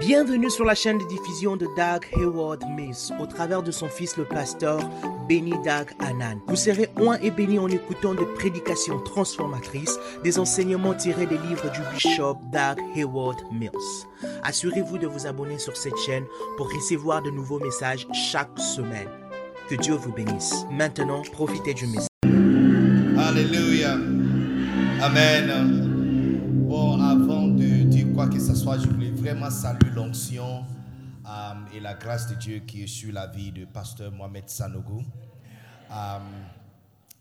[0.00, 4.16] Bienvenue sur la chaîne de diffusion de Doug Hayward Mills au travers de son fils
[4.16, 4.80] le pasteur
[5.28, 6.40] Benny Doug Anan.
[6.46, 11.70] Vous serez oint et béni en écoutant des prédications transformatrices, des enseignements tirés des livres
[11.70, 14.06] du bishop Doug Hayward Mills.
[14.42, 16.24] Assurez-vous de vous abonner sur cette chaîne
[16.56, 19.08] pour recevoir de nouveaux messages chaque semaine.
[19.68, 20.64] Que Dieu vous bénisse.
[20.70, 22.08] Maintenant, profitez du message.
[23.18, 23.98] Alléluia.
[25.02, 25.90] Amen.
[26.70, 30.64] Bon, avant de dire quoi que ce soit, je voulais vraiment saluer l'onction
[31.26, 35.02] euh, et la grâce de Dieu qui est sur la vie de pasteur Mohamed Sanogo.
[35.90, 36.18] Euh,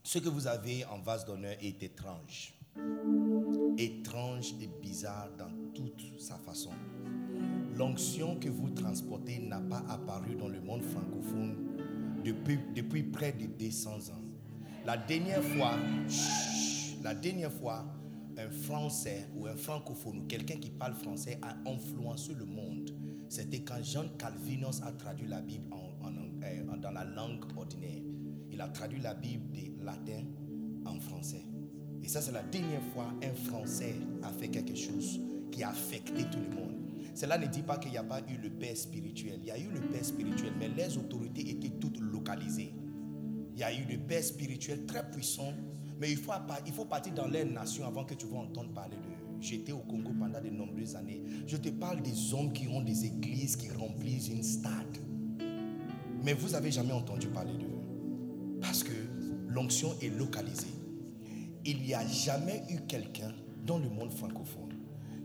[0.01, 2.53] ce que vous avez en vase d'honneur est étrange.
[3.77, 6.71] Étrange et bizarre dans toute sa façon.
[7.75, 11.55] L'onction que vous transportez n'a pas apparu dans le monde francophone
[12.23, 14.21] depuis, depuis près de 200 ans.
[14.85, 15.73] La dernière fois,
[17.03, 17.85] la dernière fois,
[18.39, 22.91] un Français ou un francophone ou quelqu'un qui parle français a influencé le monde,
[23.27, 28.01] c'était quand Jean Calvinos a traduit la Bible en, en- euh, dans la langue ordinaire.
[28.51, 30.23] Il a traduit la Bible des latin
[30.85, 31.43] en français.
[32.03, 35.19] Et ça, c'est la dernière fois un Français a fait quelque chose
[35.51, 36.75] qui a affecté tout le monde.
[37.13, 39.39] Cela ne dit pas qu'il n'y a pas eu le père spirituel.
[39.41, 42.73] Il y a eu le père spirituel, mais les autorités étaient toutes localisées.
[43.53, 45.53] Il y a eu des pères spirituels très puissants,
[45.99, 46.31] mais il faut,
[46.65, 49.19] il faut partir dans les nations avant que tu vas entendre parler d'eux.
[49.41, 51.21] J'étais au Congo pendant de nombreuses années.
[51.45, 54.97] Je te parle des hommes qui ont des églises qui remplissent une stade.
[56.23, 58.59] Mais vous n'avez jamais entendu parler d'eux.
[58.61, 58.91] Parce que
[59.47, 60.67] l'onction est localisée.
[61.65, 63.33] Il n'y a jamais eu quelqu'un
[63.65, 64.73] dans le monde francophone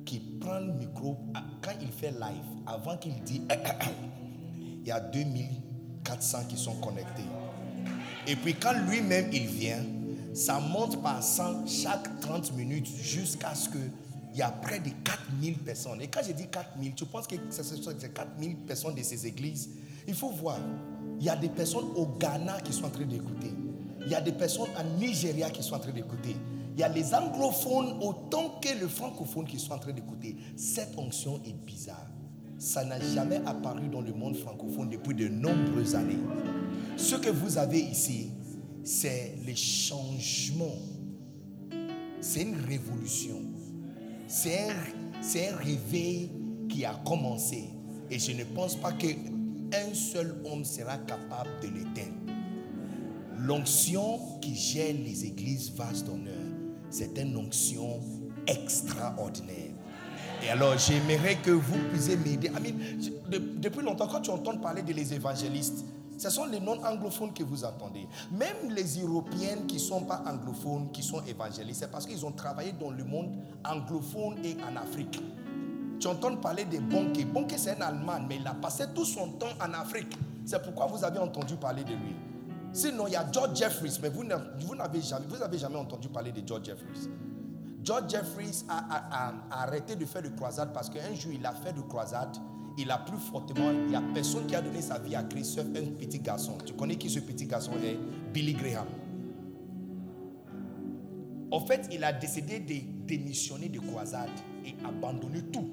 [0.05, 1.16] qui prend le micro
[1.62, 3.42] quand il fait live, avant qu'il dise
[4.83, 7.22] il y a 2400 qui sont connectés.
[8.27, 9.83] Et puis quand lui-même il vient,
[10.35, 13.91] ça monte par 100 chaque 30 minutes jusqu'à ce qu'il
[14.35, 16.03] y a près de 4000 personnes.
[16.03, 19.27] Et quand je dis 4000, tu penses que ce sont ces 4000 personnes de ces
[19.27, 19.71] églises?
[20.09, 20.59] Il faut voir,
[21.21, 23.53] il y a des personnes au Ghana qui sont en train d'écouter.
[24.05, 26.37] Il y a des personnes en Nigeria qui sont en train d'écouter.
[26.75, 30.37] Il y a les anglophones autant que les francophones qui sont en train d'écouter.
[30.56, 32.11] Cette onction est bizarre.
[32.59, 36.19] Ça n'a jamais apparu dans le monde francophone depuis de nombreuses années.
[36.97, 38.31] Ce que vous avez ici,
[38.84, 40.78] c'est les changements.
[42.21, 43.41] C'est une révolution.
[44.28, 46.31] C'est un, un réveil
[46.69, 47.65] qui a commencé.
[48.11, 52.15] Et je ne pense pas qu'un seul homme sera capable de l'éteindre.
[53.39, 56.34] L'onction qui gère les églises vases d'honneur,
[56.89, 58.00] c'est une onction
[58.47, 59.73] extraordinaire.
[60.43, 62.50] Et alors, j'aimerais que vous puissiez m'aider.
[63.31, 65.84] De- depuis longtemps, quand tu entends parler de les évangélistes,
[66.19, 68.06] ce sont les non-anglophones que vous entendez.
[68.32, 72.32] Même les Européennes qui ne sont pas anglophones, qui sont évangélistes, c'est parce qu'ils ont
[72.32, 73.30] travaillé dans le monde
[73.64, 75.20] anglophone et en Afrique.
[76.00, 77.25] Tu entends parler de Bonke.
[77.32, 80.16] Bonke, c'est un Allemand, mais il a passé tout son temps en Afrique.
[80.44, 82.14] C'est pourquoi vous avez entendu parler de lui.
[82.72, 85.25] Sinon, il y a George Jeffries, mais vous n'a- vous n'avez jamais,
[85.56, 87.08] jamais entendu parler de George Jeffries.
[87.82, 91.72] George Jeffries a- a arrêté de faire de croisade parce qu'un jour il a fait
[91.72, 92.36] de croisade,
[92.77, 95.59] il a plus fortement, il n'y a personne qui a donné sa vie à Christ
[95.59, 96.59] un petit garçon.
[96.65, 97.97] Tu connais qui ce petit garçon est?
[98.33, 98.87] Billy Graham.
[101.51, 104.31] En fait, il a décidé de démissionner de croisade
[104.65, 105.71] et abandonner tout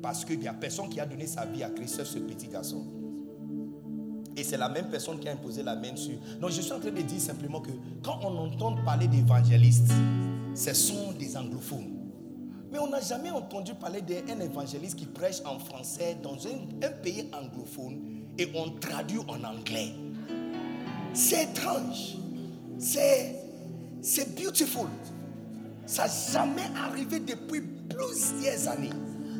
[0.00, 2.86] parce qu'il n'y a personne qui a donné sa vie à Christ ce petit garçon.
[4.36, 6.14] Et c'est la même personne qui a imposé la main sur.
[6.40, 7.72] Donc je suis en train de dire simplement que
[8.04, 9.90] quand on entend parler d'évangélistes,
[10.54, 12.05] ce sont des anglophones.
[12.78, 17.28] On n'a jamais entendu parler d'un évangéliste qui prêche en français dans un, un pays
[17.32, 17.98] anglophone
[18.38, 19.92] et on traduit en anglais.
[21.14, 22.16] C'est étrange.
[22.78, 23.34] C'est,
[24.02, 24.88] c'est beautiful.
[25.86, 28.90] Ça n'a jamais arrivé depuis plusieurs années.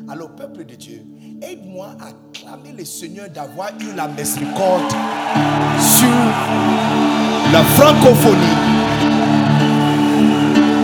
[0.09, 1.03] Alors, peuple de Dieu,
[1.41, 4.89] aide-moi à clamer le Seigneur d'avoir eu la miséricorde
[5.79, 6.07] sur
[7.51, 8.57] la francophonie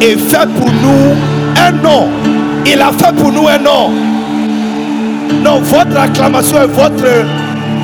[0.02, 1.16] et fait pour nous
[1.58, 2.33] un nom.
[2.66, 3.92] Il a fait pour nous un nom.
[5.44, 7.26] Non, votre acclamation et votre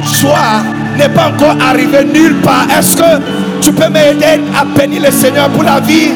[0.03, 0.63] joie
[0.97, 2.67] n'est pas encore arrivé nulle part.
[2.77, 3.21] Est-ce que
[3.61, 6.11] tu peux m'aider à bénir le Seigneur pour la vie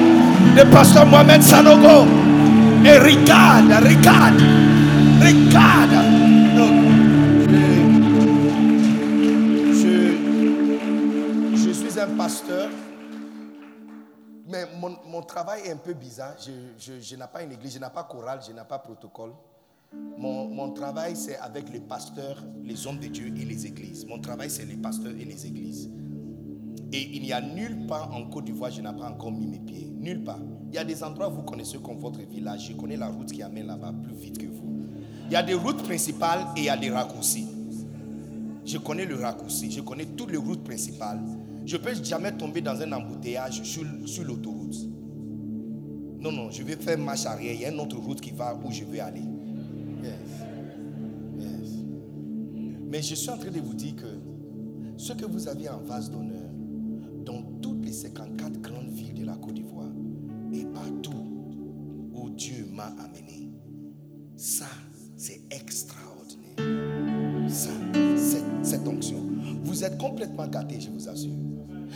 [0.56, 2.08] de pasteur Mohamed Sanogo?
[2.86, 4.42] Et regarde, regarde,
[5.22, 6.23] regarde.
[15.14, 16.36] Mon, travail est un peu bizarre.
[16.40, 19.32] Je, n'ai pas une église, je n'ai pas chorale, je n'ai pas protocole.
[20.18, 24.06] Mon, travail, c'est avec les pasteurs, les hommes de Dieu et les églises.
[24.08, 25.90] Mon travail, c'est les pasteurs et les églises.
[26.92, 29.60] Et il n'y a nulle part en Côte d'Ivoire, je n'ai pas encore mis mes
[29.60, 29.94] pieds.
[30.00, 30.40] Nulle part.
[30.70, 32.68] Il y a des endroits vous connaissez comme votre village.
[32.70, 34.88] Je connais la route qui amène là-bas plus vite que vous.
[35.28, 37.48] Il y a des routes principales et il y a des raccourcis.
[38.66, 41.20] Je connais le raccourci, je connais toutes les routes principales.
[41.66, 44.93] Je ne peux jamais tomber dans un embouteillage sur l'autoroute.
[46.24, 47.54] Non, non, je vais faire marche arrière.
[47.54, 49.24] Il y a une autre route qui va où je veux aller.
[50.02, 50.14] Yes.
[51.38, 51.70] Yes.
[52.88, 54.08] Mais je suis en train de vous dire que
[54.96, 56.50] ce que vous avez en vase d'honneur,
[57.26, 59.92] dans toutes les 54 grandes villes de la Côte d'Ivoire
[60.54, 61.12] et partout
[62.14, 63.50] où Dieu m'a amené,
[64.38, 64.68] ça,
[65.18, 67.50] c'est extraordinaire.
[67.50, 67.72] Ça,
[68.16, 69.26] c'est cette onction.
[69.66, 71.34] Vous êtes complètement gâtés, je vous assure.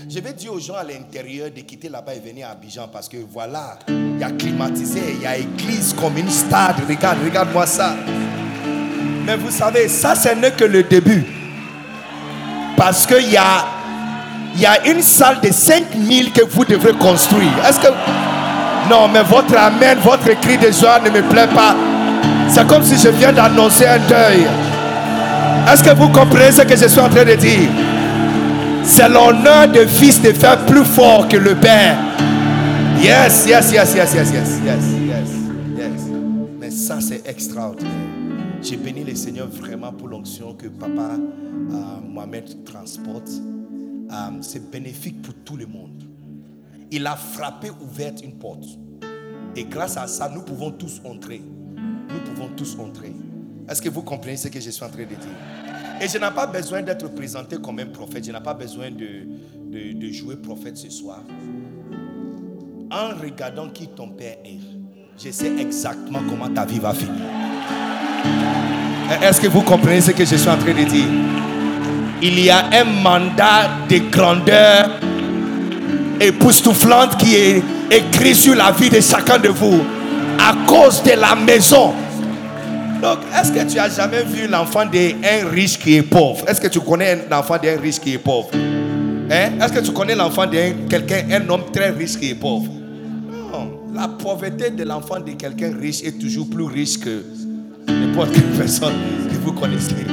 [0.06, 3.10] Je vais dire aux gens à l'intérieur de quitter là-bas et venir à Abidjan parce
[3.10, 6.76] que voilà, il y a climatisé, il y a église comme une stade.
[6.88, 7.96] Regarde, regarde-moi ça.
[9.26, 11.26] Mais vous savez, ça, ce n'est que le début.
[12.78, 13.66] Parce qu'il y a,
[14.56, 17.52] y a une salle de 5000 que vous devrez construire.
[17.68, 17.88] Est-ce que.
[18.90, 21.76] Non, mais votre amen, votre cri de joie ne me plaît pas.
[22.48, 24.46] C'est comme si je viens d'annoncer un deuil.
[25.74, 27.68] Est-ce que vous comprenez ce que je suis en train de dire?
[28.88, 31.98] C'est l'honneur de fils de faire plus fort que le père.
[33.02, 35.30] Yes, yes, yes, yes, yes, yes, yes, yes,
[35.78, 36.02] yes.
[36.58, 37.92] Mais ça, c'est extraordinaire.
[38.62, 41.74] J'ai béni le Seigneur vraiment pour l'onction que papa euh,
[42.08, 43.30] Mohamed transporte.
[43.30, 46.04] Euh, c'est bénéfique pour tout le monde.
[46.90, 48.66] Il a frappé, ouvert une porte.
[49.56, 51.42] Et grâce à ça, nous pouvons tous entrer.
[51.76, 53.14] Nous pouvons tous entrer.
[53.70, 55.67] Est-ce que vous comprenez ce que je suis en train de dire?
[56.00, 58.26] Et je n'ai pas besoin d'être présenté comme un prophète.
[58.26, 59.28] Je n'ai pas besoin de,
[59.94, 61.24] de, jouer prophète ce soir.
[62.92, 64.60] En regardant qui ton père est,
[65.18, 67.16] je sais exactement comment ta vie va finir.
[69.22, 71.08] Est-ce que vous comprenez ce que je suis en train de dire?
[72.22, 74.90] Il y a un mandat de grandeur
[76.20, 79.82] époustouflante qui est écrit sur la vie de chacun de vous
[80.40, 81.94] à cause de la maison
[83.02, 86.48] donc, est-ce que tu as jamais vu l'enfant d'un riche qui est pauvre?
[86.48, 88.50] Est-ce que tu connais l'enfant d'un riche qui est pauvre?
[88.54, 89.52] Hein?
[89.62, 92.72] Est-ce que tu connais l'enfant d'un quelqu'un, un homme très riche qui est pauvre?
[93.52, 93.94] Non.
[93.94, 97.24] La pauvreté de l'enfant de quelqu'un riche est toujours plus riche que
[97.88, 98.94] n'importe quelle personne
[99.30, 100.06] que vous connaissez.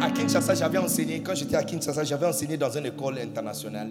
[0.00, 3.90] À Kinshasa, j'avais enseigné, quand j'étais à Kinshasa, j'avais enseigné dans une école internationale.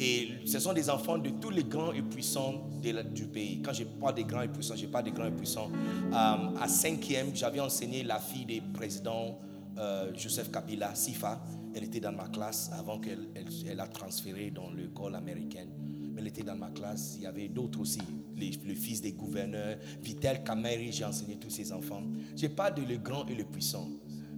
[0.00, 2.68] Et ce sont des enfants de tous les grands et puissants
[3.14, 3.60] du pays.
[3.62, 5.70] Quand je parle des grands et puissants, je parle des grands et puissants.
[5.72, 9.38] Euh, à cinquième, j'avais enseigné la fille du président
[9.78, 11.40] euh, Joseph Kabila, Sifa.
[11.74, 15.68] Elle était dans ma classe avant qu'elle elle, a transféré dans l'école américaine.
[16.12, 17.14] Mais elle était dans ma classe.
[17.18, 18.00] Il y avait d'autres aussi.
[18.36, 22.02] le fils des gouverneurs, Vitel Kameri, j'ai enseigné tous ces enfants.
[22.36, 23.88] Je parle de le grand et le puissant.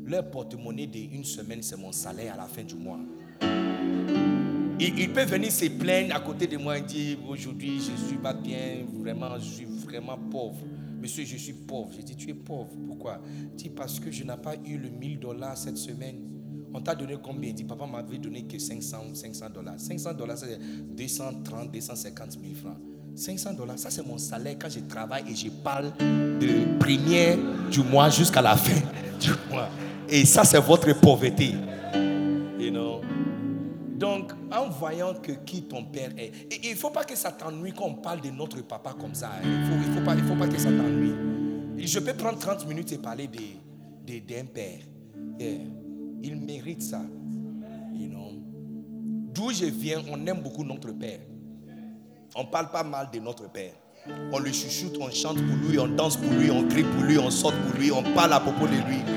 [0.05, 3.01] Leur porte-monnaie d'une semaine, c'est mon salaire à la fin du mois.
[4.79, 8.35] Il, peut venir se plaindre à côté de moi et dire aujourd'hui je suis pas
[8.35, 10.59] bien, vraiment, je suis vraiment pauvre.
[11.01, 11.91] Monsieur, je suis pauvre.
[11.97, 12.71] Je dis, tu es pauvre.
[12.87, 13.21] Pourquoi?
[13.53, 16.17] Il dit, parce que je n'ai pas eu le 1000 dollars cette semaine.
[16.75, 17.51] On t'a donné combien?
[17.51, 19.75] Il dit, papa m'avait donné que 500, 500 dollars.
[19.79, 20.59] 500 dollars, c'est
[20.97, 22.79] 230, 250 000 francs.
[23.15, 27.39] 500 dollars, ça c'est mon salaire quand je travaille et je parle de première
[27.71, 28.79] du mois jusqu'à la fin
[29.19, 29.71] du mois.
[30.07, 31.55] Et ça c'est votre pauvreté.
[32.59, 33.01] You know?
[33.99, 36.33] Donc, en voyant que qui ton père est,
[36.63, 39.31] il ne faut pas que ça t'ennuie quand on parle de notre papa comme ça.
[39.37, 39.43] Hein.
[39.45, 41.15] Il ne faut, pas, faut pas que ça t'ennuie.
[41.79, 44.81] Je peux prendre 30 minutes et parler d'un père.
[46.23, 47.03] Il mérite ça.
[49.37, 51.21] D'où je viens, on aime beaucoup notre père.
[52.35, 53.75] On ne parle pas mal de notre père.
[54.33, 57.19] On le chuchote, on chante pour lui, on danse pour lui, on crie pour lui,
[57.19, 59.17] on saute pour lui, on parle à propos de lui.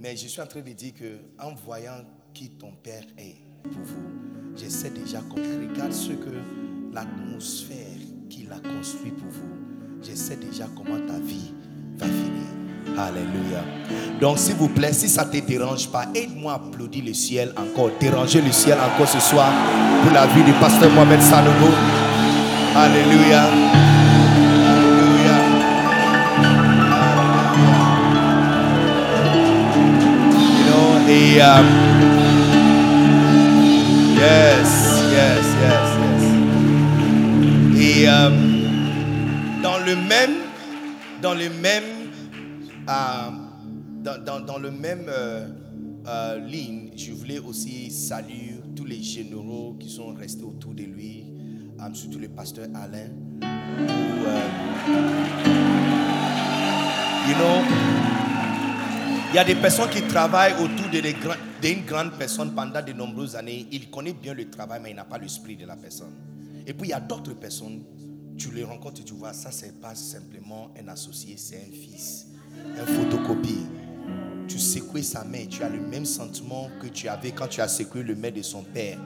[0.00, 3.82] Mais je suis en train de dire que en voyant qui ton père est pour
[3.82, 6.30] vous, je sais déjà qu'on regarde ce que
[6.92, 7.76] l'atmosphère
[8.30, 9.48] qu'il a construit pour vous.
[10.02, 11.52] Je sais déjà comment ta vie
[11.98, 12.98] va finir.
[12.98, 13.62] Alléluia.
[14.20, 17.52] Donc, s'il vous plaît, si ça ne te dérange pas, aide-moi à applaudir le ciel
[17.56, 17.90] encore.
[18.00, 19.52] Déranger le ciel encore ce soir
[20.02, 21.68] pour la vie du pasteur Mohamed Sanogo.
[22.74, 23.99] Alléluia.
[31.12, 31.66] Et um,
[34.14, 36.22] yes, yes, yes, yes.
[37.82, 40.36] Et um, dans le même,
[41.20, 41.82] dans le même,
[42.86, 43.32] uh,
[44.04, 45.48] dans, dans, le même euh,
[46.06, 51.24] euh, ligne, je voulais aussi saluer tous les généraux qui sont restés autour de lui,
[51.92, 53.08] surtout le pasteur Alain.
[57.28, 58.09] You know,
[59.32, 63.68] Il y a des personnes qui travaillent autour d'une grande personne pendant de nombreuses années.
[63.70, 66.12] Il connaît bien le travail, mais il n'a pas l'esprit de la personne.
[66.66, 67.84] Et puis il y a d'autres personnes,
[68.36, 72.26] tu les rencontres et tu vois, ça c'est pas simplement un associé, c'est un fils,
[72.76, 73.66] un photocopie.
[74.50, 77.68] Tu secoues sa main, tu as le même sentiment que tu avais quand tu as
[77.68, 78.98] secoué le main de son père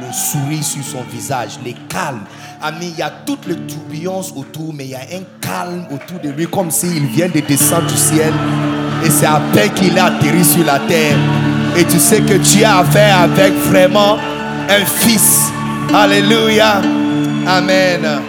[0.00, 2.24] le sourire sur son visage, les calmes.
[2.60, 6.18] Ami, il y a toutes les tourbillons autour, mais il y a un calme autour
[6.20, 8.32] de lui, comme s'il vient de descendre du ciel.
[9.04, 11.16] Et c'est à peine qu'il a atterri sur la terre.
[11.76, 14.18] Et tu sais que tu as affaire avec vraiment
[14.68, 15.50] un fils.
[15.92, 16.80] Alléluia.
[17.46, 18.20] Amen.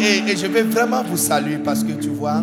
[0.00, 2.42] Et, et je vais vraiment vous saluer parce que tu vois,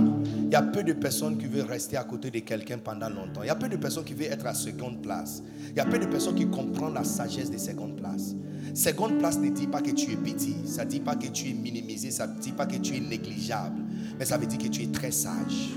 [0.51, 3.41] il y a peu de personnes qui veulent rester à côté de quelqu'un pendant longtemps.
[3.41, 5.41] Il y a peu de personnes qui veulent être à seconde place.
[5.70, 8.36] Il y a peu de personnes qui comprennent la sagesse de seconde place.
[8.74, 11.51] Seconde place ne dit pas que tu es petit, ça ne dit pas que tu
[11.51, 13.79] es minimisé, ça ne dit pas que tu es négligeable,
[14.20, 15.70] mais ça veut dire que tu es très sage.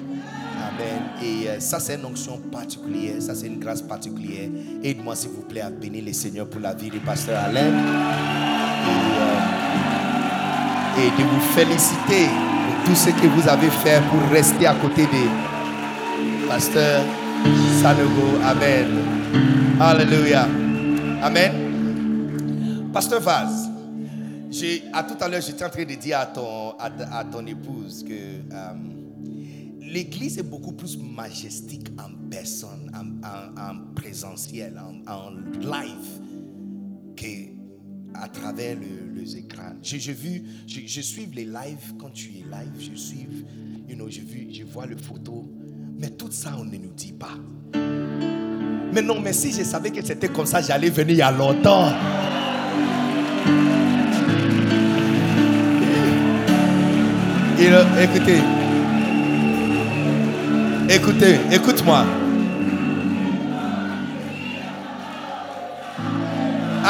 [0.60, 1.02] Amen.
[1.22, 4.50] Et euh, ça, c'est une onction particulière, ça, c'est une grâce particulière.
[4.82, 7.60] Aide-moi, s'il vous plaît, à bénir le Seigneur pour la vie du pasteur Alain.
[7.60, 8.90] Et,
[10.98, 12.28] euh, et de vous féliciter
[12.84, 17.02] tout ce que vous avez fait pour rester à côté de Pasteur
[17.80, 18.38] Sanogo.
[18.42, 18.88] Amen.
[19.80, 20.46] Alléluia.
[21.22, 22.90] Amen.
[22.92, 23.70] Pasteur Vaz,
[24.92, 28.12] à tout à l'heure, j'étais en train de dire à ton, à, ton épouse que
[28.12, 28.74] euh,
[29.80, 36.20] l'église est beaucoup plus majestique en personne, en, présentiel, en, live,
[37.16, 37.63] que
[38.14, 38.76] à travers
[39.14, 39.72] les écrans.
[39.82, 43.26] Vu, je, je suis les lives quand tu es live, je suis,
[43.88, 45.44] you know, je, vu, je vois les photos,
[45.98, 47.36] mais tout ça on ne nous dit pas.
[48.92, 51.32] Mais non, mais si je savais que c'était comme ça, j'allais venir il y a
[51.32, 51.88] longtemps.
[57.58, 58.40] Et, écoutez,
[60.88, 62.23] écoutez, écoute-moi.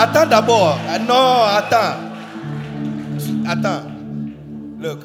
[0.04, 0.78] Attends d'abord.
[0.86, 1.96] Ah, non, attends.
[3.46, 3.90] Attends.
[4.78, 4.98] Look.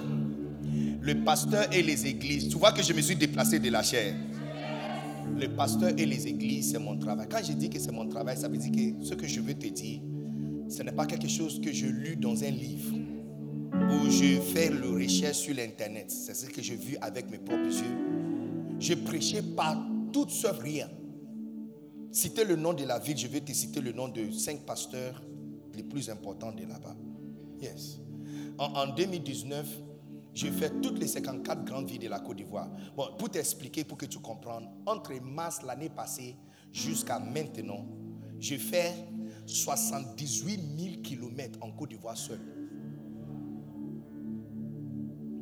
[1.01, 2.49] Le pasteur et les églises.
[2.49, 4.13] Tu vois que je me suis déplacé de la chair.
[5.39, 7.27] Le pasteur et les églises, c'est mon travail.
[7.31, 9.53] Quand je dis que c'est mon travail, ça veut dire que ce que je veux
[9.53, 10.01] te dire,
[10.67, 12.93] ce n'est pas quelque chose que je lu dans un livre
[13.73, 16.07] ou je fais le recherche sur l'internet.
[16.09, 18.77] C'est ce que j'ai vu avec mes propres yeux.
[18.81, 20.87] Je prêchais pas toute sauf rien.
[22.11, 25.21] Citer le nom de la ville, je vais te citer le nom de cinq pasteurs
[25.75, 26.95] les plus importants de là-bas.
[27.61, 27.99] Yes.
[28.57, 29.67] En, 2019,
[30.33, 32.69] j'ai fait toutes les 54 grandes villes de la Côte d'Ivoire.
[32.95, 36.35] Bon, pour t'expliquer, pour que tu comprennes, entre mars l'année passée
[36.71, 37.85] jusqu'à maintenant,
[38.39, 38.93] j'ai fait
[39.45, 42.39] 78 000 kilomètres en Côte d'Ivoire seul.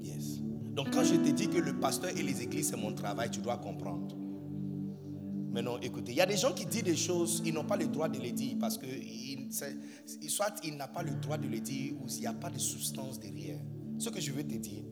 [0.03, 0.41] Yes.
[0.73, 3.39] Donc quand je te dis que le pasteur et les églises, c'est mon travail, tu
[3.39, 4.26] dois comprendre.
[5.57, 7.77] Mais non, écoutez, il y a des gens qui disent des choses, ils n'ont pas
[7.77, 8.85] le droit de les dire parce que
[10.27, 12.59] soit ils n'ont pas le droit de le dire ou s'il n'y a pas de
[12.59, 13.57] substance derrière.
[13.97, 14.83] Ce que je veux te dire,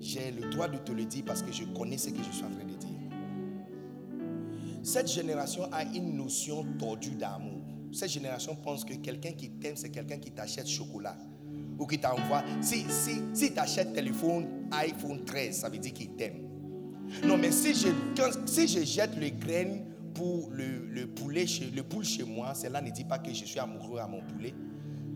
[0.00, 2.44] j'ai le droit de te le dire parce que je connais ce que je suis
[2.44, 3.10] en train de dire.
[4.82, 7.60] Cette génération a une notion tordue d'amour.
[7.92, 11.18] Cette génération pense que quelqu'un qui t'aime, c'est quelqu'un qui t'achète chocolat
[11.78, 12.42] ou qui t'envoie.
[12.62, 16.48] Si, si, si t'achètes téléphone iPhone 13, ça veut dire qu'il t'aime.
[17.22, 17.88] Non, mais si je,
[18.46, 19.84] si je jette les graines
[20.16, 23.58] pour le, poulet chez, le poule chez moi, cela ne dit pas que je suis
[23.58, 24.54] amoureux à mon poulet.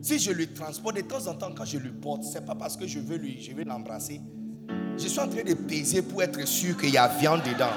[0.02, 2.76] Si je le transporte de temps en temps quand je le porte, c'est pas parce
[2.76, 3.18] que je veux
[3.64, 4.20] l'embrasser.
[4.98, 7.72] Je suis en train de peser pour être sûr qu'il y a viande dedans.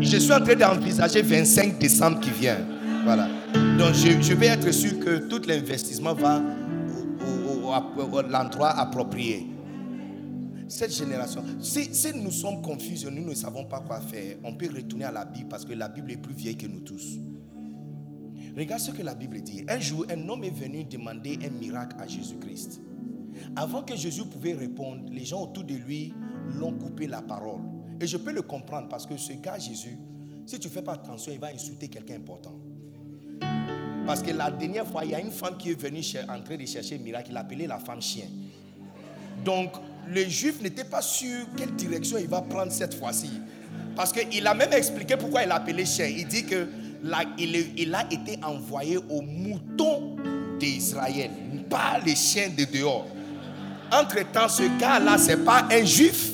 [0.00, 2.58] Je, suis en train d'envisager 25 décembre qui vient.
[3.04, 3.28] Voilà.
[3.78, 6.42] Donc je, je vais être sûr que tout l'investissement va
[8.06, 9.46] au l'endroit approprié
[10.68, 15.06] cette génération, si, nous sommes confus, nous ne savons pas quoi faire, on peut retourner
[15.06, 17.18] à la Bible parce que la Bible est plus vieille que nous tous.
[18.56, 19.64] Regarde ce que la Bible dit.
[19.68, 22.80] Un jour, un homme est venu demander un miracle à Jésus-Christ.
[23.56, 26.12] Avant que Jésus pouvait répondre, les gens autour de lui
[26.58, 27.60] l'ont coupé la parole.
[28.00, 29.96] Et je peux le comprendre parce que ce gars, Jésus,
[30.44, 32.58] si tu ne fais pas attention, il va insulter quelqu'un important.
[34.06, 36.56] Parce que la dernière fois, il y a une femme qui est venue en train
[36.56, 38.26] de chercher un miracle, il appelait la femme chien.
[39.44, 39.72] Donc,
[40.12, 43.30] le juif n'était pas sûr quelle direction il va prendre cette fois-ci.
[43.94, 46.06] Parce qu'il a même expliqué pourquoi il a appelé chien.
[46.06, 46.68] Il dit que
[47.38, 50.16] il, a été envoyé aux moutons
[50.58, 51.30] d'Israël,
[51.70, 53.06] pas les chiens de dehors.
[53.92, 56.30] Entre-temps, ce gars-là, ce n'est pas un juif,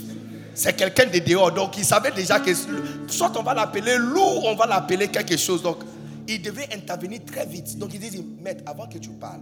[0.55, 1.53] c'est quelqu'un de dehors.
[1.53, 2.51] Donc, il savait déjà que
[3.07, 5.63] soit on va l'appeler loup, on va l'appeler quelque chose.
[5.63, 5.79] Donc,
[6.27, 7.79] il devait intervenir très vite.
[7.79, 9.41] Donc, il dit, maître, avant que tu parles,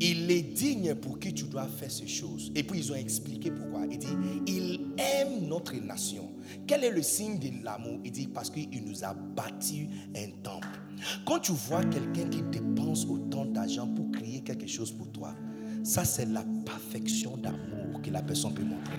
[0.00, 2.52] il est digne pour qui tu dois faire ces choses.
[2.54, 3.86] Et puis ils ont expliqué pourquoi.
[3.90, 4.06] Il dit,
[4.46, 6.30] il aime notre nation.
[6.66, 7.98] Quel est le signe de l'amour?
[8.04, 10.68] Il dit, parce qu'il nous a bâti un temple.
[11.26, 15.34] Quand tu vois quelqu'un qui dépense autant d'argent pour créer quelque chose pour toi,
[15.82, 18.96] ça c'est la perfection d'amour que la personne peut montrer.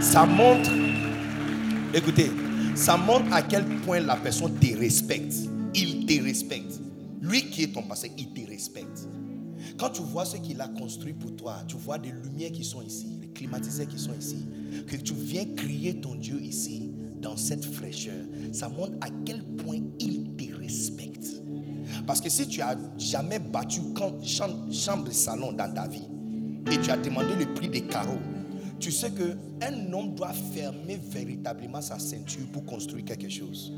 [0.00, 0.70] Ça montre,
[1.94, 2.30] écoutez,
[2.74, 5.34] ça montre à quel point la personne te respecte.
[5.74, 6.80] Il te respecte.
[7.20, 8.95] Lui qui est ton passé, il te respecte.
[9.78, 12.82] Quand tu vois ce qu'il a construit pour toi, tu vois des lumières qui sont
[12.82, 14.46] ici, les climatiseurs qui sont ici,
[14.86, 16.90] que tu viens crier ton Dieu ici,
[17.20, 21.42] dans cette fraîcheur, ça montre à quel point il te respecte.
[22.06, 23.80] Parce que si tu as jamais battu
[24.22, 26.08] chambre, chambre salon dans ta vie
[26.70, 28.18] et tu as demandé le prix des carreaux,
[28.78, 33.72] tu sais que un homme doit fermer véritablement sa ceinture pour construire quelque chose.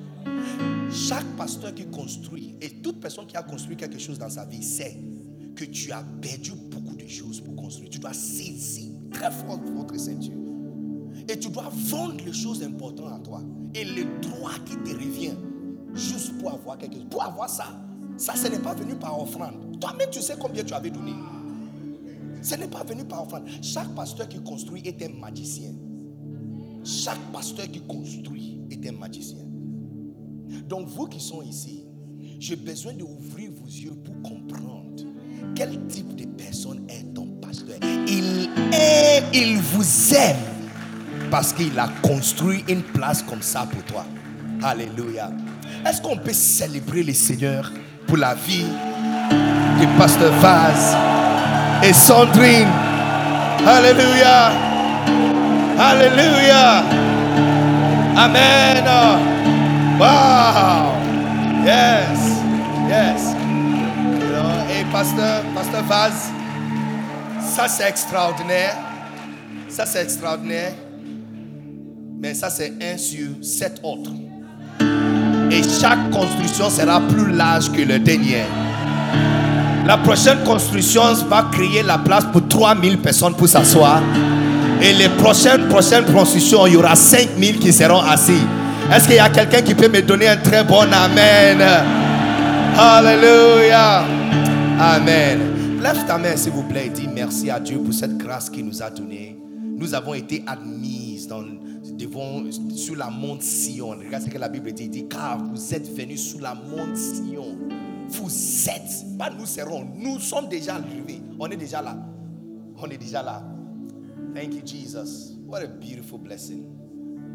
[0.91, 4.63] Chaque pasteur qui construit et toute personne qui a construit quelque chose dans sa vie
[4.63, 4.97] sait
[5.59, 7.91] que tu as perdu beaucoup de choses pour construire.
[7.91, 10.39] Tu dois saisir très fort votre ceinture.
[11.29, 13.43] Et tu dois vendre les choses importantes à toi.
[13.75, 15.35] Et le droit qui te revient,
[15.95, 17.09] juste pour avoir quelque chose.
[17.11, 17.77] Pour avoir ça,
[18.17, 19.81] ça, ce n'est pas venu par offrande.
[19.81, 21.13] Toi-même, tu sais combien tu avais donné.
[22.41, 23.49] Ce n'est pas venu par offrande.
[23.61, 25.73] Chaque pasteur qui construit est un magicien.
[26.85, 29.45] Chaque pasteur qui construit est un magicien.
[30.69, 31.85] Donc, vous qui sont ici,
[32.39, 34.68] j'ai besoin d'ouvrir vos yeux pour comprendre
[35.55, 37.77] quel type de personne est ton pasteur?
[38.07, 40.37] Il est, il vous aime
[41.31, 44.05] parce qu'il a construit une place comme ça pour toi.
[44.63, 45.31] Alléluia.
[45.87, 47.71] Est-ce qu'on peut célébrer le Seigneur
[48.07, 48.67] pour la vie
[49.81, 50.97] du pasteur Vaz
[51.83, 52.69] et Sandrine?
[53.67, 54.51] Alléluia.
[55.79, 56.83] Alléluia.
[58.17, 58.85] Amen.
[59.99, 60.95] Wow.
[61.65, 62.19] Yes.
[62.89, 63.38] Yes
[64.93, 66.31] pasteur, pasteur Vaz,
[67.41, 68.77] ça c'est extraordinaire.
[69.69, 70.73] Ça c'est extraordinaire.
[72.21, 74.11] Mais ça c'est un sur sept autres.
[75.51, 78.45] Et chaque construction sera plus large que le dernier.
[79.87, 84.03] La prochaine construction va créer la place pour 3000 personnes pour s'asseoir.
[84.83, 88.43] Et les prochaines, prochaines constructions, il y aura 5000 qui seront assis.
[88.93, 91.63] Est-ce qu'il y a quelqu'un qui peut me donner un très bon Amen?
[92.79, 94.05] Alléluia.
[94.81, 95.81] Amen.
[95.83, 98.65] Lève ta main, s'il vous plaît, et dis merci à Dieu pour cette grâce qu'il
[98.65, 99.37] nous a donnée.
[99.77, 101.43] Nous avons été admises dans,
[101.97, 103.89] devant, sur la monte Sion.
[103.89, 104.89] Regarde ce que la Bible dit.
[104.89, 107.59] Dit, car vous êtes venus sous la monte Sion.
[108.09, 108.31] Vous
[108.69, 111.23] êtes, pas nous serons, nous sommes déjà arrivés.
[111.41, 111.97] On est déjà là.
[112.81, 113.43] On est déjà là.
[114.33, 115.35] Thank you, Jesus.
[115.49, 116.63] What a beautiful blessing.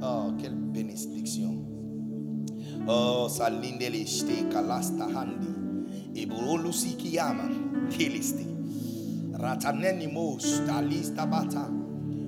[0.02, 1.58] Oh, quelle bénédiction.
[2.88, 4.06] Oh, salindele
[4.50, 5.63] kalasta handi.
[6.16, 7.50] Iburulusi kiyama
[7.90, 8.46] keliste.
[9.34, 11.70] Rataneni mos talista bata.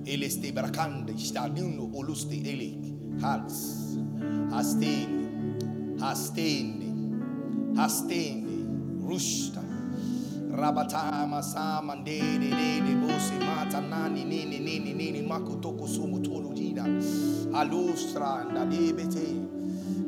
[0.06, 2.82] Eleste brakande staduno oluste elik.
[3.22, 3.98] Hats.
[4.52, 5.26] Hastende.
[6.00, 6.90] Hastende.
[7.76, 8.56] Hastende.
[9.08, 9.62] Rushta.
[10.52, 16.86] Rabatama sama ndede dede bose mata nani nini nini nini makotoko sumu tolu dina.
[17.54, 19.28] Alustra nda debete.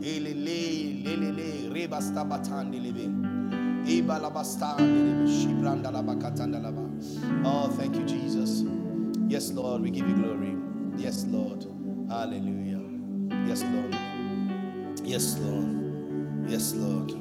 [0.02, 3.27] Ele le le le le rebasta batande lebe.
[7.46, 8.64] Oh, thank you, Jesus.
[9.30, 10.58] Yes, Lord, we give you glory.
[10.98, 11.66] Yes, Lord.
[12.10, 12.82] Hallelujah.
[13.48, 13.96] Yes, Lord.
[15.06, 16.50] Yes, Lord.
[16.50, 17.14] Yes, Lord.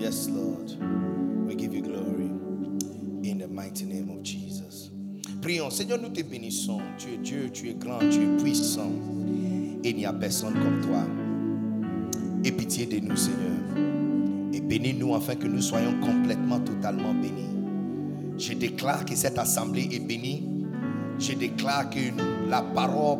[0.00, 0.72] Yes, Lord.
[1.46, 2.26] We give you glory
[3.22, 4.90] in the mighty name of Jesus.
[5.40, 5.70] Prions.
[5.72, 6.82] Seigneur, nous te bénissons.
[6.98, 8.90] Tu es Dieu, tu es grand, tu es puissant.
[9.84, 11.04] Et il n'y a personne comme toi.
[12.44, 13.89] Et pitié de nous, Seigneur.
[14.52, 17.50] Et bénis-nous afin que nous soyons complètement, totalement bénis.
[18.38, 20.44] Je déclare que cette assemblée est bénie.
[21.18, 21.98] Je déclare que
[22.48, 23.18] la parole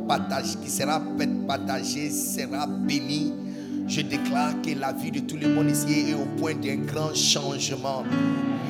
[0.62, 1.00] qui sera
[1.46, 3.32] partagée sera bénie.
[3.86, 7.14] Je déclare que la vie de tout le monde ici est au point d'un grand
[7.14, 8.04] changement.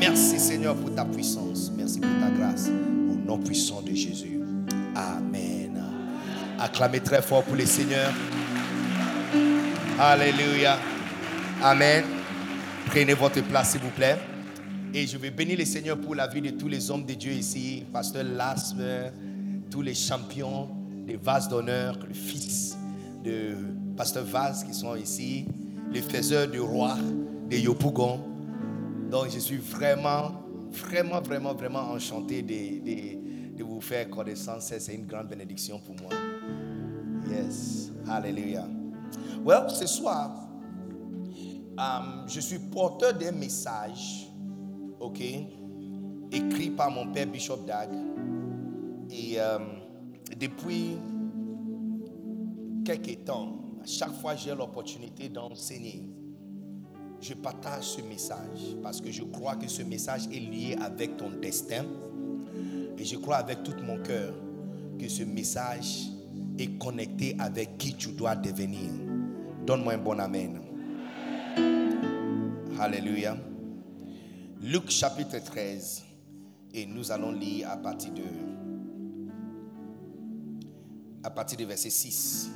[0.00, 1.70] Merci Seigneur pour ta puissance.
[1.76, 2.68] Merci pour ta grâce.
[2.68, 4.40] Au nom puissant de Jésus.
[4.94, 5.80] Amen.
[6.58, 8.12] Acclamez très fort pour le Seigneur.
[9.98, 10.78] Alléluia.
[11.62, 12.19] Amen.
[12.90, 14.18] Prenez votre place, s'il vous plaît.
[14.92, 17.30] Et je vais bénir le Seigneur pour la vie de tous les hommes de Dieu
[17.30, 18.82] ici, Pasteur Lasme,
[19.70, 20.68] tous les champions
[21.06, 22.76] des vases d'honneur, le fils
[23.22, 23.54] de
[23.96, 25.46] Pasteur Vaz qui sont ici,
[25.92, 26.96] les faiseurs du roi
[27.48, 28.18] de Yopougon.
[29.08, 30.32] Donc je suis vraiment,
[30.72, 34.72] vraiment, vraiment, vraiment enchanté de, de vous faire connaissance.
[34.76, 36.10] C'est une grande bénédiction pour moi.
[37.30, 37.92] Yes.
[38.08, 38.66] Alléluia.
[39.44, 40.49] Well, ce soir,
[41.80, 44.28] euh, je suis porteur d'un message,
[44.98, 45.20] ok,
[46.32, 47.88] écrit par mon père Bishop Dag.
[49.10, 49.58] Et euh,
[50.38, 50.96] depuis
[52.84, 56.08] quelques temps, à chaque fois que j'ai l'opportunité d'enseigner,
[57.20, 61.30] je partage ce message parce que je crois que ce message est lié avec ton
[61.30, 61.84] destin.
[62.96, 64.34] Et je crois avec tout mon cœur
[64.98, 66.08] que ce message
[66.58, 68.90] est connecté avec qui tu dois devenir.
[69.66, 70.69] Donne-moi un bon amen.
[72.80, 73.36] Alléluia.
[74.62, 76.02] Luc chapitre 13.
[76.72, 78.22] Et nous allons lire à partir de
[81.22, 82.50] à partir du verset 6.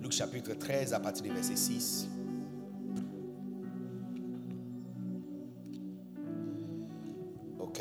[0.00, 2.08] Luc chapitre 13 à partir du verset 6.
[7.58, 7.80] OK.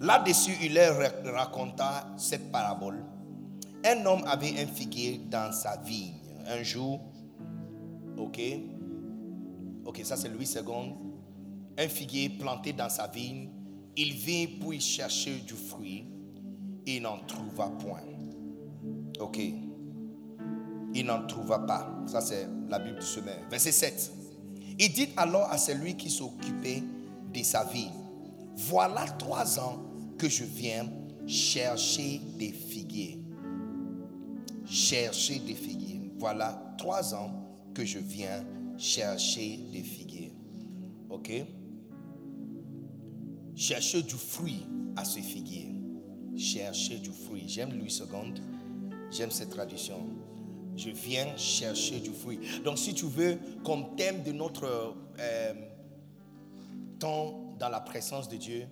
[0.00, 0.98] Là-dessus, il leur
[1.32, 3.04] raconta cette parabole.
[3.84, 6.21] Un homme avait un figuier dans sa vigne.
[6.46, 7.00] Un jour,
[8.16, 8.40] OK,
[9.84, 10.94] ok, ça c'est Louis II,
[11.78, 13.48] un figuier planté dans sa vigne,
[13.96, 16.06] il vint pour y chercher du fruit,
[16.86, 18.02] il n'en trouva point.
[19.20, 19.38] Ok,
[20.94, 22.02] il n'en trouva pas.
[22.06, 23.38] Ça c'est la Bible du semeur.
[23.50, 24.12] Verset 7.
[24.78, 26.82] Il dit alors à celui qui s'occupait
[27.32, 27.92] de sa vigne,
[28.56, 29.82] voilà trois ans
[30.18, 30.86] que je viens
[31.26, 33.18] chercher des figuiers.
[34.66, 35.71] Chercher des figuiers.
[36.22, 37.32] Voilà trois ans
[37.74, 38.44] que je viens
[38.78, 40.32] chercher des figuiers.
[41.10, 41.32] Ok?
[43.56, 45.74] Chercher du fruit à ce figuier.
[46.36, 47.48] Chercher du fruit.
[47.48, 48.34] J'aime Louis II.
[49.10, 49.98] J'aime cette tradition.
[50.76, 52.38] Je viens chercher du fruit.
[52.64, 55.54] Donc, si tu veux, comme thème de notre euh,
[57.00, 58.68] temps dans la présence de Dieu,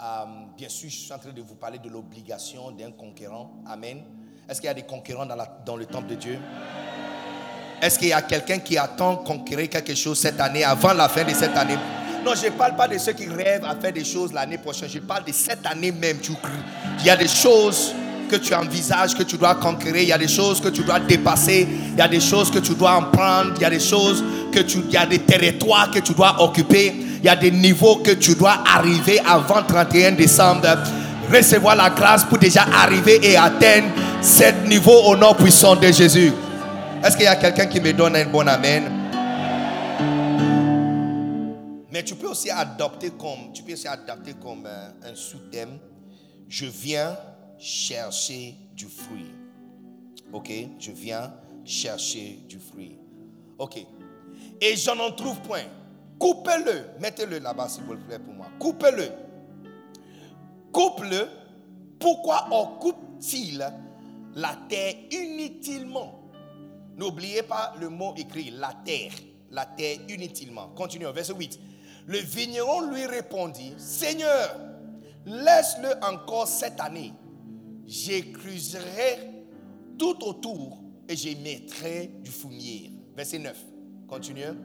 [0.00, 0.24] euh,
[0.56, 3.62] bien sûr, je suis en train de vous parler de l'obligation d'un conquérant.
[3.66, 4.02] Amen.
[4.48, 6.38] Est-ce qu'il y a des conquérants dans, le temple de Dieu?
[7.82, 11.22] Est-ce qu'il y a quelqu'un qui attend conquérir quelque chose cette année, avant la fin
[11.22, 11.76] de cette année?
[12.24, 14.88] Non, je ne parle pas de ceux qui rêvent à faire des choses l'année prochaine.
[14.88, 16.16] Je parle de cette année même.
[17.00, 17.92] Il y a des choses
[18.30, 20.02] que tu envisages, que tu dois conquérir.
[20.02, 21.68] Il y a des choses que tu dois dépasser.
[21.92, 23.52] Il y a des choses que tu dois prendre.
[23.56, 24.78] Il y a des choses que tu...
[24.78, 26.94] Il y a des territoires que tu dois occuper.
[27.18, 30.66] Il y a des niveaux que tu dois arriver avant 31 décembre.
[31.30, 33.88] Recevoir la grâce pour déjà arriver et atteindre
[34.22, 36.32] ce niveau au nom puissant de Jésus.
[37.04, 38.90] Est-ce qu'il y a quelqu'un qui me donne un bon amen?
[41.92, 45.78] Mais tu peux aussi adopter comme, tu peux aussi adapter comme un, un sous-thème.
[46.48, 47.16] Je viens
[47.58, 49.34] chercher du fruit.
[50.32, 50.50] Ok?
[50.78, 51.32] Je viens
[51.64, 52.96] chercher du fruit.
[53.58, 53.76] Ok?
[54.60, 55.64] Et je n'en trouve point.
[56.18, 57.00] Coupez-le.
[57.00, 58.46] Mettez-le là-bas, s'il vous plaît, pour moi.
[58.58, 59.27] Coupez-le.
[60.78, 61.28] Coupe-le.
[61.98, 63.68] Pourquoi on coupe-t-il
[64.36, 66.30] la terre inutilement?
[66.96, 69.10] N'oubliez pas le mot écrit, la terre.
[69.50, 70.68] La terre inutilement.
[70.76, 71.58] Continuons, verset 8.
[72.06, 74.54] Le vigneron lui répondit, Seigneur,
[75.26, 77.12] laisse-le encore cette année.
[77.84, 79.18] J'écruserai
[79.98, 82.92] tout autour et j'y mettrai du fumier.
[83.16, 83.56] Verset 9.
[84.06, 84.56] Continuons.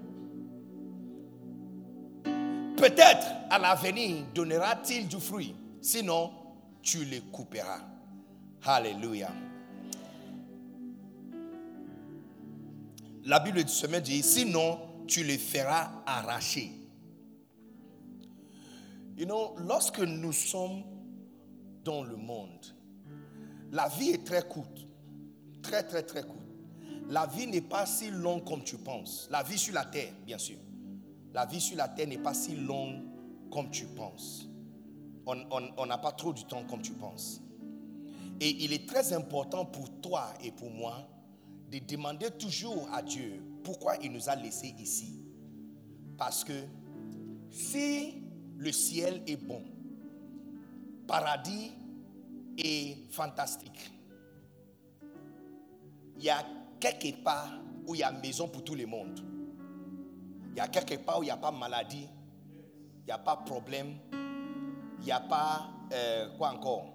[2.78, 5.56] Peut-être à l'avenir donnera-t-il du fruit.
[5.84, 6.32] Sinon,
[6.82, 7.82] tu le couperas.
[8.63, 9.30] Alléluia.
[13.26, 16.72] la Bible du semaine dit, sinon tu les feras arracher.
[19.17, 20.84] You know, lorsque nous sommes
[21.84, 22.65] dans le monde,
[23.72, 24.88] la vie est très courte.
[25.62, 26.39] Très, très, très courte.
[27.10, 29.28] La vie n'est pas si longue comme tu penses.
[29.32, 30.58] La vie sur la terre, bien sûr.
[31.34, 33.04] La vie sur la terre n'est pas si longue
[33.52, 34.50] comme tu penses.
[35.25, 37.41] On n'a pas trop du temps comme tu penses.
[38.39, 41.07] Et il est très important pour toi et pour moi
[41.71, 45.23] de demander toujours à Dieu pourquoi il nous a laissés ici.
[46.17, 46.53] Parce que
[47.49, 48.21] si
[48.57, 49.63] le ciel est bon,
[51.07, 51.71] paradis
[52.57, 53.91] est fantastique,
[56.17, 56.45] il y a
[56.79, 57.51] quelque part
[57.88, 59.19] où il y a maison pour tout le monde.
[60.51, 62.07] Il y a quelque part où il n'y a pas maladie,
[63.01, 63.95] il n'y a pas problème,
[64.99, 66.86] il n'y a pas euh, quoi encore?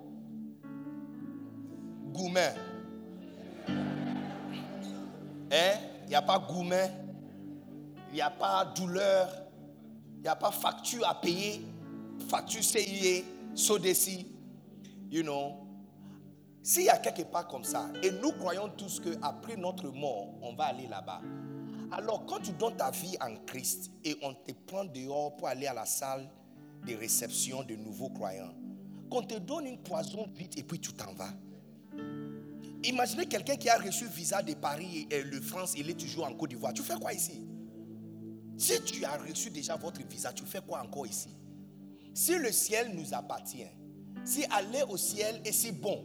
[2.12, 2.54] Goumen.
[5.50, 5.74] Hein?
[6.04, 6.90] Il n'y a pas gourmet,
[8.08, 9.28] il n'y a pas douleur,
[10.16, 11.62] il n'y a pas facture à payer,
[12.30, 14.26] facture CIE, SODECI,
[15.11, 15.66] you know?
[16.62, 20.54] S'il y a quelque part comme ça, et nous croyons tous qu'après notre mort, on
[20.54, 21.20] va aller là-bas.
[21.90, 25.66] Alors, quand tu donnes ta vie en Christ et on te prend dehors pour aller
[25.66, 26.28] à la salle
[26.86, 28.54] de réception de nouveaux croyants,
[29.10, 31.32] qu'on te donne une poison vite et puis tu t'en vas.
[32.84, 36.34] Imaginez quelqu'un qui a reçu visa de Paris et de France, il est toujours en
[36.34, 36.72] Côte d'Ivoire.
[36.72, 37.46] Tu fais quoi ici?
[38.56, 41.30] Si tu as reçu déjà votre visa, tu fais quoi encore ici?
[42.14, 43.66] Si le ciel nous appartient,
[44.24, 46.04] si aller au ciel est si bon,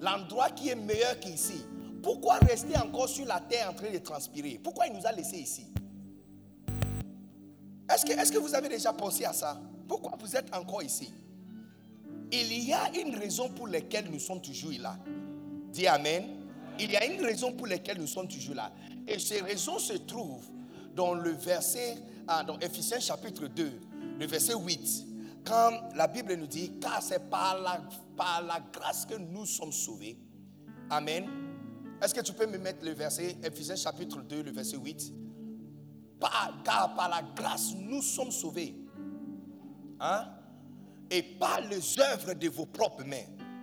[0.00, 1.64] l'endroit qui est meilleur qu'ici,
[2.02, 4.60] pourquoi rester encore sur la terre en train de transpirer?
[4.62, 5.66] Pourquoi il nous a laissés ici?
[7.88, 9.60] Est-ce que, est que vous avez déjà pensé à ça?
[9.86, 11.12] Pourquoi vous êtes encore ici?
[12.30, 14.96] Il y a une raison pour laquelle nous sommes toujours là.
[15.70, 16.24] Dis Amen.
[16.78, 18.72] Il y a une raison pour laquelle nous sommes toujours là.
[19.06, 20.48] Et ces raisons se trouvent
[20.94, 23.72] dans le verset, ah, dans Ephésiens chapitre 2,
[24.18, 25.06] le verset 8.
[25.44, 27.82] Quand la Bible nous dit, car c'est par la,
[28.16, 30.16] par la grâce que nous sommes sauvés.
[30.88, 31.26] Amen.
[32.00, 35.12] Est-ce que tu peux me mettre le verset, Ephésiens chapitre 2, le verset 8
[36.64, 38.74] Car par la grâce, nous sommes sauvés.
[40.02, 40.26] Hein?
[41.10, 43.16] Et par les œuvres de vos propres mains.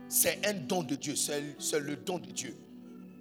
[0.08, 2.58] C'est un don de Dieu, c'est le don de Dieu.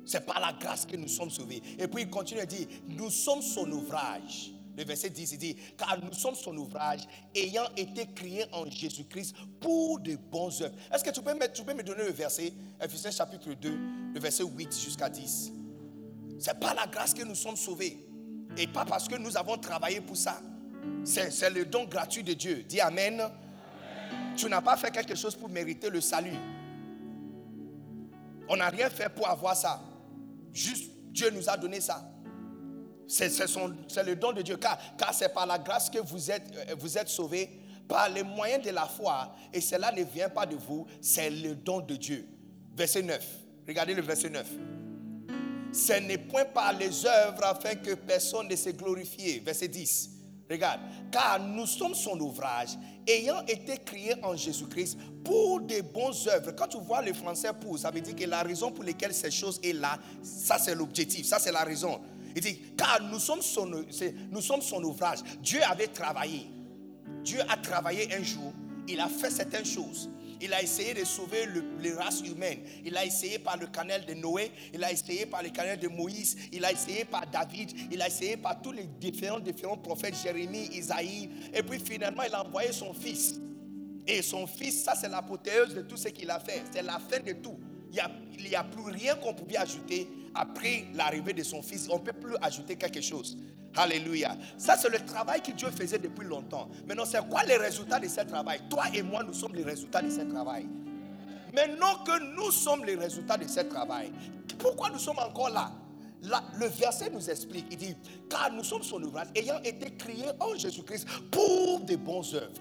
[0.07, 1.63] C'est par la grâce que nous sommes sauvés.
[1.79, 4.53] Et puis il continue à dire, nous sommes son ouvrage.
[4.75, 7.01] Le verset 10, il dit, car nous sommes son ouvrage,
[7.35, 10.75] ayant été créés en Jésus-Christ pour de bonnes œuvres.
[10.95, 13.79] Est-ce que tu peux, me, tu peux me donner le verset, Ephésiens chapitre 2,
[14.15, 15.53] le verset 8 jusqu'à 10
[16.39, 18.07] C'est par la grâce que nous sommes sauvés.
[18.57, 20.41] Et pas parce que nous avons travaillé pour ça.
[21.05, 22.65] C'est le don gratuit de Dieu.
[22.69, 23.23] Dis Amen.
[24.37, 26.37] Tu n'as pas fait quelque chose pour mériter le salut.
[28.49, 29.81] On n'a rien fait pour avoir ça.
[30.53, 32.09] Juste Dieu nous a donné ça.
[33.07, 33.29] C'est
[34.05, 34.57] le don de Dieu.
[34.57, 34.79] Car,
[35.13, 37.51] c'est par la grâce que vous êtes, euh, vous êtes sauvés,
[37.89, 39.35] par les moyens de la foi.
[39.53, 42.29] Et cela ne vient pas de vous, c'est le don de Dieu.
[42.77, 43.27] Verset 9.
[43.67, 44.47] Regardez le verset 9.
[45.73, 49.41] Ce n'est point par les œuvres afin que personne ne se glorifie.
[49.41, 50.18] Verset 10.
[50.51, 50.81] Regarde,
[51.11, 52.71] car nous sommes son ouvrage,
[53.07, 56.53] ayant été créés en Jésus-Christ pour des bonnes œuvres.
[56.53, 59.31] Quand tu vois le français pour, ça veut dire que la raison pour laquelle ces
[59.31, 62.01] choses est là, ça c'est l'objectif, ça c'est la raison.
[62.35, 65.19] Il dit, car nous sommes, son, nous sommes son ouvrage.
[65.43, 66.47] Dieu avait travaillé.
[67.23, 68.53] Dieu a travaillé un jour,
[68.87, 70.09] il a fait certaines choses.
[70.41, 72.61] Il a essayé de sauver le, les races humaines.
[72.85, 74.51] Il a essayé par le canal de Noé.
[74.73, 76.37] Il a essayé par le canal de Moïse.
[76.53, 77.73] Il a essayé par David.
[77.91, 81.29] Il a essayé par tous les différents, différents prophètes, Jérémie, Isaïe.
[81.53, 83.41] Et puis finalement, il a envoyé son fils.
[84.07, 86.63] Et son fils, ça c'est l'apothéose de tout ce qu'il a fait.
[86.73, 87.59] C'est la fin de tout.
[87.91, 91.89] Il n'y a, plus rien qu'on pouvait ajouter après l'arrivée de son fils.
[91.91, 93.37] On ne peut plus ajouter quelque chose.
[93.75, 94.37] Alléluia.
[94.57, 96.69] Ça, c'est le travail que Dieu faisait depuis longtemps.
[96.87, 98.61] Maintenant, c'est quoi les résultats de ce travail?
[98.69, 100.67] Toi et moi, nous sommes les résultats de ce travail.
[101.55, 104.13] Maintenant que nous sommes les résultats de ce travail,
[104.59, 105.73] pourquoi nous sommes encore là?
[106.23, 107.97] Le verset nous explique, il dit,
[108.29, 112.61] car nous sommes son ouvrage, ayant été créés en Jésus-Christ pour de bonnes œuvres.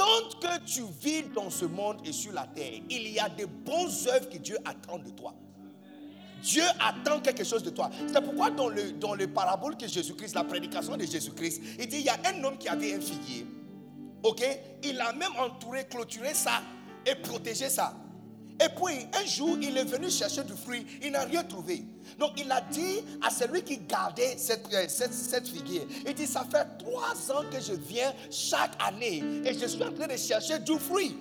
[0.00, 3.44] Tant que tu vis dans ce monde et sur la terre, il y a de
[3.44, 5.34] bonnes œuvres que Dieu attend de toi.
[6.42, 7.90] Dieu attend quelque chose de toi.
[8.06, 11.98] C'est pourquoi dans le, dans le parabole que Jésus-Christ, la prédication de Jésus-Christ, il dit,
[11.98, 13.46] il y a un homme qui avait un figuier.
[14.22, 14.42] Ok?
[14.84, 16.62] Il a même entouré, clôturé ça
[17.04, 17.94] et protégé ça.
[18.62, 20.86] Et puis, un jour, il est venu chercher du fruit.
[21.02, 21.82] Il n'a rien trouvé.
[22.18, 26.44] Donc, il a dit à celui qui gardait cette, euh, cette, figuier, il dit, ça
[26.50, 30.58] fait trois ans que je viens chaque année et je suis en train de chercher
[30.58, 31.16] du fruit.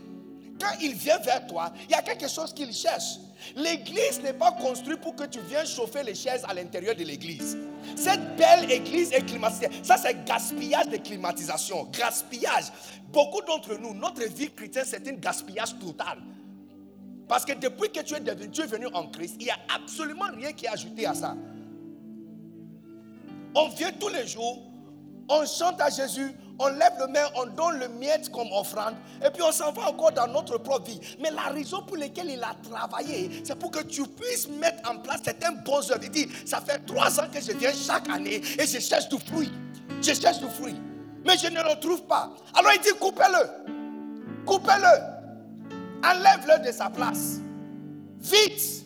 [0.60, 3.20] Quand il vient vers toi, il y a quelque chose qu'il cherche.
[3.56, 7.58] L'église n'est pas construite pour que tu viennes chauffer les chaises à l'intérieur de l'église.
[7.96, 9.70] Cette belle église est climatisée.
[9.82, 11.86] Ça, c'est gaspillage de climatisation.
[11.86, 12.66] Gaspillage.
[13.08, 16.20] Beaucoup d'entre nous, notre vie chrétienne, c'est un gaspillage total.
[17.30, 20.52] Parce que depuis que tu es, devenu, venu en Christ, il n'y a absolument rien
[20.52, 21.36] qui est ajouté à ça.
[23.54, 24.64] On vient tous les jours,
[25.30, 29.30] on chante à Jésus, on lève le main, on donne le miette comme offrande, et
[29.30, 31.00] puis on s'en va encore dans notre propre vie.
[31.20, 34.98] Mais la raison pour laquelle il a travaillé, c'est pour que tu puisses mettre en
[34.98, 36.04] place certains bons œuvres.
[36.06, 39.20] Il dit, ça fait trois ans que je viens chaque année et je cherche du
[39.20, 39.52] fruit.
[40.02, 40.76] Je cherche du fruit.
[41.24, 42.32] Mais je ne le trouve pas.
[42.56, 44.46] Alors il dit, coupez-le.
[44.48, 45.19] Coupez-le.
[46.04, 47.40] Enlève-le de sa place.
[48.20, 48.86] Vite.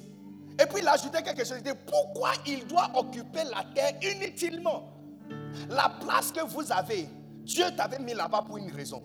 [0.60, 1.58] Et puis il a ajouté quelque chose.
[1.58, 4.90] Il dit, pourquoi il doit occuper la terre inutilement?
[5.70, 7.08] La place que vous avez,
[7.44, 9.04] Dieu t'avait mis là-bas pour une raison.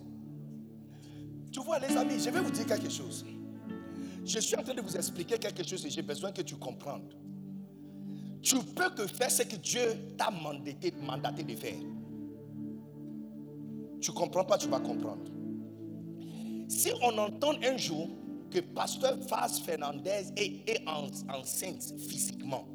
[1.51, 3.25] Tu vois, les amis, je vais vous dire quelque chose.
[4.25, 7.09] Je suis en train de vous expliquer quelque chose et j'ai besoin que tu comprennes.
[8.43, 11.79] Tu peux que faire ce que Dieu t'a mandaté, mandaté de faire.
[14.01, 15.25] Tu comprends pas, tu vas comprendre.
[16.69, 18.11] Si on entend un jour
[18.51, 22.69] que Pasteur Faz Fernandez est, enceinte physiquement,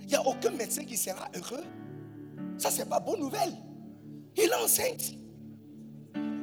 [0.00, 1.64] il n'y a aucun médecin qui sera heureux.
[2.56, 3.52] Ça, c'est pas bonne nouvelle.
[4.36, 5.14] Il est enceinte.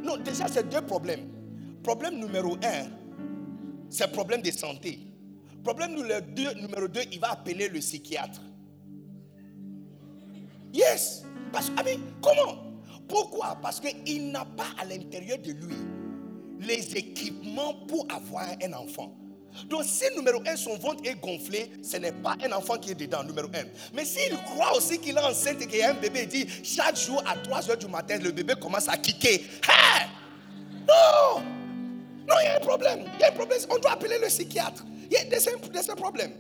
[0.04, 1.30] Non, déjà, c'est deux problèmes.
[1.82, 2.89] Problème numéro un,
[3.89, 5.00] c'est problème de santé.
[5.63, 8.42] Problème numéro deux, il va appeler le psychiatre.
[10.74, 11.24] Yes.
[11.54, 11.82] Parce que,
[12.22, 12.74] comment?
[13.08, 13.58] Pourquoi?
[13.62, 15.76] Parce qu'il n'a pas à l'intérieur de lui
[16.65, 19.15] les équipements pour avoir un enfant.
[19.69, 22.95] Donc, si numéro un, son ventre est gonflé, ce n'est pas un enfant qui est
[22.95, 23.65] dedans, numéro un.
[23.93, 26.47] Mais s'il croit aussi qu'il est enceinte et qu'il y a un bébé, il dit
[26.63, 29.41] chaque jour à 3 heures du matin, le bébé commence à kicker.
[30.88, 31.41] Non
[32.28, 33.06] Non, il y a un problème.
[33.15, 33.60] Il y a un problème.
[33.69, 34.84] On doit appeler le psychiatre.
[35.10, 36.32] Il y a des, un problème.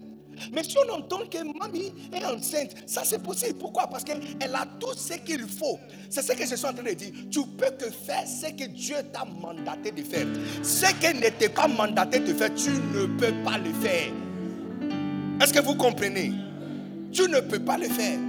[0.51, 3.57] Mais si on entend que mamie est enceinte, ça c'est possible.
[3.59, 3.87] Pourquoi?
[3.87, 4.21] Parce qu'elle
[4.53, 5.79] a tout ce qu'il faut.
[6.09, 7.11] C'est ce que je suis en train de dire.
[7.29, 10.27] Tu peux que faire ce que Dieu t'a mandaté de faire.
[10.61, 14.11] Ce qui n'était pas mandaté de faire, tu ne peux pas le faire.
[15.41, 16.31] Est-ce que vous comprenez?
[17.11, 18.19] Tu ne peux pas le faire.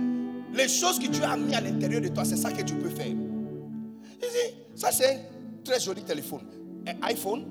[0.53, 2.91] Les choses que Dieu a mis à l'intérieur de toi, c'est ça que tu peux
[2.91, 3.15] faire.
[4.75, 5.19] Ça c'est un
[5.65, 6.43] très joli téléphone.
[6.87, 7.45] Un iPhone?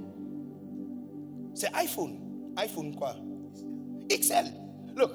[1.54, 2.20] C'est iPhone.
[2.58, 3.16] iPhone quoi?
[4.10, 4.52] XL.
[4.96, 5.12] Look,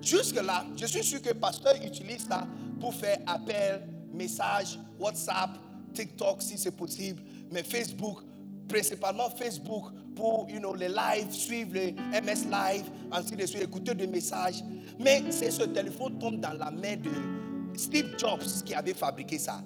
[0.00, 2.46] jusque-là, je suis sûr que pasteur utilise ça
[2.80, 3.82] pour faire appel,
[4.12, 5.50] message, WhatsApp,
[5.94, 8.18] TikTok si c'est possible, mais Facebook,
[8.68, 13.94] principalement Facebook pour you know, les lives, suivre les MS Live, ainsi de suite, écouter
[13.94, 14.62] des messages.
[14.98, 17.10] Mais si ce téléphone tombe dans la main de
[17.76, 19.62] Steve Jobs qui avait fabriqué ça,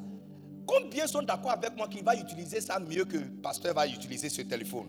[0.67, 4.43] combien sont d'accord avec moi qu'il va utiliser ça mieux que pasteur va utiliser ce
[4.43, 4.87] téléphone?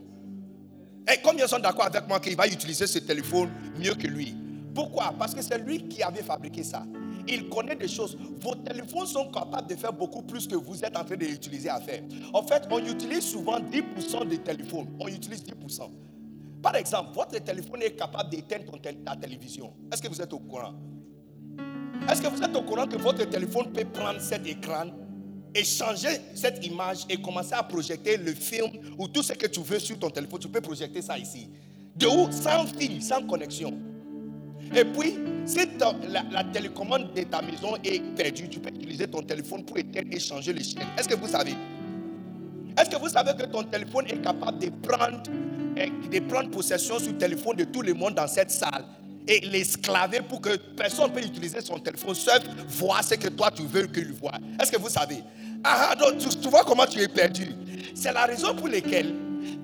[1.12, 4.36] Et combien sont d'accord avec moi qu'il va utiliser ce téléphone mieux que lui?
[4.74, 5.14] Pourquoi?
[5.18, 6.86] Parce que c'est lui qui avait fabriqué ça.
[7.28, 8.18] Il connaît des choses.
[8.42, 11.80] Vos téléphones sont capables de faire beaucoup plus que vous êtes en train d'utiliser à
[11.80, 12.02] faire.
[12.34, 14.88] En fait, on utilise souvent 10% des téléphones.
[15.00, 15.90] On utilise 10%.
[16.62, 19.74] Par exemple, votre téléphone est capable d'éteindre ta télévision.
[19.92, 20.74] Est-ce que vous êtes au courant?
[22.10, 24.86] Est-ce que vous êtes au courant que votre téléphone peut prendre cet écran
[25.54, 29.62] et changer cette image et commencer à projeter le film ou tout ce que tu
[29.62, 30.40] veux sur ton téléphone.
[30.40, 31.50] Tu peux projeter ça ici.
[31.96, 32.32] De où?
[32.32, 33.74] Sans fil, sans connexion.
[34.76, 35.60] Et puis, si
[36.10, 40.20] la, télécommande de ta maison est perdue, tu peux utiliser ton téléphone pour éteindre et
[40.20, 40.88] changer les chaînes.
[40.98, 41.54] Est-ce que vous savez?
[42.78, 47.12] Est-ce que vous savez que ton téléphone est capable de prendre, de prendre possession sur
[47.12, 48.86] le téléphone de tout le monde dans cette salle?
[49.28, 53.52] Et l'esclaver pour que personne ne puisse utiliser son téléphone seul, voir ce que toi
[53.54, 54.34] tu veux qu'il voit.
[54.62, 55.24] Est-ce que vous savez?
[55.64, 57.48] Ah, ah, donc tu, vois comment tu es perdu.
[57.96, 59.14] C'est la raison pour laquelle,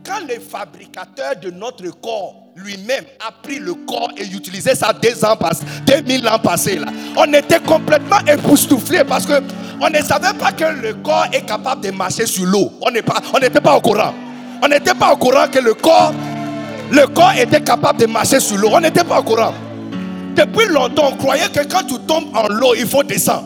[0.05, 5.23] quand le fabricateur de notre corps lui-même a pris le corps et utilisé ça deux
[5.25, 9.41] ans passés, 2000 ans passés, là, on était complètement époustouflé parce que
[9.81, 12.71] on ne savait pas que le corps est capable de marcher sur l'eau.
[12.81, 14.13] On n'était pas, pas au courant.
[14.61, 16.13] On n'était pas au courant que le corps,
[16.93, 18.69] le corps était capable de marcher sur l'eau.
[18.71, 19.53] On n'était pas au courant.
[20.35, 23.45] Depuis longtemps, on croyait que quand tu tombes en l'eau, il faut descendre.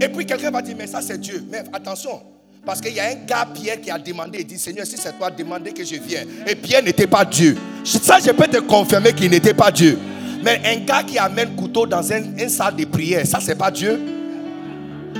[0.00, 1.44] Et puis quelqu'un va dire, mais ça c'est Dieu.
[1.50, 2.20] Mais attention,
[2.66, 5.16] parce qu'il y a un gars, Pierre, qui a demandé, il dit, Seigneur, si c'est
[5.16, 6.26] toi, demandez que je vienne.
[6.46, 7.56] Et Pierre n'était pas Dieu.
[7.84, 9.98] Ça, je peux te confirmer qu'il n'était pas Dieu.
[10.42, 14.00] Mais un gars qui amène couteau dans une salle de prière, ça, c'est pas Dieu.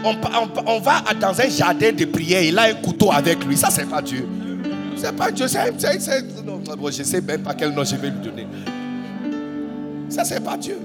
[0.05, 3.57] On, va dans un jardin de prière, il a un couteau avec lui.
[3.57, 4.27] Ça, c'est pas Dieu.
[4.97, 5.47] C'est pas Dieu.
[5.49, 5.61] C'est,
[6.93, 8.47] je sais même pas quel nom je vais lui donner.
[10.09, 10.79] Ça, c'est pas Dieu.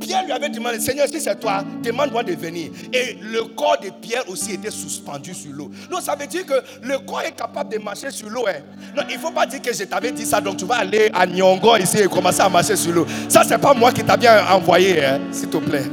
[0.00, 2.70] Pierre lui avait demandé, Seigneur, si c'est toi, demande-moi de venir.
[2.92, 5.70] Et le corps de Pierre aussi était suspendu sur l'eau.
[5.90, 8.46] Donc ça veut dire que le corps est capable de marcher sur l'eau.
[8.48, 8.60] Hein.
[8.96, 11.10] Non, il ne faut pas dire que je t'avais dit ça, donc tu vas aller
[11.12, 13.06] à Nyongo ici et commencer à marcher sur l'eau.
[13.28, 15.84] Ça, c'est pas moi qui t'avais envoyé, hein, s'il te plaît.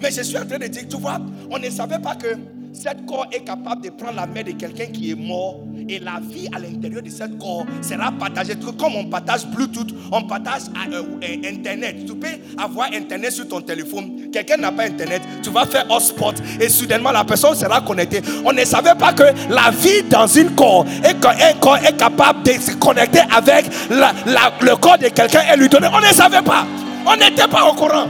[0.00, 1.18] Mais je suis en train de dire, tu vois,
[1.50, 2.28] on ne savait pas que
[2.74, 6.20] cette corps est capable de prendre la main de quelqu'un qui est mort et la
[6.20, 8.54] vie à l'intérieur de cette corps sera partagée.
[8.78, 12.04] Comme on partage Bluetooth, on partage euh, euh, Internet.
[12.04, 12.26] Tu peux
[12.58, 14.30] avoir Internet sur ton téléphone.
[14.32, 18.20] Quelqu'un n'a pas Internet, tu vas faire hotspot et soudainement la personne sera connectée.
[18.44, 21.14] On ne savait pas que la vie dans une corps et
[21.60, 25.88] corps est capable de se connecter avec le corps de quelqu'un et lui donner.
[25.92, 26.66] On ne savait pas.
[27.06, 28.08] On n'était pas au courant.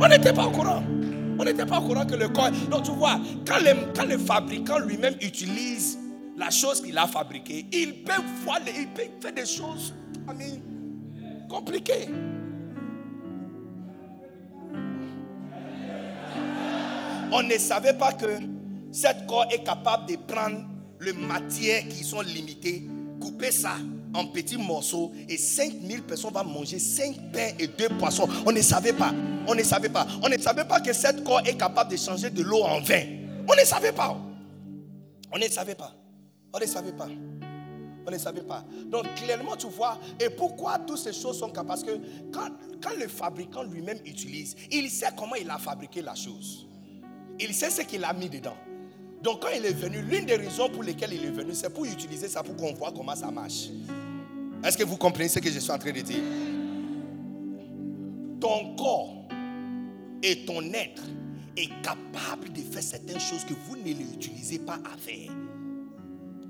[0.00, 0.73] On n'était pas au courant.
[1.38, 2.50] On n'était pas au courant que le corps.
[2.70, 3.58] Donc tu vois, quand
[4.06, 5.98] le, fabricant lui-même utilise
[6.36, 8.12] la chose qu'il a fabriquée, il peut
[9.20, 9.94] faire des choses
[11.48, 12.08] compliquées.
[17.32, 18.26] On ne savait pas que
[18.92, 20.64] cette corps est capable de prendre
[21.00, 22.84] les matières qui sont limitées,
[23.24, 23.76] couper ça
[24.12, 28.28] en petits morceaux et 5000 personnes vont manger 5 pains et 2 poissons.
[28.44, 29.14] On ne savait pas.
[29.48, 30.06] On ne savait pas.
[30.22, 33.02] On ne savait pas que cette corps est capable de changer de l'eau en vin.
[33.48, 34.16] On ne savait pas.
[35.32, 35.92] On ne savait pas.
[36.52, 37.08] On ne savait pas.
[38.06, 38.62] On ne savait pas.
[38.86, 41.68] Donc clairement, tu vois, et pourquoi toutes ces choses sont capables?
[41.68, 41.98] Parce que
[42.30, 42.50] quand,
[42.82, 46.66] quand le fabricant lui-même utilise, il sait comment il a fabriqué la chose.
[47.40, 48.56] Il sait ce qu'il a mis dedans.
[49.24, 51.86] Donc quand il est venu, l'une des raisons pour lesquelles il est venu, c'est pour
[51.86, 53.70] utiliser ça pour qu'on voit comment ça marche.
[54.62, 56.22] Est-ce que vous comprenez ce que je suis en train de dire?
[58.38, 59.26] Ton corps
[60.22, 61.02] et ton être
[61.56, 65.30] est capable de faire certaines choses que vous ne l'utilisez pas à faire.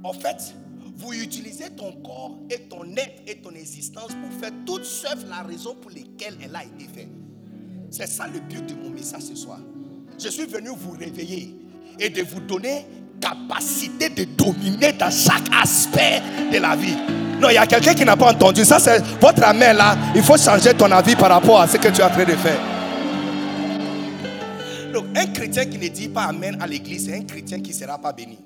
[0.03, 0.53] En fait,
[0.97, 5.43] vous utilisez ton corps et ton être et ton existence pour faire toute sauf la
[5.43, 7.09] raison pour laquelle elle a été faite.
[7.91, 9.61] C'est ça le but de mon message ce soir.
[10.19, 11.55] Je suis venu vous réveiller
[11.99, 12.87] et de vous donner
[13.21, 16.21] capacité de dominer dans chaque aspect
[16.53, 16.97] de la vie.
[17.41, 18.65] Non, il y a quelqu'un qui n'a pas entendu.
[18.65, 19.97] Ça, c'est votre amène là.
[20.15, 22.33] Il faut changer ton avis par rapport à ce que tu es en train de
[22.33, 22.61] faire.
[24.93, 27.77] Donc, un chrétien qui ne dit pas Amen à l'église, c'est un chrétien qui ne
[27.77, 28.39] sera pas béni.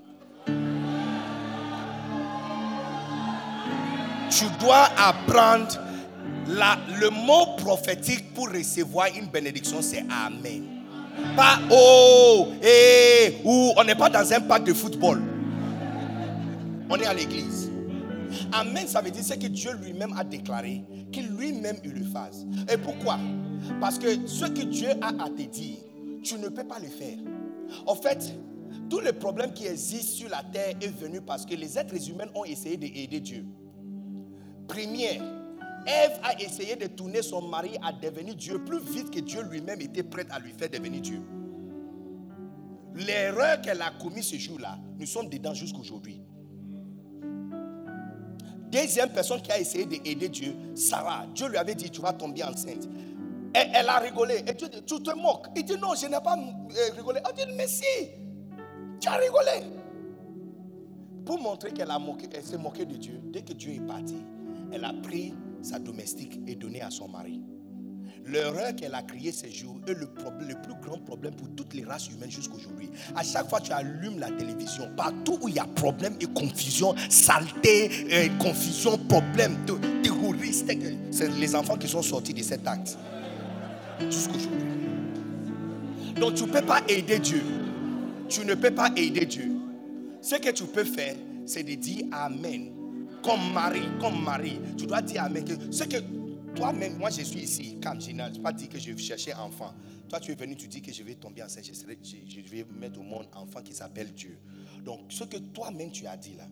[4.31, 5.79] Tu dois apprendre
[6.49, 10.78] la, le mot prophétique pour recevoir une bénédiction, c'est Amen.
[11.37, 15.23] Pas oh, et ou on n'est pas dans un parc de football.
[16.91, 17.71] On est à l'église.
[18.53, 22.45] Amen, ça veut dire ce que Dieu lui-même a déclaré, qu'il lui-même il le fasse.
[22.73, 23.19] Et pourquoi?
[23.81, 25.79] Parce que ce que Dieu a à te dire,
[26.23, 27.19] tu ne peux pas le faire.
[27.87, 28.35] En fait,
[28.89, 32.29] tout le problème qui existe sur la terre est venu parce que les êtres humains
[32.35, 33.45] ont essayé d'aider Dieu.
[34.67, 35.23] Première,
[35.89, 39.81] Ève a essayé de tourner son mari à devenir Dieu plus vite que Dieu lui-même
[39.81, 41.23] était prêt à lui faire devenir Dieu.
[42.95, 46.21] L'erreur qu'elle a commise ce jour-là, nous sommes dedans jusqu'aujourd'hui.
[48.71, 51.25] Deuxième personne qui a essayé d'aider Dieu, Sarah.
[51.35, 52.87] Dieu lui avait dit, tu vas tomber enceinte.
[53.55, 54.45] Elle a rigolé.
[54.47, 55.47] Et tu te moques.
[55.57, 57.21] Il dit, non, je n'ai pas euh, rigolé.
[57.27, 57.83] Elle dit, mais si,
[59.01, 59.73] tu as rigolé.
[61.25, 61.89] Pour montrer qu'elle
[62.43, 64.23] s'est moquée de Dieu, dès que Dieu est parti,
[64.71, 65.33] elle a pris
[65.63, 67.41] sa domestique et donné à son mari.
[68.27, 72.09] L'erreur qu'elle a créée ces jours est le, plus grand problème pour toutes les races
[72.09, 72.91] humaines jusqu'aujourd'hui.
[73.17, 76.27] À chaque fois que tu allumes la télévision, partout où il y a problème et
[76.27, 79.57] confusion, saleté, et confusion, problème,
[80.03, 80.71] terroriste,
[81.11, 82.99] c'est les enfants qui sont sortis de cet acte.
[84.11, 84.59] Jusqu'aujourd'hui.
[86.17, 87.43] Donc tu ne peux pas aider Dieu.
[88.29, 89.53] Tu ne peux pas aider Dieu.
[90.21, 92.78] Ce que tu peux faire, c'est de dire Amen
[93.23, 95.45] comme mari, comme mari, tu dois dire Amen.
[95.71, 95.99] Ce que
[96.55, 99.73] toi-même, moi je suis ici, comme je n'ai pas dit que je cherchais enfant.
[100.09, 102.99] Toi tu es venu, tu dis que je vais tomber enceinte, je, je vais mettre
[102.99, 104.39] au monde enfant qui s'appelle Dieu.
[104.85, 106.47] Donc ce que toi-même tu as dit là,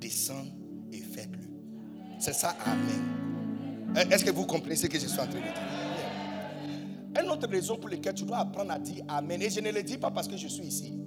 [0.00, 0.46] descends
[0.92, 1.48] et faites-le.
[2.18, 3.28] C'est ça, Amen.
[3.96, 7.22] Euh, est-ce que vous comprenez ce que je suis en train de dire?
[7.22, 9.82] Une autre raison pour laquelle tu dois apprendre à dire Amen, et je ne le
[9.82, 10.98] dis pas parce que je suis ici,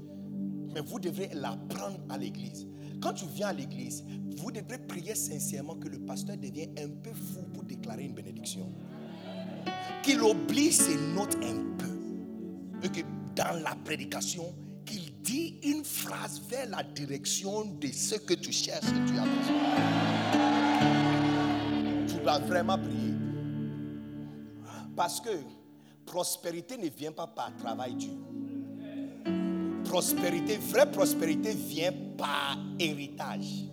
[0.73, 2.67] mais vous devrez l'apprendre à l'église.
[3.01, 4.05] Quand tu viens à l'église,
[4.37, 8.69] vous devrez prier sincèrement que le pasteur devienne un peu fou pour déclarer une bénédiction.
[10.03, 11.99] Qu'il oublie ses notes un peu.
[12.83, 13.01] Et que
[13.35, 14.53] dans la prédication,
[14.85, 19.25] qu'il dit une phrase vers la direction de ce que tu cherches et tu as
[19.25, 19.55] besoin.
[22.07, 23.13] Tu dois vraiment prier.
[24.95, 25.29] Parce que
[26.05, 28.17] prospérité ne vient pas par travail dur
[29.83, 33.65] prospérité, vraie prospérité vient par héritage.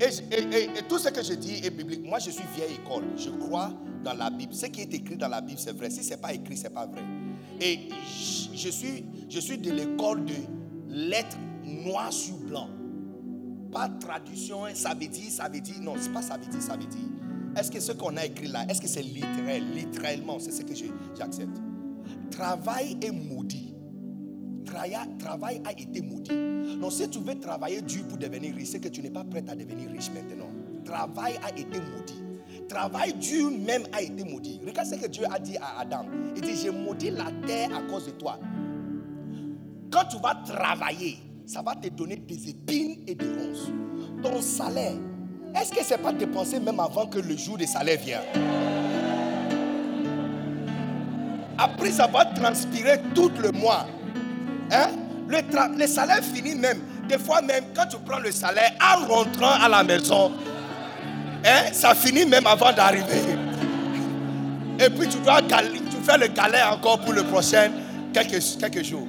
[0.00, 2.04] Et, tout ce que je dis est biblique.
[2.04, 3.04] Moi, je suis vieille école.
[3.16, 4.52] Je crois dans la Bible.
[4.52, 5.90] Ce qui est écrit dans la Bible, c'est vrai.
[5.90, 7.02] Si ce n'est pas écrit, ce n'est pas vrai.
[7.60, 7.88] Et
[8.52, 10.34] je suis, je suis de l'école de
[10.88, 12.68] lettres noires sur blanc.
[13.70, 14.72] Pas traduction, hein.
[14.74, 15.80] ça veut dire, ça veut dire.
[15.80, 17.08] Non, c'est pas ça veut dire, ça veut dire.
[17.56, 20.74] Est-ce que ce qu'on a écrit là, est-ce que c'est littéral, littéralement C'est ce que
[21.16, 21.58] j'accepte.
[22.32, 23.74] Travail est maudit.
[25.18, 26.32] Travail a été maudit.
[26.80, 29.44] Donc si tu veux travailler dur pour devenir riche, c'est que tu n'es pas prêt
[29.48, 30.50] à devenir riche maintenant.
[30.84, 32.22] Travail a été maudit.
[32.68, 34.60] Travail dur même a été maudit.
[34.66, 36.06] Regarde ce que Dieu a dit à Adam.
[36.34, 38.38] Il dit, j'ai maudit la terre à cause de toi.
[39.90, 43.70] Quand tu vas travailler, ça va te donner des épines et des ronces.
[44.22, 44.96] Ton salaire,
[45.54, 48.22] est-ce que ce n'est pas dépensé même avant que le jour des salaires vienne?
[51.58, 53.86] Après ça va transpirer tout le mois.
[54.70, 54.88] Hein?
[55.28, 55.38] Le,
[55.78, 56.80] le salaire finit même.
[57.08, 60.32] Des fois même, quand tu prends le salaire en rentrant à la maison,
[61.44, 63.36] hein, ça finit même avant d'arriver.
[64.78, 67.70] Et puis tu dois tu fais le galère encore pour le prochain
[68.12, 69.06] quelques, quelques jours.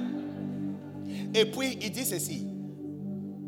[1.34, 2.48] Et puis il dit ceci.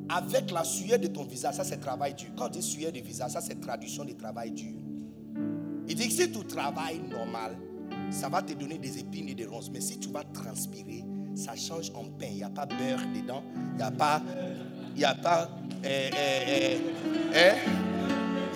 [0.09, 2.29] Avec la sueur de ton visage, ça c'est travail dur.
[2.37, 4.75] Quand on dit sueur de visage, ça c'est traduction de travail dur.
[5.89, 7.57] Il dit que si tu travailles normal,
[8.11, 9.71] ça va te donner des épines et des ronces.
[9.73, 11.05] Mais si tu vas transpirer,
[11.35, 12.29] ça change en pain.
[12.31, 13.43] Il n'y a pas beurre dedans.
[13.73, 14.23] Il n'y a pas.
[14.95, 15.51] Il n'y a pas.
[15.85, 16.79] Eh, eh,
[17.35, 17.53] eh,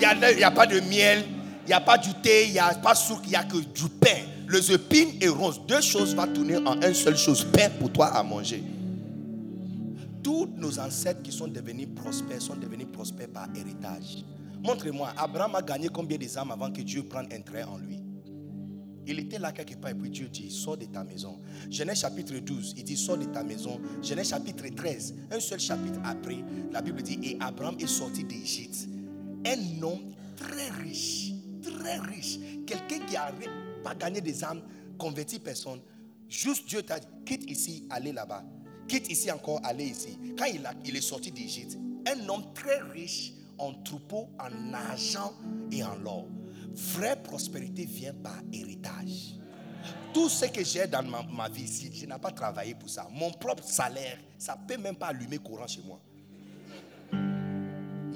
[0.00, 1.24] il n'y a, pas de miel.
[1.66, 2.46] Il n'y a pas du thé.
[2.46, 3.20] Il n'y a pas de sucre.
[3.24, 4.24] Il n'y a que du pain.
[4.48, 7.44] Les épines et ronces, deux choses vont tourner en une seule chose.
[7.44, 8.64] Pain pour toi à manger.
[10.22, 14.24] Tous nos ancêtres qui sont devenus prospères sont devenus prospères par héritage.
[14.62, 18.00] Montrez-moi, Abraham a gagné combien d'âmes avant que Dieu prenne un trait en lui?
[19.10, 21.40] Il était là quelque part et puis Dieu dit, sors de ta maison.
[21.68, 23.80] Genèse chapitre 12, il dit, sors de ta maison.
[24.00, 26.38] Genèse chapitre 13, un seul chapitre après,
[26.70, 28.86] la Bible dit, et Abraham est sorti d'Égypte.
[29.44, 32.38] Un homme très riche, très riche.
[32.64, 33.32] Quelqu'un qui n'a
[33.82, 34.62] pas gagné des âmes,
[34.96, 35.80] converti personne.
[36.28, 38.44] Juste Dieu t'a dit, quitte ici, allez là-bas.
[38.86, 40.16] Quitte ici encore, allez ici.
[40.38, 45.32] Quand il, a, il est sorti d'Égypte, un homme très riche en troupeaux, en argent
[45.72, 46.28] et en l'or.
[46.74, 49.36] Vraie prospérité vient par héritage.
[50.12, 53.06] Tout ce que j'ai dans ma, vie ici, je n'ai pas travaillé pour ça.
[53.12, 56.00] Mon propre salaire, ça ne peut même pas allumer courant chez moi.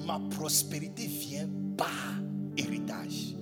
[0.05, 1.47] Ma prospérité vient
[1.77, 1.89] par
[2.57, 3.35] héritage.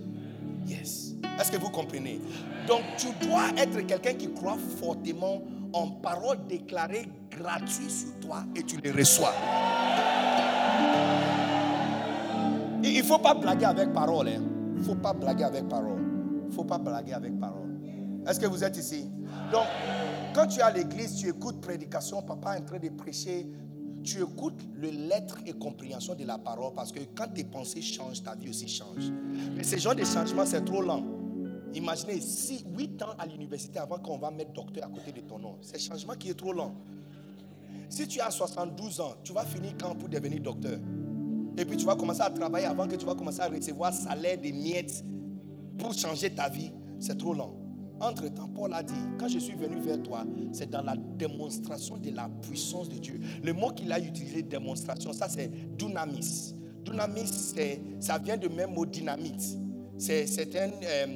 [0.68, 1.16] Yes.
[1.39, 2.22] Est-ce que vous comprenez?
[2.68, 5.41] Donc tu dois être quelqu'un qui croit fortement
[5.74, 9.34] en paroles déclarées gratuites sur toi et tu les reçois.
[12.84, 14.28] Il ne faut pas blaguer avec parole.
[14.28, 14.53] Hein.
[14.74, 16.02] Il ne faut pas blaguer avec parole.
[16.44, 17.70] Il ne faut pas blaguer avec parole.
[18.28, 19.10] Est-ce que vous êtes ici?
[19.52, 19.66] Donc,
[20.34, 23.48] quand tu es à l'église, tu écoutes prédication, papa est en train de prêcher,
[24.04, 28.24] tu écoutes le lettre et compréhension de la parole parce que quand tes pensées changent,
[28.24, 29.12] ta vie aussi change.
[29.56, 31.04] Mais ce genre de changement, c'est trop lent.
[31.74, 35.40] Imaginez, si 8 ans à l'université avant qu'on va mettre docteur à côté de ton
[35.40, 36.76] nom, c'est un changement qui est trop lent.
[37.90, 40.80] Si tu as 72 ans, tu vas finir quand pour devenir docteur?
[41.58, 44.38] Et puis tu vas commencer à travailler avant que tu vas commencer à recevoir salaire
[44.38, 45.04] des miettes
[45.78, 46.72] pour changer ta vie.
[46.99, 47.56] C'est trop lent.
[47.99, 52.10] Entre-temps, Paul a dit, quand je suis venu vers toi, c'est dans la démonstration de
[52.10, 53.20] la puissance de Dieu.
[53.43, 56.54] Le mot qu'il a utilisé, démonstration, ça c'est dunamis.
[56.84, 57.56] Dunamis,
[57.99, 59.58] ça vient du même mot dynamite.
[59.97, 60.26] C'est
[60.56, 61.08] euh,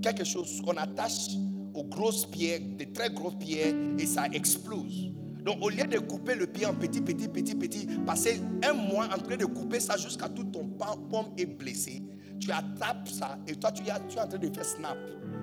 [0.00, 1.30] quelque chose qu'on attache
[1.74, 5.12] aux grosses pierres, des très grosses pierres, et ça explose.
[5.50, 9.06] Donc au lieu de couper le pied en petit, petit, petit, petit, passer un mois
[9.06, 10.64] en train de couper ça jusqu'à tout ton
[11.10, 12.04] pomme est blessé,
[12.38, 14.96] tu attrapes ça et toi tu, tu es en train de faire snap.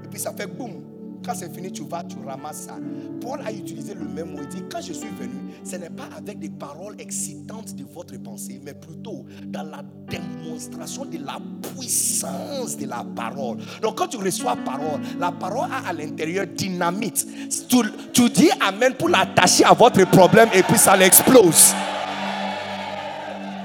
[0.05, 0.96] Et puis ça fait boum.
[1.23, 2.75] Quand c'est fini, tu vas, tu ramasses ça.
[3.21, 4.39] Paul a utilisé le même mot.
[4.41, 8.17] Il dit, quand je suis venu, ce n'est pas avec des paroles excitantes de votre
[8.17, 11.39] pensée, mais plutôt dans la démonstration de la
[11.75, 13.57] puissance de la parole.
[13.81, 17.25] Donc quand tu reçois parole, la parole a à l'intérieur dynamite.
[17.67, 17.77] Tu,
[18.13, 21.73] tu dis Amen pour l'attacher à votre problème et puis ça l'explose.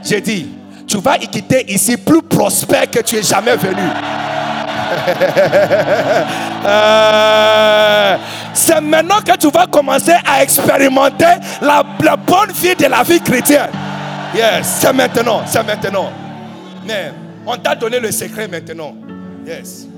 [0.04, 0.48] J'ai dit,
[0.86, 3.82] tu vas y quitter ici plus prospère que tu es jamais venu.
[6.64, 8.16] Euh,
[8.54, 11.24] c'est maintenant que tu vas commencer à expérimenter
[11.60, 13.70] la, bonne vie de la vie chrétienne.
[14.32, 16.12] Yes, c'est maintenant, c'est maintenant.
[16.84, 17.12] Mais
[17.44, 18.94] on t'a donné le secret maintenant.
[19.44, 19.88] Yes.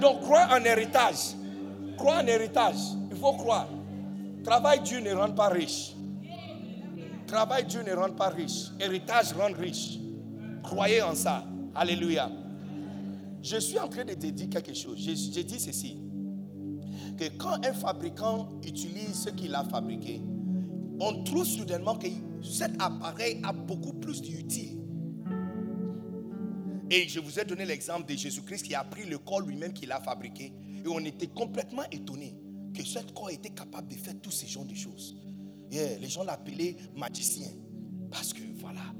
[0.00, 1.34] Donc crois en héritage.
[1.96, 2.76] Crois en héritage.
[3.10, 3.66] Il faut croire.
[4.44, 5.94] Travail Dieu ne rend pas riche.
[7.26, 8.70] Travail Dieu ne rend pas riche.
[8.78, 9.98] Héritage rend riche.
[10.62, 11.42] Croyez en ça.
[11.74, 12.28] Alléluia.
[13.44, 14.96] Je suis en train de te dire quelque chose.
[14.98, 15.98] J'ai dit ceci.
[17.18, 20.22] Que quand un fabricant utilise ce qu'il a fabriqué,
[20.98, 22.06] on trouve soudainement que
[22.42, 24.78] cet appareil a beaucoup plus d'utilité.
[26.90, 29.92] Et je vous ai donné l'exemple de Jésus-Christ qui a pris le corps lui-même qu'il
[29.92, 30.54] a fabriqué.
[30.82, 32.34] Et on était complètement étonnés
[32.74, 35.18] que ce corps était capable de faire tous ces genres de choses.
[35.70, 37.48] les gens l'appelaient magicien.
[38.10, 38.94] Parce que voilà,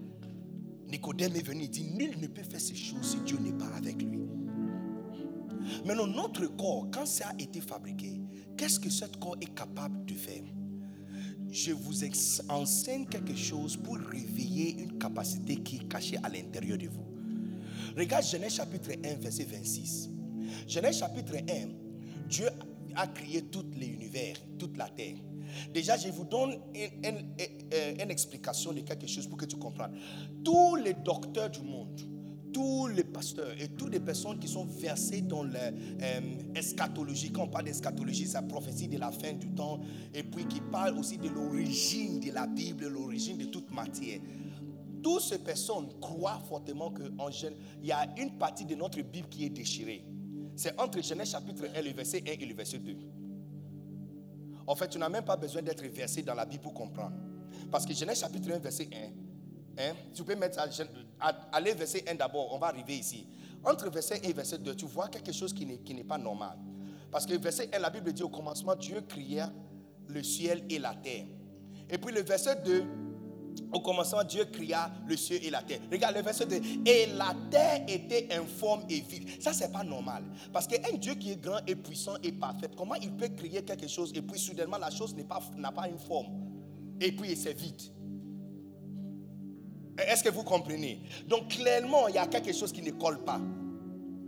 [0.88, 3.72] Nicodème est venu et dit, nul ne peut faire ces choses si Dieu n'est pas
[3.76, 4.20] avec lui.
[5.84, 8.20] Maintenant, notre corps, quand ça a été fabriqué,
[8.56, 10.42] qu'est-ce que ce corps est capable de faire?
[11.50, 12.02] Je vous
[12.48, 17.04] enseigne quelque chose pour réveiller une capacité qui est cachée à l'intérieur de vous.
[17.96, 20.10] Regarde Genèse chapitre 1, verset 26.
[20.66, 22.48] Genèse chapitre 1, Dieu
[22.96, 25.16] a créé tout l'univers, toute la terre.
[25.72, 29.96] Déjà, je vous donne une, explication de quelque chose pour que tu comprennes.
[30.44, 32.00] Tous les docteurs du monde,
[32.54, 37.64] tous les pasteurs et toutes les personnes qui sont versées dans l'eschatologie, quand on parle
[37.64, 39.80] d'eschatologie, c'est la prophétie de la fin du temps,
[40.14, 44.20] et puis qui parle aussi de l'origine de la Bible, l'origine de toute matière.
[45.02, 47.12] Toutes ces personnes croient fortement qu'il
[47.82, 50.06] y a une partie de notre Bible qui est déchirée.
[50.56, 52.96] C'est entre Genèse chapitre 1, le verset 1 et le verset 2.
[54.66, 57.16] En fait, tu n'as même pas besoin d'être versé dans la Bible pour comprendre.
[57.70, 59.23] Parce que Genèse chapitre 1, verset 1,
[59.78, 60.58] hein, tu peux mettre,
[61.52, 63.26] allez verset 1 d'abord, on va arriver ici.
[63.64, 66.58] Entre verset 1 et verset 2, tu vois quelque chose qui n'est pas normal.
[67.10, 69.52] Parce que verset 1, la Bible dit au commencement, Dieu cria
[70.08, 71.24] le ciel et la terre.
[71.88, 72.84] Et puis le verset 2,
[73.72, 75.80] au commencement, Dieu cria le ciel et la terre.
[75.90, 76.60] Regarde le verset 2.
[76.86, 79.28] Et la terre était informe et vide.
[79.40, 80.24] Ça, c'est pas normal.
[80.52, 83.88] Parce qu'un Dieu qui est grand et puissant et parfait, comment il peut créer quelque
[83.88, 85.40] chose et puis soudainement la chose n'a pas,
[85.74, 86.28] pas une forme?
[87.00, 87.80] Et puis c'est vide.
[89.98, 91.00] Est-ce que vous comprenez?
[91.28, 93.40] Donc clairement, il y a quelque chose qui ne colle pas.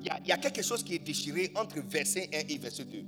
[0.01, 3.03] il y, a, quelque chose qui est déchiré entre verset 1 et verset 2.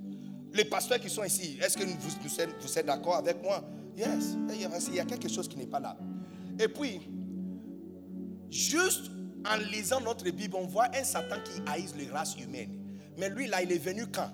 [0.54, 2.40] Les pasteurs qui sont ici, est-ce que vous,
[2.78, 3.62] êtes, d'accord avec moi?
[3.96, 4.36] Yes.
[4.50, 5.96] Il y, a, quelque chose qui n'est pas là.
[6.58, 7.00] Et puis,
[8.50, 9.10] juste
[9.46, 12.76] en lisant notre Bible, on voit un Satan qui haïsse les races humaines.
[13.16, 14.30] Mais lui, là, il est venu quand?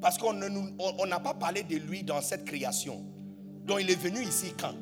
[0.00, 3.04] Parce qu'on n'a pas parlé de lui dans cette création.
[3.64, 4.74] Donc, il est venu ici quand?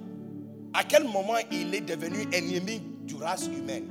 [0.73, 3.89] À quel moment il est devenu ennemi du race humaine?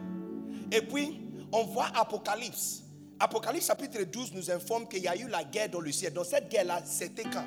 [0.72, 1.22] Et puis,
[1.52, 2.84] on voit Apocalypse.
[3.20, 6.14] Apocalypse chapitre 12 nous informe qu'il y a eu la guerre dans le ciel.
[6.14, 7.46] Donc, cette guerre-là, c'était quand?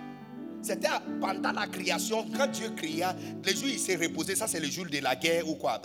[0.63, 0.89] C'était
[1.21, 4.85] pendant la création, quand Dieu créa, les jours il s'est reposé, ça c'est le jour
[4.85, 5.81] de la guerre ou quoi?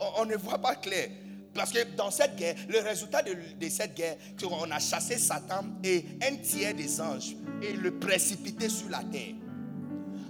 [0.00, 1.08] On, on ne voit pas clair.
[1.54, 5.64] Parce que dans cette guerre, le résultat de, de cette guerre, qu'on a chassé Satan
[5.84, 9.34] et un tiers des anges et le précipité sur la terre.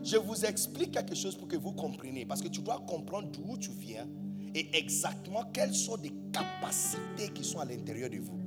[0.07, 2.25] Je vous explique quelque chose pour que vous compreniez.
[2.25, 4.07] Parce que tu dois comprendre d'où tu viens
[4.55, 8.39] et exactement quelles sont les capacités qui sont à l'intérieur de vous.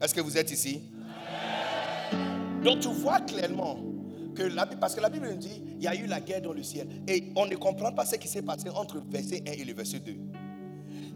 [0.00, 0.82] Est-ce que vous êtes ici?
[2.64, 3.78] Donc tu vois clairement
[4.34, 6.42] que la Bible, parce que la Bible nous dit, il y a eu la guerre
[6.42, 6.88] dans le ciel.
[7.06, 10.00] Et on ne comprend pas ce qui s'est passé entre verset 1 et le verset
[10.00, 10.16] 2.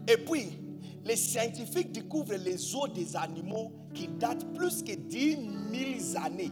[0.07, 0.47] Et puis,
[1.03, 5.37] les scientifiques découvrent les os des animaux qui datent plus que 10
[6.13, 6.51] 000 années.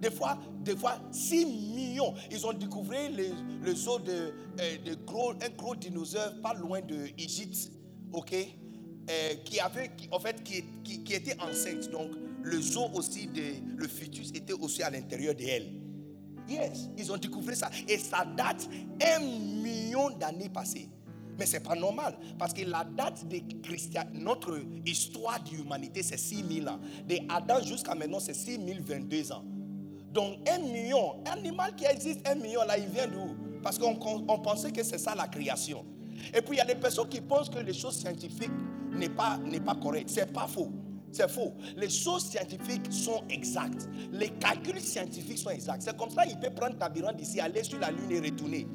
[0.00, 2.14] Des fois, des fois 6 millions.
[2.30, 3.10] Ils ont découvert
[3.64, 7.72] os de, euh, de gros, un gros dinosaure pas loin de Égypte,
[8.12, 8.34] ok,
[9.10, 10.64] euh, qui avait, en fait, qui,
[11.12, 11.90] était enceinte.
[11.90, 12.10] Donc,
[12.42, 15.72] le os aussi de, le fœtus était aussi à l'intérieur d'elle.
[16.48, 17.70] Yes, ils ont découvert ça.
[17.86, 18.68] Et ça date
[19.02, 20.88] un million d'années passées.
[21.38, 22.16] Mais ce n'est pas normal.
[22.38, 26.80] Parce que la date de Christian, notre histoire de l'humanité, c'est 6000 ans.
[27.06, 29.44] De Adam jusqu'à maintenant, c'est 6022 ans.
[30.12, 33.98] Donc, un million, un animal qui existe, un million, là, il vient d'où Parce qu'on
[34.28, 35.84] on pensait que c'est ça la création.
[36.34, 38.50] Et puis, il y a des personnes qui pensent que les choses scientifiques
[38.90, 40.10] n'est pas, n'est pas correctes.
[40.10, 40.72] Ce n'est pas faux.
[41.12, 41.54] C'est faux.
[41.76, 43.88] Les choses scientifiques sont exactes.
[44.12, 45.82] Les calculs scientifiques sont exacts.
[45.82, 48.66] C'est comme ça qu'il peut prendre Tabiran d'ici, aller sur la Lune et retourner.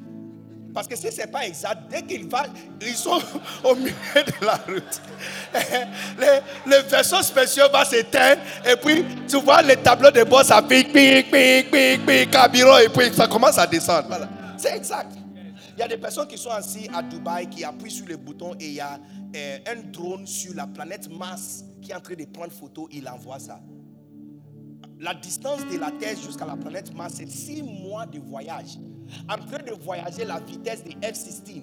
[0.74, 2.46] Parce que si ce n'est pas exact, dès qu'il va,
[2.80, 3.20] ils sont
[3.64, 5.00] au milieu de la route.
[6.18, 8.42] Les, les vaisseaux spéciaux vont s'éteindre.
[8.66, 12.78] Et puis, tu vois les tableaux de bord, ça pique, pique, pique, pique, pique, carburant,
[12.78, 14.28] et puis ça commence à descendre.
[14.58, 15.12] C'est exact.
[15.76, 18.54] Il y a des personnes qui sont assis à Dubaï, qui appuient sur le bouton
[18.60, 18.98] et il y a
[19.36, 22.88] euh, un drone sur la planète Mars qui est en train de prendre photo.
[22.92, 23.60] Il envoie ça.
[25.00, 28.78] La distance de la Terre jusqu'à la planète Mars, c'est six mois de voyage.
[29.28, 31.62] En train de voyager la vitesse de F-16.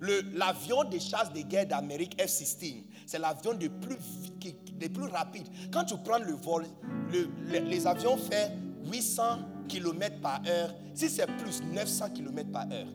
[0.00, 3.96] Le- L'avion de chasse de guerre d'Amérique F-16, c'est l'avion le plus,
[4.40, 4.56] qui-
[5.12, 5.46] rapide.
[5.72, 6.66] Quand tu prends le vol,
[7.10, 8.50] le- le- les avions font
[8.92, 9.38] 800
[9.68, 10.74] km par heure.
[10.94, 12.86] Si c'est plus, 900 km par heure.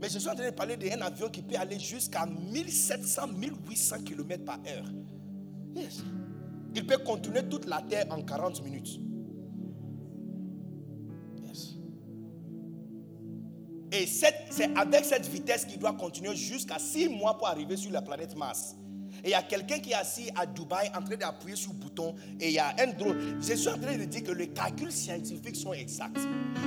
[0.00, 3.96] Mais je suis en train de parler d'un avion qui peut aller jusqu'à 1700, 1800
[4.04, 4.86] km par heure.
[5.74, 6.04] Yes.
[6.74, 9.00] Il peut contourner toute la terre en 40 minutes.
[11.46, 11.74] Yes.
[13.92, 18.02] Et c'est avec cette vitesse qu'il doit continuer jusqu'à 6 mois pour arriver sur la
[18.02, 18.76] planète Mars.
[19.22, 21.78] Et il y a quelqu'un qui est assis à Dubaï en train d'appuyer sur le
[21.78, 23.38] bouton et il y a un drone.
[23.40, 26.18] Je suis en train de dire que les calculs scientifiques sont exacts.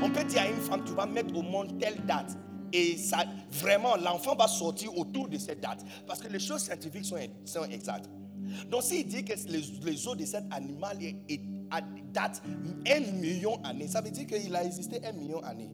[0.02, 2.38] On peut dire à une femme, tu vas mettre au monde telle date.
[2.72, 5.84] Et ça, vraiment, l'enfant va sortir autour de cette date.
[6.06, 8.10] Parce que les choses scientifiques sont, sont exactes.
[8.70, 10.98] Donc s'il dit que les, les os de cet animal
[12.14, 12.42] datent
[12.88, 15.70] un million d'années, ça veut dire qu'il a existé un million d'années.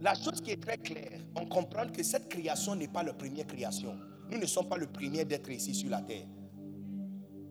[0.00, 3.46] La chose qui est très claire, on comprend que cette création n'est pas la première
[3.46, 3.96] création.
[4.30, 6.26] Nous ne sommes pas le premier d'être ici sur la terre.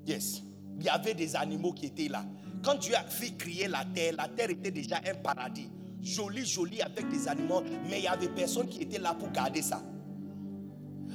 [0.06, 0.44] Yes.
[0.80, 2.24] Il y avait des animaux qui étaient là.
[2.64, 5.70] Quand Dieu a fait créer la terre, la terre était déjà un paradis.
[6.02, 9.62] Joli, joli avec des animaux, mais il y avait personne qui était là pour garder
[9.62, 9.82] ça.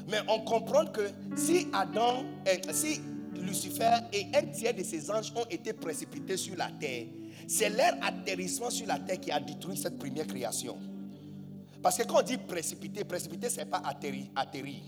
[0.09, 2.24] Mais on comprend que si Adam,
[2.72, 3.00] si
[3.36, 7.07] Lucifer et un tiers de ses anges ont été précipités sur la terre,
[7.46, 10.78] c'est leur atterrissement sur la terre qui a détruit cette première création.
[11.82, 14.82] Parce que quand on dit précipité, précipité, ce n'est pas atterri, atterri.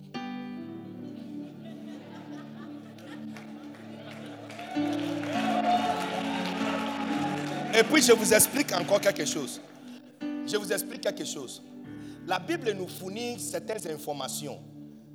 [7.76, 9.60] Et puis je vous explique encore quelque chose.
[10.46, 11.62] Je vous explique quelque chose.
[12.26, 14.60] La Bible nous fournit certaines informations.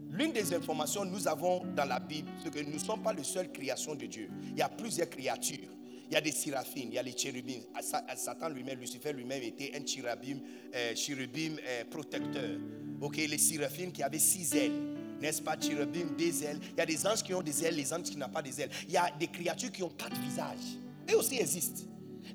[0.09, 3.13] L'une des informations que nous avons dans la Bible, c'est que nous ne sommes pas
[3.13, 4.29] les seules créations de Dieu.
[4.51, 5.69] Il y a plusieurs créatures.
[6.09, 7.61] Il y a des séraphines, il y a les chérubins.
[7.81, 10.39] Sa- Satan lui-même, Lucifer lui-même était un chérubim,
[10.73, 12.57] euh, euh, protecteur.
[12.99, 14.71] Ok, les séraphines qui avaient six ailes,
[15.21, 16.59] n'est-ce pas, chérubim, des ailes.
[16.71, 18.59] Il y a des anges qui ont des ailes, les anges qui n'ont pas des
[18.59, 18.71] ailes.
[18.87, 20.77] Il y a des créatures qui ont quatre visages.
[21.11, 21.83] Eux aussi existent.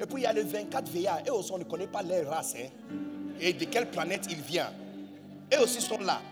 [0.00, 1.22] Et puis il y a les 24 veillards.
[1.26, 2.54] Eux aussi, on ne connaît pas leur race.
[2.56, 2.68] hein.
[3.40, 4.66] Et de quelle planète ils viennent.
[5.52, 6.22] Eux aussi sont là.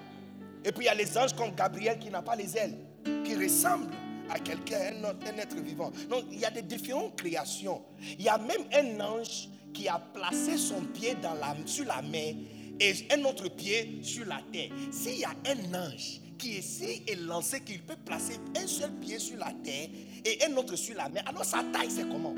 [0.65, 2.77] Et puis il y a les anges comme Gabriel qui n'a pas les ailes.
[3.25, 3.89] qui ressemble
[4.31, 5.91] à quelqu'un, un, un être vivant.
[6.09, 7.83] Donc, il y a des différentes créations.
[8.19, 11.17] Il y a même un ange qui a placé son pied
[11.67, 12.35] sur la mer
[12.81, 14.71] et un autre pied sur la terre.
[14.91, 19.19] S'il y a un ange qui essaie et lancé qu'il peut placer un seul pied
[19.19, 19.89] sur la terre
[20.25, 22.35] et un autre sur la mer, alors sa taille, c'est comment?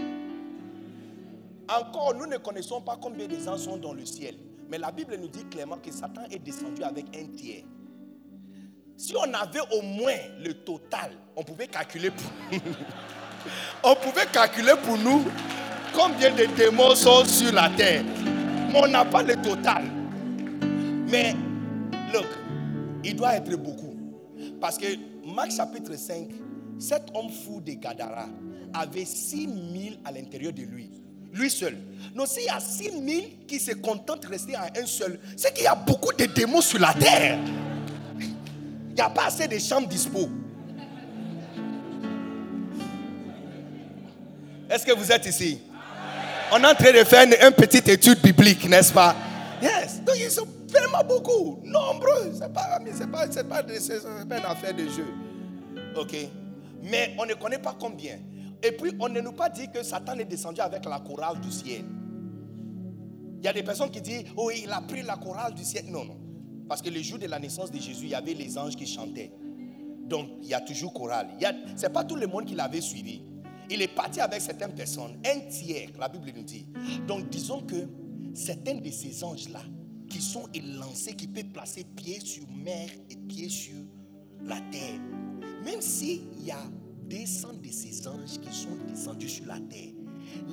[1.69, 4.37] Encore, nous ne connaissons pas combien des anges sont dans le ciel.
[4.69, 7.65] Mais la Bible nous dit clairement que Satan est descendu avec un tiers.
[8.97, 12.31] Si on avait au moins le total, on pouvait calculer pour
[13.83, 15.25] On pouvait calculer pour nous
[15.95, 18.05] combien de démons sont sur la terre.
[18.73, 19.85] Mais on n'a pas le total.
[21.09, 21.35] Mais,
[22.13, 22.27] look,
[23.05, 23.95] il doit être beaucoup.
[24.61, 24.87] Parce que
[25.27, 26.29] Marc chapitre 5,
[26.79, 28.27] cet homme fou de Gadara
[28.73, 30.91] avait 6 000 à l'intérieur de lui.
[31.33, 31.77] Lui seul.
[32.15, 33.01] Donc s'il y a 6 000
[33.47, 36.61] qui se contentent de rester à un seul, c'est qu'il y a beaucoup de démons
[36.61, 37.39] sur la terre.
[38.95, 40.29] Il n'y a pas assez de chambres dispo.
[44.71, 45.61] Est-ce que vous êtes ici?
[46.53, 49.17] On est en train de faire une, petite étude biblique, n'est-ce pas?
[49.61, 50.01] Yes.
[50.05, 52.33] Donc ils sont vraiment beaucoup, nombreux.
[52.35, 55.13] Ce n'est pas, pas, pas une affaire de jeu.
[55.97, 56.15] Ok.
[56.85, 58.19] Mais on ne connaît pas combien.
[58.63, 61.51] Et puis on ne nous pas dit que Satan est descendu avec la chorale du
[61.51, 61.83] ciel.
[63.41, 65.87] Il y a des personnes qui disent, oh, il a pris la chorale du ciel.
[65.89, 66.24] Non, non.
[66.69, 68.87] Parce que le jour de la naissance de Jésus, il y avait les anges qui
[68.87, 69.33] chantaient.
[70.09, 71.29] Donc, il y a toujours chorale.
[71.77, 73.23] Ce n'est pas tout le monde qui l'avait suivi.
[73.71, 76.67] Il est parti avec certaines personnes, un tiers, la Bible nous dit.
[77.07, 77.89] Donc, disons que
[78.35, 79.63] certains de ces anges-là,
[80.09, 83.75] qui sont élancés, qui peuvent placer pied sur mer et pied sur
[84.45, 85.01] la terre,
[85.65, 86.63] même s'il y a
[87.09, 89.93] des cents de ces anges qui sont descendus sur la terre,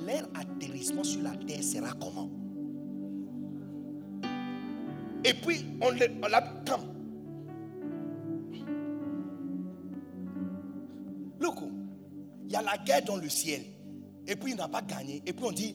[0.06, 2.30] leur atterrissement sur la terre sera comment?
[5.24, 6.40] Et puis, on l'a.
[6.66, 6.88] Comme.
[11.40, 11.56] Look,
[12.46, 13.62] il y a la guerre dans le ciel.
[14.26, 15.22] Et puis il n'a pas gagné.
[15.26, 15.74] Et puis on dit.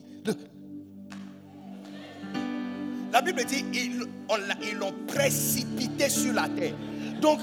[3.12, 6.74] La Bible dit, ils l'ont précipité sur la terre.
[7.22, 7.40] Donc,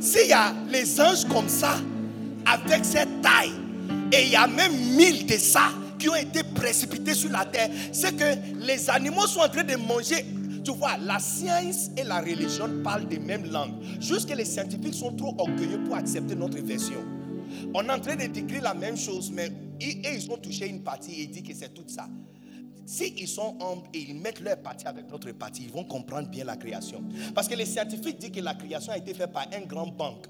[0.00, 1.76] s'il y a les anges comme ça,
[2.46, 3.52] avec cette taille,
[4.10, 7.68] et il y a même mille de ça qui ont été précipités sur la terre,
[7.92, 10.24] c'est que les animaux sont en train de manger.
[10.64, 13.82] Tu vois, la science et la religion parlent des mêmes langues.
[14.00, 17.04] Juste que les scientifiques sont trop orgueilleux pour accepter notre version.
[17.74, 19.50] On est en train de décrire la même chose, mais
[19.80, 22.06] ils, ils ont touché une partie et ils disent que c'est tout ça.
[22.84, 26.28] Si ils sont humbles et ils mettent leur partie avec notre partie, ils vont comprendre
[26.28, 27.02] bien la création.
[27.34, 30.26] Parce que les scientifiques disent que la création a été faite par un grand banque.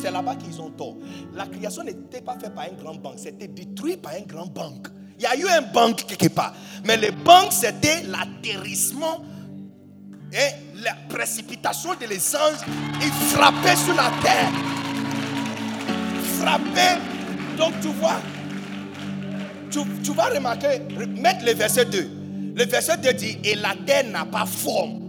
[0.00, 0.96] C'est là-bas qu'ils ont tort.
[1.34, 4.88] La création n'était pas faite par un grand banque, c'était détruit par un grand banque.
[5.18, 6.54] Il y a eu un banque quelque part.
[6.84, 9.22] Mais le banque, c'était l'atterrissement
[10.32, 12.60] et la précipitation de les anges.
[13.00, 14.50] Ils sur la terre.
[16.38, 16.98] Frappaient.
[17.56, 18.20] Donc tu vois,
[19.70, 20.80] tu, vas remarquer,
[21.16, 22.10] mettre le verset 2.
[22.56, 25.00] Le verset 2 dit, et la terre n'a pas forme.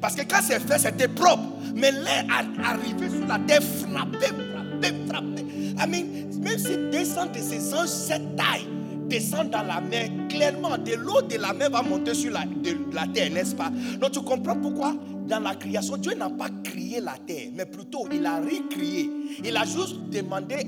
[0.00, 1.42] Parce que quand c'est fait, c'était propre.
[1.74, 2.24] Mais l'air
[2.64, 5.42] arrivé sur la terre, frappé, frappé, frappé.
[5.78, 6.04] I mean,
[6.42, 8.66] même si descend de ces anges, cette taille
[9.10, 12.94] descend dans la mer, clairement, de l'eau de la mer va monter sur la, de
[12.94, 13.70] la terre, n'est-ce pas?
[14.00, 14.94] Donc tu comprends pourquoi
[15.26, 19.10] dans la création, Dieu n'a pas créé la terre, mais plutôt il a recréé.
[19.44, 20.66] Il a juste demandé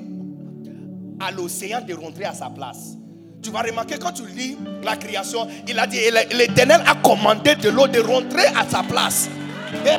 [1.20, 2.97] à l'océan de rentrer à sa place.
[3.43, 5.99] Tu vas remarquer quand tu lis la création, il a dit,
[6.32, 9.28] l'Éternel a commandé de l'eau de rentrer à sa place.
[9.84, 9.99] Yeah,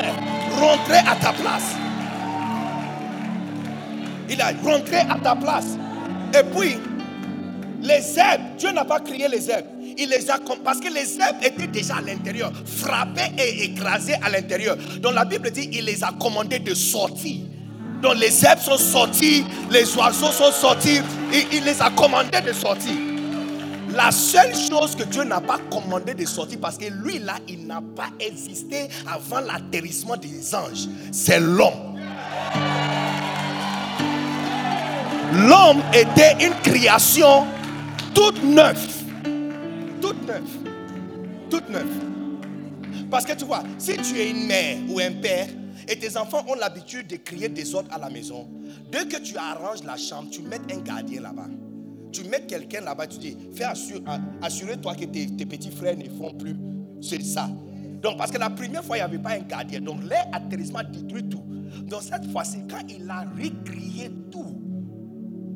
[0.60, 1.76] rentrer à ta place.
[4.30, 5.78] Il a rentré à ta place.
[6.34, 6.78] Et puis,
[7.84, 9.66] les herbes, Dieu n'a pas créé les herbes.
[9.98, 14.30] Il les a parce que les herbes étaient déjà à l'intérieur, frappées et écrasées à
[14.30, 14.78] l'intérieur.
[15.02, 17.42] Donc la Bible dit il les a commandées de sortir.
[18.02, 21.02] Donc les herbes sont sorties, les oiseaux sont sortis,
[21.52, 22.94] il les a commandées de sortir.
[23.94, 27.68] La seule chose que Dieu n'a pas commandé de sortir, parce que lui là, il
[27.68, 32.00] n'a pas existé avant l'atterrissement des anges, c'est l'homme.
[35.34, 37.46] L'homme était une création
[38.14, 39.04] toute neuve.
[40.02, 40.50] Toute neuve.
[41.50, 41.90] Toute neuve.
[43.10, 45.48] Parce que tu vois, si tu es une mère ou un père
[45.88, 48.48] et tes enfants ont l'habitude de crier des ordres à la maison,
[48.92, 51.48] dès que tu arranges la chambre, tu mets un gardien là-bas.
[52.12, 54.02] Tu mets quelqu'un là-bas, tu dis, fais assure-
[54.42, 56.56] assure-toi que tes, petits frères ne font plus.
[57.02, 57.50] C'est ça.
[58.02, 59.80] Donc, parce que la première fois, il n'y avait pas un gardien.
[59.82, 61.44] Donc, leur atterrissement détruit tout.
[61.84, 64.62] Donc, cette fois-ci, quand il a récrié tout,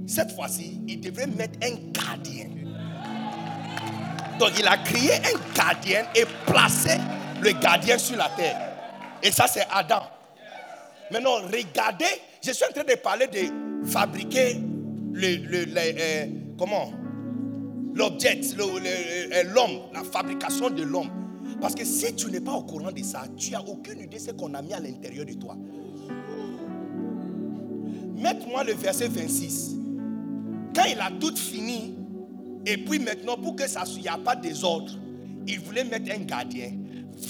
[0.08, 2.46] cette fois-ci, il devait mettre un gardien.
[4.40, 6.98] Donc, il a créé un gardien et placé
[7.42, 8.58] le gardien sur la terre.
[9.22, 10.02] Et ça, c'est Adam.
[11.12, 12.06] Maintenant, regardez,
[12.44, 14.62] je suis en train de parler de fabriquer
[15.14, 16.26] le, le- euh,
[16.58, 16.92] comment?
[17.96, 21.10] L'objet, euh, l'homme, la fabrication de l'homme.
[21.60, 24.22] Parce que si tu n'es pas au courant de ça, tu n'as aucune idée de
[24.22, 25.56] ce qu'on a mis à l'intérieur de toi.
[28.16, 29.76] Mette-moi le verset 26.
[30.78, 31.96] Quand il a tout fini,
[32.64, 34.92] et puis maintenant, pour que ça n'y a pas de désordre,
[35.48, 36.72] il voulait mettre un gardien.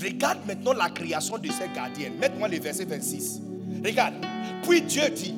[0.03, 2.09] Regarde maintenant la création de ce gardien.
[2.19, 3.39] Mette-moi le verset 26.
[3.85, 4.15] Regarde.
[4.63, 5.33] Puis Dieu dit,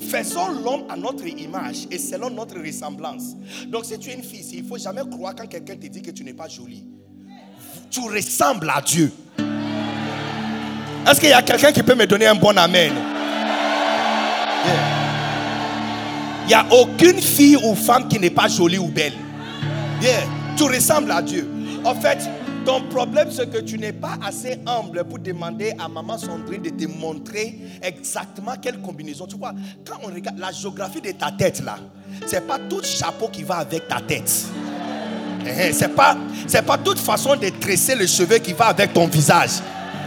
[0.00, 3.34] faisons l'homme à notre image et selon notre ressemblance.
[3.66, 6.00] Donc si tu es une fille, il ne faut jamais croire quand quelqu'un te dit
[6.00, 6.86] que tu n'es pas jolie.
[7.90, 9.12] Tu ressembles à Dieu.
[11.06, 12.92] Est-ce qu'il y a quelqu'un qui peut me donner un bon amen?
[16.50, 19.12] N'y a aucune fille ou femme qui n'est pas jolie ou belle.
[20.02, 20.22] Yeah.
[20.56, 21.48] Tu ressembles à Dieu.
[21.84, 22.18] En fait,
[22.66, 26.70] ton problème, c'est que tu n'es pas assez humble pour demander à maman Sandrine de
[26.70, 29.26] te montrer exactement quelle combinaison.
[29.26, 29.52] Tu vois,
[29.86, 31.76] quand on regarde la géographie de ta tête là,
[32.26, 34.46] c'est pas tout chapeau qui va avec ta tête.
[35.46, 36.16] Eh, eh, C'est pas,
[36.66, 39.60] pas toute façon de tresser le cheveu qui va avec ton visage.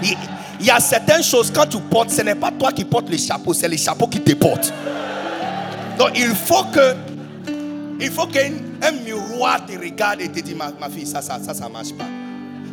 [0.04, 0.16] Il,
[0.60, 3.18] il y a certaines choses quand tu portes, ce n'est pas toi qui portes le
[3.18, 4.72] chapeau, c'est les chapeaux qui te portent.
[5.98, 6.96] Donc il faut que
[8.00, 11.54] il faut qu'un un miroir te regarde et te dise ma, fille, ça, ça, ça,
[11.54, 12.06] ça marche pas.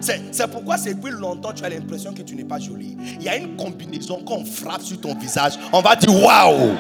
[0.01, 2.97] C'est pourquoi depuis longtemps tu as l'impression que tu n'es pas jolie.
[3.19, 6.75] Il y a une combinaison qu'on frappe sur ton visage, on va dire waouh.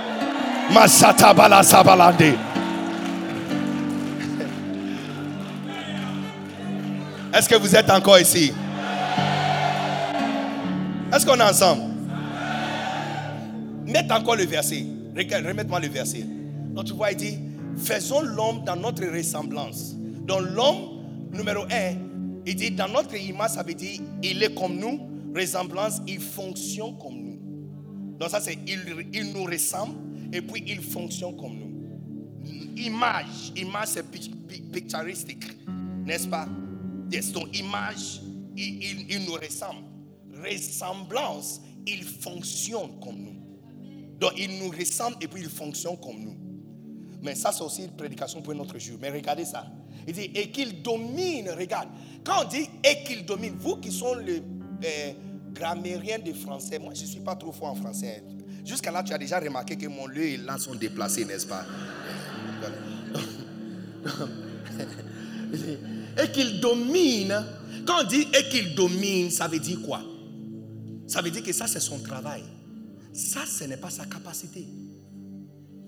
[7.32, 8.52] Est-ce que vous êtes encore ici?
[11.12, 11.82] Est-ce qu'on est ensemble?
[13.86, 14.86] Mette encore le verset.
[15.20, 16.24] Regarde, Remette-moi le verset.
[16.74, 17.38] Donc tu vois, il dit,
[17.76, 19.94] faisons l'homme dans notre ressemblance.
[20.26, 21.94] Donc l'homme, numéro un,
[22.46, 25.00] il dit, dans notre image, ça veut dire, il est comme nous.
[25.36, 27.38] Ressemblance, il fonctionne comme nous.
[28.18, 28.80] Donc ça, c'est, il,
[29.12, 29.94] il nous ressemble
[30.32, 31.70] et puis il fonctionne comme nous.
[32.76, 35.44] Image, image, c'est pic- pic- picturistique,
[36.06, 36.48] n'est-ce pas?
[37.12, 38.22] Yes, donc image,
[38.56, 39.82] il, il- il nous ressemble.
[40.42, 43.36] Ressemblance, il fonctionne comme nous.
[44.20, 46.36] Donc il nous ressemble et puis il fonctionne comme nous.
[47.22, 48.98] Mais ça, c'est aussi une prédication pour notre jour.
[49.00, 49.66] Mais regardez ça.
[50.06, 51.88] Il dit, et qu'il domine, regarde.
[52.24, 54.40] Quand on dit et qu'il domine, vous qui sont le
[54.84, 55.12] euh,
[55.52, 58.22] grammairien de français, moi je ne suis pas trop fort en français.
[58.64, 61.64] Jusqu'à là, tu as déjà remarqué que mon lieu et là sont déplacés, n'est-ce pas?
[66.22, 67.44] Et qu'il domine,
[67.86, 70.02] quand on dit et qu'il domine, ça veut dire quoi?
[71.06, 72.42] Ça veut dire que ça, c'est son travail.
[73.12, 74.66] Ça, ce n'est pas sa capacité.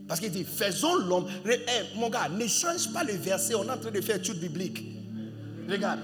[0.09, 1.27] Parce qu'il dit, faisons l'homme.
[1.47, 4.39] Eh, mon gars, ne change pas le verset, on est en train de faire étude
[4.39, 4.85] biblique.
[5.69, 6.01] Regarde.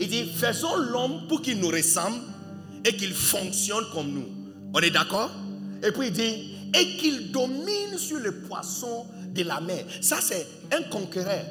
[0.00, 2.16] Il dit, faisons l'homme pour qu'il nous ressemble
[2.84, 4.28] et qu'il fonctionne comme nous.
[4.74, 5.30] On est d'accord?
[5.82, 9.84] Et puis il dit, et qu'il domine sur le poisson de la mer.
[10.00, 11.44] Ça, c'est un conquérant.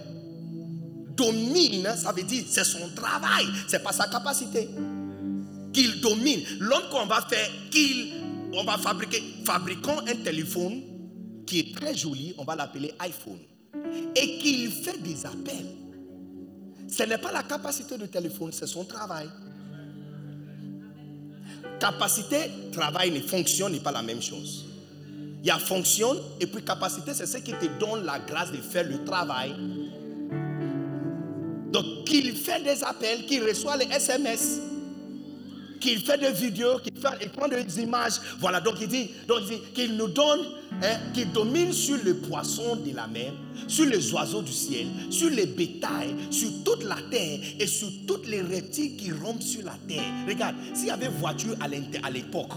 [1.15, 4.67] Domine, ça veut dire, c'est son travail, c'est pas sa capacité
[5.73, 6.41] qu'il domine.
[6.59, 8.13] L'homme qu'on va faire, qu'il,
[8.53, 10.81] on va fabriquer, fabriquons un téléphone
[11.45, 13.39] qui est très joli, on va l'appeler iPhone.
[14.15, 15.75] Et qu'il fait des appels.
[16.87, 19.29] Ce n'est pas la capacité du téléphone, c'est son travail.
[21.79, 24.65] Capacité, travail, et fonction n'est pas la même chose.
[25.41, 28.57] Il y a fonction et puis capacité, c'est ce qui te donne la grâce de
[28.57, 29.55] faire le travail.
[31.71, 34.59] Donc, qu'il fait des appels, qu'il reçoit les SMS,
[35.81, 38.13] qu'il fait des vidéos, qu'il fait, prend des images.
[38.39, 39.09] Voilà, donc il dit,
[39.73, 40.39] qu'il nous donne,
[40.81, 43.33] hein, qu'il domine sur le poisson de la mer,
[43.67, 48.21] sur les oiseaux du ciel, sur les bétails, sur toute la terre et sur tous
[48.27, 50.05] les reptiles qui rompent sur la terre.
[50.27, 52.51] Regarde, s'il y avait voiture à l'époque,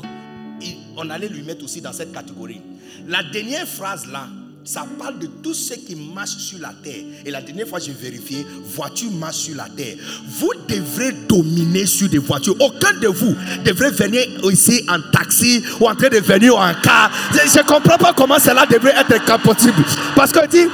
[0.96, 2.60] on allait lui mettre aussi dans cette catégorie.
[3.08, 4.28] La dernière phrase là,
[4.64, 7.02] ça parle de tout ce qui marche sur la terre.
[7.26, 9.96] Et la dernière fois, j'ai vérifié, voiture marche sur la terre.
[10.26, 12.56] Vous devrez dominer sur des voitures.
[12.60, 17.10] Aucun de vous devrait venir ici en taxi ou en train de venir en car.
[17.32, 19.84] Je ne comprends pas comment cela devrait être possible.
[20.16, 20.66] Parce que dit,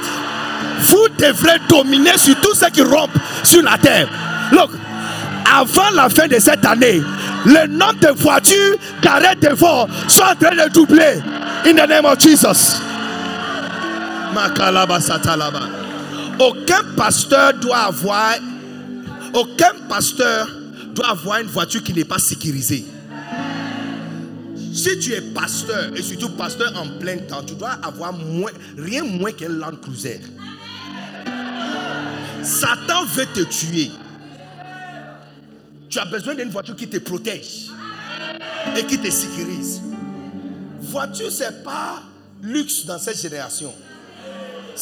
[0.79, 3.11] vous devrez dominer sur tout ce qui rompt
[3.43, 4.07] sur la terre.
[4.53, 4.71] Look,
[5.53, 7.01] avant la fin de cette année,
[7.45, 11.19] le nombre de voitures garées devant sont en train de doubler.
[11.65, 12.90] In the name of Jesus.
[16.39, 18.35] Aucun pasteur doit avoir,
[19.33, 20.49] aucun pasteur
[20.93, 22.85] doit avoir une voiture qui n'est pas sécurisée.
[24.73, 28.13] Si tu es pasteur et surtout pasteur en plein temps, tu dois avoir
[28.77, 30.21] rien moins qu'un Land Cruiser.
[32.41, 33.91] Satan veut te tuer.
[35.89, 37.67] Tu as besoin d'une voiture qui te protège
[38.77, 39.81] et qui te sécurise.
[40.79, 42.01] Voiture, c'est pas
[42.41, 43.73] luxe dans cette génération.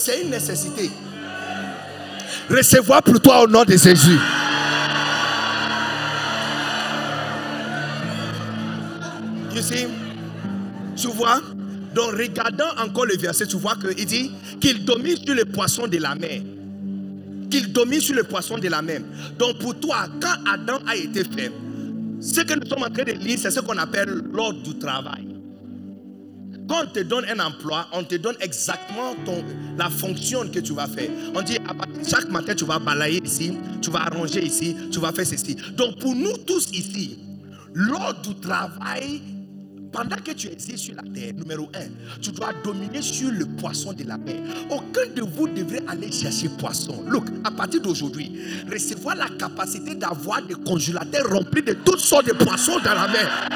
[0.01, 0.89] C'est une nécessité.
[2.49, 4.17] Recevoir pour toi au nom de Jésus.
[9.53, 9.87] You see?
[10.95, 11.41] Tu vois?
[11.93, 14.31] Donc, regardant encore le verset, tu vois qu'il dit
[14.61, 16.43] qu'il domine sur les poissons de la mer.
[17.51, 19.01] Qu'il domine sur les poissons de la mer.
[19.37, 21.51] Donc, pour toi, quand Adam a été fait,
[22.21, 25.38] ce que nous sommes en train de lire, c'est ce qu'on appelle l'ordre du travail.
[26.69, 29.43] Quand on te donne un emploi, on te donne exactement ton,
[29.75, 31.09] la fonction que tu vas faire.
[31.33, 31.57] On dit,
[32.07, 35.55] chaque matin, tu vas balayer ici, tu vas arranger ici, tu vas faire ceci.
[35.75, 37.17] Donc, pour nous tous ici,
[37.73, 39.19] l'ordre du travail
[39.91, 43.91] pendant que tu existes sur la terre, numéro un, tu dois dominer sur le poisson
[43.93, 44.35] de la mer.
[44.69, 47.03] Aucun de vous devrait aller chercher poisson.
[47.07, 48.39] Look, à partir d'aujourd'hui,
[48.71, 53.49] recevoir la capacité d'avoir des congélateurs remplis de toutes sortes de poissons dans la mer.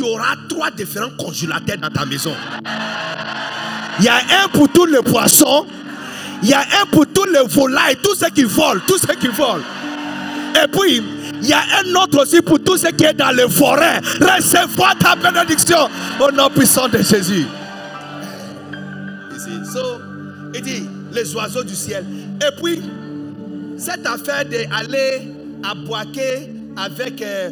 [0.00, 2.32] Tu auras trois différents congélateurs dans ta maison.
[3.98, 5.66] Il y a un pour tous les poissons.
[6.42, 9.28] Il y a un pour tous les volailles, tous ceux qui volent, tous ceux qui
[9.28, 9.60] volent.
[10.56, 11.02] Et puis,
[11.42, 14.00] il y a un autre aussi pour tout ce qui est dans les forêts.
[14.20, 17.44] Recevoir ta bénédiction au nom puissant de Jésus.
[19.36, 20.00] Ici, so,
[20.54, 22.06] il dit les oiseaux du ciel.
[22.40, 22.80] Et puis,
[23.76, 25.30] cette affaire d'aller
[25.62, 26.48] à Boaké
[26.78, 27.50] avec euh,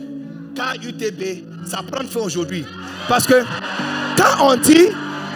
[0.59, 2.65] KUTB, ça prend fin aujourd'hui.
[3.09, 3.43] Parce que
[4.17, 4.89] quand on dit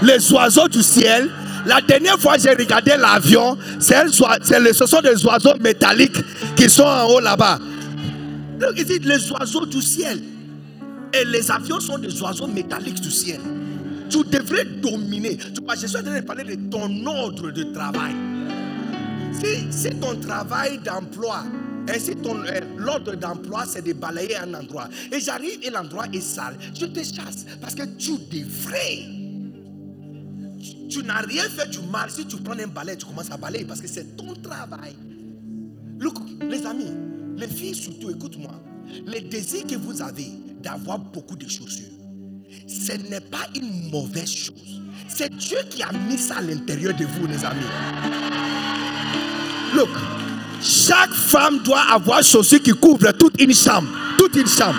[0.03, 1.31] les oiseaux du ciel,
[1.65, 6.19] la dernière fois j'ai regardé l'avion, ce sont des oiseaux métalliques
[6.57, 7.59] qui sont en haut là-bas.
[8.77, 10.21] Il dit les oiseaux du ciel.
[11.15, 13.41] Et les avions sont des oiseaux métalliques du ciel.
[14.09, 15.39] Tu devrais dominer.
[15.81, 18.15] je suis en train de parler de ton ordre de travail.
[19.71, 21.45] Si, ton travail d'emploi,
[21.89, 26.07] et si ton euh, l'ordre d'emploi c'est de balayer un endroit, et j'arrive et l'endroit
[26.13, 29.23] est sale, je te chasse parce que tu devrais
[30.89, 32.11] tu, n'as rien fait du mal.
[32.11, 34.95] Si tu prends un balai, tu commences à balayer parce que c'est ton travail.
[35.99, 36.17] Look,
[36.49, 36.93] les amis,
[37.37, 38.53] les filles surtout, écoute-moi.
[39.07, 40.29] Le désir que vous avez
[40.63, 41.87] d'avoir beaucoup de chaussures,
[42.67, 44.83] ce n'est pas une mauvaise chose.
[45.09, 47.61] C'est Dieu qui a mis ça à l'intérieur de vous, les amis.
[49.75, 49.89] Look,
[50.63, 53.89] chaque femme doit avoir chaussures qui couvrent toute une chambre.
[54.17, 54.79] Toute une chambre.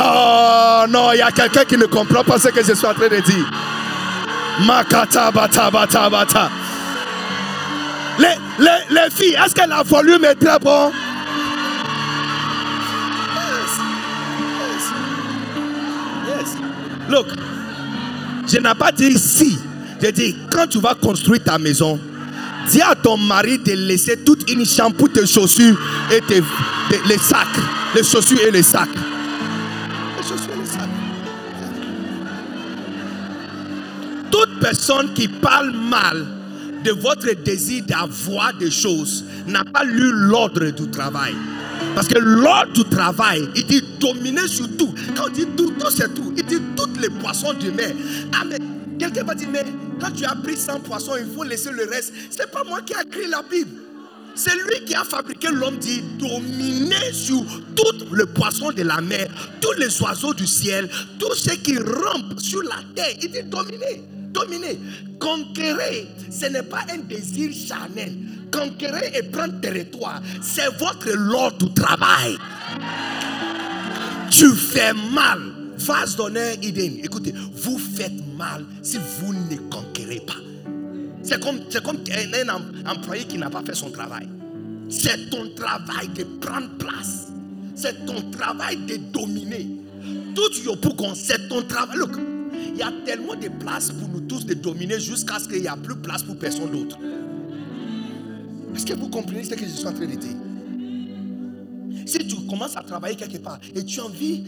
[0.00, 2.94] Oh non, il y a quelqu'un qui ne comprend pas ce que je suis en
[2.94, 3.50] train de dire.
[4.64, 6.50] Makata bata bata bata.
[8.18, 10.92] Les, les, les filles, est-ce que la volume est très bon?
[13.34, 13.72] Yes.
[16.28, 16.56] Yes.
[17.08, 17.26] Look,
[18.46, 19.58] je n'ai pas dit si.
[20.00, 21.98] J'ai dit quand tu vas construire ta maison,
[22.70, 25.78] dis à ton mari de laisser toute une chambre pour tes chaussures
[26.12, 26.42] et tes,
[27.06, 27.46] les sacs.
[27.94, 28.88] Les chaussures et les sacs.
[34.30, 36.26] toute personne qui parle mal
[36.84, 41.34] de votre désir d'avoir des choses n'a pas lu l'ordre du travail.
[41.94, 44.94] Parce que l'ordre du travail, il dit dominer sur tout.
[45.16, 46.32] Quand on dit tout, tout c'est tout.
[46.36, 47.92] Il dit toutes les poissons de mer.
[48.32, 48.58] Ah, mais
[48.98, 49.64] quelqu'un va dire, mais
[50.00, 52.12] quand tu as pris 100 poissons, il faut laisser le reste.
[52.30, 53.82] Ce n'est pas moi qui ai écrit la Bible.
[54.34, 57.44] C'est lui qui a fabriqué l'homme, dit dominer sur
[57.74, 59.26] tous les poissons de la mer,
[59.60, 60.88] tous les oiseaux du ciel,
[61.18, 63.16] tous ceux qui rampent sur la terre.
[63.20, 64.04] Il dit dominer
[64.38, 64.78] dominer.
[65.18, 68.16] Conquérir, ce n'est pas un désir charnel.
[68.52, 72.38] Conquérir et prendre territoire, c'est votre lot du travail.
[74.30, 75.57] Tu fais mal.
[75.78, 76.98] Vase d'honneur, Eden.
[77.02, 80.34] Écoutez, vous faites mal si vous ne conquérez pas.
[81.22, 81.98] C'est comme, comme
[82.48, 84.28] un, employé qui n'a pas fait son travail.
[84.88, 87.28] C'est ton travail de prendre place.
[87.74, 89.68] C'est ton travail de dominer.
[90.34, 91.98] Tout qu'on c'est ton travail.
[91.98, 92.16] Look,
[92.72, 95.68] il y a tellement de place pour nous tous de dominer jusqu'à ce qu'il n'y
[95.68, 96.98] a plus place pour personne d'autre.
[98.74, 100.47] Est-ce que vous comprenez ce que je suis en train de dire?
[102.08, 104.42] Si tu commences à travailler quelque part et tu as envie,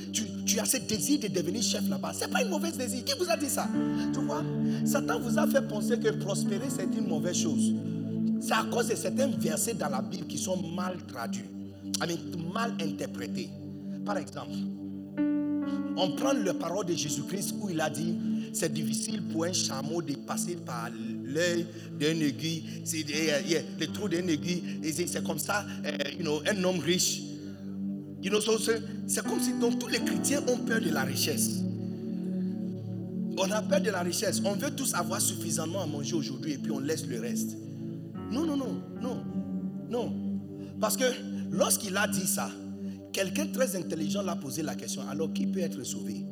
[0.46, 3.04] tu, as ce désir de devenir chef là-bas, ce n'est pas une mauvaise désir.
[3.04, 3.68] Qui vous a dit ça?
[4.14, 4.42] Tu vois,
[4.86, 7.74] Satan vous a fait penser que prospérer c'est une mauvaise chose.
[8.40, 11.44] C'est à cause de certains versets dans la Bible qui sont mal traduits,
[12.54, 13.50] mal interprétés.
[14.06, 14.56] Par exemple,
[15.98, 18.16] on prend la parole de Jésus-Christ où il a dit
[18.54, 20.88] c'est difficile pour un chameau de passer par
[21.24, 21.66] l'œil
[22.00, 23.04] d'un aiguille, c'est
[23.78, 27.20] le trou d'un aiguille, c'est comme ça, euh, un homme riche.
[28.22, 31.62] C'est comme si tous les chrétiens ont peur de la richesse.
[33.38, 34.42] On a peur de la richesse.
[34.44, 37.56] On veut tous avoir suffisamment à manger aujourd'hui et puis on laisse le reste.
[38.30, 39.24] Non, non, non, non,
[39.88, 40.12] non.
[40.80, 41.04] Parce que
[41.50, 42.50] lorsqu'il a dit ça,
[43.12, 46.24] quelqu'un très intelligent l'a posé la question, alors qui peut être sauvé?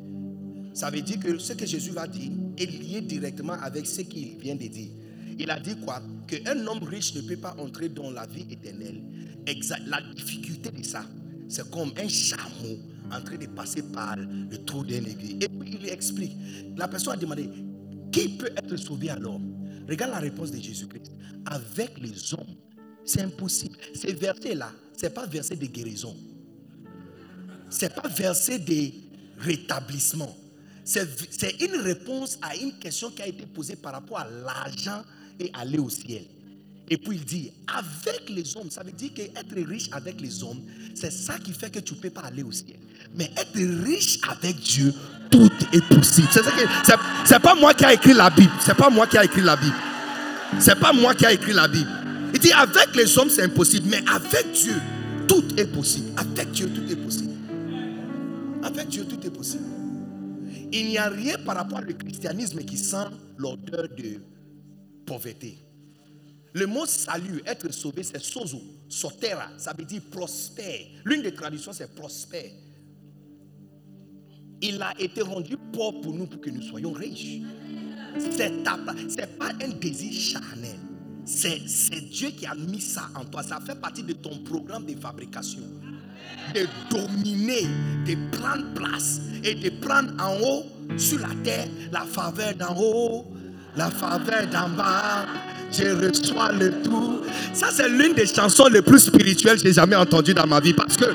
[0.73, 4.37] Ça veut dire que ce que Jésus va dire est lié directement avec ce qu'il
[4.37, 4.89] vient de dire.
[5.39, 6.01] Il a dit quoi?
[6.27, 9.01] Qu'un homme riche ne peut pas entrer dans la vie éternelle.
[9.47, 9.81] Exact.
[9.87, 11.05] La difficulté de ça,
[11.49, 12.77] c'est comme un chameau
[13.11, 15.39] en train de passer par le trou d'un aiguille.
[15.41, 16.37] Et puis il explique.
[16.77, 17.49] La personne a demandé,
[18.11, 19.41] qui peut être sauvé alors?
[19.89, 21.11] Regarde la réponse de Jésus-Christ.
[21.45, 22.55] Avec les hommes,
[23.03, 23.75] c'est impossible.
[23.95, 26.15] Ces versets-là, ce n'est pas verset de guérison.
[27.71, 28.91] Ce n'est pas verset de
[29.39, 30.35] rétablissement.
[30.83, 35.03] C'est une réponse à une question qui a été posée par rapport à l'argent
[35.39, 36.25] et aller au ciel.
[36.89, 40.61] Et puis il dit, avec les hommes, ça veut dire qu'être riche avec les hommes,
[40.95, 42.79] c'est ça qui fait que tu ne peux pas aller au ciel.
[43.15, 44.93] Mais être riche avec Dieu,
[45.29, 46.27] tout est possible.
[47.25, 48.51] C'est pas moi qui ai écrit la Bible.
[48.59, 49.75] C'est pas moi qui ai écrit la Bible.
[50.59, 51.89] C'est pas moi qui ai écrit la Bible.
[52.33, 53.87] Il dit, avec les hommes, c'est impossible.
[53.89, 54.73] Mais avec Dieu,
[55.27, 56.09] tout est possible.
[56.17, 57.33] Avec Dieu, tout est possible.
[58.63, 59.63] Avec Dieu, tout est possible.
[60.71, 63.05] Il n'y a rien par rapport au christianisme qui sent
[63.37, 64.21] l'odeur de
[65.05, 65.59] pauvreté.
[66.53, 70.85] Le mot salut, être sauvé, c'est sozo, sotera, ça veut dire prospère.
[71.05, 72.51] L'une des traductions, c'est prospère.
[74.61, 77.41] Il a été rendu pauvre pour nous, pour que nous soyons riches.
[78.17, 80.75] C'est pas un désir charnel.
[81.25, 83.43] C'est Dieu qui a mis ça en toi.
[83.43, 85.61] Ça fait partie de ton programme de fabrication.
[86.53, 87.67] De dominer,
[88.05, 90.65] de prendre place et de prendre en haut,
[90.97, 93.27] sur la terre, la faveur d'en haut,
[93.77, 95.27] la faveur d'en bas.
[95.71, 97.21] Je reçois le tout.
[97.53, 100.73] Ça, c'est l'une des chansons les plus spirituelles que j'ai jamais entendues dans ma vie.
[100.73, 101.05] Parce que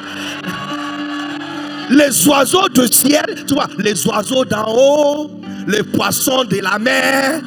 [1.90, 5.30] les oiseaux du ciel, tu vois, les oiseaux d'en haut,
[5.66, 7.40] les poissons de la mer,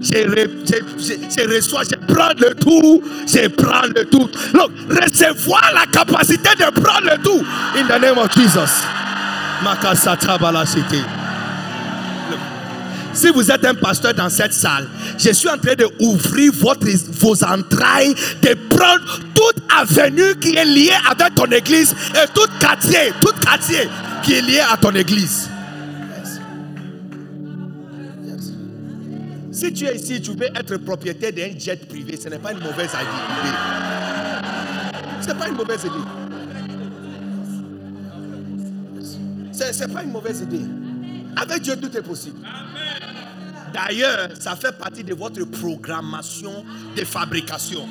[0.00, 4.28] je, reçois, je prends le tout, je prends le tout.
[4.52, 7.44] Donc, recevoir la capacité de prendre le tout.
[7.76, 8.84] In the name of Jesus.
[13.14, 14.88] Si vous êtes un pasteur dans cette salle,
[15.18, 21.34] je suis en train d'ouvrir vos entrailles, de prendre toute avenue qui est liée avec
[21.34, 23.88] ton église et tout quartier, tout quartier
[24.22, 25.48] qui est lié à ton église.
[29.52, 32.58] Si tu es ici, tu veux être propriétaire d'un jet privé, ce n'est pas une
[32.58, 33.54] mauvaise idée.
[35.20, 35.94] Ce n'est pas une mauvaise idée.
[39.52, 40.66] Ce n'est pas une mauvaise idée.
[41.36, 42.38] Avec Dieu, tout est possible.
[43.72, 46.64] D'ailleurs, ça fait partie de votre programmation
[46.96, 47.86] de fabrication.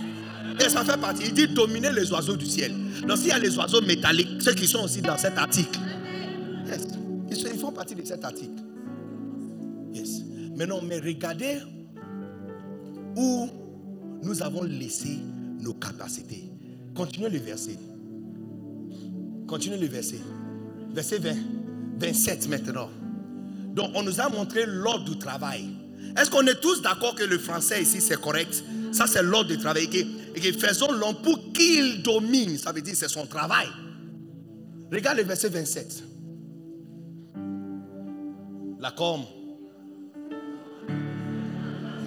[0.59, 1.23] Et ça fait partie.
[1.25, 2.73] Il dit dominer les oiseaux du ciel.
[3.07, 5.79] Donc, s'il y a les oiseaux métalliques, ceux qui sont aussi dans cet article,
[7.31, 8.61] ils font partie de cet article.
[9.93, 10.21] Yes.
[10.55, 11.59] Mais non, mais regardez
[13.15, 13.49] où
[14.21, 15.19] nous avons laissé
[15.59, 16.49] nos capacités.
[16.95, 17.77] Continuez le verset.
[19.47, 20.19] Continuez le verset.
[20.93, 21.33] Verset 20,
[21.99, 22.89] 27 maintenant.
[23.73, 25.65] Donc, on nous a montré l'ordre du travail.
[26.17, 28.63] Est-ce qu'on est tous d'accord que le français ici c'est correct?
[28.91, 29.89] Ça, c'est l'ordre du travail.
[30.35, 32.57] Et que, faisons l'homme pour qu'il domine.
[32.57, 33.67] Ça veut dire c'est son travail.
[34.91, 36.03] Regarde le verset 27.
[38.79, 39.21] La com.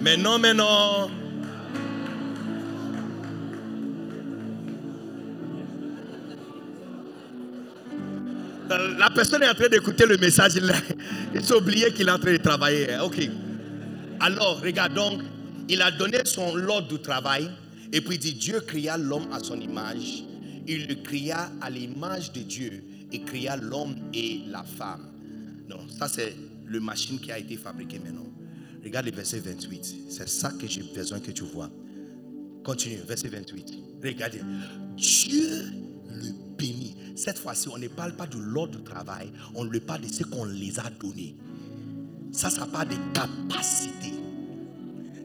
[0.01, 1.09] Mais non, mais non.
[8.69, 10.53] La personne est en train d'écouter le message.
[11.33, 12.87] Il, s'est oublié qu'il est en train de travailler.
[13.03, 13.29] Ok.
[14.19, 15.21] Alors, regarde donc.
[15.69, 17.49] Il a donné son lot du travail.
[17.91, 20.23] Et puis il dit Dieu créa l'homme à son image.
[20.67, 22.83] Il le créa à l'image de Dieu.
[23.11, 25.11] Et créa l'homme et la femme.
[25.69, 26.35] Non, ça c'est
[26.65, 28.27] le machine qui a été fabriqué maintenant.
[28.83, 29.95] Regarde le verset 28.
[30.09, 31.69] C'est ça que j'ai besoin que tu vois.
[32.63, 33.73] Continue, verset 28.
[34.03, 34.41] Regardez.
[34.97, 35.65] Dieu
[36.09, 36.96] le bénit.
[37.17, 40.23] Cette fois-ci, on ne parle pas de l'ordre du travail, on ne parle de ce
[40.23, 41.35] qu'on les a donnés.
[42.31, 44.13] Ça, ça parle de capacité.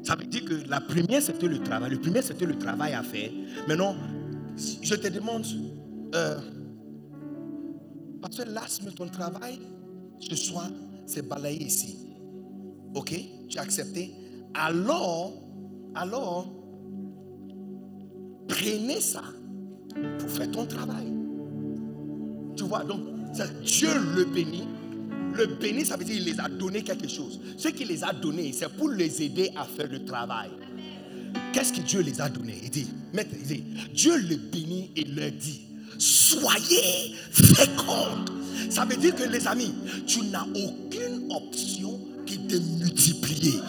[0.02, 1.90] Ça veut dire que la première, c'était le travail.
[1.90, 3.30] Le premier, c'était le travail à faire.
[3.68, 3.94] Maintenant,
[4.56, 5.44] je te demande,
[6.14, 6.40] euh,
[8.22, 8.62] parce que là,
[8.96, 9.60] ton travail,
[10.18, 10.70] ce soir,
[11.04, 12.08] c'est balayer ici.
[12.94, 13.14] Ok?
[13.50, 14.14] Tu as accepté
[14.54, 15.34] Alors,
[15.94, 16.50] alors,
[18.48, 19.24] prenez ça
[20.18, 21.21] pour faire ton travail.
[22.56, 23.00] Tu vois, donc,
[23.64, 24.64] Dieu le bénit.
[25.34, 27.40] Le bénit, ça veut dire qu'il les a donné quelque chose.
[27.56, 30.50] Ce qu'il les a donné, c'est pour les aider à faire le travail.
[31.52, 32.58] Qu'est-ce que Dieu les a donné?
[32.62, 33.64] Il dit, il dit,
[33.94, 35.62] Dieu le bénit et leur dit,
[35.98, 38.30] soyez fécondes
[38.72, 39.74] ça veut dire que les amis,
[40.06, 43.60] tu n'as aucune option qui de multiplier.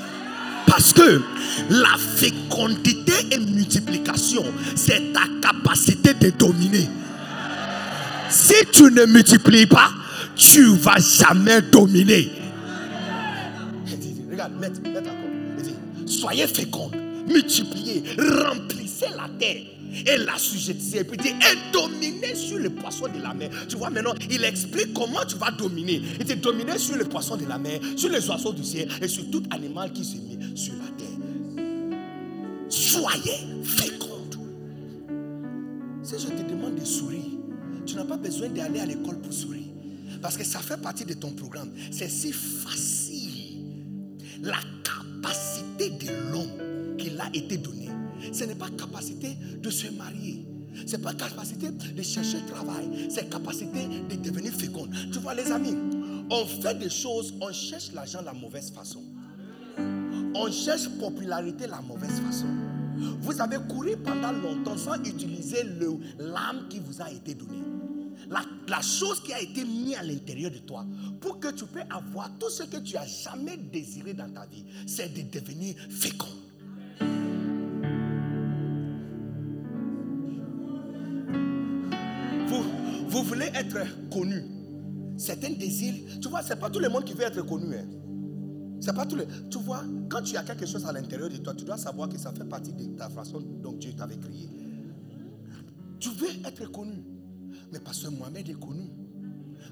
[0.66, 1.22] Parce que
[1.70, 4.46] la fécondité et multiplication,
[4.76, 6.88] c'est ta capacité de dominer.
[8.34, 9.92] Si tu ne multiplies pas,
[10.36, 12.32] tu vas jamais dominer.
[14.32, 14.54] Regarde,
[16.08, 16.96] soyez fécondes,
[17.28, 19.62] multipliez, remplissez la terre
[19.94, 21.02] et la sujettez.
[21.02, 23.52] Et puis dit, et dominez sur les poissons de la mer.
[23.70, 26.02] Tu vois maintenant, il explique comment tu vas dominer.
[26.20, 29.08] Il dit, dominer sur les poissons de la mer, sur les oiseaux du ciel et
[29.08, 31.66] sur tout animal qui se met sur la terre.
[32.68, 34.40] Soyez fécondes.
[36.02, 37.33] Si je te demande de sourire,
[37.86, 39.64] tu n'as pas besoin d'aller à l'école pour sourire.
[40.22, 41.72] Parce que ça fait partie de ton programme.
[41.92, 43.60] C'est si facile.
[44.42, 47.90] La capacité de l'homme qu'il a été donné,
[48.32, 50.46] ce n'est pas capacité de se marier.
[50.86, 53.08] Ce n'est pas capacité de chercher travail.
[53.10, 54.88] C'est capacité de devenir fécond.
[55.12, 55.76] Tu vois, les amis,
[56.30, 59.04] on fait des choses, on cherche l'argent la mauvaise façon.
[60.36, 62.48] On cherche popularité la mauvaise façon.
[63.22, 65.64] Vous avez couru pendant longtemps sans utiliser
[66.20, 67.61] l'âme qui vous a été donnée.
[68.68, 70.86] La, chose qui a été mise à l'intérieur de toi
[71.20, 74.65] pour que tu puisses avoir tout ce que tu as jamais désiré dans ta vie,
[74.88, 76.28] c'est de devenir fécond.
[82.48, 82.64] Vous,
[83.07, 84.44] vous voulez être connu.
[85.18, 86.20] Certains désirent.
[86.22, 87.76] Tu vois, c'est pas tout le monde qui veut être connu.
[87.76, 87.86] Hein.
[88.84, 89.18] C'est pas tout.
[89.50, 92.18] Tu vois, quand tu as quelque chose à l'intérieur de toi, tu dois savoir que
[92.18, 94.50] ça fait partie de ta façon dont Dieu t'avait créé.
[96.02, 97.02] Tu veux être connu.
[97.72, 98.90] Mais Pasteur Mohamed est connu.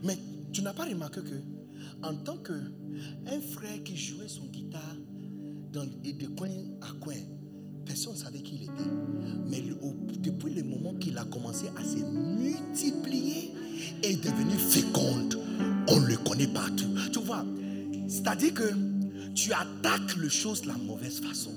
[0.01, 0.17] Mais
[0.53, 1.35] tu n'as pas remarqué que,
[2.07, 4.95] en tant qu'un frère qui jouait son guitare
[5.73, 6.47] dans, de coin
[6.79, 7.15] à coin,
[7.85, 8.91] personne ne savait qui il était.
[9.45, 9.61] Mais
[10.19, 13.51] depuis le moment qu'il a commencé à se multiplier
[14.03, 15.37] et devenir féconde,
[15.89, 16.87] on le connaît partout.
[17.11, 17.43] Tu vois,
[18.07, 18.90] c'est-à-dire que
[19.33, 21.51] tu attaques les choses de la mauvaise façon.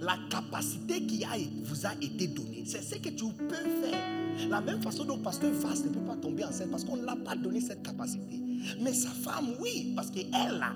[0.00, 1.30] La capacité qui a,
[1.64, 4.48] vous a été donnée, c'est ce que tu peux faire.
[4.48, 7.16] La même façon dont pasteur Vasse ne peut pas tomber enceinte parce qu'on ne l'a
[7.16, 8.40] pas donné cette capacité.
[8.80, 10.72] Mais sa femme, oui, parce qu'elle a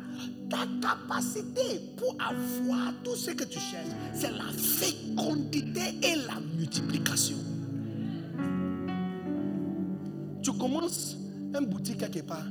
[0.51, 3.89] ta capacité pour avoir tout ce que tu cherches.
[4.13, 7.39] C'est la fécondité et la multiplication.
[10.43, 11.17] Tu commences
[11.59, 12.47] une boutique quelque part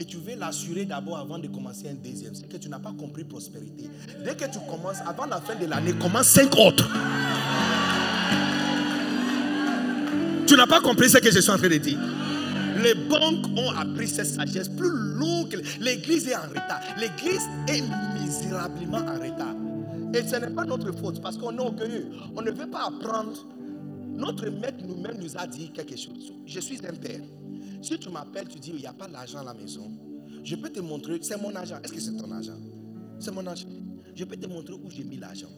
[0.00, 2.34] et tu veux l'assurer d'abord avant de commencer un deuxième.
[2.34, 3.90] C'est que tu n'as pas compris prospérité.
[4.24, 6.88] Dès que tu commences, avant la fin de l'année, commence cinq autres.
[10.46, 11.98] Tu n'as pas compris ce que je suis en train de dire.
[12.82, 15.60] Les banques ont appris cette sagesse plus longue.
[15.80, 16.80] L'église est en retard.
[16.96, 17.82] L'église est
[18.20, 19.54] misérablement en retard.
[20.14, 22.06] Et ce n'est pas notre faute parce qu'on est orgueilleux.
[22.36, 23.46] On ne veut pas apprendre.
[24.14, 26.32] Notre maître nous-mêmes nous a dit quelque chose.
[26.46, 27.20] Je suis un père.
[27.80, 29.90] Si tu m'appelles, tu dis, il n'y a pas d'argent à la maison,
[30.44, 31.76] je peux te montrer, c'est mon argent.
[31.82, 32.58] Est-ce que c'est ton argent?
[33.18, 33.68] C'est mon argent.
[34.14, 35.48] Je peux te montrer où j'ai mis l'argent.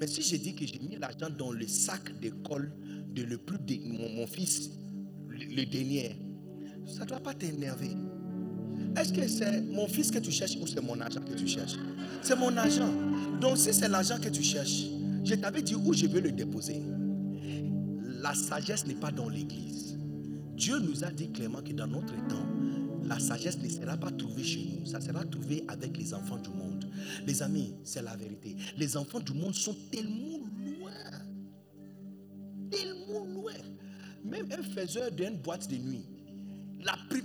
[0.00, 2.72] Mais si je dis que j'ai mis l'argent dans le sac d'école
[3.14, 3.78] de le plus de
[4.16, 4.70] mon, fils,
[5.28, 6.16] le, dernier,
[6.86, 7.90] ça ne doit pas t'énerver.
[8.96, 11.76] Est-ce que c'est mon fils que tu cherches ou c'est mon argent que tu cherches?
[12.22, 12.92] C'est mon argent.
[13.40, 14.84] Donc si c'est l'argent que tu cherches,
[15.24, 16.82] je t'avais dit où je veux le déposer.
[18.22, 19.93] La sagesse n'est pas dans l'église.
[20.56, 22.46] Dieu nous a dit clairement que dans notre temps,
[23.04, 26.50] la sagesse ne sera pas trouvée chez nous, ça sera trouvé avec les enfants du
[26.50, 26.88] monde.
[27.26, 28.56] Les amis, c'est la vérité.
[28.76, 30.92] Les enfants du monde sont tellement loin.
[32.70, 33.52] Tellement loin.
[34.24, 36.06] Même un faiseur d'une boîte de nuit,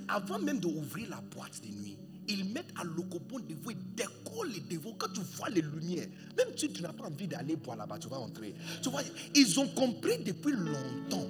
[0.10, 1.98] avant même d'ouvrir la boîte de nuit,
[2.28, 4.96] ils mettent à l'ocobon de vous, ils décorent les dévots.
[4.98, 6.08] Quand tu vois les lumières,
[6.38, 8.54] même si tu n'as pas envie d'aller boire là-bas, tu vas entrer.
[8.82, 9.02] Tu vois,
[9.36, 11.28] ils ont compris depuis longtemps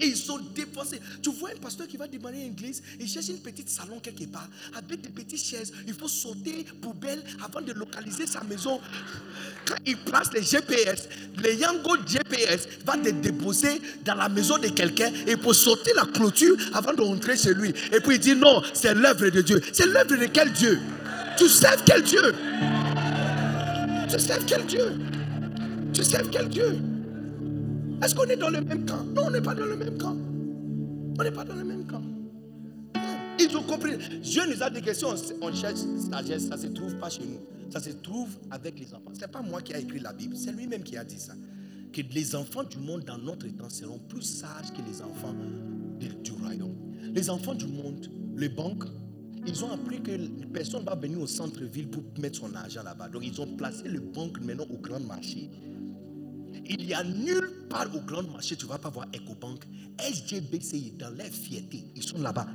[0.00, 1.00] et ils sont défoncés.
[1.22, 4.24] Tu vois un pasteur qui va démarrer une église, il cherche une petite salon quelque
[4.24, 5.72] part, avec des petites chaises.
[5.86, 8.80] Il faut sauter poubelle avant de localiser sa maison.
[9.66, 11.08] Quand il place les GPS,
[11.42, 16.06] les Yango GPS va te déposer dans la maison de quelqu'un et pour sauter la
[16.06, 17.72] clôture avant de rentrer chez lui.
[17.92, 19.60] Et puis il dit non, c'est l'œuvre de Dieu.
[19.72, 20.80] C'est l'œuvre de quel Dieu?
[21.36, 22.34] Tu sais quel Dieu?
[24.10, 24.92] Tu sais quel Dieu?
[25.92, 26.89] Tu sais quel Dieu?
[28.02, 29.04] Est-ce qu'on est dans le même camp?
[29.14, 30.16] Non, on n'est pas dans le même camp.
[31.18, 32.02] On n'est pas dans le même camp.
[33.38, 33.96] Ils ont compris.
[34.22, 37.22] Dieu nous a dit que si on, cherche sagesse, ça ne se trouve pas chez
[37.22, 37.40] nous.
[37.70, 39.12] Ça se trouve avec les enfants.
[39.14, 41.34] Ce n'est pas moi qui ai écrit la Bible, c'est lui-même qui a dit ça.
[41.92, 45.34] Que les enfants du monde dans notre temps seront plus sages que les enfants
[45.98, 46.74] du royaume.
[47.14, 48.84] Les enfants du monde, les banques,
[49.46, 50.12] ils ont appris que
[50.52, 53.08] personne ne va venir au centre-ville pour mettre son argent là-bas.
[53.08, 55.50] Donc ils ont placé le banque maintenant au grand marché.
[56.72, 59.64] Il n'y a nulle part au grand marché, tu ne vas pas voir EcoBank,
[59.98, 61.84] SGBCI, dans leur fierté.
[61.96, 62.46] Ils sont là-bas.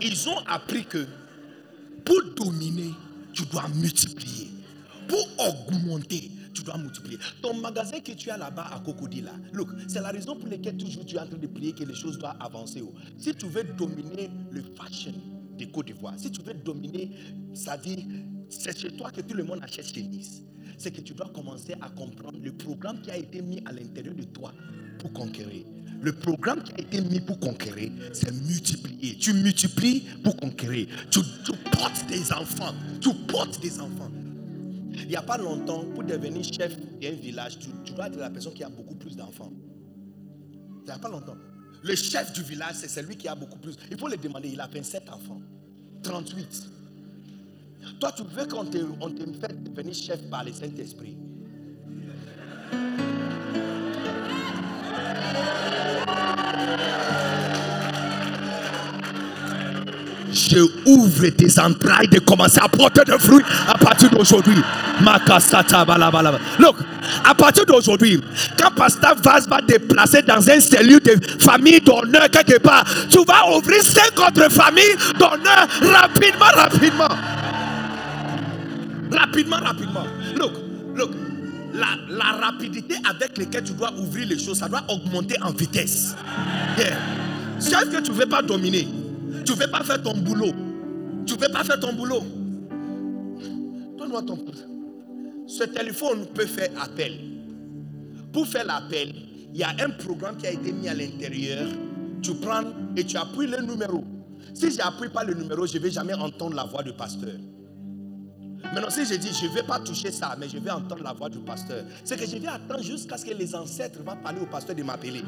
[0.00, 1.06] Ils ont appris que
[2.04, 2.90] pour dominer,
[3.32, 4.48] tu dois multiplier.
[5.06, 7.18] Pour augmenter, tu dois multiplier.
[7.40, 10.76] Ton magasin que tu as là-bas à Cocody, là, look, c'est la raison pour laquelle
[10.76, 12.82] toujours tu es en train de prier que les choses doivent avancer.
[13.18, 15.14] Si tu veux dominer le fashion
[15.56, 17.12] de Côte d'Ivoire, si tu veux dominer,
[17.54, 18.04] c'est-à-dire,
[18.48, 20.42] c'est chez toi que tout le monde achète chemise.
[20.76, 24.14] C'est que tu dois commencer à comprendre le programme qui a été mis à l'intérieur
[24.14, 24.52] de toi
[24.98, 25.64] pour conquérir.
[26.00, 29.16] Le programme qui a été mis pour conquérir, c'est multiplier.
[29.18, 30.86] Tu multiplies pour conquérir.
[31.10, 32.74] Tu, tu portes des enfants.
[33.00, 34.10] Tu portes des enfants.
[34.92, 38.30] Il n'y a pas longtemps, pour devenir chef d'un village, tu, tu dois être la
[38.30, 39.52] personne qui a beaucoup plus d'enfants.
[40.80, 41.36] Il n'y a pas longtemps.
[41.82, 43.76] Le chef du village, c'est celui qui a beaucoup plus.
[43.90, 45.40] Il faut le demander, il a 27 enfants.
[46.02, 46.77] 38.
[48.00, 51.16] Toi, tu veux qu'on te, on te fait devenir chef par le Saint-Esprit.
[60.30, 64.62] Je ouvre tes entrailles de commencer à porter des fruits à partir d'aujourd'hui.
[66.58, 66.76] Look,
[67.24, 68.20] à partir d'aujourd'hui,
[68.60, 73.56] quand Pasteur Vaz va déplacer dans un cellule de famille d'honneur quelque part, tu vas
[73.56, 77.47] ouvrir cinq autres familles d'honneur rapidement, rapidement.
[79.10, 80.04] Rapidement, rapidement.
[80.36, 80.52] Look,
[80.94, 81.10] look.
[81.74, 86.16] La, rapidité avec laquelle tu dois ouvrir les choses, ça doit augmenter en vitesse.
[86.78, 86.96] Yeah.
[87.58, 88.88] Sauf que tu ne veux pas dominer.
[89.44, 90.52] Tu ne veux pas faire ton boulot.
[91.26, 92.22] Tu ne veux pas faire ton boulot.
[93.98, 94.38] Donne-moi ton
[95.46, 97.12] Ce téléphone peut faire appel.
[98.32, 99.12] Pour faire l'appel,
[99.52, 101.68] il y a un programme qui a été mis à l'intérieur.
[102.22, 102.62] Tu prends
[102.96, 104.04] et tu appuies le numéro.
[104.54, 107.34] Si je n'appuie pas le numéro, je ne vais jamais entendre la voix du pasteur.
[108.62, 111.12] Maintenant, si je dis, je ne vais pas toucher ça, mais je vais entendre la
[111.12, 114.40] voix du pasteur, c'est que je vais attendre jusqu'à ce que les ancêtres vont parler
[114.40, 115.22] au pasteur de m'appeler.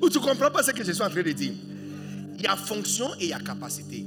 [0.00, 1.52] Ou tu ne comprends pas ce que je suis en train de dire?
[2.36, 4.06] Il y a fonction et il y a capacité.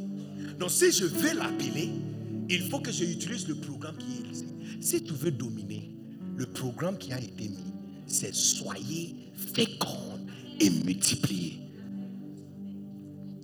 [0.58, 1.90] Donc, si je veux l'appeler,
[2.50, 4.46] il faut que j'utilise le programme qui est ici.
[4.80, 5.94] Si tu veux dominer,
[6.38, 7.74] le programme qui a été mis,
[8.08, 10.20] c'est soyez fécond
[10.60, 11.60] et multipliez.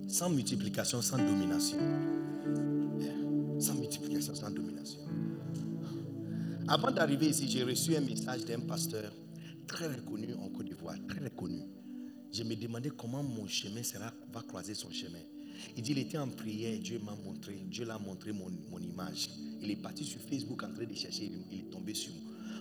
[0.08, 1.78] Sans multiplication, sans domination.
[3.58, 5.00] Sans multiplication, sans domination.
[6.68, 9.12] Avant d'arriver ici, j'ai reçu un message d'un pasteur
[9.66, 11.62] très reconnu en Côte d'Ivoire, très reconnu.
[12.32, 15.22] Je me demandais comment mon chemin sera, va croiser son chemin.
[15.76, 19.30] Il dit, il était en prière, Dieu m'a montré, Dieu l'a montré mon, mon, image.
[19.60, 22.12] Il est parti sur Facebook en train de chercher, il est tombé sur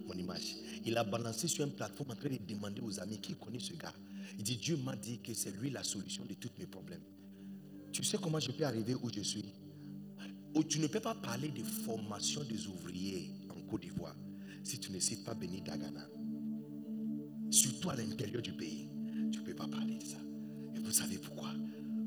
[0.08, 0.56] mon image.
[0.86, 3.74] Il a balancé sur une plateforme en train de demander aux amis qui connaît ce
[3.74, 3.94] gars.
[4.38, 7.04] Il dit, Dieu m'a dit que c'est lui la solution de tous mes problèmes.
[7.92, 9.46] Tu sais comment je peux arriver où je suis?
[10.58, 14.16] Où tu ne peux pas parler de formation des ouvriers en Côte d'Ivoire
[14.64, 16.04] si tu ne cites pas Béni Dagana.
[17.52, 18.90] Surtout à l'intérieur du pays.
[19.32, 20.18] Tu ne peux pas parler de ça.
[20.76, 21.52] Et vous savez pourquoi?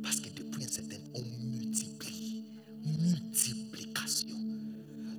[0.03, 2.45] Parce que depuis un certain temps, on multiplie.
[2.85, 4.37] Multiplication.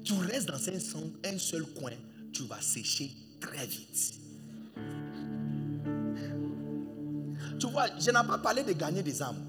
[0.03, 1.93] Tu restes dans un, un seul coin,
[2.33, 4.19] tu vas sécher très vite.
[7.57, 9.45] Tu vois, je n'ai pas parlé de gagner des âmes.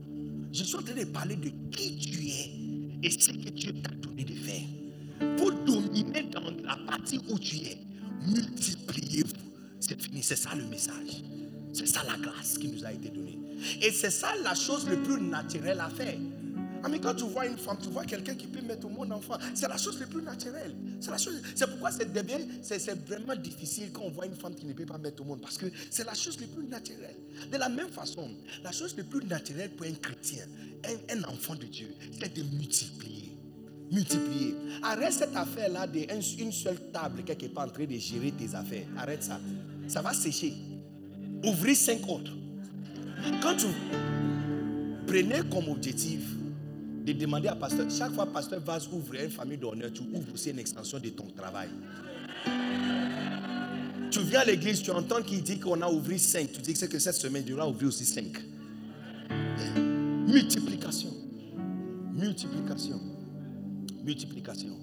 [0.52, 2.61] Je suis en train de parler de qui tu es
[3.02, 5.36] et ce que Dieu t'a donné de faire.
[5.36, 7.78] Pour dominer dans la partie où tu es,
[8.26, 9.32] multipliez-vous.
[9.80, 11.22] C'est fini, c'est ça le message.
[11.72, 13.38] C'est ça la grâce qui nous a été donnée.
[13.80, 16.18] Et c'est ça la chose le plus naturelle à faire.
[16.90, 19.38] Mais quand tu vois une femme, tu vois quelqu'un qui peut mettre au monde enfant.
[19.54, 20.74] C'est la chose la plus naturelle.
[21.00, 21.40] C'est la chose.
[21.54, 22.08] C'est pourquoi c'est
[22.62, 25.40] c'est vraiment difficile quand on voit une femme qui ne peut pas mettre au monde.
[25.40, 27.16] Parce que c'est la chose la plus naturelle.
[27.50, 28.28] De la même façon,
[28.62, 30.44] la chose la plus naturelle pour un chrétien,
[30.84, 33.38] un, un enfant de Dieu, c'est de multiplier.
[33.90, 34.54] Multiplier.
[34.82, 38.86] Arrête cette affaire-là d'une seule table quelque part en train de gérer tes affaires.
[38.96, 39.38] Arrête ça.
[39.86, 40.54] Ça va sécher.
[41.44, 42.32] Ouvrez cinq autres.
[43.40, 43.66] Quand tu
[45.06, 46.20] prenez comme objectif
[47.04, 50.50] de demander à pasteur, chaque fois pasteur va ouvrir une famille d'honneur, tu ouvres aussi
[50.50, 51.68] une extension de ton travail.
[54.10, 56.52] Tu viens à l'église, tu entends qu'il dit qu'on a ouvert 5.
[56.52, 58.26] Tu dis que cette semaine, tu vas ouvrir aussi 5.
[60.26, 61.10] Multiplication.
[62.12, 63.00] Multiplication.
[64.04, 64.76] Multiplication.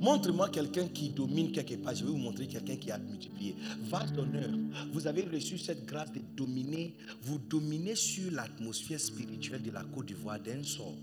[0.00, 1.94] Montre-moi quelqu'un qui domine quelque part.
[1.94, 3.56] Je vais vous montrer quelqu'un qui a multiplié.
[3.90, 4.50] Vase d'honneur.
[4.92, 6.94] Vous avez reçu cette grâce de dominer.
[7.22, 10.94] Vous dominez sur l'atmosphère spirituelle de la Côte d'Ivoire d'un sort.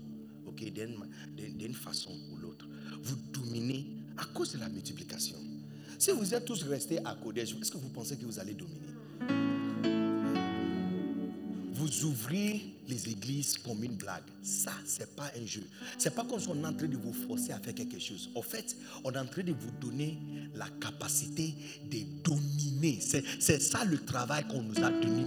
[0.52, 2.66] D'une façon ou l'autre.
[3.02, 5.36] Vous dominez à cause de la multiplication.
[5.98, 8.88] Si vous êtes tous restés à Kodège, est-ce que vous pensez que vous allez dominer?
[11.72, 14.22] Vous ouvrez les églises comme une blague.
[14.42, 15.62] Ça, c'est pas un jeu.
[15.98, 18.30] C'est pas comme si on est en train de vous forcer à faire quelque chose.
[18.34, 20.18] En fait, on est en train de vous donner
[20.54, 21.54] la capacité
[21.90, 22.98] de dominer.
[23.00, 25.22] C'est, ça le travail qu'on nous a donné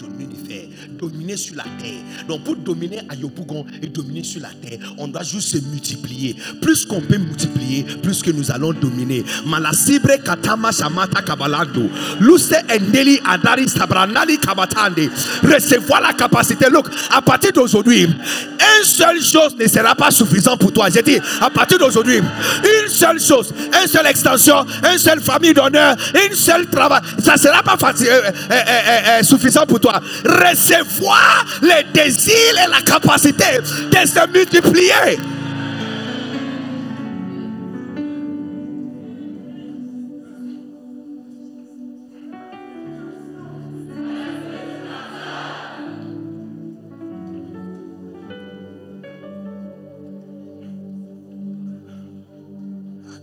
[0.00, 0.68] donner de faire.
[0.98, 2.02] Dominer sur la terre.
[2.28, 6.36] Donc, pour dominer à Yopougon et dominer sur la terre, on doit juste se multiplier.
[6.62, 9.24] Plus qu'on peut multiplier, plus que nous allons dominer.
[9.46, 11.88] Malasibre katama shamata kabalando.
[12.20, 15.10] Luce endeli adari sabranali kabatande.
[15.42, 16.66] Recevoir la capacité.
[16.70, 20.88] Look, à partir d'aujourd'hui, une seule chose ne sera pas suffisant pour toi.
[20.92, 23.52] J'ai dit, à partir d'aujourd'hui, une seule chose,
[23.82, 25.96] une seule extension, une seule famille d'honneur,
[26.28, 30.00] une seule travail, ça ne sera pas euh, euh, euh, suffisant pour toi.
[30.24, 33.58] Recevoir les désirs et la capacité
[33.90, 35.18] de se multiplier.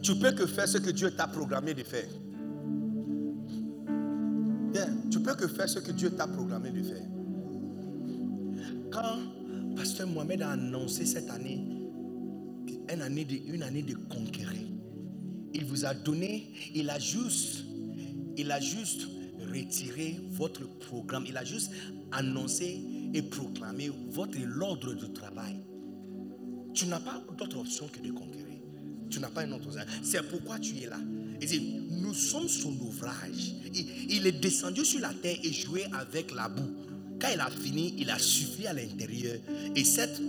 [0.07, 2.07] Tu peux que faire ce que Dieu t'a programmé de faire.
[4.71, 7.05] Bien, tu peux que faire ce que Dieu t'a programmé de faire.
[8.89, 9.17] Quand
[9.75, 11.61] Pasteur Mohamed a annoncé cette année
[12.89, 14.61] une année de, conquérir,
[15.53, 17.65] il vous a donné, il a juste,
[18.37, 19.09] il a juste
[19.53, 21.69] retiré votre programme, il a juste
[22.13, 25.61] annoncé et proclamé votre ordre de travail.
[26.73, 28.46] Tu n'as pas d'autre option que de conquérir.
[29.09, 29.69] Tu n'as pas une autre.
[30.03, 30.99] C'est pourquoi tu es là.
[31.41, 33.53] Il dit, nous sommes son ouvrage.
[34.09, 36.69] Il, est descendu sur la terre et joué avec la boue.
[37.19, 39.37] Quand il a fini, il a suffi à l'intérieur.
[39.75, 40.21] Et cet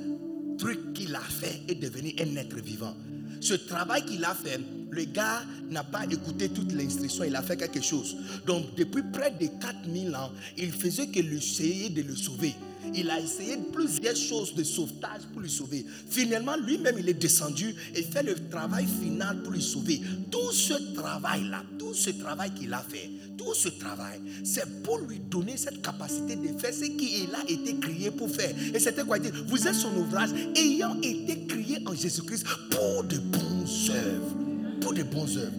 [0.59, 2.97] truc qu'il a fait est devenu un être vivant.
[3.41, 4.61] Ce travail qu'il a fait,
[4.91, 8.17] le gars n'a pas écouté toute l'instruction, il a fait quelque chose.
[8.47, 12.55] Donc depuis près de 4000 ans, il faisait que essayer de le sauver.
[12.95, 15.85] Il a essayé plusieurs choses de sauvetage pour le sauver.
[16.09, 20.01] Finalement, lui-même, il est descendu et fait le travail final pour le sauver.
[20.31, 25.19] Tout ce travail-là, tout ce travail qu'il a fait, tout ce travail, c'est pour lui
[25.19, 28.55] donner cette capacité de faire ce qu'il a été créé pour faire.
[28.75, 29.19] Et c'était quoi?
[29.19, 34.37] Dit, vous êtes son ouvrage ayant été créé en Jésus-Christ pour de bonnes œuvres.
[34.81, 35.53] Pour de bonnes œuvres.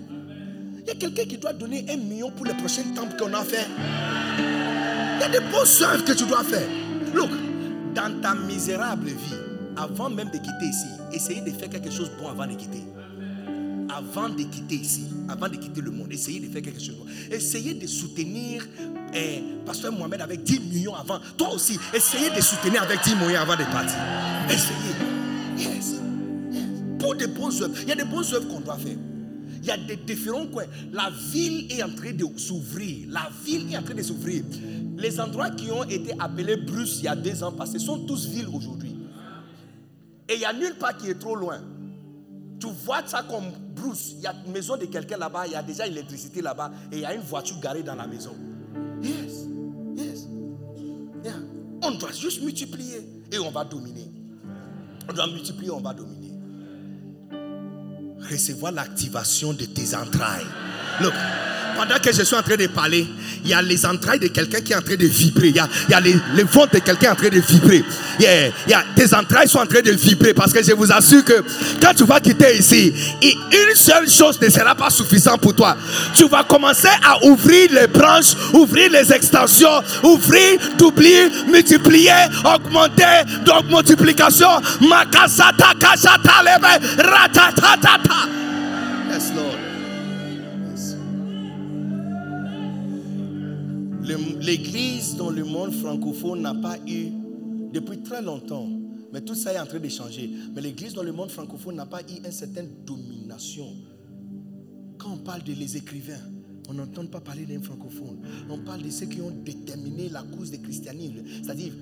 [0.81, 3.43] Il y a quelqu'un qui doit donner un million pour le prochain temple qu'on a
[3.43, 3.67] fait.
[4.37, 6.67] Il y a des bonnes œuvres que tu dois faire.
[7.13, 7.29] Look,
[7.95, 9.35] dans ta misérable vie,
[9.77, 12.83] avant même de quitter ici, essayez de faire quelque chose de bon avant de quitter.
[13.89, 16.99] Avant de quitter ici, avant de quitter le monde, essayez de faire quelque chose de
[16.99, 17.05] bon.
[17.31, 18.67] Essayez de soutenir
[19.13, 21.19] eh, Pasteur Mohamed avec 10 millions avant.
[21.37, 23.97] Toi aussi, essayez de soutenir avec 10 millions avant de partir.
[24.49, 24.95] Essayez.
[25.57, 25.95] Yes.
[26.99, 27.75] Pour de bonnes œuvres.
[27.81, 28.97] Il y a des bonnes œuvres qu'on doit faire.
[29.69, 30.65] Y a des différents coins.
[30.91, 33.07] La ville est en train de s'ouvrir.
[33.09, 34.43] La ville est en train de s'ouvrir.
[34.97, 38.25] Les endroits qui ont été appelés Bruce il y a deux ans passés sont tous
[38.25, 38.95] villes aujourd'hui.
[40.27, 41.59] Et il n'y a nulle part qui est trop loin.
[42.59, 44.13] Tu vois ça comme Bruce.
[44.17, 46.95] Il y a une maison de quelqu'un là-bas, il y a déjà l'électricité là-bas et
[46.95, 48.35] il y a une voiture garée dans la maison.
[49.03, 49.45] Yes.
[49.95, 50.27] Yes.
[51.23, 51.35] Yeah.
[51.83, 54.11] On doit juste multiplier et on va dominer.
[55.07, 56.18] On doit multiplier, on va dominer.
[58.27, 60.45] Recevoir l'activation de tes entrailles.
[61.01, 61.13] Look,
[61.79, 63.07] pendant que je suis en train de parler,
[63.43, 65.47] il y a les entrailles de quelqu'un qui est en train de vibrer.
[65.47, 67.85] Il y a, il y a les, les de quelqu'un en train de vibrer.
[68.19, 70.91] Yeah, il y a, tes entrailles sont en train de vibrer parce que je vous
[70.91, 71.41] assure que
[71.81, 72.93] quand tu vas quitter ici,
[73.23, 75.77] une seule chose ne sera pas suffisante pour toi.
[76.13, 82.11] Tu vas commencer à ouvrir les branches, ouvrir les extensions, ouvrir, doubler, multiplier,
[82.43, 84.49] augmenter, donc multiplication.
[84.81, 86.99] Makasata kashata lebe,
[94.49, 97.09] L'église dans le monde francophone n'a pas eu
[97.71, 98.67] depuis très longtemps,
[99.13, 100.27] mais tout ça est en train de changer.
[100.55, 103.67] Mais l'église dans le monde francophone n'a pas eu une certaine domination.
[104.97, 106.17] Quand on parle de les écrivains,
[106.67, 108.21] on n'entend pas parler d'un francophone.
[108.49, 111.73] On parle de ceux qui ont déterminé la cause du christianisme, c'est-à-dire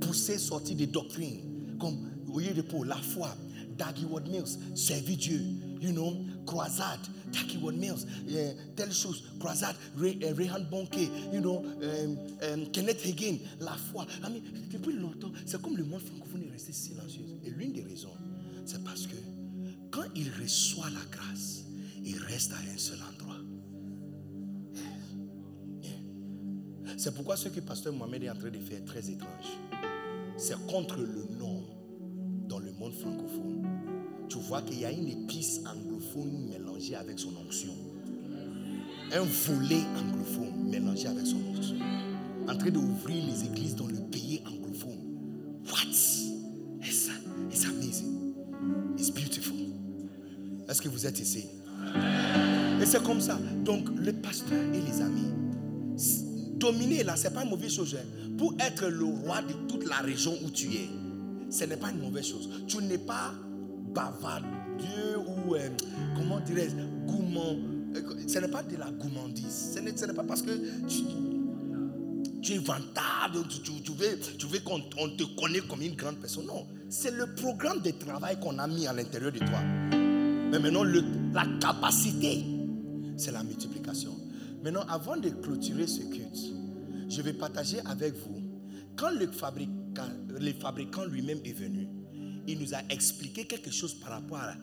[0.00, 1.40] pousser, sortir des doctrines,
[1.80, 1.96] comme
[2.32, 3.34] Oyer de Paul, la foi,
[3.78, 5.40] Dag Heward Mills, servir Dieu,
[5.80, 7.00] you know, croisade,
[7.32, 12.66] Dag Heward Mills, eh, telle chose, croisade, Ray, eh, Rehan Bonke, you know, um, um,
[12.72, 14.04] Kenneth Hagin, la foi.
[14.24, 17.24] I mean, depuis longtemps, c'est comme le monde francophone est resté silencieux.
[17.44, 18.16] Et l'une des raisons,
[18.66, 19.16] c'est parce que
[19.90, 21.64] quand il reçoit la grâce,
[22.04, 23.36] il reste à un seul endroit.
[26.96, 29.46] C'est pourquoi ce que Pasteur Mohamed est en train de faire est très étrange.
[30.36, 31.62] C'est contre le nom
[32.48, 33.57] dans le monde francophone
[34.28, 37.72] tu vois qu'il y a une épice anglophone mélangée avec son onction.
[39.12, 41.76] Un volet anglophone mélangé avec son onction.
[42.48, 44.98] En train d'ouvrir les églises dans le pays anglophone.
[45.66, 45.88] What?
[46.82, 47.10] It's,
[47.50, 48.34] it's amazing.
[48.98, 49.56] It's beautiful.
[50.68, 51.46] Est-ce que vous êtes ici?
[52.80, 53.38] Et c'est comme ça.
[53.64, 55.32] Donc, le pasteur et les amis,
[56.56, 57.96] dominer là, c'est pas une mauvaise chose.
[57.98, 58.34] Hein.
[58.36, 60.88] Pour être le roi de toute la région où tu es,
[61.50, 62.48] ce n'est pas une mauvaise chose.
[62.66, 63.32] Tu n'es pas
[63.92, 65.68] bavardieux ou, euh,
[66.16, 67.56] comment dirais-je, gourmand.
[67.94, 69.74] Euh, ce n'est pas de la gourmandise.
[69.74, 70.50] Ce n'est pas parce que
[70.88, 76.46] tu, es veux, tu veux qu'on te connaisse comme une grande personne.
[76.46, 79.60] Non, c'est le programme de travail qu'on a mis à l'intérieur de toi.
[80.50, 82.44] Mais maintenant, la capacité,
[83.16, 84.14] c'est la multiplication.
[84.62, 86.38] Maintenant, avant de clôturer ce culte,
[87.08, 88.40] je vais partager avec vous,
[88.96, 91.87] quand le fabricant, le fabricant lui-même est venu,
[92.48, 94.54] il nous a expliqué quelque chose par rapport à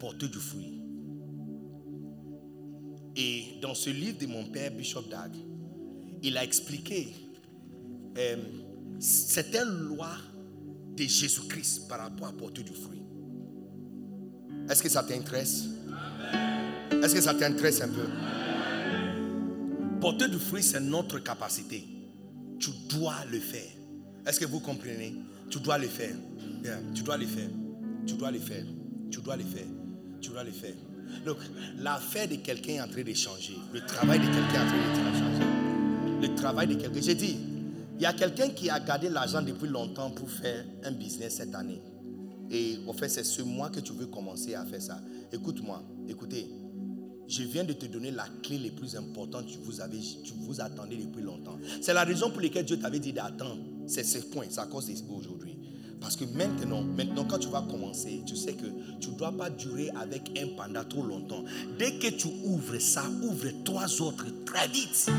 [0.00, 0.82] porter du fruit.
[3.14, 5.32] Et dans ce livre de mon père, Bishop Dag,
[6.22, 7.14] il a expliqué
[8.18, 8.36] euh,
[8.98, 10.16] certaines lois
[10.96, 13.02] de Jésus-Christ par rapport à porter du fruit.
[14.68, 15.66] Est-ce que ça t'intéresse?
[16.90, 18.06] Est-ce que ça t'intéresse un peu?
[20.00, 21.84] Porter du fruit, c'est notre capacité.
[22.58, 23.70] Tu dois le faire.
[24.26, 25.14] Est-ce que vous comprenez?
[25.48, 26.16] Tu dois le faire.
[26.94, 27.48] Tu dois le faire.
[28.06, 28.64] Tu dois le faire.
[29.10, 29.66] Tu dois le faire.
[30.20, 30.74] Tu dois le faire.
[31.24, 31.36] Donc,
[31.78, 33.56] l'affaire de quelqu'un est en train de changer.
[33.72, 35.46] Le travail de quelqu'un est en train de changer.
[36.22, 37.00] Le travail de quelqu'un.
[37.00, 37.36] J'ai dit,
[37.96, 41.54] il y a quelqu'un qui a gardé l'argent depuis longtemps pour faire un business cette
[41.54, 41.80] année.
[42.50, 45.00] Et en fait, c'est ce mois que tu veux commencer à faire ça.
[45.32, 46.48] Écoute-moi, écoutez.
[47.28, 50.60] Je viens de te donner la clé les plus importante que vous, avez, tu vous
[50.60, 51.58] attendez depuis longtemps.
[51.80, 53.58] C'est la raison pour laquelle Dieu t'avait dit d'attendre.
[53.88, 55.55] C'est ce point, c'est à cause aujourd'hui.
[56.06, 58.66] Parce que maintenant, maintenant, quand tu vas commencer, tu sais que
[59.00, 61.42] tu ne dois pas durer avec un panda trop longtemps.
[61.80, 65.10] Dès que tu ouvres ça, ouvre trois autres très vite.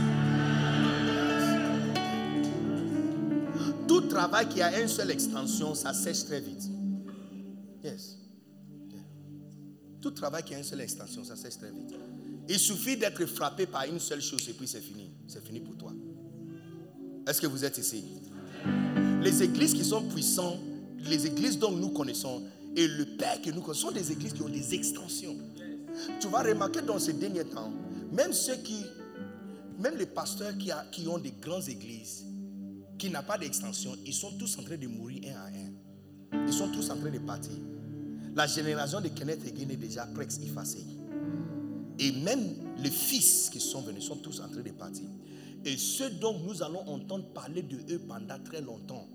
[3.85, 6.69] Tout travail qui a une seule extension, ça sèche très vite.
[7.83, 8.17] Yes.
[9.99, 11.93] Tout travail qui a une seule extension, ça sèche très vite.
[12.47, 15.11] Il suffit d'être frappé par une seule chose et puis c'est fini.
[15.27, 15.91] C'est fini pour toi.
[17.27, 18.05] Est-ce que vous êtes ici?
[19.21, 20.59] Les églises qui sont puissantes,
[20.99, 22.43] les églises dont nous connaissons
[22.75, 25.35] et le Père que nous connaissons sont des églises qui ont des extensions.
[26.19, 27.71] Tu vas remarquer dans ces derniers temps,
[28.11, 28.83] même ceux qui,
[29.79, 30.53] même les pasteurs
[30.91, 32.25] qui, ont des grandes églises,
[32.97, 36.45] qui n'ont pas d'extension, ils sont tous en train de mourir un à un.
[36.47, 37.53] Ils sont tous en train de partir.
[38.35, 40.85] La génération de Kenneth Hagin est déjà presque effacée.
[41.99, 45.05] Et même les fils qui sont venus sont tous en train de partir.
[45.65, 49.07] Et ceux dont nous allons entendre parler de eux pendant très longtemps,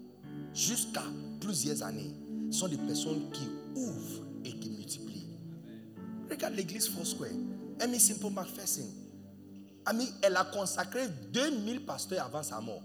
[0.52, 1.04] jusqu'à
[1.42, 2.10] plusieurs années,
[2.50, 5.26] sont des personnes qui ouvrent et qui multiplient.
[6.30, 7.30] Regarde l'église Foursquare.
[7.80, 8.88] Amy Simple McPherson.
[10.22, 12.82] Elle a consacré 2000 pasteurs avant sa mort.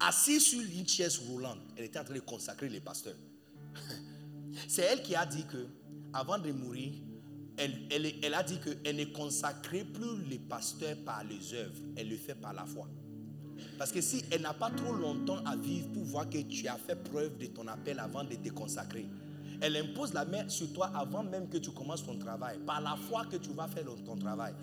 [0.00, 3.16] Assise sur une chaise roulante, elle était en train de consacrer les pasteurs.
[4.68, 5.68] C'est elle qui a dit que,
[6.12, 6.94] avant de mourir,
[7.56, 12.16] elle, elle, a dit qu'elle ne consacrait plus les pasteurs par les œuvres, elle le
[12.16, 12.88] fait par la foi.
[13.78, 16.76] Parce que si elle n'a pas trop longtemps à vivre pour voir que tu as
[16.76, 19.06] fait preuve de ton appel avant de te consacrer,
[19.60, 22.96] elle impose la main sur toi avant même que tu commences ton travail, par la
[22.96, 24.54] foi que tu vas faire ton travail.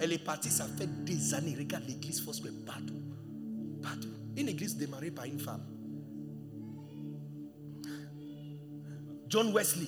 [0.00, 1.54] Elle est partie, ça fait des années.
[1.58, 3.02] Regarde l'église Fosque partout.
[3.82, 4.08] Partout.
[4.36, 5.62] Une église démarrée par une femme.
[9.28, 9.86] John Wesley,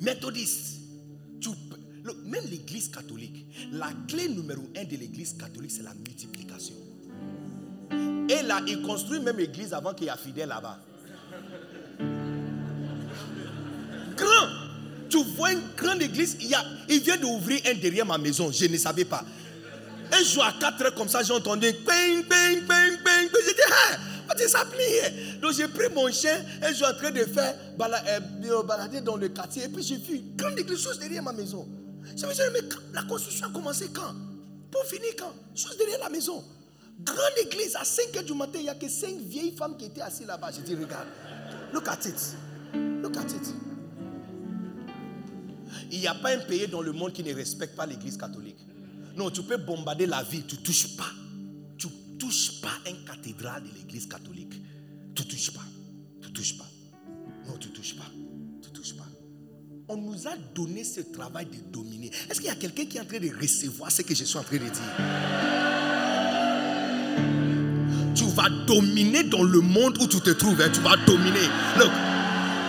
[0.00, 0.80] méthodiste.
[2.26, 6.76] même l'église catholique, la clé numéro un de l'église catholique, c'est la multiplication.
[8.28, 10.78] Et là, il construit même l'église avant qu'il y ait fidèle là-bas.
[14.16, 14.48] Grand.
[15.08, 18.50] Tu vois une grande église, il, y a, il vient d'ouvrir un derrière ma maison,
[18.50, 19.22] je ne savais pas.
[20.12, 23.28] Un jour à 4 heures comme ça, j'ai entendu ping, ping, ping, ping.
[24.36, 24.64] J'ai dit, ça
[25.40, 29.16] Donc j'ai pris mon chien et je suis en train de faire euh, balader dans
[29.16, 29.64] le quartier.
[29.64, 31.66] Et puis j'ai vu une grande église chose derrière ma maison.
[32.16, 34.14] Je me suis dit, mais la construction a commencé quand?
[34.70, 35.32] Pour finir quand?
[35.54, 36.42] Chose derrière la maison.
[37.00, 39.86] Grande église, à 5 h du matin, il n'y a que 5 vieilles femmes qui
[39.86, 40.50] étaient assises là-bas.
[40.52, 41.08] J'ai dit, regarde,
[41.72, 42.36] look at it.
[43.02, 43.54] Look at it.
[45.90, 48.58] Il n'y a pas un pays dans le monde qui ne respecte pas l'église catholique.
[49.16, 51.10] Non, tu peux bombarder la ville, tu ne touches pas
[52.24, 54.54] touche pas une cathédrale de l'église catholique.
[55.14, 55.64] Tu touches pas.
[56.22, 56.66] Tu touches pas.
[57.46, 58.10] Non, tu touches pas.
[58.62, 59.06] Tu touches pas.
[59.88, 62.10] On nous a donné ce travail de dominer.
[62.30, 64.38] Est-ce qu'il y a quelqu'un qui est en train de recevoir ce que je suis
[64.38, 64.82] en train de dire?
[68.14, 70.60] Tu vas dominer dans le monde où tu te trouves.
[70.60, 70.70] Hein.
[70.72, 71.40] Tu vas dominer.
[71.78, 71.90] Donc,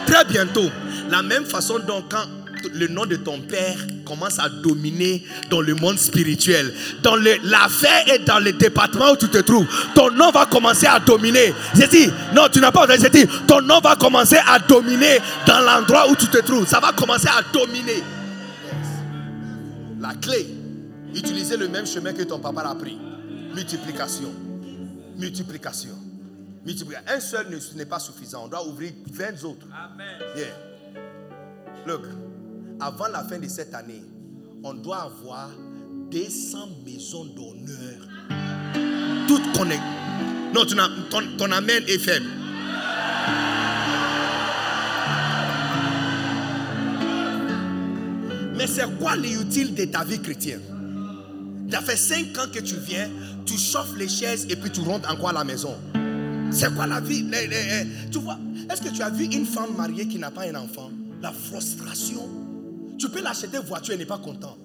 [0.07, 0.69] très bientôt,
[1.09, 2.25] la même façon dont quand
[2.73, 6.73] le nom de ton père commence à dominer dans le monde spirituel,
[7.03, 10.99] dans l'affaire et dans le département où tu te trouves, ton nom va commencer à
[10.99, 11.53] dominer.
[11.75, 15.19] J'ai dit, non, tu n'as pas entendu, j'ai dit, ton nom va commencer à dominer
[15.45, 16.67] dans l'endroit où tu te trouves.
[16.67, 18.03] Ça va commencer à dominer.
[19.99, 20.47] La clé,
[21.15, 22.97] utiliser le même chemin que ton papa l'a pris.
[23.55, 24.44] Multiplication.
[25.17, 25.95] Multiplication.
[26.65, 27.07] Multiplication.
[27.07, 28.45] Un seul ne- n'est pas suffisant.
[28.45, 29.67] On doit ouvrir 20 autres.
[29.73, 30.19] Amen.
[30.35, 30.55] Yeah.
[31.87, 32.05] Look,
[32.79, 34.01] avant la fin de cette année,
[34.63, 35.49] on doit avoir
[36.11, 38.07] 200 maisons d'honneur.
[39.27, 39.83] Toutes connectées.
[40.53, 40.77] Non, ton,
[41.09, 42.25] ton, ton amen est faible.
[48.55, 50.61] Mais c'est quoi l'utile de ta vie chrétienne?
[51.71, 53.09] Ça fait 5 ans que tu viens,
[53.45, 55.75] tu chauffes les chaises et puis tu rentres encore à la maison.
[56.51, 57.25] C'est quoi la vie?
[58.11, 58.39] Tu vois,
[58.69, 60.91] est-ce que tu as vu une femme mariée qui n'a pas un enfant?
[61.21, 62.27] La frustration.
[62.97, 64.57] Tu peux l'acheter voiture et n'est pas content.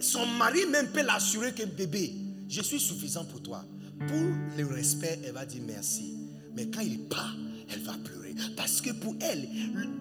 [0.00, 2.12] Son mari même peut l'assurer que bébé,
[2.48, 3.64] je suis suffisant pour toi.
[4.08, 4.18] Pour
[4.58, 6.16] le respect, elle va dire merci.
[6.56, 7.36] Mais quand il part,
[7.72, 8.34] elle va pleurer.
[8.56, 9.48] Parce que pour elle,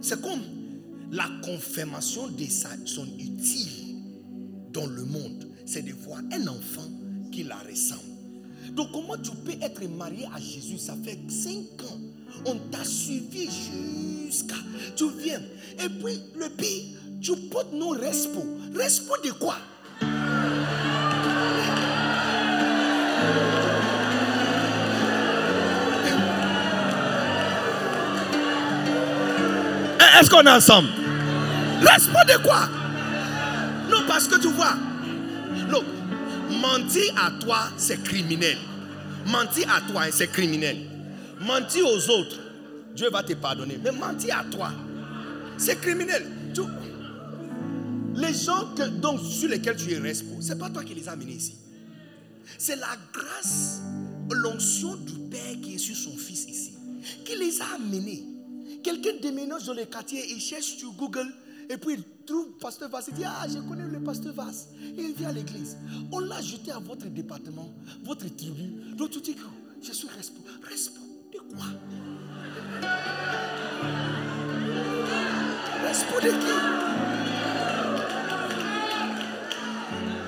[0.02, 0.41] c'est comme
[1.11, 2.45] la confirmation de
[2.85, 3.95] son utile
[4.73, 5.48] dans le monde.
[5.65, 6.89] C'est de voir un enfant
[7.31, 8.02] qui la ressemble.
[8.76, 10.77] Donc comment tu peux être marié à Jésus?
[10.77, 11.99] Ça fait 5 ans.
[12.45, 14.56] On t'a suivi jusqu'à...
[14.95, 15.41] Tu viens.
[15.84, 18.43] Et puis le pire, tu portes nos respo.
[18.76, 19.57] Respo de quoi?
[30.19, 30.89] Est-ce qu'on est ensemble?
[31.81, 32.69] Respo de quoi?
[33.89, 34.76] Non, parce que tu vois,
[36.62, 38.58] mentir à toi, c'est criminel.
[39.26, 40.78] Mentir à toi, c'est criminel.
[41.42, 42.40] Mentir aux autres,
[42.96, 43.80] Dieu va te pardonner.
[43.84, 44.72] Mais mentir à toi,
[45.58, 46.26] c'est criminel.
[48.16, 48.68] Les gens
[49.02, 51.56] donc, sur lesquels tu es responsable, ce n'est pas toi qui les as amenés ici.
[52.58, 53.82] C'est la grâce,
[54.30, 56.74] l'onction du Père qui est sur son Fils ici,
[57.26, 58.24] qui les a amenés.
[58.84, 61.28] Quelqu'un déménage dans le quartier, il cherche sur Google,
[61.72, 63.06] et puis il trouve Pasteur Vasse.
[63.07, 64.68] Il dit Ah, je connais le Pasteur Vasse.
[64.98, 65.77] Et il vient à l'église.
[66.11, 67.73] On l'a jeté à votre département,
[68.03, 68.95] votre tribu.
[68.98, 69.35] Donc tu dis
[69.81, 70.60] je suis responsable.
[70.69, 71.65] Responsable de quoi?
[75.88, 76.52] Responsable de qui?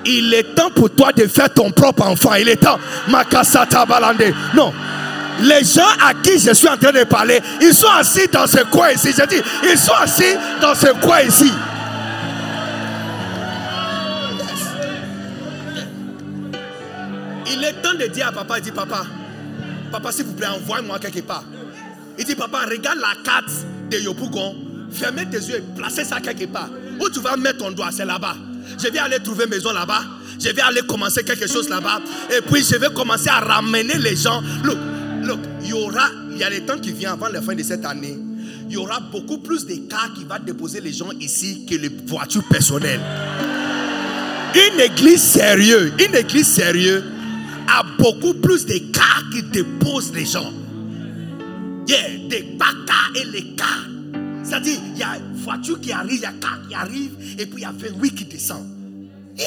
[0.06, 2.34] Il est temps pour toi de faire ton propre enfant.
[2.34, 2.78] Il est temps.
[3.08, 4.34] Makasata Balande.
[4.54, 4.72] Non.
[5.40, 8.62] Les gens à qui je suis en train de parler, ils sont assis dans ce
[8.64, 9.10] coin ici.
[9.16, 11.50] Je dis, ils sont assis dans ce coin ici.
[17.46, 19.04] Il est temps de dire à papa, il dit, papa,
[19.90, 21.44] papa, s'il vous plaît, envoie-moi quelque part.
[22.18, 23.50] Il dit, papa, regarde la carte
[23.90, 24.54] de Yopougon,
[24.92, 26.68] fermez tes yeux et placez ça quelque part.
[27.00, 28.36] Où tu vas mettre ton doigt, c'est là-bas.
[28.82, 30.02] Je vais aller trouver maison là-bas.
[30.38, 32.00] Je vais aller commencer quelque chose là-bas.
[32.30, 34.42] Et puis je vais commencer à ramener les gens.
[35.24, 37.62] Look, il y aura, il y a les temps qui viennent avant la fin de
[37.62, 38.16] cette année.
[38.68, 41.90] Il y aura beaucoup plus de cas qui va déposer les gens ici que les
[42.06, 43.00] voitures personnelles.
[44.54, 47.04] Une église sérieuse, une église sérieuse
[47.68, 50.52] a beaucoup plus de cas qui déposent les gens.
[51.86, 53.64] Yeah, des bacas et les cas.
[54.42, 57.46] C'est-à-dire, il y a une voiture qui arrive, il y a car qui arrive, et
[57.46, 58.64] puis il y a 28 qui descend.
[59.36, 59.46] Yeah.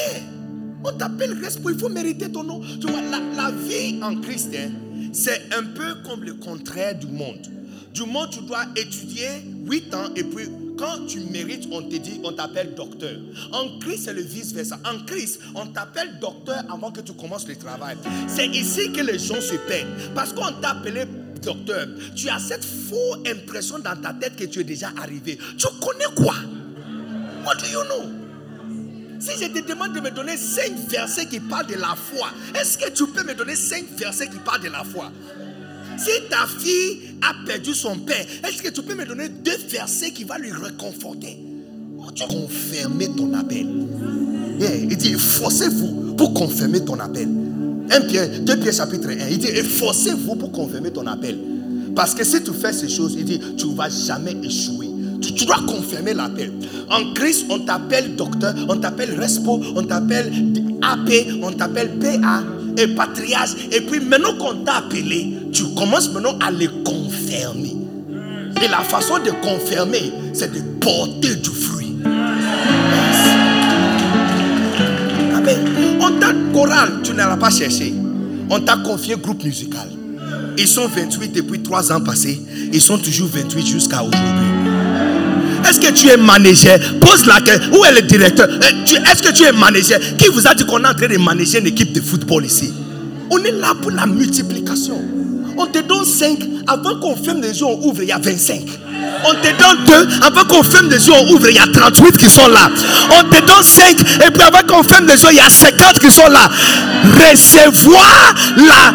[0.84, 2.60] On t'appelle respect, il faut mériter ton nom.
[2.80, 4.70] Tu vois, la, la vie en Christ, hein,
[5.12, 7.46] c'est un peu comme le contraire du monde.
[7.92, 9.28] Du monde, tu dois étudier
[9.64, 10.46] 8 ans, et puis
[10.78, 13.16] quand tu mérites, on te dit, on t'appelle docteur.
[13.52, 14.78] En Christ, c'est le vice-versa.
[14.84, 17.96] En Christ, on t'appelle docteur avant que tu commences le travail.
[18.28, 19.88] C'est ici que les gens se perdent.
[20.14, 21.04] Parce qu'on t'a appelé
[21.42, 25.38] docteur, tu as cette fausse impression dans ta tête que tu es déjà arrivé.
[25.56, 26.34] Tu connais quoi?
[27.44, 28.17] What do you know?
[29.20, 32.28] Si je te demande de me donner 5 versets qui parlent de la foi,
[32.60, 35.10] est-ce que tu peux me donner 5 versets qui parlent de la foi?
[35.98, 40.12] Si ta fille a perdu son père, est-ce que tu peux me donner deux versets
[40.12, 41.36] qui vont lui réconforter?
[42.14, 43.66] Tu confirmer ton appel?
[44.60, 47.28] Il dit, forcez-vous pour confirmer ton appel.
[47.90, 51.38] 1 Pierre, 2 Pierre chapitre 1, il dit, forcez-vous pour confirmer ton appel.
[51.94, 54.87] Parce que si tu fais ces choses, il dit, tu ne vas jamais échouer.
[55.20, 56.52] Tu, dois confirmer l'appel.
[56.90, 60.32] En Christ, on t'appelle docteur, on t'appelle respo, on t'appelle
[60.82, 61.10] AP,
[61.42, 62.42] on t'appelle PA
[62.76, 63.52] et patriarche.
[63.72, 67.76] Et puis maintenant qu'on t'a appelé, tu commences maintenant à les confirmer.
[68.62, 71.96] Et la façon de confirmer, c'est de porter du fruit.
[75.34, 75.58] Amen.
[76.00, 77.94] On t'a chorale, tu ne l'as pas cherché.
[78.50, 79.88] On t'a confié groupe musical.
[80.56, 82.40] Ils sont 28 depuis 3 ans passés.
[82.72, 84.67] Ils sont toujours 28 jusqu'à aujourd'hui.
[85.68, 86.78] Est-ce que tu es manager?
[87.00, 87.72] Pose la question.
[87.78, 88.48] Où est le directeur?
[88.86, 89.98] Tu- Est-ce que tu es manager?
[90.16, 92.72] Qui vous a dit qu'on est en train de manager une équipe de football ici?
[93.30, 94.98] On est là pour la multiplication.
[95.58, 96.38] On te donne 5.
[96.66, 98.62] Avant qu'on ferme les yeux, on ouvre, il y a 25.
[99.24, 100.26] On te donne 2.
[100.26, 102.70] Avant qu'on ferme les yeux, on ouvre, il y a 38 qui sont là.
[103.10, 104.00] On te donne 5.
[104.26, 106.48] Et puis avant qu'on ferme les yeux, il y a 50 qui sont là.
[107.04, 108.92] Recevoir la,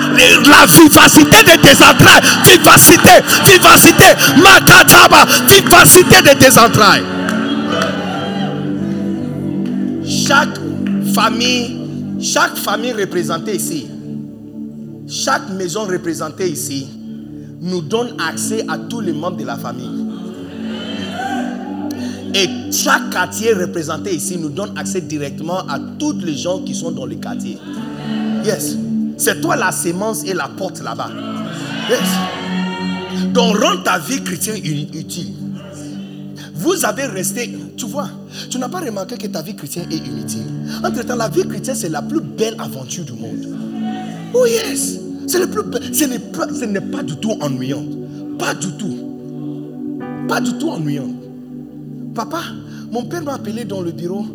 [0.50, 2.22] la vivacité de tes entrailles.
[2.46, 4.06] Vivacité, vivacité.
[4.38, 7.04] Makataba, vivacité de tes entrailles.
[10.06, 10.60] Chaque
[11.14, 11.78] famille,
[12.22, 13.88] chaque famille représentée ici,
[15.08, 16.88] chaque maison représentée ici,
[17.62, 20.03] nous donne accès à tous les membres de la famille.
[22.34, 26.92] Et chaque quartier représenté ici nous donne accès directement à tous les gens qui sont
[26.92, 27.58] dans le quartier.
[28.44, 28.76] Yes.
[29.18, 31.12] C'est toi la sémence et la porte là-bas.
[31.90, 33.34] Yes.
[33.34, 34.58] Donc rends ta vie chrétienne
[34.94, 35.34] utile.
[36.56, 38.10] Vous avez resté, tu vois,
[38.50, 40.46] tu n'as pas remarqué que ta vie chrétienne est inutile.
[40.84, 43.48] Entre-temps, la vie chrétienne, c'est la plus belle aventure du monde.
[44.34, 45.62] Oh yes, c'est le plus
[45.94, 46.48] ce n'est pas,
[46.98, 47.84] pas du tout ennuyant.
[48.40, 48.98] Pas du tout.
[50.28, 51.10] Pas du tout ennuyant.
[52.14, 52.42] Papa,
[52.92, 54.26] mon père m'a appelé dans le bureau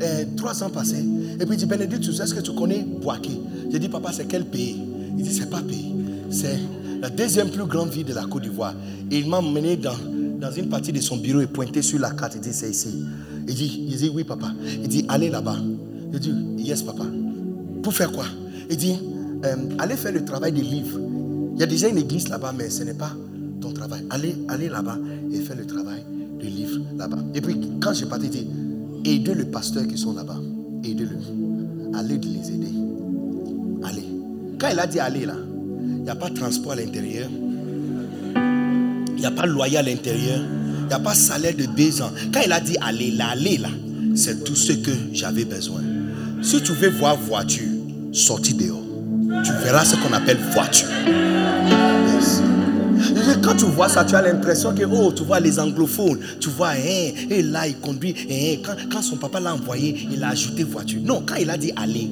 [0.00, 1.04] euh, trois ans passés.
[1.40, 3.40] Et puis il dit, Bénédicte, est-ce que tu connais Boaké?
[3.70, 4.80] J'ai dit, papa, c'est quel pays?
[5.16, 5.94] Il dit, c'est pas pays.
[6.30, 6.58] C'est
[7.00, 8.74] la deuxième plus grande ville de la Côte d'Ivoire.
[9.10, 9.94] Et il m'a mené dans,
[10.40, 12.34] dans une partie de son bureau et pointé sur la carte.
[12.36, 13.04] Il dit, c'est ici.
[13.46, 14.52] Il dit, il dit, oui, papa.
[14.82, 15.56] Il dit, allez là-bas.
[16.12, 17.04] Il dit, yes, papa.
[17.82, 18.24] Pour faire quoi?
[18.68, 18.96] Il dit,
[19.44, 20.98] euh, allez faire le travail des livres.
[21.54, 23.12] Il y a déjà une église là-bas, mais ce n'est pas
[23.60, 24.04] ton travail.
[24.10, 24.98] Allez, allez là-bas
[25.32, 25.77] et fais le travail
[26.98, 27.18] là-bas.
[27.34, 28.46] Et puis, quand j'ai parti, il dit,
[29.04, 30.36] aidez les pasteurs qui sont là-bas.
[30.84, 31.16] Aidez-le.
[31.96, 32.72] Allez les aider.
[33.84, 34.06] Allez.
[34.58, 35.34] Quand il a dit allez là,
[35.80, 37.28] il n'y a pas de transport à l'intérieur.
[38.34, 40.40] Il n'y a pas de loyer à l'intérieur.
[40.82, 42.10] Il n'y a pas de salaire de deux ans.
[42.32, 43.68] Quand il a dit allez là, allez là,
[44.14, 45.80] c'est tout ce que j'avais besoin.
[46.42, 47.68] Si tu veux voir voiture,
[48.12, 48.82] sortis dehors.
[49.44, 50.88] Tu verras ce qu'on appelle voiture.
[53.42, 56.70] Quand tu vois ça, tu as l'impression que, oh, tu vois les anglophones, tu vois,
[56.70, 60.64] hein, et là, il conduit, hein, quand, quand, son papa l'a envoyé, il a ajouté
[60.64, 61.00] voiture.
[61.04, 62.10] Non, quand il a dit allez,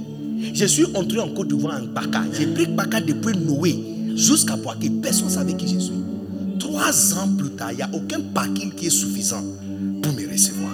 [0.52, 2.22] je suis entré en Côte d'Ivoire en Baka.
[2.38, 3.78] J'ai pris Baka depuis Noé
[4.14, 4.90] jusqu'à Boaké.
[4.90, 5.93] Personne ne savait qui je suis.
[6.59, 9.43] Trois ans plus tard, il n'y a aucun parking qui est suffisant
[10.02, 10.72] pour me recevoir.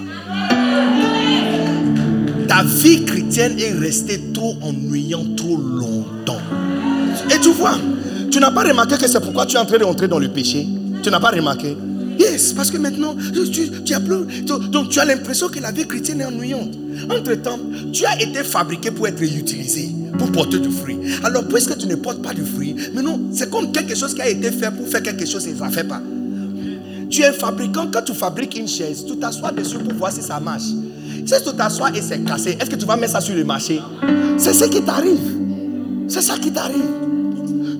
[2.48, 6.40] Ta vie chrétienne est restée trop ennuyante trop longtemps.
[7.35, 7.78] Et tu vois,
[8.33, 10.67] tu n'as pas remarqué que c'est pourquoi tu es en train d'entrer dans le péché?
[11.03, 11.77] Tu n'as pas remarqué?
[12.19, 13.15] Yes, parce que maintenant,
[13.51, 16.73] tu, as l'impression que la vie chrétienne est ennuyante.
[17.11, 17.59] Entre-temps,
[17.93, 20.99] tu as été fabriqué pour être utilisé, pour porter du fruit.
[21.25, 24.29] Alors, puisque tu ne portes pas du fruit, maintenant, c'est comme quelque chose qui a
[24.29, 26.01] été fait pour faire quelque chose et ça ne fait pas.
[27.11, 30.41] Tu es fabricant, quand tu fabriques une chaise, tu t'assois dessus pour voir si ça
[30.41, 30.63] marche.
[30.63, 33.81] Si tu t'assois et c'est cassé, est-ce que tu vas mettre ça sur le marché?
[34.39, 35.19] C'est ce qui t'arrive.
[36.09, 37.11] C'est ça qui t'arrive.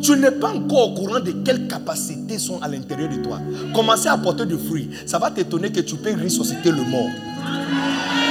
[0.03, 3.39] Tu n'es pas encore au courant de quelles capacités sont à l'intérieur de toi.
[3.73, 7.09] Commencer à porter du fruit, ça va t'étonner que tu peux ressusciter le mort.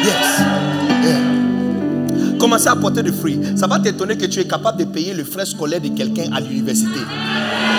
[0.03, 0.41] Yes.
[2.37, 5.23] Commencer à porter du fruit, ça va t'étonner que tu es capable de payer le
[5.23, 6.99] frais scolaire de quelqu'un à l'université.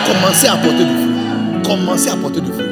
[0.07, 1.63] Commencer à porter du fruit.
[1.63, 2.67] Commencer à porter du fruit.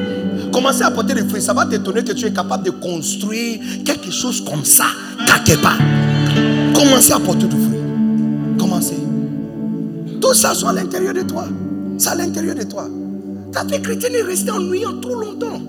[0.53, 4.11] Commencer à porter du fruit, ça va t'étonner que tu es capable de construire quelque
[4.11, 4.87] chose comme ça,
[5.45, 5.79] quelque part.
[6.75, 7.79] Commencer à porter du fruit.
[8.59, 9.10] Commencer.
[10.35, 11.45] Ça soit à l'intérieur de toi.
[11.99, 12.89] C'est à l'intérieur de toi.
[13.53, 15.61] Ta vie chrétienne est restée ennuyante trop longtemps.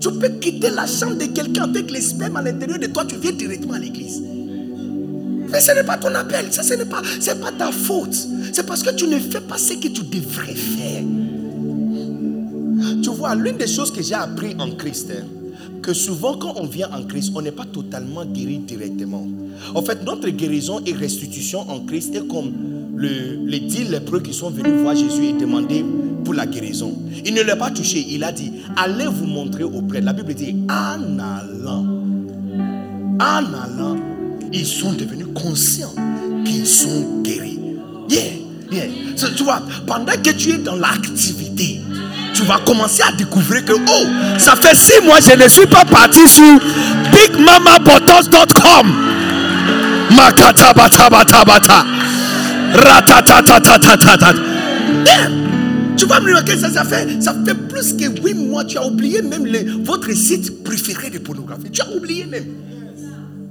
[0.00, 3.32] Tu peux quitter la chambre de quelqu'un avec les à l'intérieur de toi, tu viens
[3.32, 4.22] directement à l'église.
[5.50, 8.16] Mais ce n'est pas ton appel, ça ce n'est pas, c'est pas ta faute.
[8.52, 11.02] C'est parce que tu ne fais pas ce que tu devrais faire.
[13.02, 15.24] Tu vois, l'une des choses que j'ai appris en Christ, hein,
[15.82, 19.26] que souvent quand on vient en Christ, on n'est pas totalement guéri directement.
[19.74, 22.52] En fait, notre guérison et restitution en Christ est comme
[22.96, 25.84] le, les dix lépreux qui sont venus voir Jésus et demander
[26.24, 26.96] pour la guérison.
[27.24, 30.00] Il ne l'a pas touché, il a dit, allez vous montrer auprès.
[30.00, 31.86] La Bible dit, en allant,
[33.20, 33.96] en allant,
[34.52, 35.94] ils sont devenus conscients
[36.44, 37.58] qu'ils sont guéris.
[38.08, 38.22] Yeah,
[38.70, 38.86] yeah.
[39.36, 41.80] Tu vois, pendant que tu es dans l'activité,
[42.34, 45.84] tu vas commencer à découvrir que, oh, ça fait six mois, je ne suis pas
[45.84, 46.60] parti sur
[47.12, 49.11] bigmamabotos.com.
[50.10, 51.84] Makatabatabata.
[52.74, 54.32] Ratatatatata.
[55.96, 58.64] Tu vas me remarquer, ça, ça, fait, ça fait plus que huit mois.
[58.64, 59.46] Tu as oublié même
[59.84, 61.70] votre site préféré de pornographie.
[61.70, 62.46] Tu as oublié même.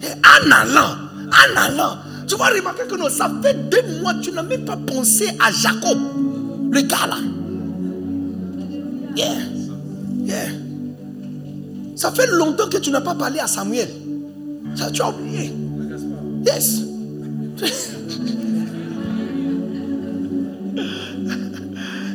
[0.03, 0.97] En allant,
[1.29, 1.97] en allant,
[2.27, 5.51] tu vas remarquer que non, ça fait deux mois, tu n'as même pas pensé à
[5.51, 5.99] Jacob,
[6.71, 7.17] le gars là.
[9.15, 9.27] Yeah.
[10.23, 10.49] Yeah.
[11.95, 13.89] Ça fait longtemps que tu n'as pas parlé à Samuel.
[14.93, 15.53] Tu as oublié.
[16.45, 16.81] Yes.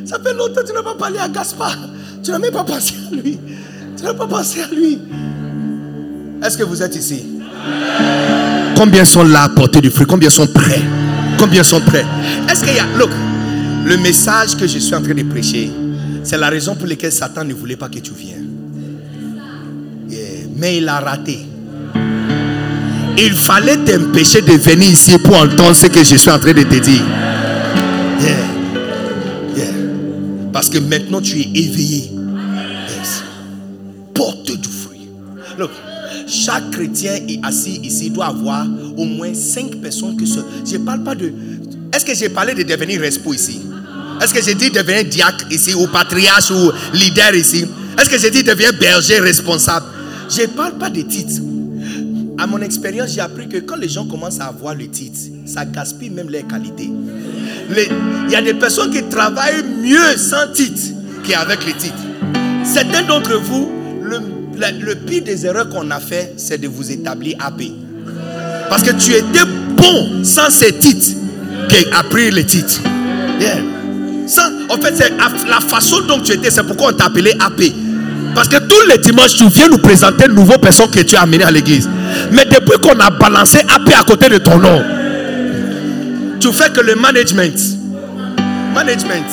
[0.05, 1.77] Ça fait longtemps que tu n'as pas parlé à Gaspard.
[2.23, 3.37] Tu n'as même pas pensé à lui.
[3.97, 4.99] Tu n'as pas pensé à lui.
[6.43, 7.25] Est-ce que vous êtes ici?
[8.75, 10.81] Combien sont là à porter du fruit Combien sont prêts?
[11.37, 12.05] Combien sont prêts?
[12.49, 12.85] Est-ce qu'il y a...
[12.97, 13.09] Look,
[13.85, 15.71] le message que je suis en train de prêcher,
[16.23, 18.49] c'est la raison pour laquelle Satan ne voulait pas que tu viennes.
[20.55, 21.39] Mais il a raté.
[23.17, 26.63] Il fallait t'empêcher de venir ici pour entendre ce que je suis en train de
[26.63, 27.03] te dire.
[30.53, 32.11] Parce que maintenant tu es éveillé.
[34.13, 35.07] Porte du fruit.
[35.59, 35.69] Look,
[36.27, 38.65] chaque chrétien est assis ici doit avoir
[38.97, 40.39] au moins cinq personnes que ce.
[40.65, 41.31] Je ne parle pas de.
[41.93, 43.61] Est-ce que j'ai parlé de devenir respo ici?
[44.21, 47.65] Est-ce que j'ai dit devenir diacre ici, ou patriarche, ou leader ici?
[47.99, 49.85] Est-ce que j'ai dit devenir berger responsable?
[50.27, 51.39] Je ne parle pas de titres.
[52.39, 55.65] À mon expérience, j'ai appris que quand les gens commencent à avoir le titre, ça
[55.65, 56.91] gaspille même les qualités.
[57.75, 60.81] Il y a des personnes qui travaillent mieux sans titre
[61.27, 61.95] qu'avec les titres.
[62.63, 63.71] Certains d'entre vous,
[64.03, 64.19] le,
[64.85, 67.63] le, pire des erreurs qu'on a fait, c'est de vous établir AP.
[68.69, 69.45] Parce que tu étais
[69.75, 71.17] bon sans ces titres
[71.69, 72.81] qu'à appris les titres.
[74.69, 75.11] en fait, c'est
[75.49, 77.63] la façon dont tu étais, c'est pourquoi on t'a appelé AP.
[78.35, 81.21] Parce que tous les dimanches, tu viens nous présenter une nouvelle personne que tu as
[81.21, 81.89] amené à l'église.
[82.31, 84.83] Mais depuis qu'on a balancé AP à côté de ton nom,
[86.39, 87.57] tu fais que le management.
[88.73, 89.25] Management.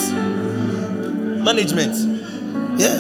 [1.44, 1.94] Management.
[2.78, 2.90] Yeah.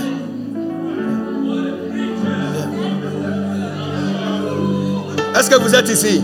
[5.36, 6.20] Est-ce que vous êtes ici?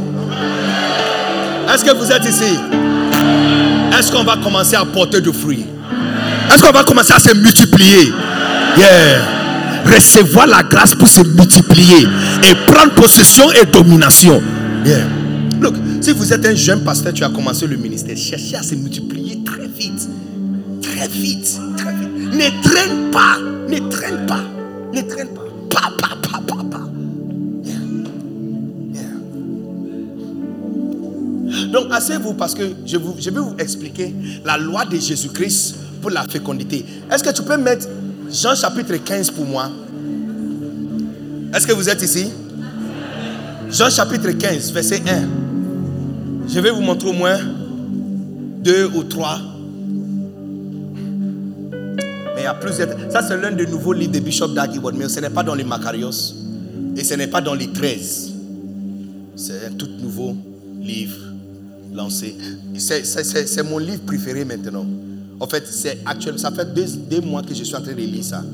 [1.73, 2.59] Est-ce que vous êtes ici?
[3.99, 5.67] Est-ce qu'on va commencer à porter du fruit?
[6.53, 8.13] Est-ce qu'on va commencer à se multiplier?
[8.77, 9.40] Yeah
[9.95, 12.07] recevoir la grâce pour se multiplier
[12.49, 14.41] et prendre possession et domination.
[15.61, 18.75] Look, si vous êtes un jeune pasteur, tu as commencé le ministère, cherchez à se
[18.75, 20.09] multiplier très vite.
[20.83, 22.11] Très vite, très vite.
[22.33, 23.37] Ne traîne pas,
[23.69, 24.41] ne traîne pas,
[24.95, 25.41] ne traîne pas.
[25.69, 26.81] Pa, pa, pa, pa, pa.
[31.73, 34.15] Donc, asseyez-vous parce que je, vous, je vais vous expliquer
[34.45, 36.85] la loi de Jésus-Christ pour la fécondité.
[37.13, 37.87] Est-ce que tu peux mettre
[38.33, 39.71] Jean chapitre 15 pour moi.
[41.53, 42.31] Est-ce que vous êtes ici?
[43.71, 46.49] Jean chapitre 15, verset 1.
[46.49, 47.39] Je vais vous montrer au moins
[48.63, 49.39] deux ou trois.
[52.35, 52.89] Mais il y a plusieurs.
[53.11, 55.65] Ça, c'est l'un des nouveaux livres de Bishop Dag mais ce n'est pas dans les
[55.65, 56.35] Macarios.
[56.97, 58.33] Et ce n'est pas dans les 13.
[59.35, 60.37] C'est un tout nouveau
[60.81, 61.19] livre
[61.93, 62.37] lancé.
[62.77, 64.87] C'est mon livre préféré maintenant.
[65.41, 66.39] En fait, c'est actuel.
[66.39, 68.45] Ça fait deux, mois que je suis en train de lire ça.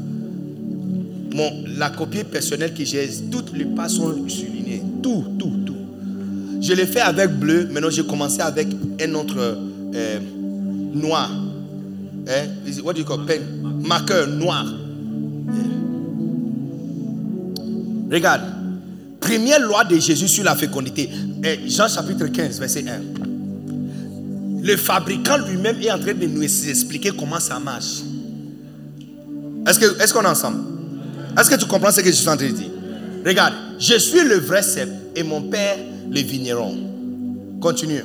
[1.35, 4.83] Mon, la copie personnelle que j'ai, toutes les pages sont soulignées.
[5.03, 5.77] Tout, tout, tout.
[6.61, 7.69] Je l'ai fait avec bleu.
[7.73, 8.69] Maintenant, j'ai commencé avec
[9.01, 9.37] un autre
[9.95, 10.21] euh,
[10.95, 11.31] noir.
[12.29, 12.81] Hein?
[12.83, 13.43] What do you call pen?
[13.85, 14.65] Marqueur noir.
[18.11, 18.43] Regarde.
[19.21, 21.11] Première loi de Jésus sur la fécondité.
[21.67, 23.16] Jean chapitre 15, verset 1
[24.67, 28.03] le fabricant lui-même est en train de nous expliquer comment ça marche.
[29.67, 30.59] Est-ce qu'on est, ensemble?
[31.39, 32.71] Est-ce que tu comprends ce que je suis en train de dire?
[33.25, 35.79] Regarde, je suis le vrai cep et mon père
[36.11, 36.77] le vigneron.
[37.61, 38.05] Continue.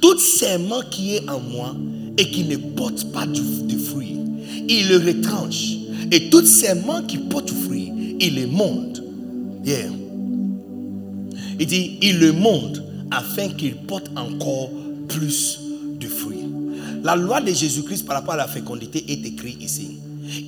[0.00, 1.74] Tout serment qui est en moi
[2.18, 4.16] et qui ne porte pas de fruit,
[4.68, 5.74] il le retranche.
[6.10, 9.02] Et tout serment qui porte du fruit, il le monte.
[9.64, 9.90] Yeah.
[11.58, 14.70] Il dit, il le monte afin qu'il porte encore
[15.08, 15.60] plus
[15.98, 16.44] de fruits.
[17.02, 19.98] La loi de Jésus-Christ par rapport à la fécondité est écrite ici.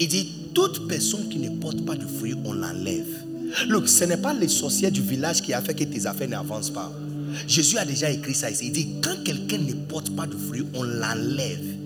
[0.00, 3.06] Il dit, toute personne qui ne porte pas de fruits, on l'enlève.
[3.68, 6.70] Look, ce n'est pas les sorciers du village qui a fait que tes affaires n'avancent
[6.70, 6.92] pas.
[7.46, 8.66] Jésus a déjà écrit ça ici.
[8.66, 11.76] Il dit, quand quelqu'un ne porte pas de fruits, on l'enlève.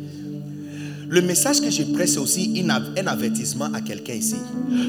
[1.08, 4.36] Le message que je presse, c'est aussi un avertissement à quelqu'un ici.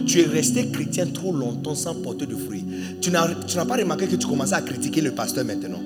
[0.05, 2.63] Tu es resté chrétien trop longtemps sans porter de fruits.
[3.01, 5.81] Tu n'as pas remarqué que tu commences à critiquer le pasteur maintenant.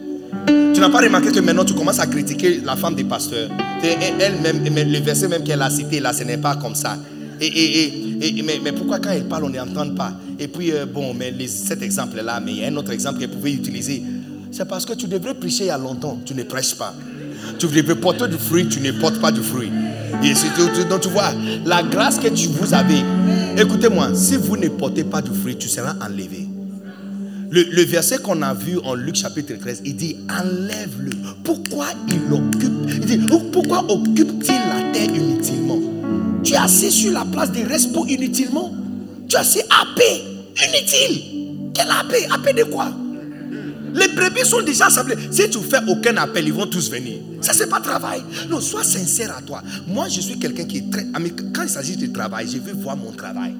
[0.47, 3.49] Tu n'as pas remarqué que maintenant tu commences à critiquer la femme des pasteurs.
[3.83, 6.97] Elle-même, le verset même qu'elle a cité là, ce n'est pas comme ça.
[7.41, 10.13] Et, mais, pourquoi quand elle parle, on n'entend pas?
[10.39, 13.29] Et puis, euh, bon, mais cet exemple-là, mais il y a un autre exemple qu'elle
[13.29, 14.03] pouvait utiliser.
[14.51, 16.93] C'est parce que tu devrais prêcher il y a longtemps, tu ne prêches pas.
[17.59, 19.69] Tu devrais porter du fruit, tu ne portes pas du fruit.
[20.23, 20.33] Et
[20.89, 21.33] donc tu vois,
[21.65, 23.01] la grâce que tu vous avez,
[23.57, 26.47] écoutez-moi, si vous ne portez pas du fruit, tu seras enlevé.
[27.51, 31.11] Le, verset qu'on a vu en Luc chapitre 13, il dit enlève-le.
[31.43, 33.19] Pourquoi il occupe Il dit
[33.51, 35.79] pourquoi occupe-t-il la terre inutilement?
[36.43, 38.73] Tu es assis sur la place des restos inutilement?
[39.29, 40.21] Tu es assis à paix,
[40.67, 41.71] inutile.
[41.73, 42.91] Quel AP AP de quoi?
[43.93, 45.15] Les brebis sont déjà assemblées.
[45.31, 47.19] Si tu fais aucun appel, ils vont tous venir.
[47.39, 48.21] Ça, c'est pas travail.
[48.49, 49.61] Non, sois sincère à toi.
[49.87, 51.05] Moi, je suis quelqu'un qui est très.
[51.53, 53.55] Quand il s'agit de travail, je veux voir mon travail.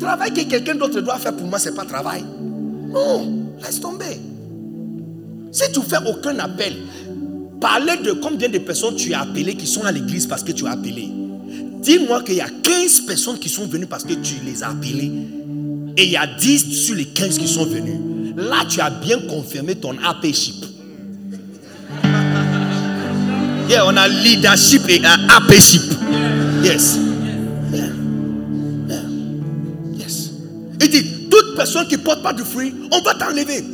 [0.00, 2.24] Travail que quelqu'un d'autre doit faire pour moi, c'est pas travail.
[2.94, 4.20] Non, laisse tomber.
[5.50, 6.74] Si tu fais aucun appel,
[7.60, 10.66] parlez de combien de personnes tu as appelées qui sont à l'église parce que tu
[10.66, 11.08] as appelé.
[11.82, 15.12] Dis-moi qu'il y a 15 personnes qui sont venues parce que tu les as appelées.
[15.96, 18.00] Et il y a 10 sur les 15 qui sont venus.
[18.36, 20.64] Là, tu as bien confirmé ton APship.
[23.68, 25.16] Yeah, on a leadership et un.
[26.62, 26.98] Yes.
[29.96, 30.30] Yes.
[30.80, 31.13] Il dit,
[31.54, 33.64] personne qui ne porte pas de fruits, on va t'enlever.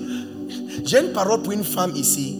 [0.84, 2.36] J'ai une parole pour une femme ici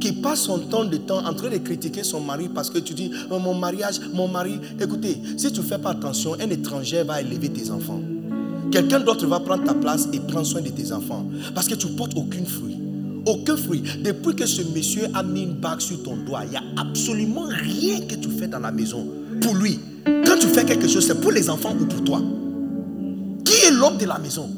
[0.00, 2.92] qui passe son temps de temps en train de critiquer son mari parce que tu
[2.92, 4.60] dis oh, mon mariage, mon mari.
[4.80, 8.00] Écoutez, si tu ne fais pas attention, un étranger va élever tes enfants.
[8.70, 11.86] Quelqu'un d'autre va prendre ta place et prendre soin de tes enfants parce que tu
[11.88, 12.76] portes aucun fruit.
[13.26, 13.82] Aucun fruit.
[14.02, 17.46] Depuis que ce monsieur a mis une bague sur ton doigt, il n'y a absolument
[17.48, 19.06] rien que tu fais dans la maison
[19.40, 19.80] pour lui.
[20.26, 22.20] Quand tu fais quelque chose, c'est pour les enfants ou pour toi.
[23.44, 24.50] Qui est l'homme de la maison?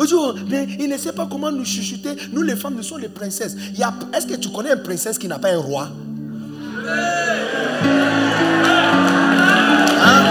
[0.00, 2.10] Il ne sait pas comment nous chuchoter.
[2.32, 3.56] Nous, les femmes, nous sommes les princesses.
[4.14, 5.88] Est-ce que tu connais une princesse qui n'a pas un roi?
[10.04, 10.24] Hein?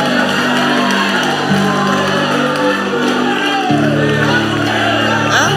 [5.32, 5.50] Hein?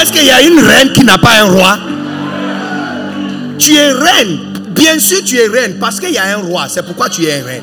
[0.00, 1.78] Est-ce qu'il y a une reine qui n'a pas un roi?
[3.58, 4.38] Tu es reine.
[4.74, 6.66] Bien sûr, tu es reine parce qu'il y a un roi.
[6.68, 7.62] C'est pourquoi tu es reine.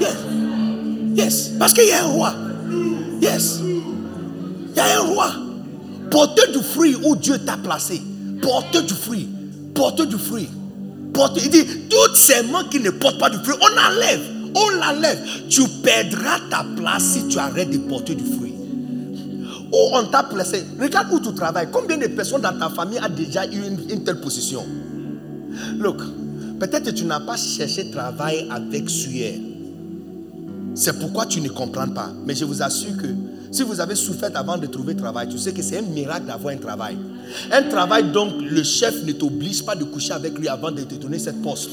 [0.00, 0.16] Yes.
[1.14, 1.50] Yes.
[1.58, 2.34] Parce qu'il y a un roi.
[3.20, 3.60] Yes.
[4.76, 5.32] Il y a un roi.
[6.10, 8.02] Porteur du fruit où Dieu t'a placé.
[8.42, 9.26] Porteur du fruit.
[9.74, 10.48] Porteur du fruit.
[11.14, 11.42] Porteur.
[11.44, 14.20] Il dit, toutes ces mains qui ne portent pas du fruit, on enlève.
[14.54, 15.18] On l'enlève.
[15.48, 18.54] Tu perdras ta place si tu arrêtes de porter du fruit.
[19.72, 20.62] Où on t'a placé.
[20.80, 21.68] Regarde où tu travailles.
[21.72, 24.62] Combien de personnes dans ta famille a déjà eu une, telle position?
[25.78, 26.02] Look,
[26.60, 29.32] peut-être que tu n'as pas cherché travail avec sueur.
[30.74, 32.10] C'est pourquoi tu ne comprends pas.
[32.26, 33.06] Mais je vous assure que
[33.50, 36.54] si vous avez souffert avant de trouver travail, tu sais que c'est un miracle d'avoir
[36.54, 36.96] un travail.
[37.50, 40.94] Un travail donc le chef ne t'oblige pas de coucher avec lui avant de te
[40.94, 41.70] donner cette poste.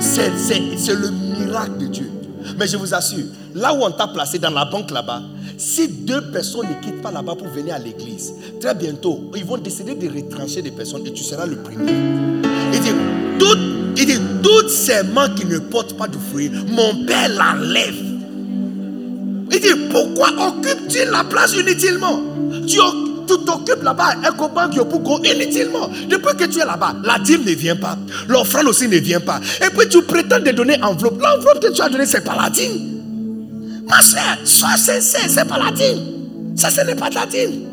[0.00, 2.10] C'est le miracle de Dieu.
[2.58, 3.24] Mais je vous assure,
[3.54, 5.22] là où on t'a placé dans la banque là-bas,
[5.56, 9.58] si deux personnes ne quittent pas là-bas pour venir à l'église, très bientôt, ils vont
[9.58, 11.92] décider de retrancher des personnes et tu seras le premier.
[12.72, 12.90] Il dit,
[13.38, 13.58] toutes,
[13.96, 18.11] il dit, toutes ces mains qui ne portent pas de fruit, mon Père l'enlève.
[19.52, 22.20] Il dit, pourquoi occupes-tu la place inutilement?
[22.66, 22.78] Tu
[23.26, 24.14] t'occupes là-bas,
[25.24, 25.90] inutilement.
[26.08, 27.96] Depuis que tu es là-bas, la dîme ne vient pas.
[28.28, 29.40] L'offrande aussi ne vient pas.
[29.64, 31.20] Et puis tu prétends de donner enveloppe.
[31.20, 33.00] L'enveloppe que tu as donnée, c'est pas la dîme.
[33.88, 36.56] Ma soeur, sois sincère, c'est pas la dîme.
[36.56, 37.68] Ça, ce n'est pas ta dîme.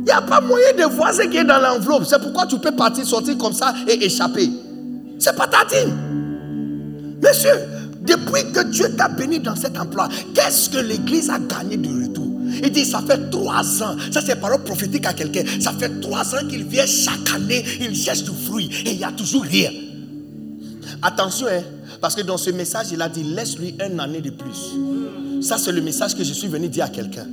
[0.00, 2.04] Il n'y a pas moyen de voir ce qui est dans l'enveloppe.
[2.06, 4.50] C'est pourquoi tu peux partir, sortir comme ça et échapper.
[5.18, 5.92] C'est pas ta dîme.
[7.22, 7.50] Monsieur,
[8.08, 12.26] depuis que Dieu t'a béni dans cet emploi, qu'est-ce que l'Église a gagné de retour?
[12.62, 16.34] Il dit, ça fait trois ans, ça c'est parole prophétique à quelqu'un, ça fait trois
[16.34, 19.70] ans qu'il vient chaque année, il cherche du fruit et il n'y a toujours rien.
[21.02, 21.62] Attention, hein,
[22.00, 25.42] parce que dans ce message, il a dit, laisse-lui un année de plus.
[25.42, 27.26] Ça c'est le message que je suis venu dire à quelqu'un.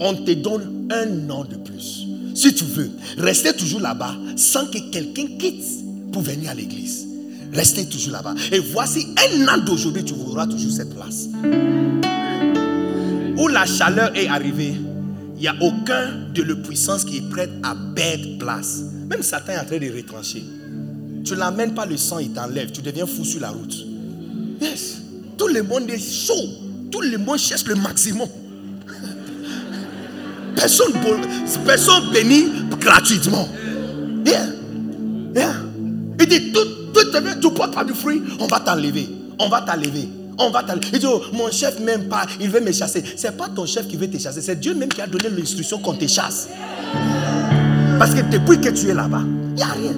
[0.00, 2.06] On te donne un an de plus.
[2.34, 5.64] Si tu veux, rester toujours là-bas sans que quelqu'un quitte
[6.12, 7.11] pour venir à l'église.
[7.52, 8.34] Restez toujours là-bas.
[8.50, 11.28] Et voici un an d'aujourd'hui, tu auras toujours cette place.
[13.36, 14.74] Où la chaleur est arrivée,
[15.36, 18.82] il n'y a aucun de le puissance qui est prêt à perdre place.
[19.08, 20.42] Même Satan est en train de retrancher.
[21.24, 22.70] Tu n'amènes pas le sang, il t'enlève.
[22.72, 23.74] Tu deviens fou sur la route.
[24.60, 24.98] Yes.
[25.36, 26.32] Tout le monde est chaud.
[26.90, 28.28] Tout le monde cherche le maximum.
[30.56, 30.92] Personne,
[31.64, 32.46] personne bénit
[32.78, 33.48] gratuitement.
[34.24, 34.46] Yeah.
[35.34, 35.54] Yeah.
[36.20, 39.08] Il dit tout tu ne portes pas du fruit, on va t'enlever.
[39.38, 40.08] On va t'enlever.
[40.38, 40.86] On va t'enlever.
[40.92, 43.02] Il dit, oh, mon chef m'aime pas, il veut me chasser.
[43.16, 45.28] Ce n'est pas ton chef qui veut te chasser, c'est Dieu même qui a donné
[45.28, 46.48] l'instruction qu'on te chasse.
[47.98, 49.92] Parce que depuis que tu es là-bas, il n'y a rien.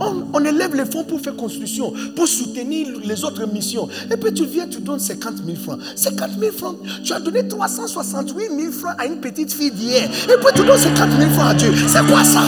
[0.00, 3.88] on, on, élève les fonds pour faire construction, pour soutenir les autres missions.
[4.10, 5.78] Et puis tu viens, tu donnes 50 000 francs.
[5.94, 10.04] 50 000 francs, tu as donné 368 000 francs à une petite fille d'hier.
[10.04, 11.72] Et puis tu donnes 50 000 francs à Dieu.
[11.86, 12.42] C'est quoi ça?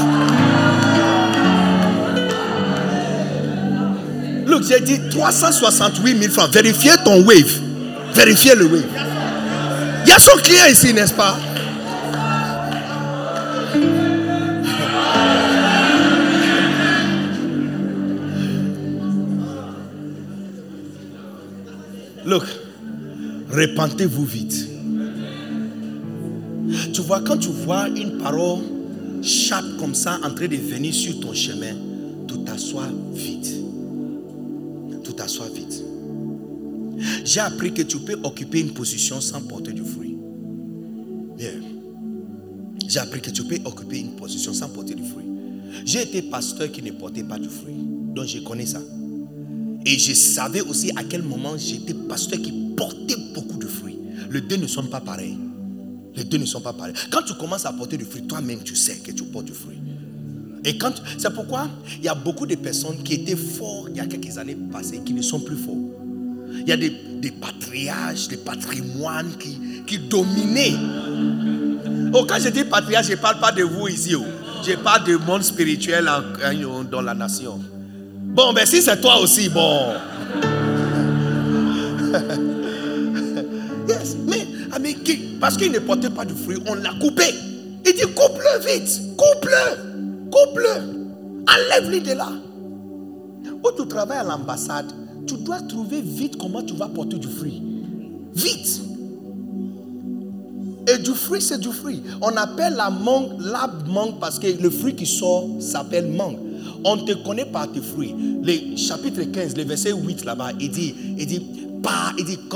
[4.49, 6.51] Look, j'ai dit 368 000 francs.
[6.51, 7.61] Vérifiez ton wave.
[8.15, 8.87] Vérifiez le wave.
[10.05, 11.39] Il y a son client ici, n'est-ce pas?
[22.25, 22.45] Look,
[23.51, 24.67] répentez-vous vite.
[26.95, 28.61] Tu vois, quand tu vois une parole
[29.23, 31.75] chape comme ça en train de venir sur ton chemin,
[32.27, 33.68] tu t'assois vite.
[37.29, 40.17] J'ai appris que tu peux occuper une position sans porter du fruit.
[41.37, 41.53] Bien.
[42.89, 45.27] J'ai appris que tu peux occuper une position sans porter du fruit.
[45.85, 47.75] J'ai été pasteur qui ne portait pas du fruit.
[48.15, 48.81] Donc je connais ça.
[49.85, 53.99] Et je savais aussi à quel moment j'étais pasteur qui portait beaucoup de fruits.
[54.31, 55.37] Les deux ne sont pas pareils.
[56.17, 56.95] Les deux ne sont pas pareils.
[57.11, 59.77] Quand tu commences à porter du fruit, toi-même tu sais que tu portes du fruit.
[60.65, 61.69] Et quand c'est pourquoi
[61.99, 65.03] il y a beaucoup de personnes qui étaient forts il y a quelques années passées
[65.05, 65.77] qui ne sont plus forts.
[66.61, 70.75] Il y a des, des patriarches, des patrimoines qui, qui dominaient.
[72.13, 74.15] Oh, quand je dis patriarche, je ne parle pas de vous ici.
[74.15, 74.25] oh.
[74.67, 76.09] Je parle du monde spirituel
[76.91, 77.61] dans la nation.
[78.39, 79.93] Bon, ben si c'est toi aussi, bon.
[83.89, 84.97] yes, mais, ah, mais
[85.41, 87.25] parce qu'il ne portait pas de fruit, on l'a coupé.
[87.87, 90.69] Il dit coupe-le vite, coupe-le, coupe-le,
[91.49, 92.29] enlève-le de là.
[93.65, 94.93] Où tu travailles à l'ambassade,
[95.29, 97.63] tu dois trouver vite comment tu vas porter du fruit.
[98.35, 98.81] Vite.
[100.91, 102.03] Et du fruit, c'est du fruit.
[102.23, 106.39] On appelle la mangue, l'arbre mangue parce que le fruit qui sort s'appelle mangue.
[106.85, 108.15] On te connaît par tes fruits.
[108.43, 111.43] Le chapitre 15, le verset 8 là-bas, il dit, il dit,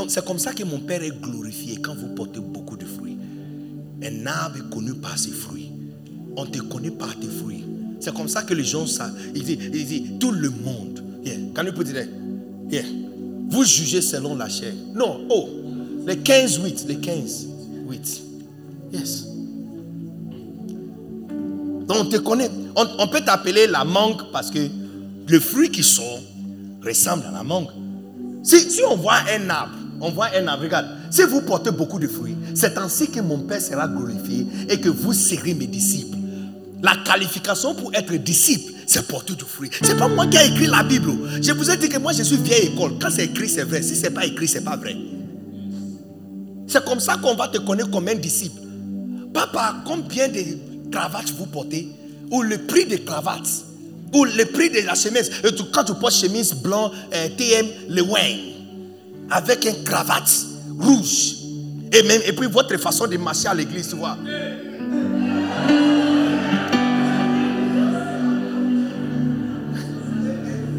[0.08, 3.18] c'est comme ça que mon Père est glorifié quand vous portez beaucoup de fruits.
[4.02, 5.70] Un arbre est connu par ses fruits.
[6.36, 7.64] On te connaît par tes fruits.
[8.00, 9.14] C'est comme ça que les gens savent.
[9.34, 11.02] Il dit, il dit, tout le monde.
[11.54, 12.21] Can you put it there?
[12.72, 12.84] Yeah.
[13.50, 14.72] Vous jugez selon la chair.
[14.94, 15.46] Non, oh,
[16.06, 17.46] les 15, 8, les 15,
[17.86, 18.22] 8.
[18.94, 19.26] Yes.
[21.86, 22.50] Donc on te connaît.
[22.74, 24.58] On, peut t'appeler la mangue parce que
[25.28, 26.20] le fruit qui sort
[26.82, 27.68] ressemble à la mangue.
[28.42, 31.98] Si, si on voit un arbre, on voit un arbre, regarde, si vous portez beaucoup
[31.98, 36.16] de fruits, c'est ainsi que mon Père sera glorifié et que vous serez mes disciples.
[36.82, 39.70] La qualification pour être disciple, c'est porter du fruit.
[39.82, 41.12] C'est pas moi qui ai écrit la Bible.
[41.40, 42.94] Je vous ai dit que moi je suis vieille école.
[43.00, 43.82] Quand c'est écrit, c'est vrai.
[43.82, 44.96] Si c'est pas écrit, c'est pas vrai.
[46.66, 48.60] C'est comme ça qu'on va te connaître comme un disciple.
[49.32, 50.42] Papa, combien de
[50.90, 51.88] cravates vous portez?
[52.30, 53.64] Ou le prix des cravates?
[54.12, 55.30] Ou le prix de la chemise?
[55.72, 58.38] Quand tu portes chemise blanc, euh, TM, le Wayne,
[59.30, 60.30] avec une cravate
[60.80, 61.36] rouge.
[61.92, 64.16] Et, même, et puis votre façon de marcher à l'église, tu vois.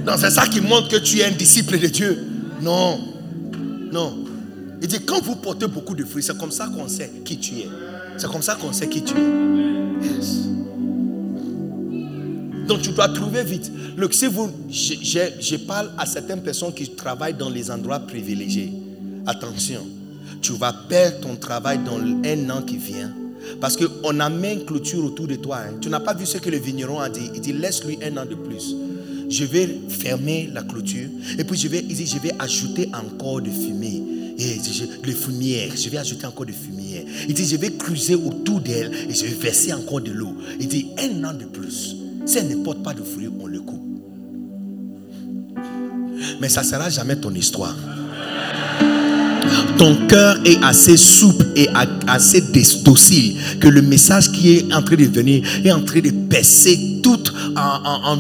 [0.06, 2.18] Non, c'est ça qui montre que tu es un disciple de Dieu.
[2.62, 3.00] Non.
[3.92, 4.18] Non.
[4.82, 7.56] Il dit, quand vous portez beaucoup de fruits, c'est comme ça qu'on sait qui tu
[7.56, 7.68] es.
[8.18, 10.06] C'est comme ça qu'on sait qui tu es.
[10.06, 10.40] Yes.
[12.68, 13.72] Donc tu dois trouver vite.
[13.98, 18.00] Look, si vous, je, je- je parle à certaines personnes qui travaillent dans les endroits
[18.00, 18.74] privilégiés.
[19.26, 19.86] Attention,
[20.42, 23.14] tu vas perdre ton travail dans un an qui vient.
[23.60, 25.58] Parce qu'on a mis une clôture autour de toi.
[25.60, 25.74] hein.
[25.82, 27.30] Tu n'as pas vu ce que le vigneron a dit.
[27.36, 28.74] Il dit, laisse-lui un an de plus.
[29.34, 31.10] Je vais fermer la clôture.
[31.40, 34.04] Et puis je vais, je vais ajouter encore de fumée.
[34.38, 35.72] Et je- fumière.
[35.76, 37.04] Je vais ajouter encore de fumière.
[37.28, 40.36] Il dit, je vais creuser autour d'elle et je vais verser encore de l'eau.
[40.60, 41.96] Il dit, un an de plus.
[42.26, 43.82] Si elle ne porte pas de fruits, on le coupe.
[46.40, 47.76] Mais ça ne sera jamais ton histoire.
[49.78, 51.68] Ton cœur est assez souple et
[52.08, 52.42] assez
[52.84, 56.80] docile que le message qui est en train de venir est en train de percer
[57.04, 57.20] tout
[57.56, 58.18] en, en-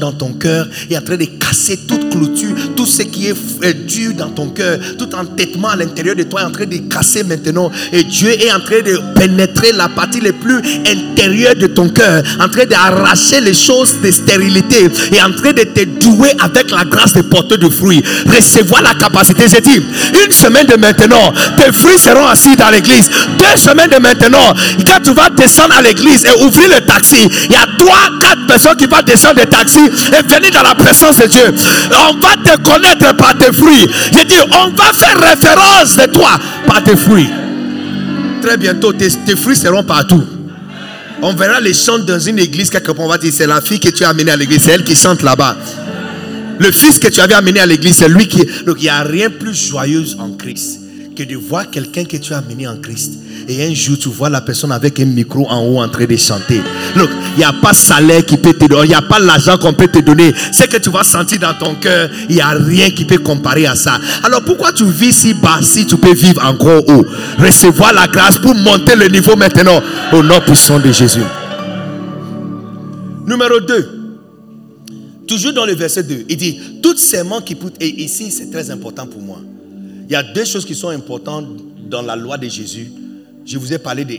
[0.00, 4.12] dans ton cœur et en train de casser toute clôture, tout ce qui est dur
[4.16, 7.70] dans ton cœur, tout entêtement à l'intérieur de toi est en train de casser maintenant.
[7.92, 12.22] Et Dieu est en train de pénétrer la partie les plus intérieure de ton cœur,
[12.40, 16.84] en train d'arracher les choses de stérilité et en train de te douer avec la
[16.84, 18.02] grâce de porter de fruits.
[18.26, 19.44] Recevoir la capacité.
[19.50, 19.80] J'ai dit,
[20.24, 23.08] une semaine de maintenant, tes fruits seront assis dans l'église.
[23.38, 24.54] Deux semaines de maintenant,
[24.86, 28.46] quand tu vas descendre à l'église et ouvrir le taxi, il y a trois, quatre
[28.46, 31.54] personnes qui vont descendre des taxis et venir dans la présence de Dieu.
[31.92, 33.88] On va te connaître par tes fruits.
[34.16, 37.28] J'ai dit, on va faire référence de toi par tes fruits.
[38.42, 40.22] Très bientôt, tes, tes fruits seront partout.
[41.22, 43.04] On verra les chants dans une église quelque part.
[43.04, 44.62] On va dire, c'est la fille que tu as amenée à l'église.
[44.64, 45.56] C'est elle qui chante là-bas.
[46.60, 48.44] Le fils que tu avais amené à l'église, c'est lui qui.
[48.66, 50.78] Donc il n'y a rien plus joyeux en Christ
[51.16, 53.14] que de voir quelqu'un que tu as amené en Christ.
[53.48, 56.16] Et un jour, tu vois la personne avec un micro en haut en train de
[56.16, 56.60] chanter.
[56.94, 59.56] Donc, il n'y a pas salaire qui peut te donner, il n'y a pas l'argent
[59.56, 60.34] qu'on peut te donner.
[60.52, 63.66] Ce que tu vas sentir dans ton cœur, il n'y a rien qui peut comparer
[63.66, 63.98] à ça.
[64.22, 67.06] Alors, pourquoi tu vis si bas si tu peux vivre encore haut?
[67.38, 69.82] Recevoir la grâce pour monter le niveau maintenant
[70.12, 71.24] au nom puissant de Jésus.
[73.26, 73.99] Numéro 2.
[75.30, 78.50] Toujours dans le verset 2, il dit, toutes ces mains qui poussent, et ici c'est
[78.50, 79.40] très important pour moi.
[80.08, 81.46] Il y a deux choses qui sont importantes
[81.88, 82.90] dans la loi de Jésus.
[83.46, 84.18] Je vous ai parlé de 1,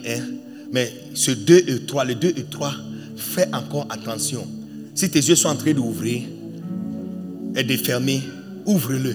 [0.71, 2.73] mais ce 2 et 3, le 2 et 3,
[3.17, 4.47] fais encore attention.
[4.95, 6.21] Si tes yeux sont en train d'ouvrir
[7.57, 8.21] et de fermer,
[8.65, 9.13] ouvre-le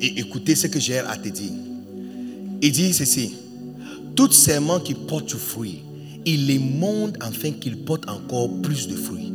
[0.00, 1.50] et écoutez ce que j'ai à te dire.
[2.62, 3.34] Il dit ceci
[4.14, 5.80] Tout serment qui porte du fruit,
[6.24, 9.25] il les monte afin qu'il porte encore plus de fruits.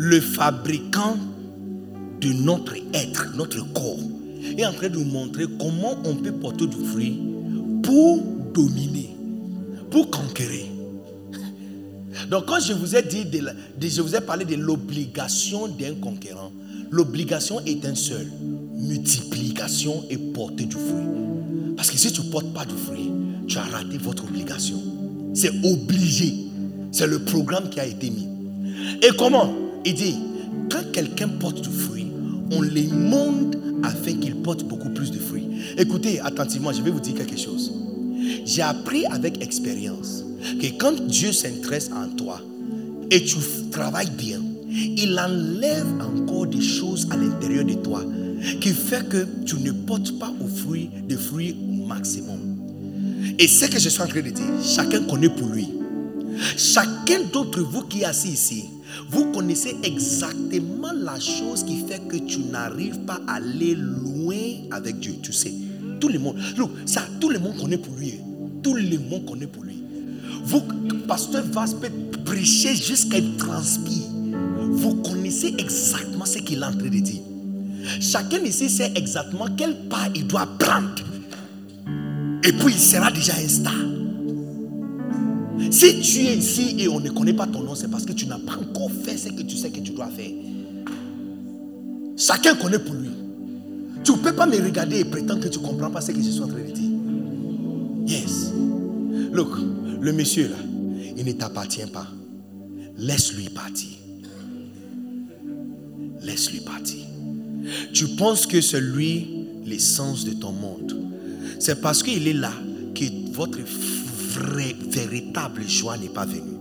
[0.00, 1.16] Le fabricant
[2.20, 3.98] de notre être, notre corps,
[4.56, 7.18] est en train de nous montrer comment on peut porter du fruit
[7.82, 8.22] pour
[8.54, 9.10] dominer,
[9.90, 10.66] pour conquérir.
[12.30, 13.26] Donc quand je vous ai dit,
[13.80, 16.52] je vous ai parlé de l'obligation d'un conquérant,
[16.92, 18.28] l'obligation est un seul,
[18.76, 21.74] multiplication et porter du fruit.
[21.76, 23.10] Parce que si tu ne portes pas du fruit,
[23.48, 24.80] tu as raté votre obligation.
[25.34, 26.36] C'est obligé.
[26.92, 28.28] C'est le programme qui a été mis.
[29.02, 29.67] Et comment?
[29.88, 30.16] Il dit,
[30.70, 32.08] quand quelqu'un porte du fruit,
[32.50, 35.48] on les monte afin qu'il porte beaucoup plus de fruits.
[35.78, 37.72] Écoutez attentivement, je vais vous dire quelque chose.
[38.44, 40.26] J'ai appris avec expérience
[40.60, 42.38] que quand Dieu s'intéresse en toi
[43.10, 43.36] et tu
[43.70, 48.04] travailles bien, il enlève encore des choses à l'intérieur de toi
[48.60, 52.58] qui fait que tu ne portes pas au fruit des fruits au maximum.
[53.38, 55.70] Et ce que je suis en train de dire, chacun connaît pour lui.
[56.58, 58.64] Chacun d'entre vous qui est assis ici,
[59.10, 64.36] vous connaissez exactement la chose qui fait que tu n'arrives pas à aller loin
[64.70, 65.14] avec Dieu.
[65.22, 65.52] Tu sais,
[66.00, 66.36] tout le monde,
[66.86, 68.14] ça, tout le monde connaît pour lui.
[68.62, 69.82] Tout le monde connaît pour lui.
[70.44, 70.62] Vous,
[71.06, 71.90] pasteur Vas peut
[72.24, 74.04] prêcher jusqu'à transpire.
[74.70, 77.22] Vous connaissez exactement ce qu'il est en train de dire.
[78.00, 81.02] Chacun ici sait exactement quel pas il doit prendre.
[82.44, 83.97] Et puis il sera déjà un star.
[85.70, 88.26] Si tu es ici et on ne connaît pas ton nom, c'est parce que tu
[88.26, 90.30] n'as pas encore fait ce que tu sais que tu dois faire.
[92.16, 93.10] Chacun connaît pour lui.
[94.04, 96.22] Tu ne peux pas me regarder et prétendre que tu ne comprends pas ce que
[96.22, 96.90] je suis en train de dire.
[98.06, 98.52] Yes.
[99.32, 99.50] Look,
[100.00, 100.56] le monsieur là,
[101.16, 102.06] il ne t'appartient pas.
[102.96, 103.90] Laisse-lui partir.
[106.22, 107.04] Laisse-lui partir.
[107.92, 110.96] Tu penses que c'est lui l'essence de ton monde.
[111.58, 112.52] C'est parce qu'il est là
[112.94, 113.58] que votre
[114.38, 116.58] vrai, véritable joie n'est pas venu.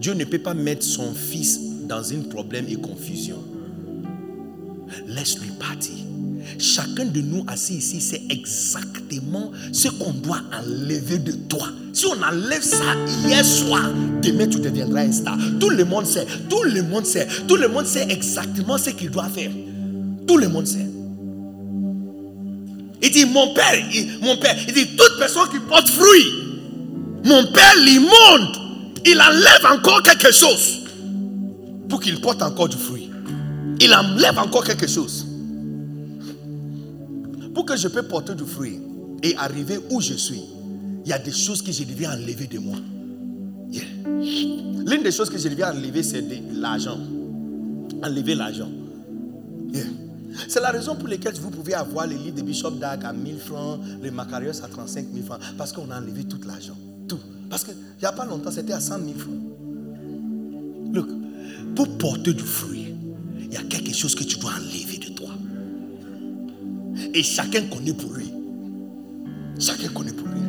[0.00, 3.42] Dieu ne peut pas mettre son fils dans un problème et confusion.
[5.06, 5.94] Laisse-lui partir.
[6.58, 11.68] Chacun de nous assis ici sait exactement ce qu'on doit enlever de toi.
[11.92, 12.94] Si on enlève ça
[13.26, 13.90] hier soir,
[14.22, 15.38] demain tu deviendras un star.
[15.58, 19.10] Tout le monde sait, tout le monde sait, tout le monde sait exactement ce qu'il
[19.10, 19.50] doit faire.
[20.26, 20.93] Tout le monde sait.
[23.04, 23.74] Il dit, mon père,
[24.22, 26.24] mon père, il dit, toute personne qui porte fruit,
[27.22, 28.56] mon père l'immonde,
[29.04, 30.80] il enlève encore quelque chose
[31.86, 33.10] pour qu'il porte encore du fruit.
[33.80, 35.26] Il enlève encore quelque chose.
[37.52, 38.80] Pour que je puisse porter du fruit
[39.22, 40.42] et arriver où je suis,
[41.04, 42.76] il y a des choses que je devais enlever de moi.
[44.86, 46.24] L'une des choses que je devais enlever, c'est
[46.54, 46.98] l'argent.
[48.02, 48.70] Enlever l'argent.
[50.48, 53.38] C'est la raison pour laquelle vous pouvez avoir les livres de Bishop Dag à 1000
[53.38, 56.76] francs, les Macarios à 35 000 francs, parce qu'on a enlevé tout l'argent.
[57.08, 57.18] Tout.
[57.48, 59.34] Parce qu'il n'y a pas longtemps, c'était à 100 000 francs.
[60.92, 61.08] Look,
[61.74, 62.94] pour porter du fruit,
[63.38, 65.30] il y a quelque chose que tu dois enlever de toi.
[67.12, 68.30] Et chacun connaît pour lui.
[69.58, 70.40] Chacun connaît pour lui.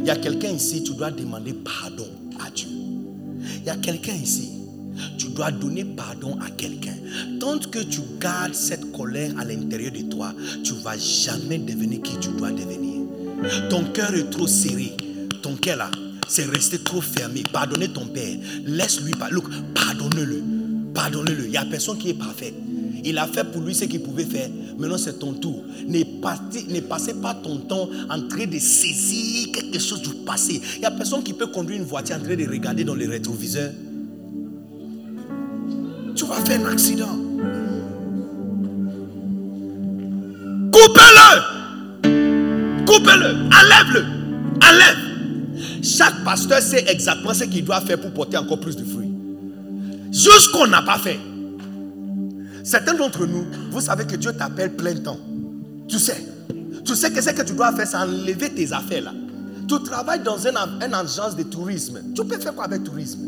[0.00, 2.08] Il y a quelqu'un ici, tu dois demander pardon
[2.44, 2.68] à Dieu.
[2.68, 4.50] Il y a quelqu'un ici,
[5.32, 6.94] dois donner pardon à quelqu'un.
[7.40, 10.32] Tant que tu gardes cette colère à l'intérieur de toi,
[10.62, 13.06] tu ne vas jamais devenir qui tu dois devenir.
[13.68, 14.92] Ton cœur est trop serré.
[15.42, 15.90] Ton cœur là,
[16.28, 17.42] c'est resté trop fermé.
[17.52, 18.36] Pardonnez ton père.
[18.64, 19.12] Laisse-lui.
[19.30, 20.42] Look, pardonne-le.
[20.94, 21.44] Pardonne-le.
[21.44, 22.54] Il n'y a personne qui est parfait.
[23.04, 24.48] Il a fait pour lui ce qu'il pouvait faire.
[24.78, 25.64] Maintenant, c'est ton tour.
[25.88, 30.60] Ne, passez pas ton temps en train de saisir quelque chose du passé.
[30.76, 33.08] Il n'y a personne qui peut conduire une voiture en train de regarder dans le
[33.08, 33.72] rétroviseur
[36.14, 37.18] tu vas faire un accident.
[40.72, 41.30] Coupez-le.
[42.86, 43.48] Coupez-le.
[43.50, 44.04] Enlève-le.
[44.66, 45.82] Enlève.
[45.82, 49.12] Chaque pasteur sait exactement ce qu'il doit faire pour porter encore plus de fruits.
[50.10, 51.18] Jusqu'on n'a pas fait.
[52.64, 55.18] Certains d'entre nous, vous savez que Dieu t'appelle plein temps.
[55.88, 56.24] Tu sais.
[56.84, 59.12] Tu sais que ce que tu dois faire, c'est enlever tes affaires là.
[59.68, 61.98] Tu travailles dans une, une agence de tourisme.
[62.14, 63.20] Tu peux faire quoi avec tourisme?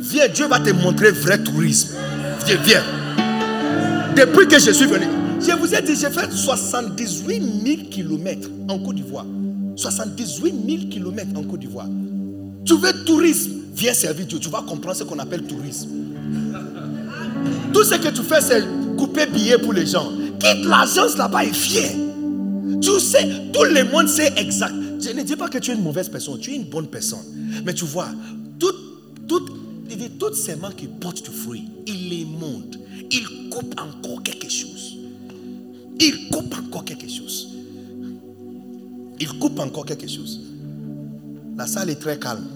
[0.00, 1.90] Viens, Dieu va te montrer vrai tourisme.
[2.46, 2.82] Viens, viens.
[4.16, 5.06] Depuis que je suis venu,
[5.40, 9.26] je vous ai dit, j'ai fait 78 000 kilomètres en Côte d'Ivoire.
[9.76, 11.88] 78 000 kilomètres en Côte d'Ivoire.
[12.64, 14.38] Tu veux tourisme, viens servir Dieu.
[14.38, 15.88] Tu vas comprendre ce qu'on appelle tourisme.
[17.72, 18.64] Tout ce que tu fais, c'est
[18.96, 20.10] couper billets pour les gens.
[20.38, 21.90] Quitte l'agence là-bas et viens.
[22.80, 24.74] Tu sais, tout le monde sait exact.
[25.00, 27.24] Je ne dis pas que tu es une mauvaise personne, tu es une bonne personne.
[27.64, 28.08] Mais tu vois,
[29.96, 32.78] tout, tout, toutes ces mains qui portent du fruit, il les monte.
[33.10, 34.96] Il coupe encore quelque chose.
[36.00, 37.48] Il coupe encore quelque chose.
[39.20, 40.40] Il coupe encore quelque chose.
[41.56, 42.46] La salle est très calme.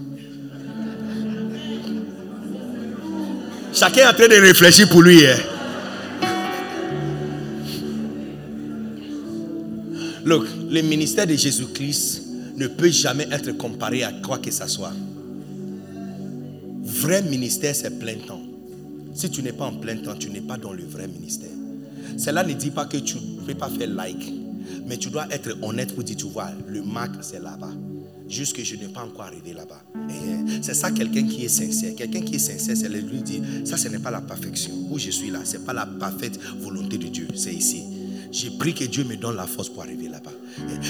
[3.72, 5.26] Chacun est en train de réfléchir pour lui.
[5.26, 5.36] Hein.
[10.24, 12.22] Look, le ministère de Jésus-Christ
[12.56, 14.92] ne peut jamais être comparé à quoi que ce soit.
[17.00, 18.40] Vrai ministère, c'est plein temps.
[19.14, 21.50] Si tu n'es pas en plein temps, tu n'es pas dans le vrai ministère.
[22.16, 24.32] Cela ne dit pas que tu ne peux pas faire like,
[24.86, 27.72] mais tu dois être honnête pour dire, tu vois, le Mac, c'est là-bas.
[28.30, 29.82] Juste que je n'ai pas encore arrivé là-bas.
[30.62, 31.94] C'est ça quelqu'un qui est sincère.
[31.94, 34.72] Quelqu'un qui est sincère, c'est lui dire, ça ce n'est pas la perfection.
[34.90, 37.82] Où je suis là, ce n'est pas la parfaite volonté de Dieu, c'est ici.
[38.32, 40.32] J'ai pris que Dieu me donne la force pour arriver là-bas.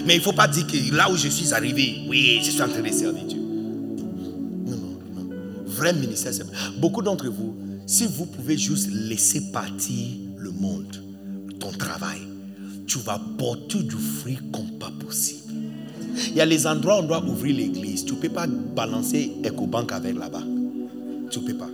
[0.06, 2.62] Mais il ne faut pas dire que là où je suis arrivé, oui, je suis
[2.62, 3.45] en train de servir Dieu.
[5.76, 6.32] Vrai ministère.
[6.78, 7.54] Beaucoup d'entre vous,
[7.86, 11.02] si vous pouvez juste laisser partir le monde,
[11.60, 12.18] ton travail,
[12.86, 15.52] tu vas porter du fruit comme pas possible.
[16.28, 18.04] Il y a les endroits où on doit ouvrir l'église.
[18.04, 20.42] Tu ne peux pas balancer EcoBank avec là-bas.
[21.30, 21.70] Tu ne peux pas.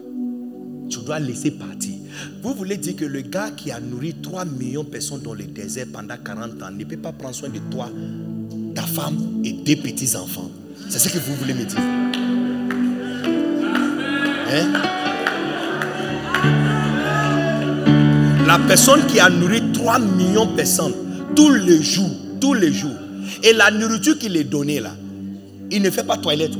[0.90, 1.94] Tu dois laisser partir.
[2.42, 5.44] Vous voulez dire que le gars qui a nourri 3 millions de personnes dans le
[5.44, 7.88] désert pendant 40 ans ne peut pas prendre soin de toi,
[8.74, 10.50] ta femme et des petits-enfants.
[10.88, 12.41] C'est ce que vous voulez me dire.
[14.52, 14.72] Hein?
[18.46, 20.92] La personne qui a nourri 3 millions de personnes
[21.34, 22.90] tous les jours, tous les jours,
[23.42, 24.94] et la nourriture qu'il est donnée là,
[25.70, 26.52] il ne fait pas toilette.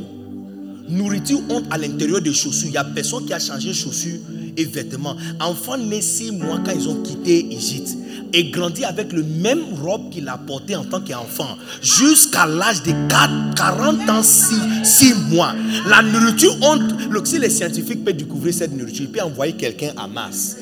[0.89, 2.69] Nourriture honte à l'intérieur des chaussures.
[2.69, 4.21] Il n'y a personne qui a changé chaussures
[4.57, 5.17] et vêtements.
[5.41, 7.91] Enfant né six mois quand ils ont quitté Égypte
[8.33, 12.93] et grandi avec le même robe qu'il a porté en tant qu'enfant jusqu'à l'âge de
[13.09, 15.55] 4, 40 ans, 6, mois.
[15.87, 16.83] La nourriture honte.
[17.25, 20.57] Si les scientifiques peuvent découvrir cette nourriture, ils peuvent envoyer quelqu'un à masse.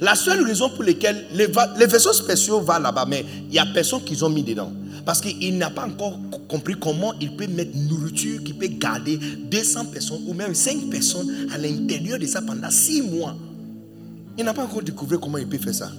[0.00, 1.46] La seule raison pour laquelle les,
[1.78, 4.72] les vaisseaux spéciaux vont là-bas, mais il n'y a personne qu'ils ont mis dedans.
[5.04, 9.86] Parce qu'il n'a pas encore compris comment il peut mettre nourriture qui peut garder 200
[9.86, 13.34] personnes ou même 5 personnes à l'intérieur de ça pendant 6 mois.
[14.36, 15.90] Il n'a pas encore découvert comment il peut faire ça.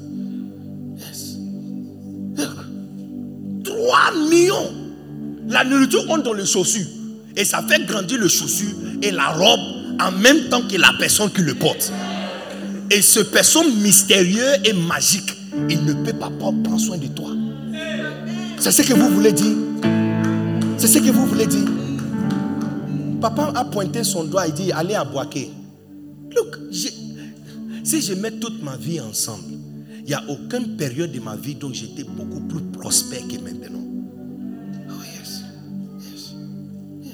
[3.90, 4.72] 3 millions.
[5.48, 6.86] La nourriture entre dans les chaussures.
[7.36, 9.60] Et ça fait grandir le chaussure et la robe
[9.99, 11.91] en même temps que la personne qui le porte.
[12.91, 15.34] Et ce personne mystérieux et magique,
[15.70, 17.32] il ne peut pas prendre soin de toi.
[18.60, 19.56] C'est ce que vous voulez dire.
[20.78, 21.68] C'est ce que vous voulez dire.
[23.22, 25.49] Papa a pointé son doigt et dit allez à Boaké.
[26.36, 29.59] Look, si je mets toute ma vie ensemble,
[30.10, 33.84] n'y a aucune période de ma vie dont j'étais beaucoup plus prospère que maintenant.
[34.90, 35.44] Oh yes.
[35.99, 36.34] Yes.
[37.02, 37.14] Yes.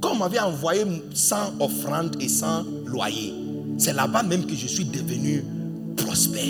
[0.00, 0.84] Quand on m'avait envoyé
[1.14, 3.34] sans offrande et sans loyer,
[3.78, 5.44] c'est là-bas même que je suis devenu
[5.96, 6.42] prospère.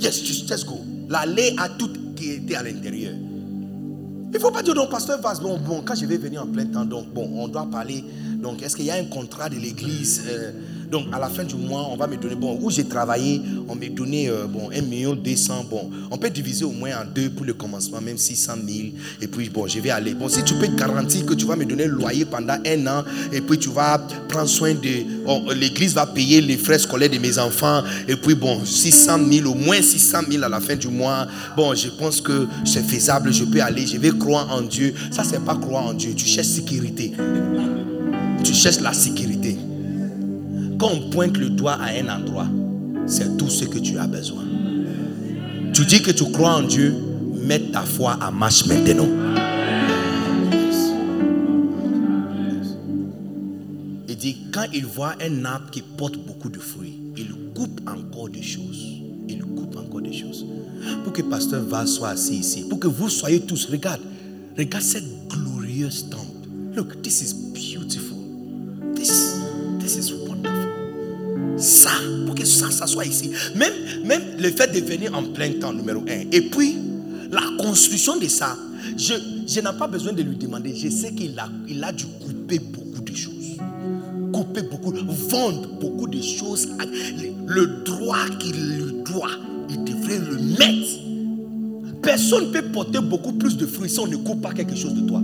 [0.00, 0.78] Yes, just, just go.
[1.08, 3.14] L'allée a tout qui était à l'intérieur.
[3.14, 6.46] Il ne faut pas dire, donc, pasteur Vaz, bon, bon, quand je vais venir en
[6.46, 8.04] plein temps, donc, bon, on doit parler.
[8.42, 10.52] Donc, est-ce qu'il y a un contrat de l'église euh,
[10.90, 13.74] donc à la fin du mois, on va me donner, bon, où j'ai travaillé, on
[13.74, 17.30] m'a donné, euh, bon, 1 million 200, bon, on peut diviser au moins en deux
[17.30, 18.78] pour le commencement, même 600 000,
[19.20, 20.14] et puis bon, je vais aller.
[20.14, 22.86] Bon, si tu peux te garantir que tu vas me donner le loyer pendant un
[22.86, 23.98] an, et puis tu vas
[24.28, 28.64] prendre soin de, l'église va payer les frais scolaires de mes enfants, et puis bon,
[28.64, 32.46] 600 000, au moins 600 000 à la fin du mois, bon, je pense que
[32.64, 34.94] c'est faisable, je peux aller, je vais croire en Dieu.
[35.10, 37.12] Ça, c'est pas croire en Dieu, tu cherches sécurité.
[38.42, 39.56] Tu cherches la sécurité.
[40.78, 42.46] Quand on pointe le doigt à un endroit,
[43.06, 44.44] c'est tout ce que tu as besoin.
[45.74, 46.94] Tu dis que tu crois en Dieu,
[47.34, 49.08] mets ta foi à marche maintenant.
[54.08, 58.28] Il dit, quand il voit un arbre qui porte beaucoup de fruits, il coupe encore
[58.28, 58.86] des choses.
[59.28, 60.46] Il coupe encore des choses.
[61.02, 64.00] Pour que pasteur va soit assis ici, pour que vous soyez tous, regarde,
[64.56, 66.48] regarde cette glorieuse temple.
[66.76, 68.18] Look, this is beautiful.
[68.94, 69.40] This,
[69.80, 70.12] this is
[71.58, 71.90] ça,
[72.26, 73.30] pour que ça, ça soit ici.
[73.54, 73.72] Même,
[74.04, 76.24] même le fait de venir en plein temps, numéro un.
[76.32, 76.76] Et puis,
[77.30, 78.56] la construction de ça,
[78.96, 79.14] je,
[79.46, 80.74] je n'ai pas besoin de lui demander.
[80.74, 83.56] Je sais qu'il a, il a dû couper beaucoup de choses.
[84.32, 86.68] Couper beaucoup, vendre beaucoup de choses.
[87.46, 89.30] Le droit qu'il lui doit,
[89.68, 91.08] il devrait le mettre.
[92.02, 94.94] Personne ne peut porter beaucoup plus de fruits si on ne coupe pas quelque chose
[94.94, 95.22] de toi.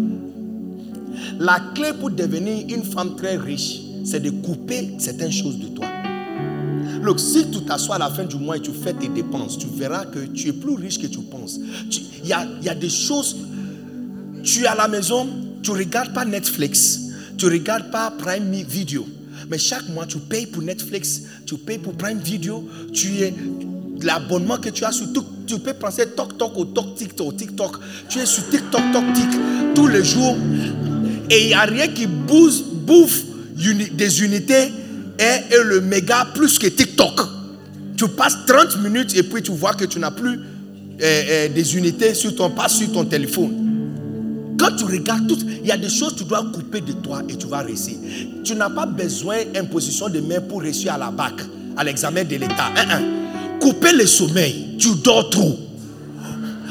[1.39, 5.87] La clé pour devenir une femme très riche, c'est de couper certaines choses de toi.
[7.05, 9.67] Look, si tu t'assois à la fin du mois et tu fais tes dépenses, tu
[9.67, 11.61] verras que tu es plus riche que tu penses.
[12.23, 13.37] Il y a, des choses.
[14.43, 15.29] Tu es à la maison,
[15.63, 17.01] tu ne regardes pas Netflix,
[17.37, 19.07] tu ne regardes pas Prime Video.
[19.51, 23.35] Mais chaque mois, tu payes pour Netflix, tu payes pour Prime Video, tu es
[24.01, 27.81] l'abonnement que tu as sur tout, tu peux penser Tok Tok au Tok TikTok, TikTok.
[28.09, 30.37] Tu es sur TikTok, Tok Tik tous les jours.
[31.29, 32.63] Et il n'y a rien qui bouffe,
[33.93, 34.73] des unités
[35.19, 37.21] et le méga plus que TikTok.
[37.97, 41.77] Tu passes 30 minutes et puis tu vois que tu n'as plus euh, euh, des
[41.77, 43.65] unités sur ton, pas sur ton téléphone.
[44.59, 47.23] Quand tu regardes tout, il y a des choses que tu dois couper de toi
[47.29, 47.97] et tu vas réussir.
[48.45, 51.35] Tu n'as pas besoin d'imposition de main pour réussir à la BAC,
[51.77, 52.73] à l'examen de l'État.
[52.77, 53.03] Hein.
[53.61, 55.59] Couper le sommeil, tu dors trop.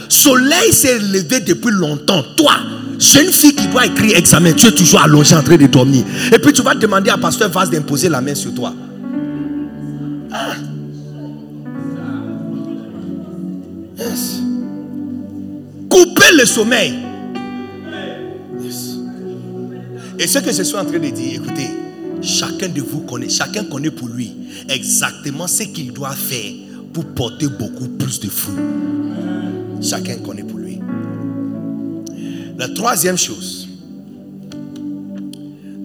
[0.10, 2.24] Soleil s'est levé depuis longtemps.
[2.38, 2.54] Toi,
[3.04, 6.04] jeune fille qui doit écrire examen, tu es toujours allongé en train de dormir.
[6.32, 8.74] Et puis tu vas demander à Pasteur Vaz d'imposer la main sur toi.
[10.32, 10.56] Ah.
[15.90, 16.94] Couper le sommeil.
[20.20, 21.70] Et ce que je suis en train de dire, écoutez,
[22.22, 24.32] chacun de vous connaît, chacun connaît pour lui
[24.70, 26.52] exactement ce qu'il doit faire
[26.94, 28.56] pour porter beaucoup plus de fruits.
[29.82, 30.63] Chacun connaît pour lui.
[32.58, 33.68] La troisième chose,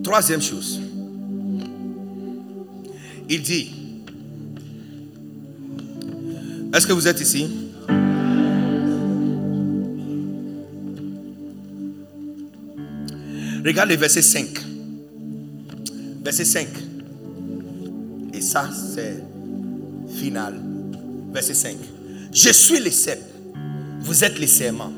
[0.04, 0.80] troisième chose,
[3.28, 3.70] il dit,
[6.74, 7.48] est-ce que vous êtes ici?
[13.64, 14.46] Regarde le verset 5.
[16.24, 16.68] Verset 5.
[18.32, 19.22] Et ça, c'est
[20.16, 20.54] final.
[21.32, 21.76] Verset 5.
[22.32, 23.20] Je suis le cep.
[24.00, 24.92] Vous êtes les serments.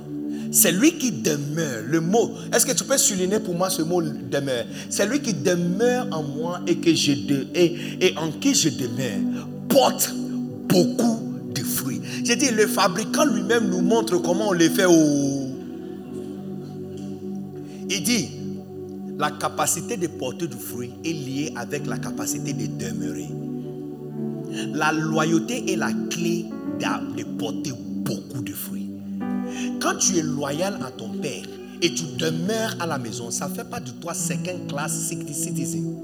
[0.51, 1.85] C'est lui qui demeure.
[1.86, 2.32] Le mot.
[2.52, 4.64] Est-ce que tu peux souligner pour moi ce mot demeure?
[4.89, 9.47] C'est lui qui demeure en moi et, que je de, et, en qui je demeure.
[9.68, 10.12] Porte
[10.68, 11.20] beaucoup
[11.55, 12.01] de fruits.
[12.24, 15.48] J'ai dit, le fabricant lui-même nous montre comment on les fait au.
[17.89, 18.28] Il dit,
[19.18, 23.28] la capacité de porter du fruit est liée avec la capacité de demeurer.
[24.72, 26.47] La loyauté est la clé
[26.81, 27.72] de porter
[28.05, 28.80] beaucoup de fruits.
[29.81, 31.43] Quand tu es loyal à ton père
[31.81, 35.97] et tu demeures à la maison, ça ne fait pas de toi second class citizen.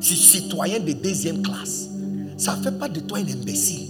[0.00, 1.88] Citoyen de deuxième classe.
[2.36, 3.88] Ça ne fait pas de toi un imbécile.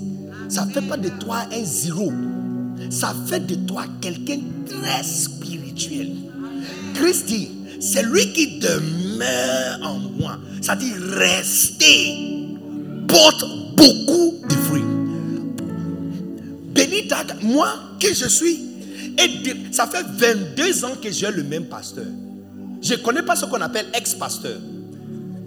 [0.49, 2.13] Ça ne fait pas de toi un zéro.
[2.91, 6.13] Ça fait de toi quelqu'un très spirituel.
[6.95, 7.49] Christ dit,
[7.81, 10.39] c'est lui qui demeure en moi.
[10.63, 12.49] Ça dit rester,
[13.09, 13.45] porte
[13.77, 14.85] beaucoup de fruits.
[16.75, 17.09] Béni
[17.43, 17.69] moi
[17.99, 18.72] qui je suis,
[19.19, 22.07] et ça fait 22 ans que j'ai le même pasteur.
[22.83, 24.59] Je ne connais pas ce qu'on appelle ex-pasteur.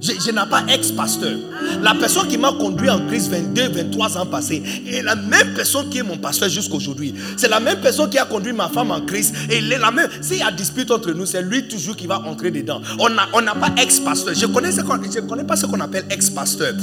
[0.02, 1.38] Je, n'ai pas ex-pasteur.
[1.82, 5.90] La personne qui m'a conduit en Christ 22, 23 ans passés est la même personne
[5.90, 7.16] qui est mon pasteur jusqu'aujourd'hui.
[7.38, 9.34] C'est la même personne qui a conduit ma femme en Christ.
[9.50, 10.10] Et il la même.
[10.22, 12.82] S'il y a dispute entre nous, c'est lui toujours qui va entrer dedans.
[13.00, 14.34] On n'a pas ex-pasteur.
[14.36, 16.74] Je ne connais pas ce qu'on appelle ex-pasteur.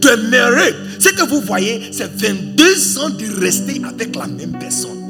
[0.00, 0.74] Demeurer.
[0.98, 5.01] Ce que vous voyez, c'est 22 ans de rester avec la même personne.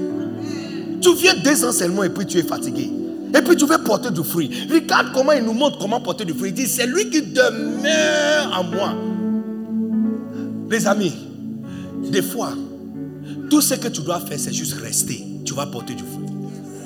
[1.03, 2.91] Tu viens deux ans seulement et puis tu es fatigué.
[3.35, 4.51] Et puis tu veux porter du fruit.
[4.71, 6.51] Regarde comment il nous montre comment porter du fruit.
[6.51, 8.95] Il dit, c'est lui qui demeure en moi.
[10.71, 11.13] Les amis,
[12.11, 12.53] des fois,
[13.51, 15.25] tout ce que tu dois faire, c'est juste rester.
[15.45, 16.22] Tu vas porter du fruit.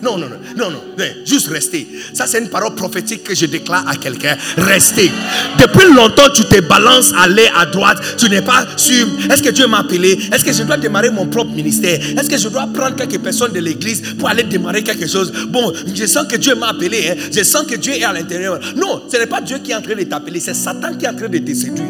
[0.02, 1.86] Non, non, non, non, non, juste rester.
[2.12, 4.36] Ça, c'est une parole prophétique que je déclare à quelqu'un.
[4.56, 5.10] Rester.
[5.58, 7.98] Depuis longtemps, tu te balances l'aile, à droite.
[8.18, 9.06] Tu n'es pas sûr.
[9.30, 10.18] Est-ce que Dieu m'a appelé?
[10.32, 11.98] Est-ce que je dois démarrer mon propre ministère?
[12.18, 15.32] Est-ce que je dois prendre quelques personnes de l'église pour aller démarrer quelque chose?
[15.48, 17.08] Bon, je sens que Dieu m'a appelé.
[17.10, 17.14] hein.
[17.32, 18.60] Je sens que Dieu est à l'intérieur.
[18.76, 20.40] Non, ce n'est pas Dieu qui est en train de t'appeler.
[20.40, 21.86] C'est Satan qui est en train de te séduire.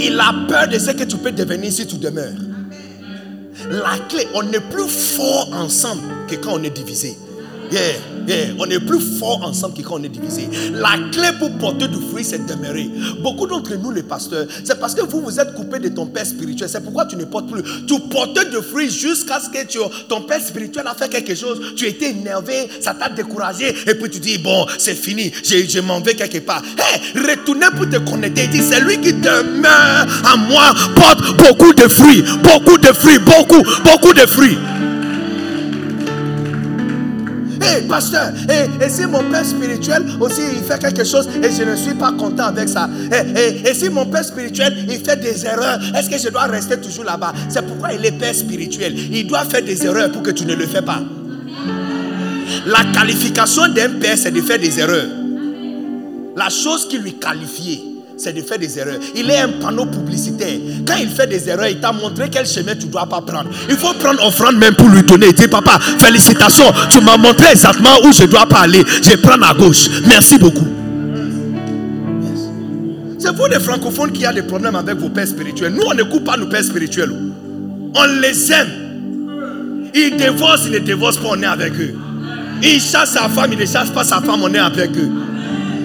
[0.00, 2.32] Il a peur de ce que tu peux devenir si tu demeures.
[3.68, 7.16] La clé, on est plus fort ensemble que quand on est divisé.
[7.70, 7.80] Yeah,
[8.26, 8.46] yeah.
[8.58, 10.48] On est plus fort ensemble que quand on est divisé.
[10.72, 12.90] La clé pour porter du fruit, c'est demeurer.
[13.22, 16.26] Beaucoup d'entre nous, les pasteurs, c'est parce que vous vous êtes coupé de ton père
[16.26, 16.68] spirituel.
[16.68, 17.62] C'est pourquoi tu ne portes plus.
[17.86, 19.60] Tu portais du fruit jusqu'à ce que
[20.08, 21.74] ton père spirituel a fait quelque chose.
[21.76, 23.68] Tu étais énervé, ça t'a découragé.
[23.86, 26.62] Et puis tu dis, bon, c'est fini, je, je m'en vais quelque part.
[26.76, 28.44] Hé, retournez pour te connecter.
[28.44, 32.24] Il dit, c'est lui qui demeure en moi, porte beaucoup de fruits.
[32.42, 34.58] Beaucoup de fruits, beaucoup, beaucoup de fruits.
[37.62, 41.62] Hé, pasteur, et, et si mon père spirituel aussi il fait quelque chose et je
[41.62, 45.16] ne suis pas content avec ça, et, et- et si mon père spirituel il fait
[45.20, 47.32] des erreurs, est-ce que je dois rester toujours là-bas?
[47.50, 48.94] C'est pourquoi il est père spirituel.
[49.12, 51.02] Il doit faire des erreurs pour que tu ne le fais pas.
[52.66, 55.06] La qualification d'un père, c'est de faire des erreurs.
[56.36, 57.80] La chose qui lui qualifiait,
[58.20, 58.98] c'est de faire des erreurs.
[59.14, 60.58] Il est un panneau publicitaire.
[60.86, 63.48] Quand il fait des erreurs, il t'a montré quel chemin tu ne dois pas prendre.
[63.68, 65.32] Il faut prendre offrande même pour lui donner.
[65.32, 68.82] Dit, papa, félicitations, tu m'as montré exactement où je ne dois pas aller.
[69.02, 69.88] Je prends à gauche.
[70.06, 70.66] Merci beaucoup.
[73.18, 75.72] C'est vous les francophones qui a des problèmes avec vos pères spirituels.
[75.72, 77.12] Nous, on ne coupe pas nos pères spirituels.
[77.94, 78.68] On les aime.
[79.94, 81.94] Ils divorcent, ils ne divorcent pas, on est avec eux.
[82.62, 85.10] Il chasse sa femme, il ne chasse pas sa femme, on est avec eux.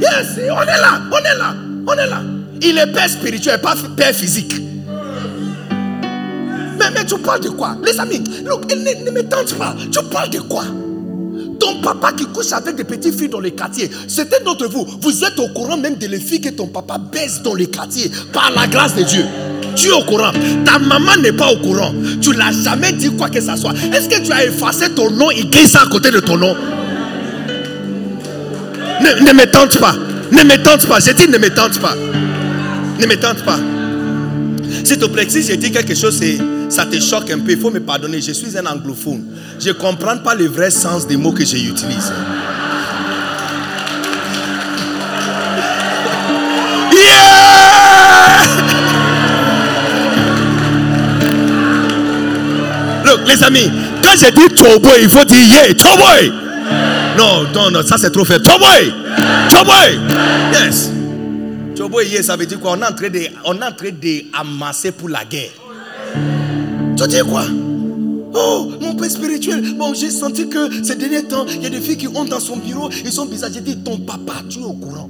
[0.02, 1.56] Yes, on est là, on est là,
[1.88, 2.22] on est là.
[2.62, 4.56] Il est père spirituel, pas père physique.
[6.80, 7.76] Mais, mais tu parles de quoi?
[7.86, 9.76] Les amis, ne, ne me tente pas.
[9.92, 10.64] Tu parles de quoi?
[11.60, 15.24] Ton papa qui couche avec des petites filles dans les quartiers, certains d'entre vous, vous
[15.24, 18.52] êtes au courant même de les filles que ton papa baisse dans les quartiers par
[18.52, 19.26] la grâce de Dieu.
[19.76, 20.32] Tu es au courant.
[20.66, 21.94] Ta maman n'est pas au courant.
[22.22, 23.74] Tu l'as jamais dit quoi que ce soit.
[23.94, 25.28] Est-ce que tu as effacé ton nom?
[25.28, 26.56] Gagné ça à côté de ton nom
[29.02, 29.96] ne, me tente pas.
[30.32, 31.00] Ne me tente pas.
[31.00, 31.96] J'ai dit ne me tente pas.
[31.96, 33.60] Ne me tente pas.
[34.84, 36.22] S'il te plaît, si j'ai dit quelque chose,
[36.70, 38.22] ça te choque un peu, il faut me pardonner.
[38.22, 39.24] Je suis un anglophone.
[39.60, 42.12] Je ne comprends pas le vrai sens des mots que j'utilise.
[53.06, 53.72] Look, les amis,
[54.04, 56.45] quand j'ai dit Choboy, il faut dire yeah, Choboy.
[57.18, 58.46] Non, non, non, ça c'est trop faible.
[58.46, 58.94] Choboy,
[59.50, 60.00] Choboy.
[60.54, 60.90] Yes.
[61.78, 62.72] Choboy, yeah, ça veut dire quoi?
[62.72, 65.52] On est en train de, on est de amasser pour la guerre.
[66.98, 67.46] Tu dis quoi?
[68.34, 71.80] Oh, mon père spirituel, bon, j'ai senti que ces derniers temps, il y a des
[71.80, 73.52] filles qui ont dans son bureau, ils sont bizarres.
[73.54, 75.10] J'ai dit, ton papa, tu es au courant.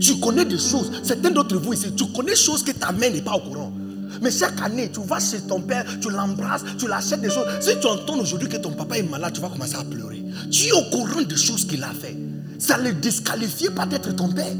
[0.00, 0.90] Tu connais des choses.
[1.02, 3.72] Certains d'entre vous ici, tu connais des choses que ta mère n'est pas au courant.
[4.22, 7.46] Mais chaque année, tu vas chez ton père, tu l'embrasses, tu l'achètes des choses.
[7.60, 10.15] Si tu entends aujourd'hui que ton papa est malade, tu vas commencer à pleurer.
[10.50, 12.16] Tu es au courant des choses qu'il a fait.
[12.58, 14.54] Ça le disqualifie pas d'être ton père.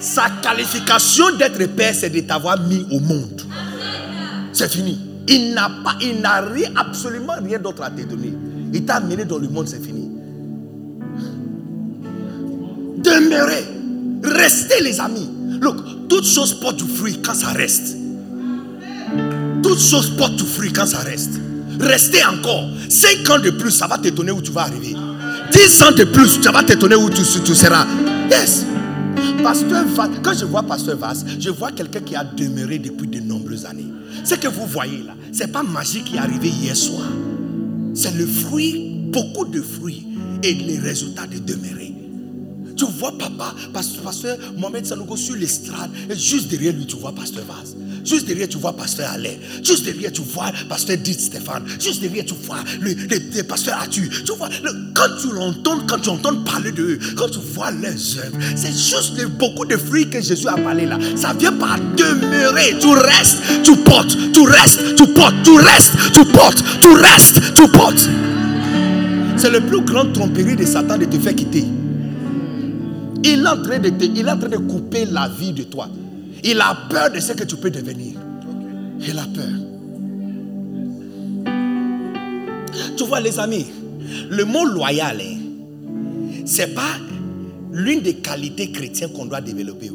[0.00, 3.42] Sa qualification d'être père, c'est de t'avoir mis au monde.
[4.52, 4.98] C'est fini.
[5.28, 8.34] Il n'a pas, il n'a rien, absolument rien d'autre à te donner.
[8.72, 10.10] Il t'a amené dans le monde, c'est fini.
[12.98, 13.64] Demeurez.
[14.22, 15.30] Restez les amis.
[15.60, 15.76] Look,
[16.08, 17.96] toute chose porte du fruit quand ça reste.
[19.62, 21.40] Toute chose porte du fruit quand ça reste.
[21.80, 22.68] Restez encore.
[22.88, 24.94] 5 ans de plus, ça va t'étonner où tu vas arriver.
[25.52, 27.86] 10 ans de plus, ça va t'étonner où tu, seras.
[28.30, 28.64] Yes.
[29.42, 33.20] Pasteur Vas, quand je vois Pasteur Vas, je vois quelqu'un qui a demeuré depuis de
[33.20, 33.86] nombreuses années.
[34.24, 37.06] Ce que vous voyez là, ce n'est pas magie qui est arrivé hier soir.
[37.94, 40.06] C'est le fruit, beaucoup de fruits
[40.42, 41.92] et les résultats de demeurer.
[42.76, 47.44] Tu vois papa, pasteur Mohamed Sanogo sur l'estrade, et juste derrière lui, tu vois pasteur
[47.44, 47.76] Vaz.
[48.04, 49.30] Juste derrière, tu vois pasteur Alain.
[49.62, 51.64] Juste derrière, tu vois pasteur Dit Stéphane.
[51.80, 54.08] Juste derrière, tu vois le, pasteur Atu.
[54.08, 54.48] Tu vois,
[54.94, 59.24] quand tu l'entends, quand tu entends parler d'eux, quand tu vois leurs œuvres, c'est juste
[59.38, 60.98] beaucoup de fruits que Jésus a parlé là.
[61.16, 62.76] Ça vient par demeurer.
[62.78, 67.68] Tu restes, tu portes, tu restes, tu portes, tu restes, tu portes, tu restes, tu
[67.68, 68.08] portes.
[69.36, 71.64] C'est le plus grand tromperie de Satan de te faire quitter.
[73.24, 75.88] Il est, en train de il est en train de couper la vie de toi.
[76.44, 78.20] Il a peur de ce que tu peux devenir.
[79.00, 79.48] Il a peur.
[82.96, 83.66] Tu vois, les amis,
[84.28, 86.98] le mot loyal, ce hein, c'est pas
[87.72, 89.90] l'une des qualités chrétiennes qu'on doit développer.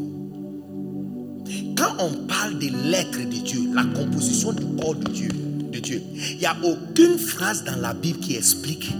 [1.77, 5.29] Quand on parle de l'être de Dieu, la composition du corps de Dieu,
[5.71, 6.01] de Dieu,
[6.31, 8.91] il n'y a aucune phrase dans la Bible qui explique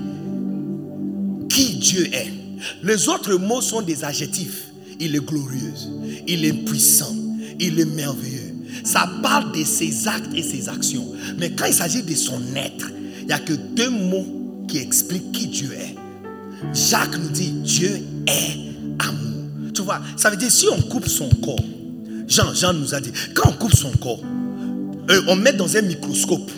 [1.49, 2.31] qui Dieu est.
[2.83, 4.67] Les autres mots sont des adjectifs.
[4.99, 5.73] Il est glorieux,
[6.27, 7.15] il est puissant,
[7.59, 8.53] il est merveilleux.
[8.83, 11.05] Ça parle de ses actes et ses actions.
[11.37, 12.89] Mais quand il s'agit de son être,
[13.21, 15.95] il n'y a que deux mots qui expliquent qui Dieu est.
[16.73, 18.57] Jacques nous dit Dieu est
[18.99, 19.71] amour.
[19.73, 21.63] Tu vois, ça veut dire si on coupe son corps,
[22.27, 24.21] Jean, Jean nous a dit, quand on coupe son corps,
[25.09, 26.51] euh, on met dans un microscope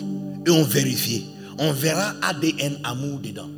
[0.46, 1.24] et on vérifie.
[1.58, 3.48] On verra ADN amour dedans.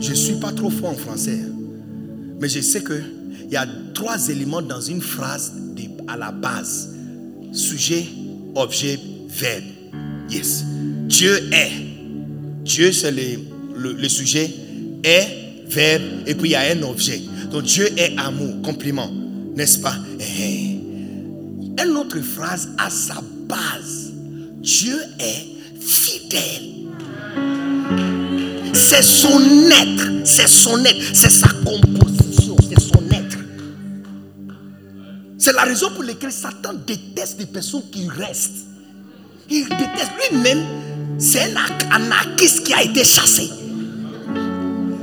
[0.00, 1.40] Je ne suis pas trop fort en français.
[1.42, 1.52] Hein.
[2.40, 2.82] Mais je sais
[3.44, 5.52] qu'il y a trois éléments dans une phrase
[6.08, 6.90] à la base.
[7.52, 8.06] Sujet,
[8.54, 8.98] objet,
[9.28, 9.64] verbe.
[10.30, 10.64] Yes.
[11.06, 11.72] Dieu est.
[12.64, 14.50] Dieu, c'est le, sujet.
[15.02, 17.20] Est, verbe, et puis il y a un objet.
[17.50, 19.10] Donc Dieu est amour, compliment.
[19.54, 19.96] N'est-ce pas?
[20.18, 21.82] Eh, eh.
[21.82, 24.12] Une autre phrase à sa base.
[24.60, 26.74] Dieu est fidèle.
[28.72, 29.40] C'est son
[29.70, 32.23] être, c'est son être, c'est sa composition,
[35.44, 38.64] C'est la raison pour laquelle Satan déteste les personnes qui restent.
[39.50, 40.64] Il déteste lui-même,
[41.18, 43.50] c'est un anarchiste qui a été chassé.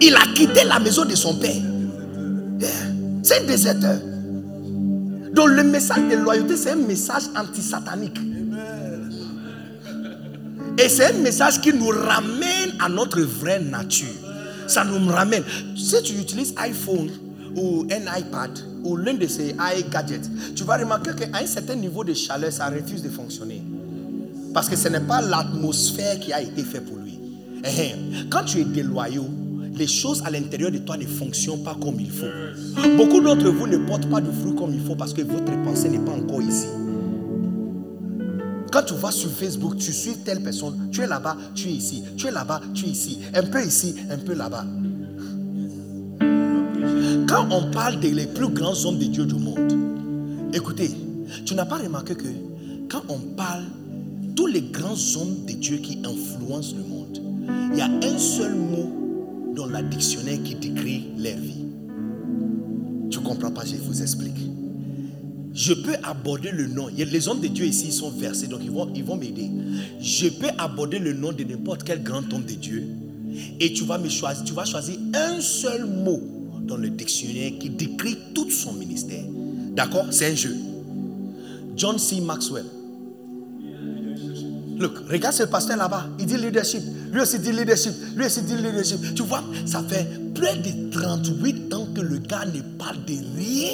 [0.01, 1.61] Il a quitté la maison de son père.
[3.21, 3.99] C'est un déserteur.
[5.31, 8.17] Donc le message de loyauté, c'est un message anti-satanique.
[10.79, 14.07] Et c'est un message qui nous ramène à notre vraie nature.
[14.65, 15.43] Ça nous ramène.
[15.77, 17.11] Si tu utilises iPhone
[17.55, 18.51] ou un iPad
[18.83, 20.21] ou l'un de ces iGadgets,
[20.55, 23.61] tu vas remarquer qu'à un certain niveau de chaleur, ça refuse de fonctionner.
[24.53, 27.19] Parce que ce n'est pas l'atmosphère qui a été faite pour lui.
[28.29, 29.29] Quand tu es déloyaux,
[29.73, 32.25] les choses à l'intérieur de toi ne fonctionnent pas comme il faut.
[32.97, 35.89] Beaucoup d'entre vous ne portent pas de fruits comme il faut parce que votre pensée
[35.89, 36.67] n'est pas encore ici.
[38.71, 42.03] Quand tu vas sur Facebook, tu suis telle personne, tu es là-bas, tu es ici,
[42.15, 44.65] tu es là-bas, tu es ici, un peu ici, un peu là-bas.
[47.31, 50.91] Quand on parle des plus grands hommes de Dieu du monde, écoutez,
[51.45, 52.27] tu n'as pas remarqué que
[52.89, 53.63] quand on parle
[54.35, 57.21] tous les grands hommes de Dieu qui influencent le monde,
[57.71, 61.63] il y a un seul mot dans la dictionnaire qui décrit leur vie.
[63.09, 64.35] Tu ne comprends pas, je vous explique.
[65.53, 66.89] Je peux aborder le nom.
[66.97, 69.49] Les hommes de Dieu ici sont versés, donc ils vont, ils vont m'aider.
[70.01, 72.83] Je peux aborder le nom de n'importe quel grand homme de Dieu.
[73.61, 76.40] Et tu vas, me choisir, tu vas choisir un seul mot
[76.71, 79.25] dans le dictionnaire qui décrit tout son ministère.
[79.75, 80.05] D'accord?
[80.09, 80.55] C'est un jeu.
[81.75, 82.21] John C.
[82.21, 82.63] Maxwell.
[84.79, 86.07] Look, regarde ce pasteur là-bas.
[86.17, 86.81] Il dit leadership.
[87.11, 87.91] Lui aussi dit leadership.
[88.15, 88.99] Lui aussi dit leadership.
[89.13, 93.71] Tu vois, ça fait près de 38 ans que le gars ne parle de rien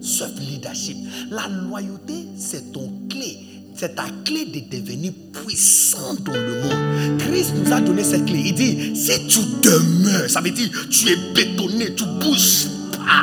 [0.00, 0.96] sauf leadership.
[1.30, 3.36] La loyauté, c'est ton clé.
[3.80, 7.18] C'est ta clé de devenir puissant dans le monde.
[7.20, 8.42] Christ nous a donné cette clé.
[8.46, 13.22] Il dit, si tu demeures, ça veut dire tu es bétonné, tu ne bouges pas.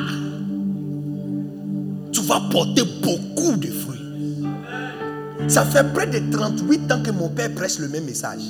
[2.09, 4.45] Tu vas porter beaucoup de fruits.
[5.49, 8.43] Ça fait près de 38 ans que mon père prêche le même message.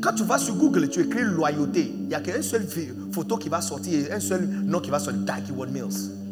[0.00, 1.92] Quand tu vas sur Google, tu écris loyauté.
[1.94, 2.66] Il n'y a qu'une seule
[3.12, 6.23] photo qui va sortir, un seul nom qui va sortir, Darky Ward Mills.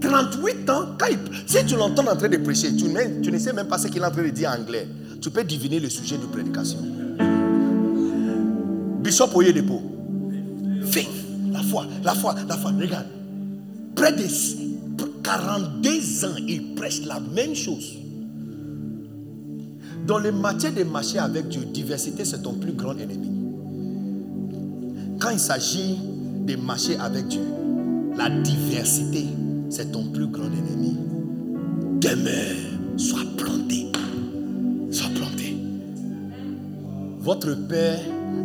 [0.00, 0.96] 38 ans,
[1.46, 4.06] si tu l'entends en train de prêcher, tu, ne sais même pas ce qu'il est
[4.06, 4.86] en train de dire en anglais.
[5.20, 6.78] Tu peux deviner le sujet de prédication.
[9.02, 9.82] Bishop Oyedepo.
[10.86, 11.06] Fais
[11.52, 12.70] la foi, la foi, la foi.
[12.70, 13.06] Regarde.
[13.94, 14.24] Près de
[15.22, 17.96] 42 ans, il prêche la même chose.
[20.06, 23.30] Dans le matière de marcher avec Dieu, diversité, c'est ton plus grand ennemi.
[25.20, 25.98] Quand il s'agit
[26.46, 27.42] de marcher avec Dieu,
[28.16, 29.26] la diversité,
[29.70, 30.96] c'est ton plus grand ennemi.
[32.00, 32.56] Demeure,
[32.96, 33.86] sois planté.
[34.90, 35.56] Sois planté.
[37.20, 38.00] Votre Père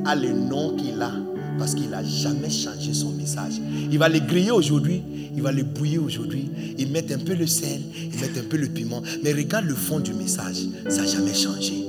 [0.05, 1.11] a le nom qu'il a
[1.57, 3.53] parce qu'il n'a jamais changé son message.
[3.91, 5.01] Il va le griller aujourd'hui,
[5.35, 8.57] il va le bouillir aujourd'hui, il met un peu le sel, il met un peu
[8.57, 9.01] le piment.
[9.23, 11.87] Mais regarde le fond du message, ça n'a jamais changé.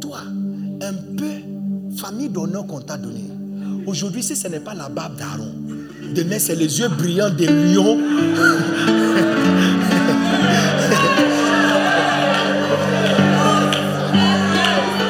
[0.00, 0.20] Toi,
[0.80, 3.24] un peu famille d'honneur qu'on t'a donné.
[3.86, 5.52] Aujourd'hui, si ce n'est pas la barbe d'Aaron,
[6.14, 7.98] Demain, c'est les yeux brillants des lions.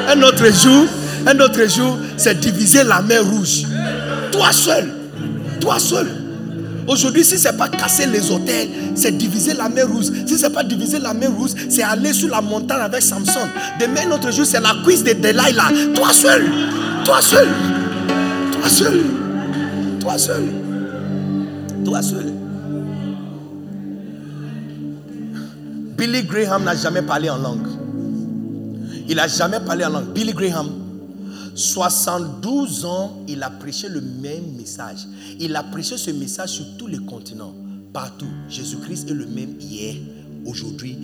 [0.09, 0.85] un autre jour,
[1.25, 3.63] un autre jour, c'est diviser la mer rouge.
[4.31, 4.93] Toi seul.
[5.59, 6.07] Toi seul.
[6.87, 10.05] Aujourd'hui, si ce n'est pas casser les hôtels, c'est diviser la mer rouge.
[10.27, 13.47] Si ce n'est pas diviser la mer rouge, c'est aller sur la montagne avec Samson.
[13.79, 15.71] Demain, un autre jour, c'est la cuisse de Delilah.
[15.95, 16.45] Toi seul.
[17.05, 17.47] Toi seul.
[18.51, 19.01] Toi seul.
[19.99, 20.60] Toi seul.
[21.83, 22.33] Toi seul.
[25.97, 27.67] Billy Graham n'a jamais parlé en langue.
[29.07, 30.13] Il n'a jamais parlé en langue.
[30.13, 30.69] Billy Graham,
[31.53, 35.07] 72 ans, il a prêché le même message.
[35.39, 37.53] Il a prêché ce message sur tous les continents,
[37.93, 38.25] partout.
[38.49, 39.95] Jésus-Christ est le même hier,
[40.45, 40.97] aujourd'hui.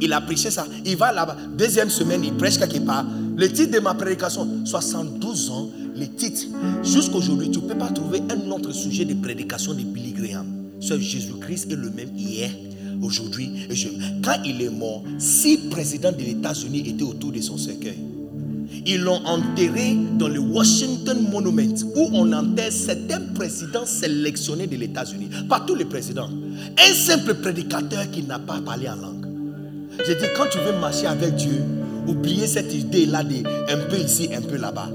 [0.00, 0.66] Il a prêché ça.
[0.84, 1.36] Il va là-bas.
[1.56, 3.04] Deuxième semaine, il prêche quelque part.
[3.36, 6.46] Le titre de ma prédication, 72 ans, les titres.
[6.82, 10.46] Jusqu'aujourd'hui, tu ne peux pas trouver un autre sujet de prédication de Billy Graham.
[10.80, 12.50] Seul Jésus-Christ est le même hier,
[13.02, 13.88] aujourd'hui et je.
[14.24, 17.98] Quand il est mort, six présidents de États-Unis étaient autour de son cercueil.
[18.86, 25.28] Ils l'ont enterré dans le Washington Monument où on enterre certains présidents sélectionnés de États-Unis.
[25.48, 26.30] Pas tous les présidents.
[26.78, 29.26] Un simple prédicateur qui n'a pas parlé en langue.
[30.06, 31.62] J'ai dit, quand tu veux marcher avec Dieu,
[32.06, 34.88] oubliez cette idée-là de un peu ici, un peu là-bas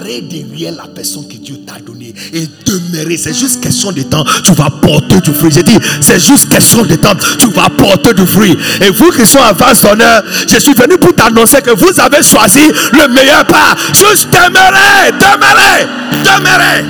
[0.00, 3.16] parer derrière la personne que Dieu t'a donnée et demeurer.
[3.16, 4.24] C'est juste question de temps.
[4.44, 5.50] Tu vas porter du fruit.
[5.52, 7.14] J'ai dit, c'est juste question de temps.
[7.38, 8.56] Tu vas porter du fruit.
[8.80, 12.60] Et vous qui sont face d'honneur, je suis venu pour t'annoncer que vous avez choisi
[12.92, 13.76] le meilleur pas.
[13.88, 15.86] Juste demeurer, demeurer,
[16.24, 16.84] demeurer,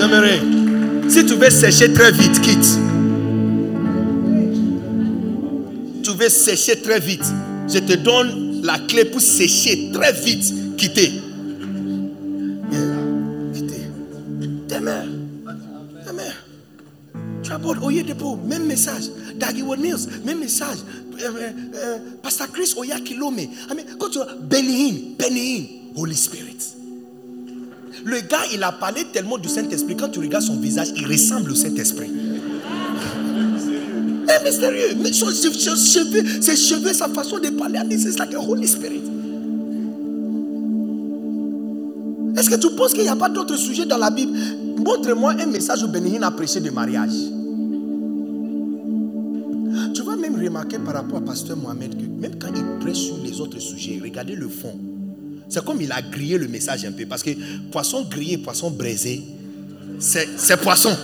[0.00, 0.42] demeurer.
[1.08, 2.78] Si tu veux sécher très vite, quitte.
[6.02, 7.24] Tu veux sécher très vite.
[7.72, 11.22] Je te donne la clé pour sécher très vite, quitter.
[17.48, 17.54] Tu
[18.46, 19.04] même message.
[19.78, 20.78] Mills, même message.
[21.22, 22.74] Euh, euh, euh, Pastor Chris
[23.98, 24.18] quand tu
[25.96, 26.56] Holy Spirit.
[28.04, 29.96] Le gars, il a parlé tellement du Saint-Esprit.
[29.96, 32.10] Quand tu regardes son visage, il ressemble au Saint-Esprit.
[34.28, 34.94] Eh, mystérieux.
[35.02, 38.68] Mais son, son- son cheveux, ses cheveux, sa façon de parler, c'est like a Holy
[38.68, 39.02] Spirit.
[42.36, 44.36] Est-ce que tu penses qu'il n'y a pas d'autres sujets dans la Bible?
[44.78, 47.10] Montre-moi un message où Bénéhine a prêché de mariage.
[50.48, 54.00] Remarquer par rapport à Pasteur Mohamed que même quand il prêche sur les autres sujets,
[54.02, 54.80] regardez le fond.
[55.46, 57.04] C'est comme il a grillé le message un peu.
[57.04, 57.28] Parce que
[57.70, 59.22] poisson grillé, poisson braisé,
[59.98, 60.96] c'est c'est poisson.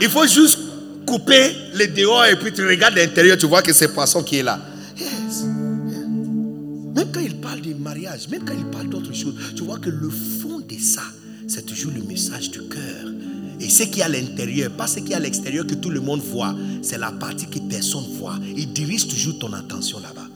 [0.00, 0.58] Il faut juste
[1.06, 4.42] couper les dehors et puis tu regardes l'intérieur, tu vois que c'est poisson qui est
[4.42, 4.58] là.
[4.98, 5.44] Yes.
[5.44, 9.90] Même quand il parle de mariage, même quand il parle d'autres choses, tu vois que
[9.90, 11.02] le fond de ça,
[11.46, 13.12] c'est toujours le message du cœur.
[13.60, 16.00] Et ce qui est à l'intérieur, pas ce qui est à l'extérieur que tout le
[16.00, 18.38] monde voit, c'est la partie que personne voit.
[18.56, 20.26] Il dirige toujours ton attention là-bas.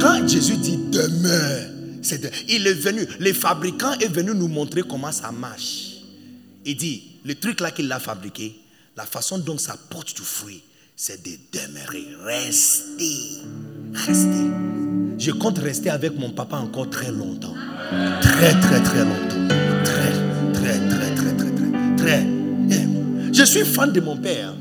[0.00, 1.68] Quand Jésus dit demeure,
[2.02, 5.96] c'est de- il est venu, les fabricants est venu nous montrer comment ça marche.
[6.64, 8.54] Il dit, le truc là qu'il a fabriqué,
[8.96, 10.62] la façon dont ça porte du fruit,
[10.96, 13.16] c'est de demeurer, rester,
[13.94, 14.50] rester.
[15.18, 17.54] Je compte rester avec mon papa encore très longtemps.
[18.22, 19.54] Très, très, très longtemps.
[19.84, 20.12] Très,
[20.52, 22.26] très, très, très, très, très, très.
[22.70, 24.54] Eh, Je suis fan de mon père.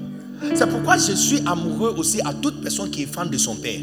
[0.55, 3.79] C'est pourquoi je suis amoureux aussi à toute personne qui est fan de son père.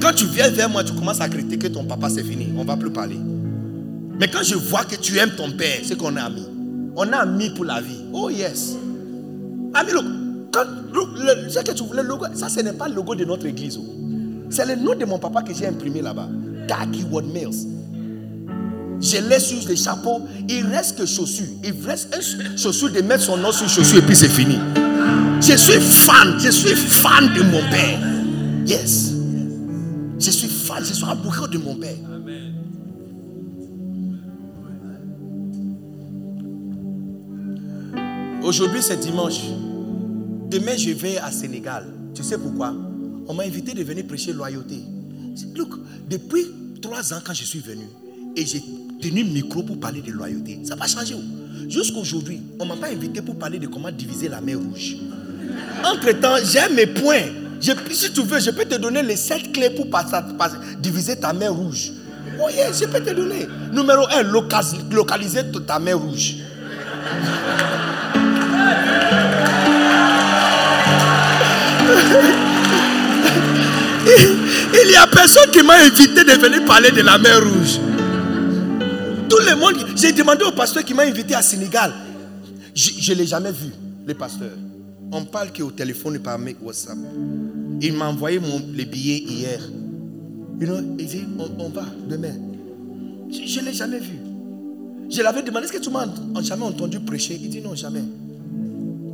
[0.00, 2.48] Quand tu viens vers moi, tu commences à critiquer ton papa, c'est fini.
[2.56, 3.18] On ne va plus parler.
[4.18, 6.46] Mais quand je vois que tu aimes ton père, c'est qu'on est amis.
[6.96, 8.00] On est amis pour la vie.
[8.12, 8.76] Oh yes.
[9.74, 10.04] Ami, look,
[10.92, 13.46] look, le, ce que tu- le logo, ça ce n'est pas le logo de notre
[13.46, 13.78] église.
[13.80, 13.84] oh.
[14.50, 16.28] C'est le nom de mon papa que j'ai imprimé là-bas.
[16.68, 17.66] Taki Ward Mills.
[19.00, 20.22] Je laisse sur les chapeaux.
[20.48, 21.46] Il reste que chaussures.
[21.62, 24.56] Il reste un chaussure de mettre son nom sur chaussure et puis c'est fini.
[25.40, 26.38] Je suis fan.
[26.40, 28.00] Je suis fan de mon père.
[28.66, 29.12] Yes.
[30.18, 30.82] Je suis fan.
[30.84, 31.96] Je suis amoureux de mon père.
[38.42, 39.40] Aujourd'hui, c'est dimanche.
[40.50, 41.86] Demain, je vais à Sénégal.
[42.14, 42.74] Tu sais pourquoi?
[43.26, 44.82] On m'a invité de venir prêcher loyauté.
[45.56, 45.70] Look,
[46.08, 46.44] depuis
[46.80, 47.84] trois ans, quand je suis venu,
[48.36, 48.62] et j'ai
[49.00, 51.14] tenu micro pour parler de loyauté, ça changé.
[51.16, 51.22] oh.
[51.68, 54.96] Jusqu'aujourd'hui, on ne m'a pas invité pour parler de comment diviser la mer rouge.
[55.84, 57.22] Entre-temps, j'ai mes points.
[57.60, 59.86] Si tu veux, je peux te donner les sept clés pour
[60.80, 61.92] diviser ta mer rouge.
[62.42, 63.46] Oh yeah, je peux te donner.
[63.72, 66.36] Numéro un, locas- localiser ta mer rouge.
[74.06, 77.78] Il n'y a personne qui m'a invité de venir parler de la mer rouge.
[79.34, 81.92] Tout le monde, j'ai demandé au pasteur qui m'a invité à Sénégal.
[82.72, 83.72] Je ne l'ai jamais vu,
[84.06, 84.52] le pasteur.
[85.10, 86.96] On parle qu'au téléphone par WhatsApp.
[87.80, 89.60] Il m'a envoyé mon, les billets hier.
[90.60, 91.24] Il dit,
[91.58, 92.34] on, va demain.
[93.28, 94.18] Je ne l'ai jamais vu.
[95.10, 96.06] Je l'avais demandé, est-ce que tu m'as
[96.42, 97.36] jamais entendu prêcher?
[97.40, 98.04] Il dit non, jamais.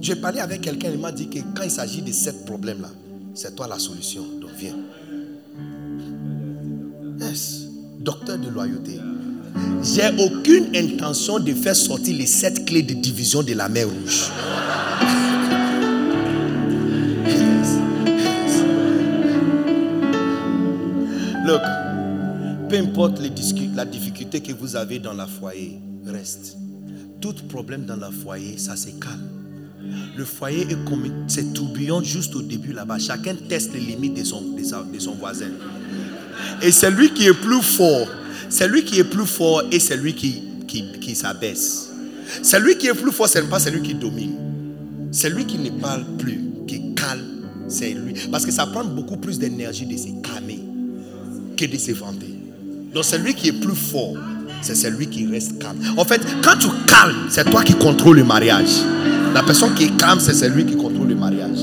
[0.02, 2.90] J'ai parlé avec quelqu'un, il m'a dit que quand il s'agit de ce problème-là,
[3.34, 4.22] c'est toi la solution.
[4.38, 4.76] Donc viens.
[7.20, 7.62] Yes.
[8.00, 8.98] Docteur de loyauté.
[9.82, 14.30] J'ai aucune intention de faire sortir les sept clés de division de la mer rouge.
[21.46, 21.62] Look,
[22.68, 23.20] peu importe
[23.74, 26.56] la difficulté que vous avez dans la foyer, reste.
[27.20, 29.28] Tout problème dans la foyer, ça se calme.
[30.16, 32.98] Le foyer est comme c'est tourbillon juste au début là-bas.
[32.98, 35.50] Chacun teste les limites de son, de son voisin.
[36.62, 38.06] Et c'est lui qui est plus fort.
[38.50, 41.88] C'est lui qui est plus fort et c'est lui qui, qui, qui s'abaisse.
[42.42, 44.34] C'est lui qui est plus fort, ce n'est pas celui qui domine.
[45.12, 47.24] C'est lui qui ne parle plus, qui calme,
[47.68, 48.14] c'est lui.
[48.30, 50.60] Parce que ça prend beaucoup plus d'énergie de se calmer
[51.56, 52.34] que de se vanter.
[52.92, 54.16] Donc celui qui est plus fort,
[54.62, 55.78] c'est celui qui reste calme.
[55.96, 58.82] En fait, quand tu calmes, c'est toi qui contrôles le mariage.
[59.32, 61.58] La personne qui est calme, c'est celui qui contrôle le mariage.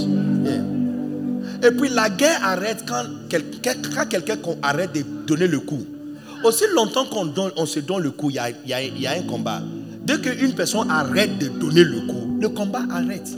[1.64, 5.84] Et puis la guerre arrête quand quelqu'un arrête de donner le coup.
[6.48, 9.62] Aussi longtemps qu'on on se donne le coup, il y a, un combat.
[10.06, 13.30] Dès qu'une personne arrête de donner le coup, le combat arrête.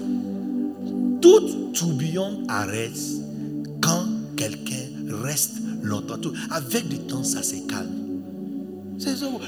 [1.20, 3.00] Tout tourbillon arrête
[3.82, 4.06] quand
[4.38, 4.86] quelqu'un
[5.24, 6.20] reste longtemps.
[6.52, 7.90] Avec du temps, ça se calme.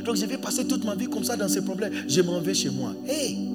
[0.06, 1.94] Donc je vais passer toute ma vie comme ça dans ces problèmes.
[2.08, 2.96] Je m'en vais chez moi.
[3.08, 3.48] Hey!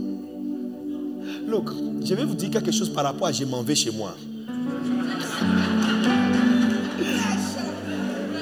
[1.48, 1.70] Look,
[2.04, 4.14] je vais vous dire quelque chose par rapport à je m'en vais chez moi.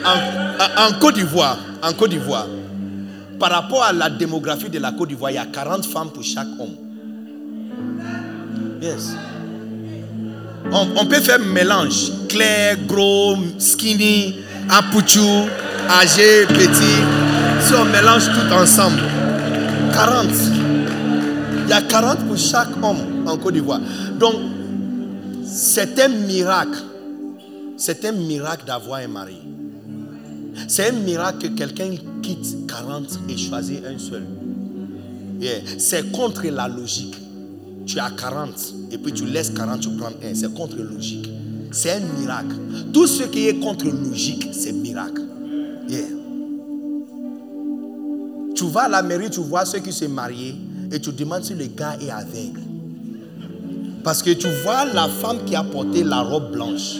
[0.05, 2.47] En, Côte d'Ivoire, en Côte d'Ivoire,
[3.41, 6.23] par rapport à la démographie de la Côte d'Ivoire, il y a 40 femmes pour
[6.23, 6.77] chaque homme.
[8.83, 9.17] Yes.
[10.71, 12.11] On, peut faire mélange.
[12.29, 15.49] Clair, gros, skinny, apuchou,
[15.89, 17.01] âgé, petit.
[17.61, 19.01] Si on mélange tout ensemble,
[19.93, 20.27] 40.
[21.65, 23.81] Il y a 40 pour chaque homme en Côte d'Ivoire.
[24.19, 24.35] Donc,
[25.47, 26.79] c'est un miracle.
[27.77, 29.39] C'est un miracle d'avoir un mari.
[30.69, 34.25] C'est un miracle que quelqu'un quitte 40 et choisit un seul.
[35.41, 35.61] Yeah.
[35.79, 37.17] C'est contre la logique.
[37.87, 40.35] Tu as 40 et puis tu laisses 40, tu prends un.
[40.35, 41.29] C'est contre logique.
[41.71, 42.55] C'est un miracle.
[42.93, 45.23] Tout ce qui est contre logique, c'est miracle.
[45.89, 46.05] Yeah.
[48.55, 50.55] Tu vas à la mairie, tu vois ceux qui se marient
[50.93, 52.61] et tu demandes si le gars est aveugle.
[54.05, 56.97] Parce que tu vois la femme qui a porté la robe blanche.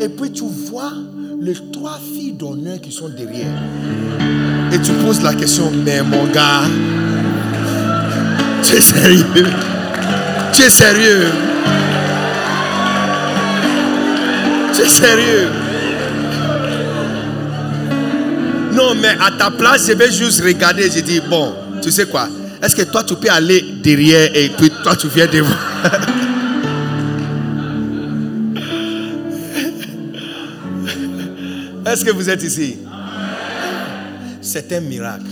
[0.00, 0.92] Et puis tu vois
[1.40, 3.46] les trois filles d'honneur qui sont derrière.
[4.72, 6.62] Et tu poses la question, mais mon gars,
[8.62, 9.24] tu es sérieux?
[10.52, 11.26] Tu es sérieux?
[14.74, 15.48] Tu es sérieux?
[18.72, 20.90] Non, mais à ta place, je vais juste regarder.
[20.90, 22.28] Je dis, bon, tu sais quoi?
[22.62, 25.48] Est-ce que toi, tu peux aller derrière et puis toi, tu viens devant?
[31.86, 32.78] Est-ce que vous êtes ici?
[34.40, 35.30] C'est un miracle.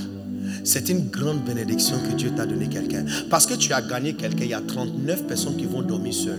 [0.63, 3.05] C'est une grande bénédiction que Dieu t'a donné quelqu'un.
[3.29, 6.39] Parce que tu as gagné quelqu'un, il y a 39 personnes qui vont dormir seules.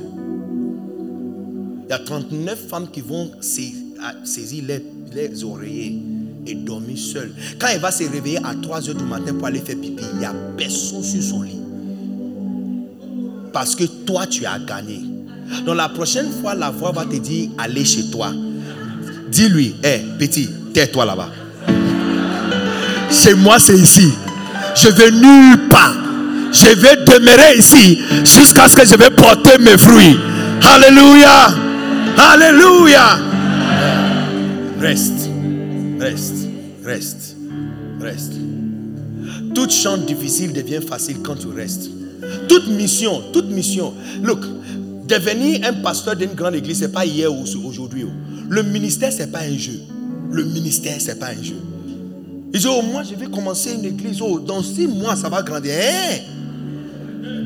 [1.88, 4.64] Il y a 39 femmes qui vont saisir
[5.14, 6.02] les, oreillers
[6.48, 7.34] et dormir seules.
[7.60, 10.20] Quand elle va se réveiller à 3 heures du matin pour aller faire pipi, il
[10.20, 11.60] n'y a personne sur son lit.
[13.52, 15.02] Parce que toi, tu as gagné.
[15.66, 18.34] Donc la prochaine fois, la voix va te dire, allez chez toi.
[19.36, 21.30] Dis-lui, hé, petit, tais-toi là-bas.
[23.12, 24.14] Chez moi, c'est ici.
[24.76, 25.94] Je vais nulle part.
[26.54, 30.18] Je vais demeurer ici jusqu'à ce que je vais porter mes fruits.
[30.64, 31.54] Alléluia.
[32.18, 33.20] Alléluia.
[34.80, 35.30] Reste.
[36.00, 36.48] Reste.
[36.86, 37.36] Reste.
[38.00, 38.34] Reste.
[39.54, 41.90] Toute chante difficile devient facile quand tu restes.
[42.48, 43.94] Toute mission, toute mission.
[44.24, 44.46] Look,
[45.08, 48.06] devenir un pasteur d'une grande église, ce n'est pas hier ou aujourd'hui.
[48.50, 49.80] Le ministère, ce n'est pas un jeu.
[50.32, 51.56] Le ministère, ce n'est pas un jeu.
[52.54, 54.22] Ils disent, oh, moi, je vais commencer une église.
[54.22, 55.74] Oh, dans six mois, ça va grandir.
[55.74, 56.20] Hein?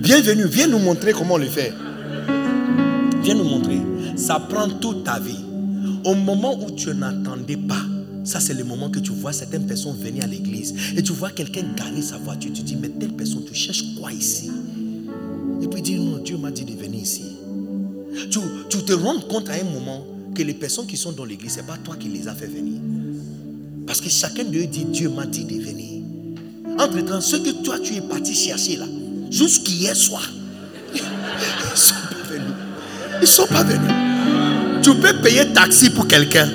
[0.01, 1.73] Bienvenue, viens nous montrer comment le fait.
[3.23, 3.79] Viens nous montrer.
[4.15, 5.39] Ça prend toute ta vie.
[6.05, 7.81] Au moment où tu n'attendais pas,
[8.23, 11.31] ça c'est le moment que tu vois certaines personnes venir à l'église et tu vois
[11.31, 12.51] quelqu'un garer sa voiture.
[12.53, 14.51] Tu dis, mais telle personne, tu cherches quoi ici?
[15.61, 17.38] Et puis dis, non, Dieu m'a dit de venir ici.
[18.29, 21.57] Tu, te rends compte à un moment que les personnes qui sont dans l'église, ce
[21.57, 22.79] n'est pas toi qui les as fait venir.
[23.85, 26.03] Parce que chacun d'eux dit, Dieu m'a dit de venir.
[26.77, 28.85] Entre-temps, ceux que toi tu es parti chercher là,
[29.29, 30.29] jusqu'hier soir,
[30.93, 32.53] ils ne sont pas venus.
[33.15, 34.83] Ils ne sont pas venus.
[34.83, 36.49] Tu peux payer taxi pour quelqu'un.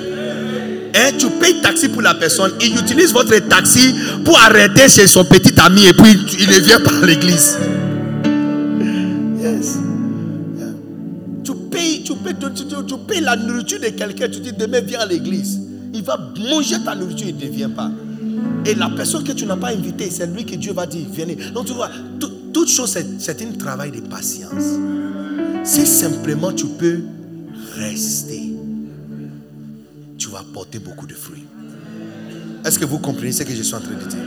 [0.95, 2.53] Hein, tu payes taxi pour la personne.
[2.61, 6.79] Il utilise votre taxi pour arrêter chez son petit ami et puis il ne vient
[6.79, 7.57] pas à l'église.
[12.33, 14.27] Tu tu, payes la nourriture de quelqu'un.
[14.29, 15.59] Tu dis demain viens à l'église.
[15.93, 16.17] Il va
[16.49, 17.91] manger ta nourriture, il ne vient pas.
[18.65, 21.35] Et la personne que tu n'as pas invitée, c'est lui que Dieu va dire venez.
[21.53, 21.89] Donc tu vois,
[22.19, 24.79] tout- toute chose, c'est- c'est un travail de patience.
[25.63, 26.99] Si simplement tu peux
[27.75, 28.53] rester,
[30.17, 31.45] tu vas porter beaucoup de fruits.
[32.65, 34.19] Est-ce que vous comprenez ce que je suis en train de dire?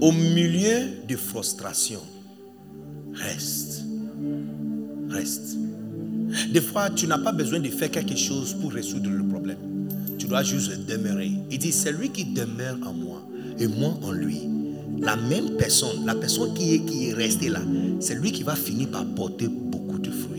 [0.00, 2.00] Au milieu de frustration,
[3.14, 3.82] reste.
[5.08, 5.56] Reste.
[6.52, 9.58] Des fois, tu n'as pas besoin de faire quelque chose pour résoudre le problème.
[10.18, 11.32] Tu dois juste demeurer.
[11.50, 13.22] Il dit, c'est lui qui demeure en moi
[13.58, 14.40] et moi en lui.
[15.00, 17.62] La même personne, la personne qui est, qui est restée là,
[18.00, 20.29] c'est lui qui va finir par porter beaucoup de fruits.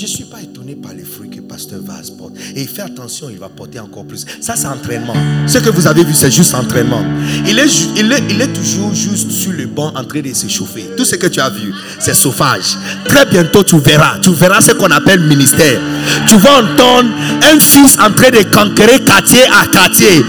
[0.00, 2.32] Je ne suis pas étonné par les fruits que Pasteur Vaz porte.
[2.56, 4.24] Et fais attention, il va porter encore plus.
[4.40, 5.12] Ça, c'est entraînement.
[5.46, 7.04] Ce que vous avez vu, c'est juste entraînement.
[7.46, 7.66] Il est,
[7.98, 10.86] il, est, il est toujours juste sur le banc en train de se chauffer.
[10.96, 12.78] Tout ce que tu as vu, c'est chauffage.
[13.04, 14.18] Très bientôt, tu verras.
[14.20, 15.78] Tu verras ce qu'on appelle ministère.
[16.26, 17.10] Tu vas entendre
[17.52, 20.24] un fils en train de conquérir quartier à quartier.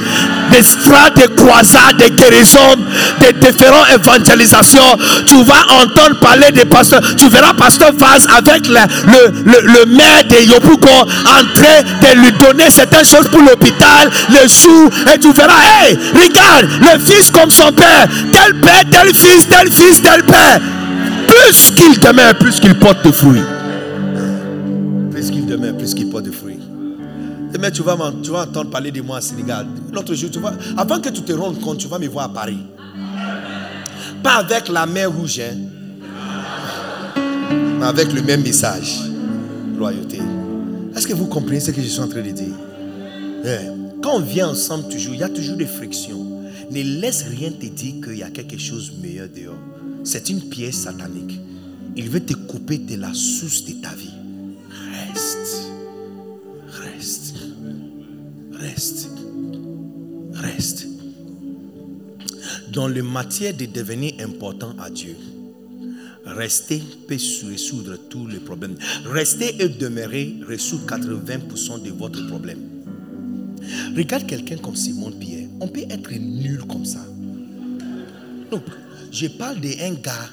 [0.52, 2.76] Des de croisades, de guérisons,
[3.22, 4.98] de différentes évangélisations.
[5.26, 7.02] Tu vas entendre parler des pasteurs.
[7.16, 12.20] Tu verras Pasteur Vaz avec le, le, le, le maire de Yopougon en train de
[12.20, 14.90] lui donner certaines choses pour l'hôpital, les sous.
[15.14, 18.08] Et tu verras, hey, regarde, le fils comme son père.
[18.34, 20.60] Tel père, tel fils, tel fils, tel père.
[21.28, 23.44] Plus qu'il demeure, plus qu'il porte de fruits.
[25.12, 26.01] Plus qu'il demeure, plus qu'il.
[27.62, 29.68] Demain, tu vas, tu entendre parler de moi à Sénégal.
[29.94, 32.34] L'autre jour, tu vas, avant que tu te rendes compte, tu vas me voir à
[32.34, 32.58] Paris.
[34.24, 35.58] Pas avec la main rouge, hein.
[37.80, 39.02] mais avec le même message.
[39.78, 40.20] Loyauté.
[40.96, 42.56] Est-ce que vous comprenez ce que je suis en train de dire?
[43.46, 46.42] Eh, Quand on vient ensemble toujours, il y a toujours des frictions.
[46.72, 49.54] Ne laisse rien te dire qu'il y a quelque chose de meilleur dehors.
[50.04, 51.40] C'est une pièce satanique.
[51.96, 54.10] Il veut te couper de la source de ta vie.
[55.14, 55.70] Reste.
[58.62, 59.10] Reste.
[60.34, 60.88] Reste.
[62.72, 65.16] Dans le matière de devenir important à Dieu,
[66.26, 67.18] rester peut
[67.48, 68.76] résoudre tous les problèmes.
[69.06, 72.60] Rester et demeurer résout 80% de votre problème.
[73.98, 75.48] Regarde quelqu'un comme Simon Pierre.
[75.60, 77.04] On peut être nul comme ça.
[78.52, 78.64] Donc,
[79.12, 80.30] je parle d'un gars.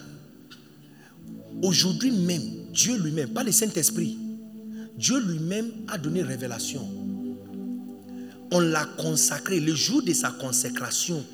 [1.62, 2.42] Aujourd'hui même,
[2.74, 4.18] Dieu lui-même, pas le Saint-Esprit,
[4.98, 6.97] Dieu lui-même a donné révélation.
[8.50, 11.24] On l'a consacré le jour de sa consécration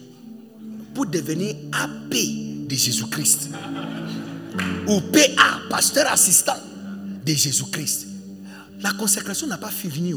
[0.94, 2.14] pour devenir AP
[2.68, 3.50] de Jésus-Christ.
[4.88, 6.56] Ou PA, pasteur assistant
[7.24, 8.06] de Jésus-Christ.
[8.80, 10.14] La consécration n'a pas fini.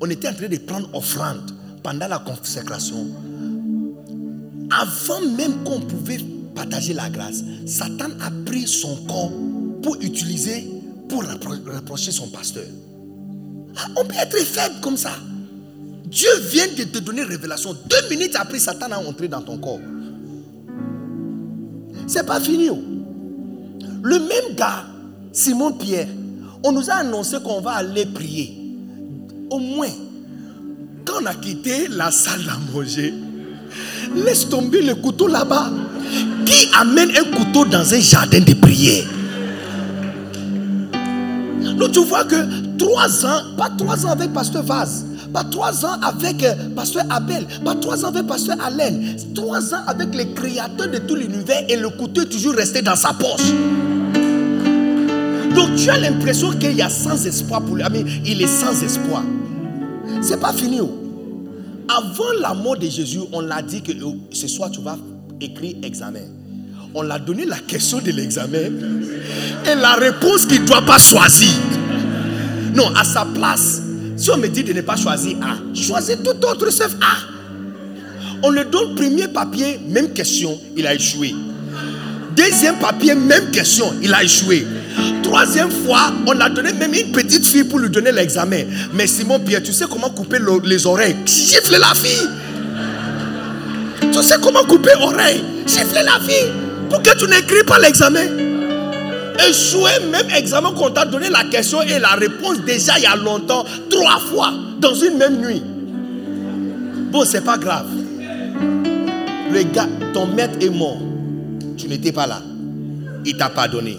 [0.00, 1.50] On était en train de prendre offrande
[1.82, 3.08] pendant la consécration.
[4.70, 6.20] Avant même qu'on pouvait
[6.54, 9.32] partager la grâce, Satan a pris son corps
[9.82, 10.68] pour utiliser,
[11.08, 12.64] pour reprocher son pasteur.
[13.76, 15.12] Ah, on peut être faible comme ça.
[16.06, 17.76] Dieu vient de te donner révélation.
[17.88, 19.80] Deux minutes après, Satan a entré dans ton corps.
[22.06, 22.70] C'est pas fini.
[22.70, 22.78] Oh.
[24.02, 24.84] Le même gars,
[25.32, 26.08] Simon Pierre,
[26.62, 28.56] on nous a annoncé qu'on va aller prier.
[29.50, 29.90] Au moins,
[31.04, 33.12] quand on a quitté la salle à manger,
[34.14, 35.70] laisse tomber le couteau là-bas.
[36.44, 39.04] Qui amène un couteau dans un jardin de prière?
[41.76, 42.36] Donc tu vois que
[42.78, 47.46] trois ans, pas trois ans avec Pasteur Vaz, pas trois ans avec euh, Pasteur Abel,
[47.64, 48.92] pas trois ans avec Pasteur Alain,
[49.34, 52.96] trois ans avec les créateurs de tout l'univers et le couteau est toujours resté dans
[52.96, 53.52] sa poche.
[55.54, 57.84] Donc tu as l'impression qu'il y a sans espoir pour lui.
[58.24, 59.22] Il est sans espoir.
[60.20, 60.80] C'est pas fini.
[60.80, 60.90] Oh.
[61.88, 64.98] Avant la mort de Jésus, on l'a dit que oh, ce soir tu vas
[65.40, 66.20] écrire examen.
[66.94, 68.70] On l'a donné la question de l'examen
[69.64, 71.50] et la réponse qu'il ne doit pas choisir.
[72.74, 73.82] Non, à sa place,
[74.16, 77.16] si on me dit de ne pas choisir A, choisis tout autre sauf A.
[78.42, 81.34] On le donne premier papier, même question, il a échoué.
[82.36, 84.66] Deuxième papier, même question, il a échoué.
[85.22, 88.62] Troisième fois, on a donné même une petite fille pour lui donner l'examen.
[88.92, 91.16] Mais Simon Pierre, tu sais comment couper les oreilles?
[91.24, 92.28] Gifle la fille.
[94.12, 96.52] Tu sais comment couper oreille Gifle la fille.
[96.90, 98.55] Pour que tu n'écris pas l'examen
[99.48, 103.16] échoué même examen qu'on t'a donné la question et la réponse déjà il y a
[103.16, 105.62] longtemps, trois fois, dans une même nuit.
[107.10, 107.88] Bon, c'est pas grave.
[109.52, 110.98] Le gars, ton maître est mort.
[111.76, 112.42] Tu n'étais pas là.
[113.24, 113.98] Il t'a pardonné.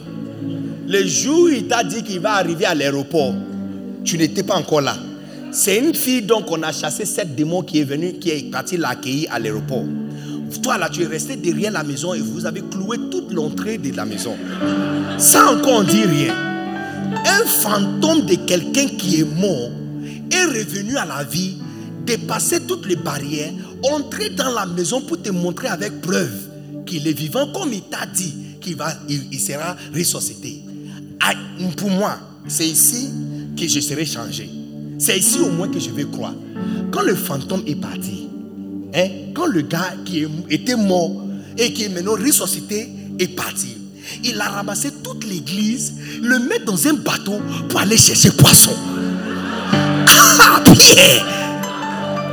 [0.87, 3.33] Le jour où il t'a dit qu'il va arriver à l'aéroport,
[4.03, 4.95] tu n'étais pas encore là.
[5.51, 8.77] C'est une fille donc on a chassé sept démons qui est venue, qui est parti
[8.77, 9.85] l'accueillir à l'aéroport.
[10.61, 13.95] Toi là, tu es resté derrière la maison et vous avez cloué toute l'entrée de
[13.95, 14.35] la maison.
[15.17, 16.33] Sans encore dit rien.
[17.25, 19.71] Un fantôme de quelqu'un qui est mort
[20.31, 21.57] est revenu à la vie,
[22.05, 23.51] dépasser toutes les barrières,
[23.83, 26.47] entrer dans la maison pour te montrer avec preuve
[26.85, 30.63] qu'il est vivant comme il t'a dit qu'il va, il, sera ressuscité.
[31.21, 31.33] Ah,
[31.75, 32.17] pour moi,
[32.47, 33.09] c'est ici
[33.57, 34.49] que je serai changé.
[34.97, 36.33] C'est ici au moins que je vais croire.
[36.91, 38.26] Quand le fantôme est parti,
[38.93, 41.11] hein, quand le gars qui était mort
[41.57, 43.77] et qui est maintenant ressuscité est parti,
[44.23, 48.73] il a ramassé toute l'église, le met dans un bateau pour aller chercher poisson.
[49.71, 51.25] Ah, Pierre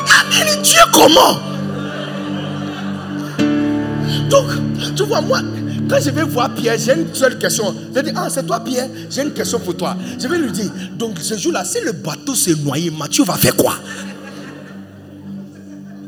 [0.07, 1.41] ah, Dieu comment?
[4.29, 4.47] Donc,
[4.97, 5.41] tu vois, moi,
[5.89, 7.75] quand je vais voir Pierre, j'ai une seule question.
[7.95, 9.97] Je dis, ah, c'est toi Pierre, j'ai une question pour toi.
[10.21, 13.57] Je vais lui dire, donc ce jour-là, si le bateau s'est noyé, Mathieu va faire
[13.57, 13.75] quoi?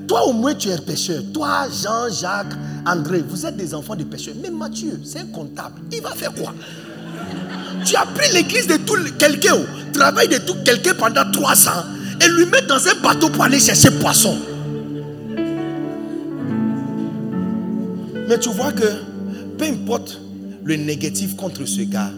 [0.06, 1.22] Toi au moins tu es un pêcheur.
[1.32, 2.54] Toi, Jean, Jacques,
[2.86, 4.34] André, vous êtes des enfants de pêcheurs.
[4.40, 5.80] Mais Mathieu, c'est un comptable.
[5.92, 6.54] Il va faire quoi?
[7.84, 9.58] Tu as pris l'église de tout quelqu'un,
[9.92, 11.84] travail de tout quelqu'un pendant trois ans
[12.20, 14.36] et lui mettre dans un bateau pour aller chercher poisson.
[18.28, 18.86] Mais tu vois que
[19.56, 20.20] peu importe
[20.64, 22.10] le négatif contre ce gars,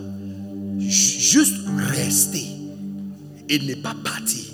[0.78, 1.56] juste
[1.94, 2.46] rester
[3.48, 4.44] et ne pas partir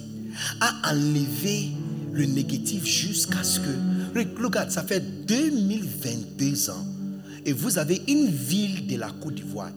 [0.60, 1.70] a enlevé
[2.14, 4.42] le négatif jusqu'à ce que.
[4.42, 6.86] Regarde, ça fait 2022 ans.
[7.46, 9.70] Et vous avez une ville de la Côte d'Ivoire.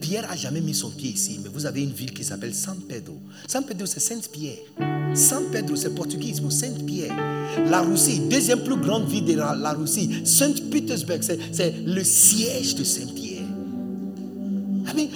[0.00, 2.76] Pierre a jamais mis son pied ici, mais vous avez une ville qui s'appelle San
[2.88, 3.18] Pedro.
[3.46, 4.56] San Pedro, c'est Sainte-Pierre.
[5.14, 7.14] San Pedro, c'est portugais pour Sainte-Pierre.
[7.68, 10.08] La Russie, deuxième plus grande ville de la, la Russie.
[10.24, 13.42] Saint-Pétersbourg, c'est- le siège de Saint-Pierre.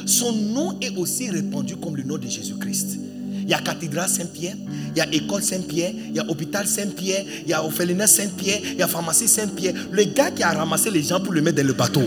[0.07, 2.99] Son nom est aussi répandu comme le nom de Jésus-Christ.
[3.44, 4.56] Il y a cathédrale Saint-Pierre,
[4.94, 8.60] il y a école Saint-Pierre, il y a hôpital Saint-Pierre, il y a orphelinat Saint-Pierre,
[8.64, 9.74] il y a pharmacie Saint-Pierre.
[9.92, 12.02] Le gars qui a ramassé les gens pour le mettre dans le bateau.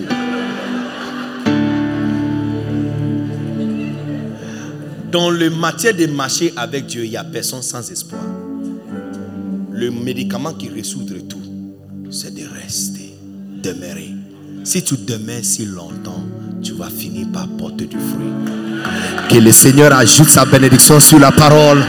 [5.12, 8.22] Dans le matière de marcher avec Dieu, il n'y a personne sans espoir.
[9.72, 11.42] Le médicament qui résoudre tout,
[12.10, 13.14] c'est de rester,
[13.62, 14.10] demeurer.
[14.64, 16.26] Si tu demeures si longtemps,
[16.64, 18.32] tu vas finir par porter du fruit.
[19.30, 21.84] Que le Seigneur ajoute sa bénédiction sur la parole.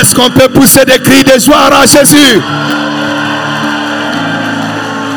[0.00, 2.40] Est-ce qu'on peut pousser des cris de joie à Jésus?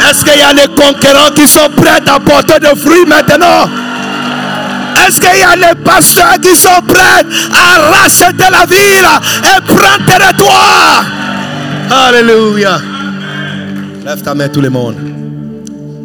[0.10, 3.70] Est-ce qu'il y a des conquérants qui sont prêts à porter du fruit maintenant?
[5.08, 9.08] Est-ce qu'il y a des pasteurs qui sont prêts à racheter la ville
[9.44, 11.06] et prendre territoire
[11.90, 12.80] Alléluia.
[14.04, 14.96] Lève ta main tout le monde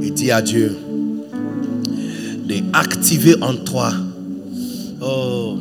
[0.02, 0.76] et dis à Dieu
[2.58, 3.92] d'activer en toi.
[5.00, 5.56] Oh.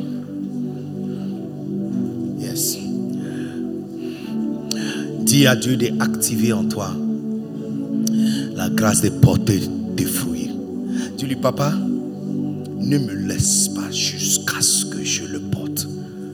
[2.40, 2.78] Yes.
[5.20, 6.90] Dis à Dieu d'activer en toi
[8.56, 9.60] la grâce de porter
[9.96, 10.50] des fruits.
[11.16, 15.86] Dis-lui, papa, ne me laisse pas jusqu'à ce que je le porte.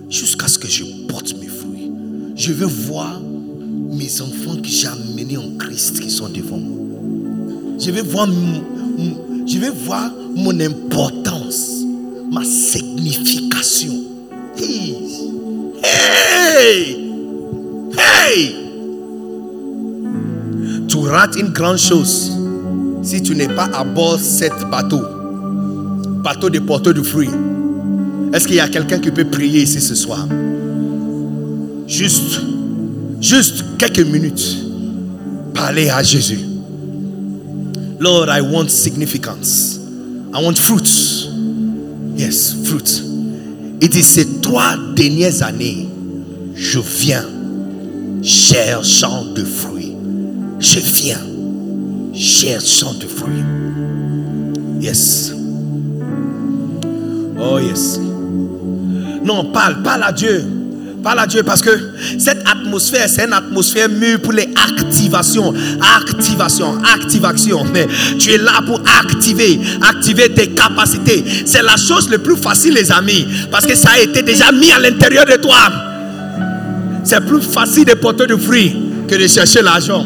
[0.09, 1.91] Jusqu'à ce que je porte mes fruits.
[2.35, 3.21] Je veux voir
[3.93, 6.77] mes enfants que j'ai amenés en Christ qui sont devant moi.
[7.79, 8.29] Je vais voir,
[9.47, 11.85] je vais voir mon importance,
[12.31, 13.95] ma signification.
[15.83, 17.11] Hey,
[17.97, 18.57] hey.
[20.87, 22.33] Tu rates une grande chose
[23.03, 25.01] si tu n'es pas à bord de bateau,
[26.23, 27.31] bateau de porteurs de fruits.
[28.33, 30.29] Est-ce qu'il y a quelqu'un qui peut prier ici ce soir?
[31.87, 32.41] Juste,
[33.21, 34.59] juste quelques minutes.
[35.55, 36.41] Parler à Jésus.
[37.99, 39.76] Lord, I want significance.
[40.37, 41.29] I want fruits.
[42.15, 43.01] Yes, fruits.
[43.81, 45.89] It is ces trois dernières années,
[46.55, 47.25] je viens
[48.23, 49.97] cherchant de fruits.
[50.61, 51.23] Je viens
[52.13, 53.45] cherchant de fruits.
[54.79, 55.33] Yes.
[57.41, 57.99] Oh yes.
[59.25, 60.56] Non, parle, parle à Dieu.
[61.07, 61.71] Parle à Dieu parce que
[62.19, 65.55] cette atmosphère, c'est une atmosphère mûre pour les activations.
[66.05, 67.65] Activation, activation.
[67.73, 67.87] Mais
[68.19, 71.25] tu es là pour activer, activer tes capacités.
[71.45, 74.73] C'est la chose le plus facile, les amis, parce que ça a été déjà mis
[74.73, 75.69] à l'intérieur de toi.
[77.05, 78.75] C'est plus facile de porter de fruits
[79.07, 80.05] que de chercher l'argent.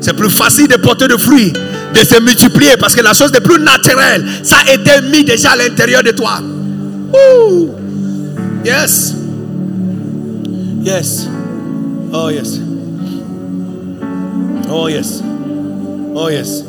[0.00, 3.40] C'est plus facile de porter de fruits, de se multiplier, parce que la chose la
[3.40, 6.40] plus naturelle, ça a été mis déjà à l'intérieur de toi.
[7.38, 7.68] Ouh.
[8.64, 9.14] Yes.
[10.82, 11.28] Yes.
[12.12, 12.58] Oh yes.
[14.68, 15.22] Oh yes.
[16.14, 16.64] Oh yes.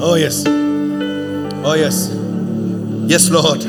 [0.00, 0.44] Oh yes.
[1.64, 2.10] Oh yes.
[3.08, 3.64] Yes Lord.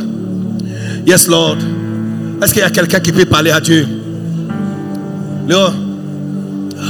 [1.06, 1.58] Yes Lord.
[2.42, 3.88] Est-ce qu'il y a quelqu'un qui peut parler à Dieu?
[5.48, 5.60] Léo,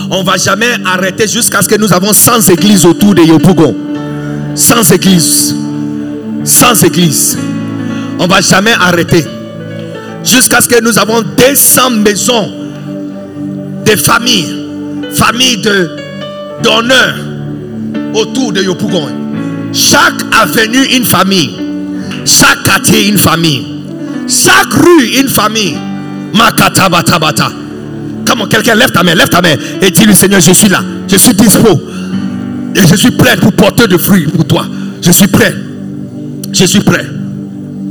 [0.09, 3.75] on va jamais arrêter jusqu'à ce que nous avons 100 églises autour de Yopougon.
[4.55, 5.55] 100 églises.
[6.43, 7.37] 100 églises.
[8.19, 9.25] On va jamais arrêter
[10.23, 12.51] jusqu'à ce que nous avons 200 maisons
[13.85, 14.55] de familles,
[15.13, 15.89] familles de
[16.61, 17.15] d'honneur
[18.13, 19.07] autour de Yopougon.
[19.71, 21.51] Chaque avenue une famille,
[22.25, 23.65] chaque quartier une famille,
[24.27, 25.77] chaque rue une famille.
[26.33, 27.51] Makata bata bata.
[28.25, 31.17] Comment quelqu'un lève ta main, lève ta main et dis-lui Seigneur, je suis là, je
[31.17, 31.69] suis dispo
[32.75, 34.65] et je suis prêt pour porter de fruits pour toi.
[35.01, 35.55] Je suis prêt.
[36.51, 37.05] Je suis prêt.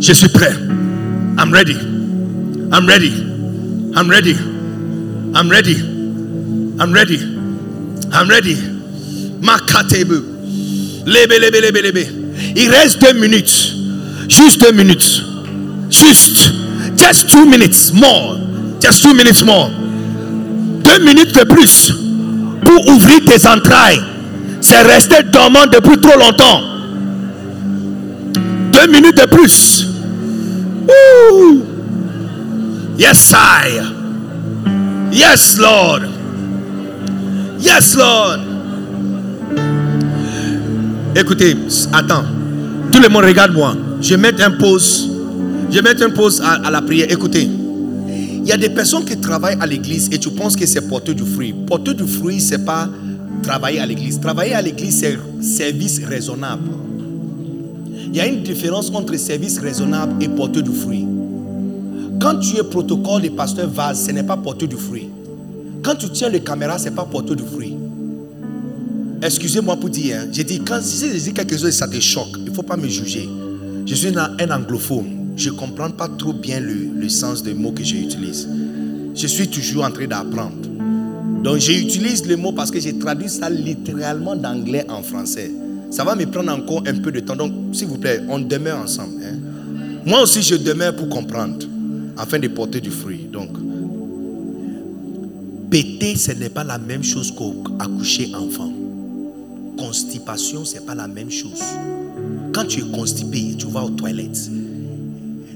[0.00, 0.52] Je suis prêt.
[1.38, 1.76] I'm ready.
[2.70, 3.10] I'm ready.
[3.96, 4.34] I'm ready.
[5.34, 5.76] I'm ready.
[6.78, 7.18] I'm ready.
[8.12, 8.54] I'm ready.
[9.40, 11.04] Makatebu.
[11.06, 12.06] Lebe, lebe, lebe, lebe.
[12.56, 13.72] Il reste deux minutes.
[14.28, 15.22] Juste deux minutes.
[15.90, 16.52] Juste.
[16.96, 18.36] Just two minutes more.
[18.80, 19.70] Just two minutes more.
[20.84, 21.92] Deux minutes de plus
[22.64, 24.02] pour ouvrir tes entrailles.
[24.60, 26.62] C'est resté dormant depuis trop longtemps.
[28.72, 29.86] Deux minutes de plus.
[30.88, 31.67] Ouh.
[32.98, 33.78] Yes, I.
[35.12, 36.02] Yes, Lord.
[37.60, 38.40] Yes, Lord.
[41.14, 41.56] Écoutez,
[41.92, 42.24] attends.
[42.90, 43.76] Tout le monde regarde-moi.
[44.00, 45.08] Je vais mettre un pause.
[45.70, 47.06] Je mettre un pause à, à la prière.
[47.08, 47.44] Écoutez.
[47.44, 51.14] Il y a des personnes qui travaillent à l'église et tu penses que c'est porter
[51.14, 51.52] du fruit.
[51.52, 52.88] Porter du fruit, c'est pas
[53.44, 54.18] travailler à l'église.
[54.18, 56.68] Travailler à l'église, c'est service raisonnable.
[58.08, 61.06] Il y a une différence entre service raisonnable et porter du fruit.
[62.20, 65.08] Quand tu es protocole des pasteurs vase, ce n'est pas porteur du fruit.
[65.82, 67.76] Quand tu tiens les caméras, ce n'est pas porteur du fruit.
[69.22, 71.98] Excusez-moi pour dire, hein, j'ai dit, quand si je dis quelque chose et ça te
[72.00, 73.28] choque, il ne faut pas me juger.
[73.86, 75.32] Je suis un, anglophone.
[75.36, 78.48] Je ne comprends pas trop bien le, le sens des mots que j'utilise.
[79.14, 80.56] Je suis toujours en train d'apprendre.
[81.42, 85.52] Donc j'utilise le mot parce que j'ai traduit ça littéralement d'anglais en français.
[85.90, 87.36] Ça va me prendre encore un peu de temps.
[87.36, 89.14] Donc, s'il vous plaît, on demeure ensemble.
[89.24, 89.36] hein.
[90.04, 91.56] Moi aussi, je demeure pour comprendre,
[92.18, 93.28] afin de porter du fruit.
[93.32, 93.50] Donc,
[95.70, 98.72] péter, ce n'est pas la même chose qu'accoucher enfant.
[99.78, 101.62] Constipation, ce n'est pas la même chose.
[102.52, 104.50] Quand tu es constipé, tu vas aux toilettes.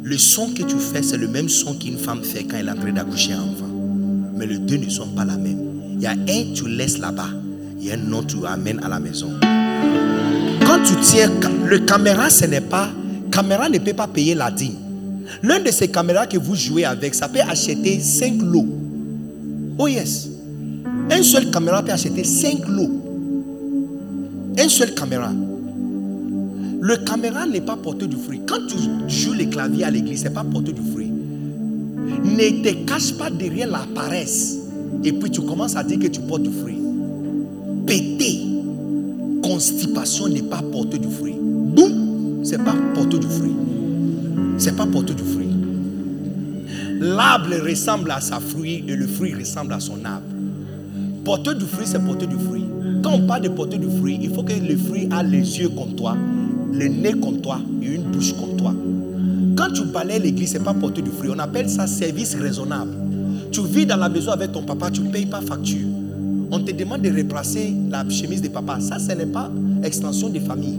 [0.02, 2.73] Le son que tu fais, c'est le même son qu'une femme fait quand elle est
[2.73, 3.70] en train d'accoucher enfant.
[4.36, 5.58] Mais les deux ne sont pas la même.
[5.94, 7.31] Il y a un, tu laisses là-bas.
[7.81, 9.31] Il y a un autre, tu amènes à la maison.
[10.66, 11.31] Quand tu tiens,
[11.66, 12.91] le caméra, ce n'est pas.
[13.31, 14.91] Caméra ne peut pas payer la dîme.
[15.42, 18.67] L'un de ces caméras que vous jouez avec, ça peut acheter 5 lots.
[19.78, 20.28] Oh yes.
[21.10, 22.91] Un seul caméra peut acheter 5 lots.
[24.59, 25.33] Un seul caméra.
[26.81, 28.41] Le caméra n'est pas porteur du fruit.
[28.47, 28.76] Quand tu
[29.09, 31.10] joues les claviers à l'église, ce n'est pas porteur du fruit.
[32.25, 34.59] Ne te cache pas derrière la paresse.
[35.05, 36.78] Et puis tu commences à dire que tu portes du fruit.
[37.86, 38.47] Péter,
[39.42, 41.34] constipation n'est pas porteur du fruit.
[41.39, 43.52] Boum, c'est pas porteur du fruit.
[44.58, 45.48] C'est pas porteur du fruit.
[47.00, 50.26] L'arbre ressemble à sa fruit et le fruit ressemble à son arbre.
[51.24, 52.64] Porteur du fruit, c'est porteur du fruit.
[53.02, 55.68] Quand on parle de porteur du fruit, il faut que le fruit a les yeux
[55.70, 56.16] comme toi,
[56.72, 58.74] le nez comme toi et une bouche comme toi.
[59.56, 61.30] Quand tu balayes l'église, ce n'est pas porteur du fruit.
[61.34, 62.92] On appelle ça service raisonnable.
[63.50, 65.86] Tu vis dans la maison avec ton papa, tu ne payes pas facture.
[66.50, 68.78] On te demande de replacer la chemise de papa.
[68.80, 69.50] Ça, ce n'est pas
[69.82, 70.78] extension de famille.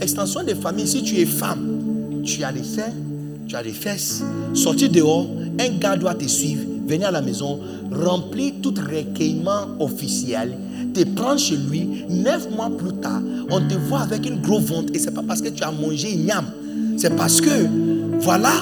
[0.00, 1.75] Extension de famille, si tu es femme,
[2.26, 2.92] tu as les seins,
[3.46, 4.22] tu as les fesses.
[4.52, 10.56] Sortir dehors, un gars doit te suivre, venir à la maison, remplir tout recueillement officiel,
[10.92, 12.04] te prendre chez lui.
[12.10, 15.40] Neuf mois plus tard, on te voit avec une grosse vente et c'est pas parce
[15.40, 16.46] que tu as mangé igname.
[16.96, 17.66] C'est parce que,
[18.20, 18.52] voilà,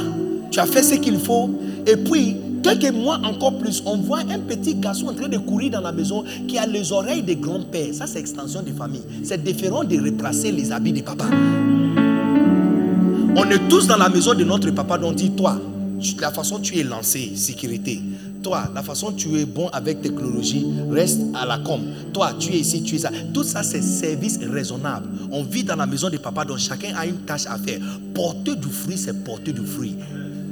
[0.50, 1.50] tu as fait ce qu'il faut.
[1.86, 5.70] Et puis, quelques mois encore plus, on voit un petit garçon en train de courir
[5.70, 7.94] dans la maison qui a les oreilles des grands-pères.
[7.94, 9.02] Ça, c'est extension de famille.
[9.22, 11.26] C'est différent de replacer les habits de papa.
[13.36, 15.60] On est tous dans la maison de notre papa, donc dit toi,
[16.20, 18.00] la façon dont tu es lancé, sécurité.
[18.44, 21.80] Toi, la façon dont tu es bon avec technologie, reste à la com.
[22.12, 23.10] Toi, tu es ici, tu es ça.
[23.32, 25.08] Tout ça, c'est service raisonnable.
[25.32, 27.80] On vit dans la maison de papa, donc chacun a une tâche à faire.
[28.14, 29.96] Porter du fruit, c'est porter du fruit.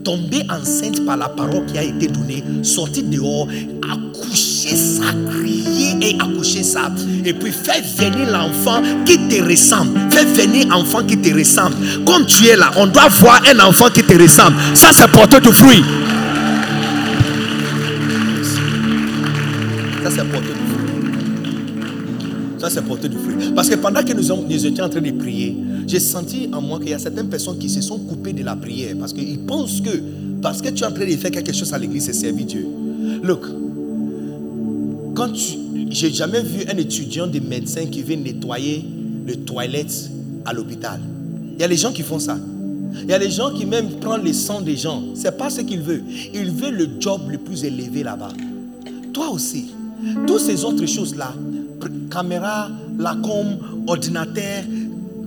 [0.05, 3.47] Tomber enceinte par la parole qui a été donnée, sortir dehors,
[3.82, 6.90] accoucher ça, crier et accoucher ça.
[7.24, 10.00] Et puis faire venir l'enfant qui te ressemble.
[10.10, 11.76] Faire venir l'enfant qui te ressemble.
[12.05, 14.56] Comme tu es là, on doit voir un enfant qui te ressemble.
[14.74, 15.84] Ça, c'est porter du fruit.
[20.02, 20.81] Ça, c'est porter du fruit.
[22.62, 23.34] Ça, c'est porter du fruit.
[23.57, 26.91] Parce que pendant que nous, étions en train de prier, j'ai senti en moi qu'il
[26.91, 28.94] y a certaines personnes qui se sont coupées de la prière.
[29.00, 29.91] Parce qu'ils pensent que,
[30.41, 32.65] parce que tu es en train de faire quelque chose à l'église, c'est servir Dieu.
[33.24, 33.41] Look,
[35.15, 35.55] quand tu.
[35.91, 38.84] J'ai jamais vu un étudiant de médecin qui vient nettoyer
[39.26, 40.08] les toilettes
[40.44, 41.00] à l'hôpital.
[41.57, 42.39] Il y a les gens qui font ça.
[43.02, 45.02] Il y a les gens qui même prennent le sang des gens.
[45.15, 46.02] C'est pas ce qu'il veut.
[46.32, 48.28] Il veut le job le plus élevé là-bas.
[49.12, 49.66] Toi aussi.
[50.26, 51.51] Toutes ces autres choses-là, pr-
[52.10, 54.64] caméra, la com, ordinateur,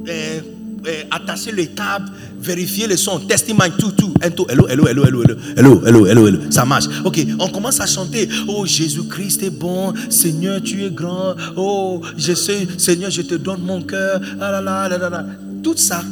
[0.07, 0.39] euh,
[0.87, 2.09] euh, attacher les câbles,
[2.39, 4.13] vérifier le son, testimony, tout, tout.
[4.21, 5.21] Hello, hello, hello, hello,
[5.57, 6.39] hello, hello, hello, hello.
[6.51, 6.85] Ça marche.
[7.03, 8.29] Ok, on commence à chanter.
[8.47, 9.93] Oh, Jésus-Christ est bon.
[10.09, 11.35] Seigneur, tu es grand.
[11.55, 14.21] Oh, je sais, Seigneur, je te donne mon cœur.
[14.39, 15.25] Ah là là là.
[15.63, 16.03] Tout ça,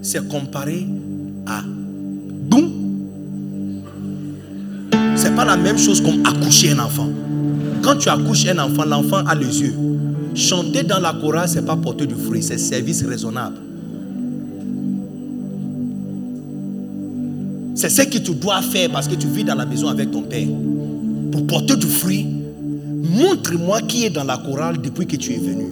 [0.00, 0.86] c'est comparé
[1.46, 2.72] à boum.
[5.16, 7.08] C'est pas la même chose comme accoucher un enfant.
[7.86, 9.74] Quand tu accouches un enfant, l'enfant a les yeux.
[10.34, 13.54] Chanter dans la chorale, c'est pas porter du fruit, c'est service raisonnable.
[17.76, 20.22] C'est ce que tu dois faire parce que tu vis dans la maison avec ton
[20.22, 20.48] père.
[21.30, 22.26] Pour porter du fruit,
[23.04, 25.66] montre-moi qui est dans la chorale depuis que tu es venu.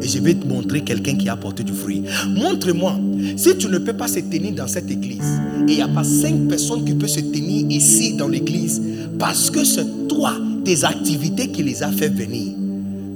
[0.00, 2.02] Et je vais te montrer quelqu'un qui a porté du fruit.
[2.30, 2.98] Montre-moi.
[3.36, 5.38] Si tu ne peux pas se tenir dans cette église,
[5.68, 8.80] et il n'y a pas cinq personnes qui peuvent se tenir ici dans l'église,
[9.18, 10.32] parce que c'est toi,
[10.84, 12.52] activités qui les a fait venir,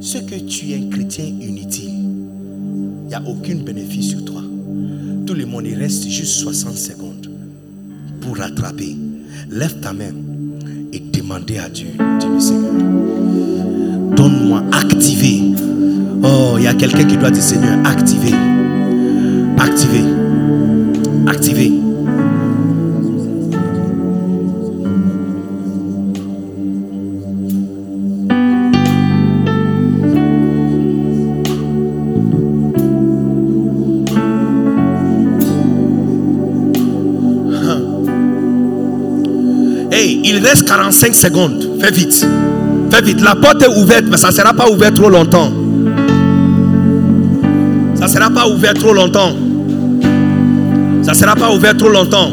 [0.01, 1.91] ce que tu es un chrétien inutile.
[1.91, 4.43] Il n'y a aucun bénéfice sur toi.
[5.27, 7.31] Tout le monde, il reste juste 60 secondes
[8.21, 8.97] pour rattraper.
[9.51, 10.13] Lève ta main
[10.93, 11.89] et demandez à Dieu.
[12.21, 12.73] Dis-lui, Seigneur,
[14.17, 15.43] donne-moi, activer.
[16.23, 18.35] Oh, il y a quelqu'un qui doit dire, Seigneur, activer.
[19.59, 20.05] Activer.
[21.27, 21.73] Activer.
[40.53, 41.67] Reste 45 secondes.
[41.81, 42.27] Fais vite.
[42.91, 43.21] Fais vite.
[43.23, 45.51] La porte est ouverte, mais ça ne sera pas ouvert trop longtemps.
[47.95, 49.33] Ça ne sera pas ouvert trop longtemps.
[51.03, 52.31] Ça ne sera pas ouvert trop longtemps.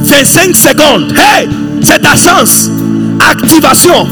[0.00, 1.12] 25 secondes.
[1.16, 1.48] Hey,
[1.82, 2.70] c'est ta chance.
[3.30, 4.06] Activation.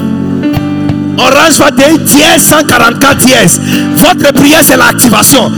[1.19, 3.61] Orange va dire dièse 144 dièse.
[3.97, 5.53] Votre prière, c'est l'activation.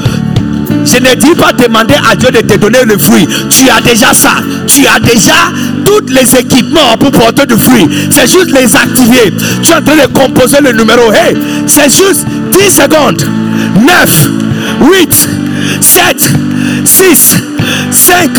[0.84, 3.26] Je ne dis pas demander à Dieu de te donner le fruit.
[3.50, 4.36] Tu as déjà ça.
[4.66, 5.52] Tu as déjà
[5.84, 7.88] tous les équipements pour porter du fruit.
[8.10, 9.32] C'est juste les activer.
[9.62, 11.12] Tu es en train de composer le numéro.
[11.66, 13.22] C'est juste 10 secondes.
[13.80, 14.30] 9,
[14.80, 15.28] 8,
[15.80, 16.30] 7,
[16.84, 17.36] 6,
[17.90, 18.30] 5,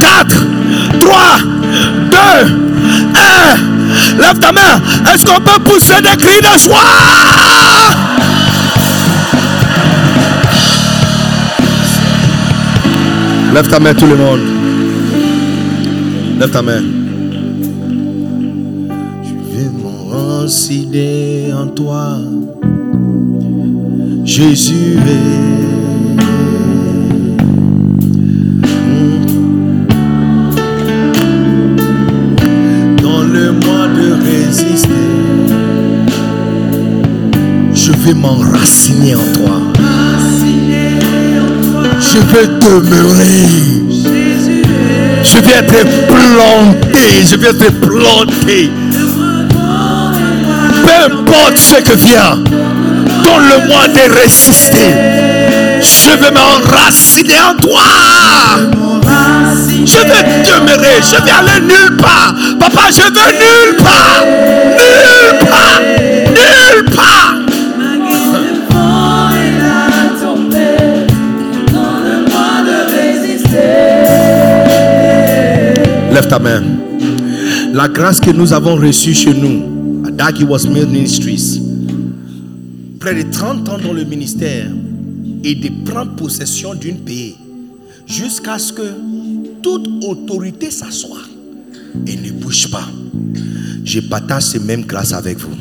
[0.00, 0.46] 4,
[1.00, 1.20] 3,
[2.10, 2.18] 2,
[3.14, 4.20] 1.
[4.20, 4.80] Lève ta main.
[5.12, 8.33] Est-ce qu'on peut pousser des cris de joie?
[13.54, 14.40] Lève ta main tout le monde.
[16.40, 16.82] Lève ta main.
[19.22, 22.18] Je vais m'enraciner en toi.
[24.24, 24.98] Jésus
[33.00, 34.88] Dans le mois de résister,
[37.72, 39.73] je vais m'enraciner en toi.
[42.14, 43.48] Je vais demeurer.
[45.24, 47.24] Je vais être planté.
[47.28, 48.70] Je vais être planté.
[50.84, 54.94] Peu importe ce que vient, donne-le-moi de résister.
[55.82, 57.82] Je vais m'enraciner en toi.
[59.84, 61.00] Je vais demeurer.
[61.02, 62.32] Je vais aller nulle part.
[62.60, 64.24] Papa, je veux nulle part.
[64.78, 65.80] Nulle part.
[66.30, 67.33] Nulle part.
[76.14, 76.62] Lève ta main.
[77.72, 81.60] La grâce que nous avons reçue chez nous, à Was Ministries,
[83.00, 84.70] près de 30 ans dans le ministère,
[85.42, 87.34] et de prendre possession d'une pays,
[88.06, 88.94] jusqu'à ce que
[89.60, 91.24] toute autorité s'assoie
[92.06, 92.86] et ne bouge pas.
[93.84, 95.56] Je partage ces mêmes grâces avec vous.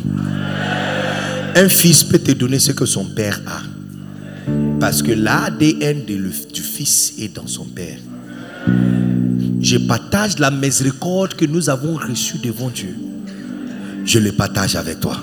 [1.56, 4.52] Un fils peut te donner ce que son père a.
[4.80, 7.98] Parce que l'ADN du fils est dans son père.
[9.74, 12.96] Je partage la miséricorde que nous avons reçue devant Dieu.
[14.06, 15.18] Je le partage avec toi.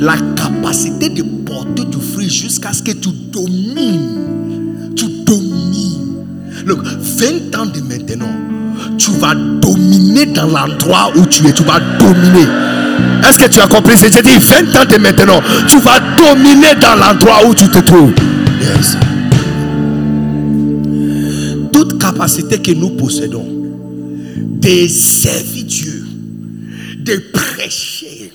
[0.00, 4.90] La capacité de porter du fruit jusqu'à ce que tu domines.
[4.96, 6.24] Tu domines.
[6.66, 8.34] Donc, 20 ans de maintenant,
[8.98, 11.52] tu vas dominer dans l'endroit où tu es.
[11.52, 12.48] Tu vas dominer.
[13.22, 13.94] Est-ce que tu as compris?
[13.96, 18.14] J'ai dit 20 ans de maintenant, tu vas dominer dans l'endroit où tu te trouves.
[18.60, 18.96] Yes
[22.18, 23.46] que nous possédons
[24.36, 26.04] de servir Dieu,
[26.98, 28.32] de prêcher,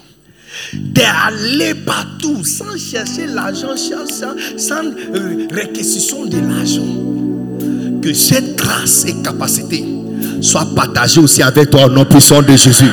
[0.73, 8.01] d'aller partout sans chercher l'argent, sans, sans euh, réquisition de l'argent.
[8.01, 9.85] Que cette grâce et capacité
[10.41, 12.89] soit partagée aussi avec toi au nom puissant de Jésus.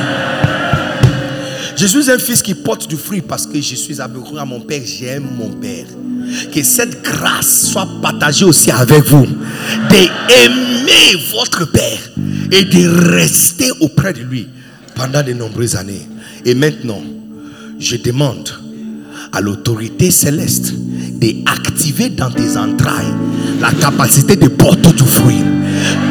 [1.75, 4.59] Je suis un fils qui porte du fruit parce que je suis amoureux à mon
[4.59, 5.85] père, j'aime mon père.
[6.53, 9.27] Que cette grâce soit partagée aussi avec vous.
[9.89, 11.99] D'aimer votre père
[12.51, 14.47] et de rester auprès de lui
[14.95, 16.07] pendant de nombreuses années.
[16.45, 17.01] Et maintenant,
[17.79, 18.49] je demande
[19.31, 20.73] à l'autorité céleste
[21.19, 23.13] d'activer dans tes entrailles
[23.61, 25.43] la capacité de porter du fruit.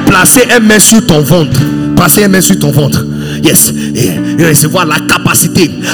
[0.07, 1.61] Placer un main sur ton ventre.
[1.97, 3.05] Placer un main sur ton ventre.
[3.43, 3.73] Yes.
[3.95, 5.28] Et recevoir la capacité.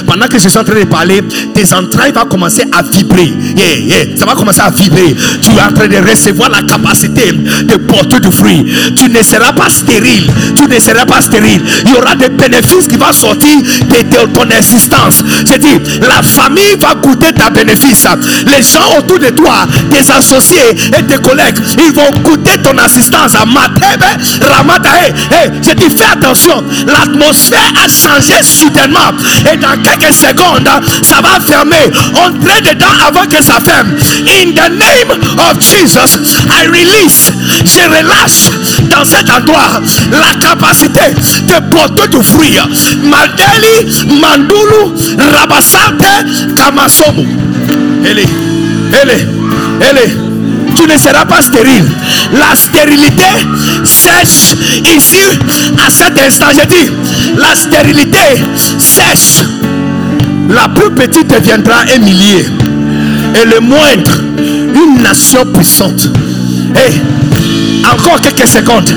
[0.06, 1.22] Pendant que je suis en train de parler,
[1.54, 3.32] tes entrailles vont commencer à vibrer.
[3.56, 4.16] Yeah, yeah.
[4.16, 5.14] Ça va commencer à vibrer.
[5.42, 8.64] Tu es en train de recevoir la capacité de porter du fruit.
[8.96, 10.30] Tu ne seras pas stérile.
[10.56, 11.62] Tu ne seras pas stérile.
[11.84, 15.22] Il y aura des bénéfices qui vont sortir de ton existence.
[15.46, 18.06] C'est dit, la famille va goûter ta bénéfice.
[18.46, 23.34] Les gens autour de toi, tes associés et tes collègues, ils vont goûter ton assistance.
[23.34, 26.62] Hey, hey, je dis, fais attention.
[26.86, 29.12] L'atmosphère a changé soudainement.
[29.52, 30.68] Et dans quelques secondes,
[31.02, 31.90] ça va fermer.
[32.14, 33.90] Entrez dedans avant que ça ferme.
[34.26, 37.32] In the name of Jesus, I release.
[37.64, 38.50] Je relâche
[38.90, 39.80] dans cet endroit
[40.10, 42.58] la capacité de porter du fruit.
[43.04, 47.26] Madeli, Mandulu, Rabasate, Kamasomu.
[48.04, 48.26] Ele,
[49.02, 49.28] ele,
[49.80, 50.23] ele
[50.76, 51.84] tu ne seras pas stérile.
[52.32, 53.24] La stérilité
[53.84, 54.56] sèche
[54.96, 55.24] ici
[55.86, 56.46] à cet instant.
[56.52, 56.90] Je dis,
[57.36, 58.42] la stérilité
[58.78, 59.44] sèche.
[60.50, 62.46] La plus petite deviendra un millier.
[63.40, 66.08] Et le moindre, une nation puissante.
[66.76, 66.92] Et
[67.92, 68.90] Encore quelques secondes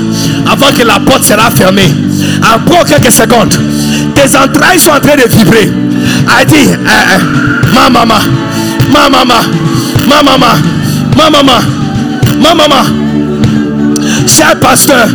[0.50, 1.92] avant que la porte sera fermée.
[2.42, 3.54] Encore quelques secondes.
[4.14, 5.70] Tes entrailles sont en train de vibrer.
[6.40, 8.14] A dit, eh, eh, ma maman,
[8.92, 9.34] ma maman,
[10.08, 10.54] ma maman,
[11.18, 11.60] ma maman,
[12.40, 12.84] ma maman.
[14.26, 15.08] Cher pasteur,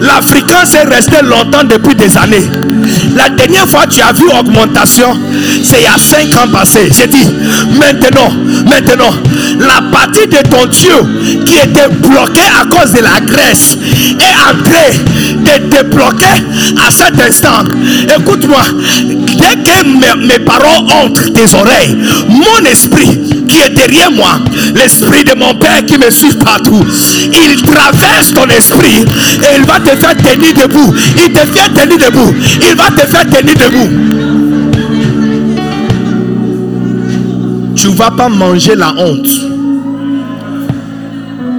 [0.00, 2.44] l'Africain s'est resté longtemps depuis des années.
[3.14, 5.16] La dernière fois tu as vu augmentation,
[5.62, 6.90] c'est il y a 5 ans passés.
[6.96, 7.28] J'ai dit,
[7.78, 8.32] maintenant,
[8.64, 9.14] maintenant,
[9.58, 13.76] la partie de ton Dieu qui était bloquée à cause de la graisse
[14.18, 14.90] est en train
[15.36, 16.44] de débloquer
[16.86, 17.64] à cet instant.
[18.18, 18.62] Écoute-moi,
[19.40, 21.96] dès que mes, paroles entrent tes oreilles,
[22.28, 24.38] mon esprit qui est derrière moi,
[24.74, 26.84] l'esprit de mon Père qui me suit partout,
[27.32, 30.94] il traverse ton esprit et il va te faire tenir debout.
[31.16, 32.34] Il te fait tenir debout.
[32.60, 33.90] Il va te faire tenir debout.
[37.74, 39.28] Tu ne vas pas manger la honte.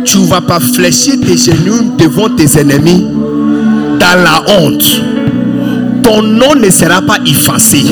[0.06, 3.08] Tu ne vas pas fléchir tes genoux devant tes ennemis
[4.00, 5.01] dans la honte.
[6.11, 7.85] Ton nom ne sera pas effacé.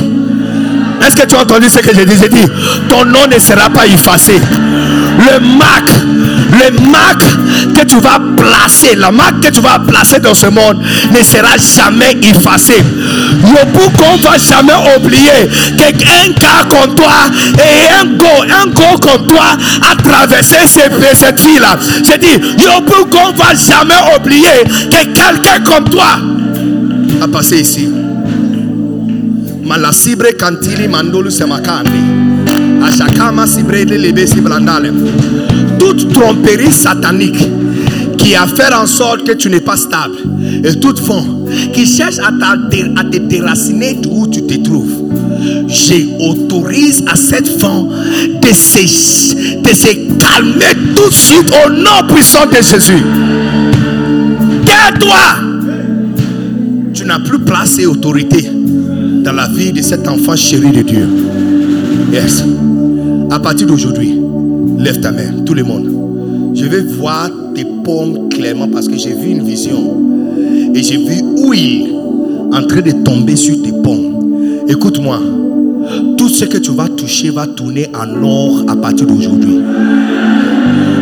[1.08, 2.46] Est-ce que tu as entendu ce que je disais dit
[2.90, 4.34] Ton nom ne sera pas effacé.
[4.34, 5.92] Le marque,
[6.52, 7.24] le marque
[7.74, 10.84] que tu vas placer, la marque que tu vas placer dans ce monde
[11.18, 12.74] ne sera jamais effacé.
[13.42, 17.14] Le qu'on va jamais oublier qu'un cas comme toi
[17.56, 19.46] et un go, un go comme toi
[19.90, 21.78] a traversé cette fille-là.
[22.06, 26.18] J'ai dit, le qu'on va jamais oublier que quelqu'un comme toi
[27.22, 27.90] a passé ici.
[29.70, 32.02] Malasibre kantili mandolu semakandi.
[32.84, 34.92] Ashakama sibrele lebe siblandale.
[35.78, 37.48] Toute tromperie satanique
[38.18, 40.16] qui a fait en sorte que tu n'es pas stable
[40.64, 45.04] et toute fond qui cherche à, te déraciner d'où tu te trouves.
[45.68, 47.92] J'autorise à cette fond
[48.42, 53.04] de se, de se calmer tout de suite au nom puissant de Jésus.
[54.66, 55.46] Tais-toi.
[56.92, 58.50] Tu n'as plus place et autorité
[59.30, 61.08] dans la vie de cet enfant chéri de Dieu.
[62.12, 62.44] Yes.
[63.30, 64.20] À partir d'aujourd'hui,
[64.80, 65.88] lève ta main, tout le monde.
[66.56, 70.02] Je vais voir tes paumes clairement parce que j'ai vu une vision.
[70.74, 71.94] Et j'ai vu huile
[72.52, 74.64] en train de tomber sur tes paumes.
[74.68, 75.20] Écoute-moi.
[76.18, 79.60] Tout ce que tu vas toucher va tourner en or à partir d'aujourd'hui.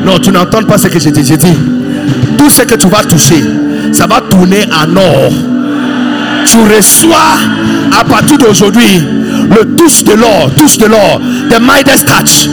[0.05, 1.57] Non, tu n'entends pas ce que je t'ai dit.
[2.37, 3.41] Tout ce que tu vas toucher,
[3.93, 5.31] ça va tourner en or.
[6.45, 7.39] Tu reçois
[7.99, 9.01] à partir d'aujourd'hui
[9.49, 12.47] le touche de l'or, touche de l'or, the Midas touch.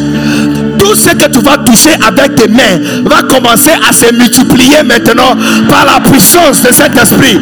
[0.79, 5.37] Tout ce que tu vas toucher avec tes mains va commencer à se multiplier maintenant
[5.69, 7.39] par la puissance de cet esprit.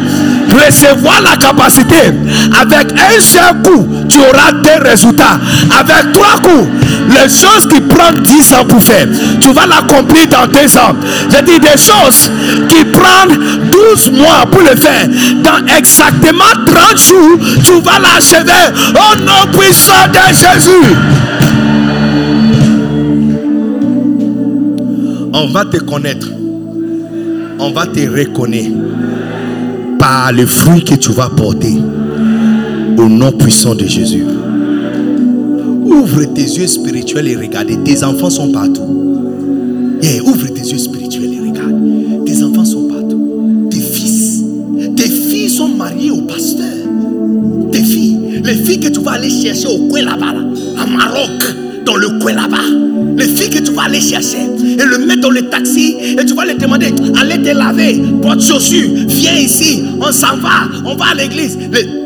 [0.53, 2.13] Recevoir la capacité.
[2.59, 5.39] Avec un seul coup, tu auras des résultats.
[5.79, 6.69] Avec trois coups,
[7.09, 9.07] les choses qui prennent 10 ans pour faire,
[9.41, 10.95] tu vas l'accomplir dans tes ans.
[11.29, 12.29] Je dis des choses
[12.69, 15.07] qui prennent 12 mois pour le faire.
[15.43, 18.51] Dans exactement 30 jours, tu vas l'achever
[18.93, 20.95] au nom puissant de Jésus.
[25.33, 26.27] On va te connaître.
[27.59, 28.82] On va te reconnaître
[30.31, 31.77] le fruit que tu vas porter.
[32.97, 34.23] Au nom puissant de Jésus.
[35.85, 37.69] Ouvre tes yeux spirituels et regarde.
[37.83, 38.81] Tes enfants sont partout.
[40.01, 42.25] Et ouvre tes yeux spirituels et regarde.
[42.25, 43.69] Tes enfants sont partout.
[43.69, 44.43] Tes fils.
[44.95, 46.65] Tes filles sont mariées au pasteur.
[47.71, 48.41] Tes filles.
[48.43, 50.33] Les filles que tu vas aller chercher au coin là-bas.
[50.79, 51.55] à Maroc.
[51.85, 52.57] Dans le coin là-bas.
[53.17, 56.33] Les filles que tu vas aller chercher et le mettre dans le taxi et tu
[56.33, 61.05] vas leur demander allez te laver, porte chaussures, viens ici, on s'en va, on va
[61.11, 61.57] à l'église.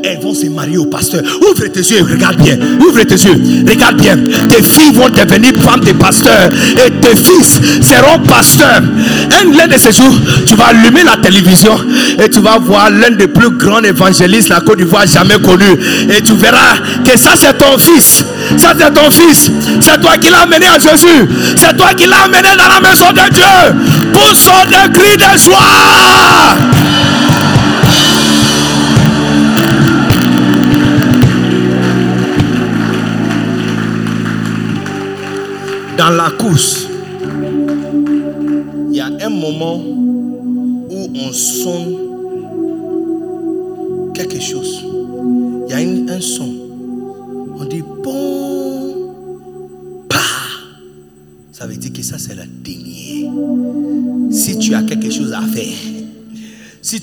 [0.04, 1.22] Elles vont se marier au pasteur.
[1.42, 2.58] Ouvre tes yeux regarde bien.
[2.80, 4.16] Ouvre tes yeux, regarde bien.
[4.48, 6.50] Tes filles vont devenir femmes de pasteurs
[6.86, 8.82] et tes fils seront pasteurs.
[9.40, 10.14] Un l'un de ces jours,
[10.46, 11.76] tu vas allumer la télévision
[12.22, 15.66] et tu vas voir l'un des plus grands évangélistes la Côte d'Ivoire jamais connu.
[16.16, 18.24] Et tu verras que ça c'est ton fils.
[18.56, 19.50] Ça c'est ton fils.
[19.80, 21.28] C'est toi qui l'as amené à Jésus.
[21.56, 24.12] C'est toi qui l'as amené dans la maison de Dieu.
[24.12, 25.56] Pour son cri de joie.
[35.96, 36.87] Dans la course,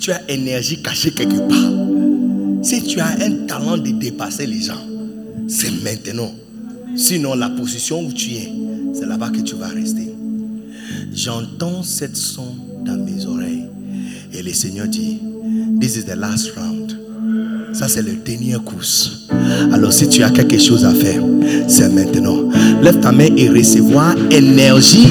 [0.05, 4.85] tu as énergie cachée quelque part, si tu as un talent de dépasser les gens,
[5.47, 6.31] c'est maintenant.
[6.95, 8.51] Sinon, la position où tu es,
[8.93, 10.13] c'est là-bas que tu vas rester.
[11.11, 12.53] J'entends cette son
[12.85, 13.65] dans mes oreilles.
[14.31, 15.17] le Seigneur dit,
[15.81, 16.95] This is the last round.
[17.73, 19.27] Ça, c'est le dernier course.
[19.73, 21.23] Alors, si tu as quelque chose à faire,
[21.67, 22.51] c'est maintenant.
[22.79, 25.07] Lève ta main et recevoir énergie,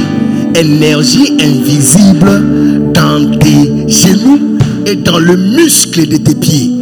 [0.54, 4.53] énergie invisible dans tes genoux
[4.86, 6.73] et dans le muscle de tes pieds.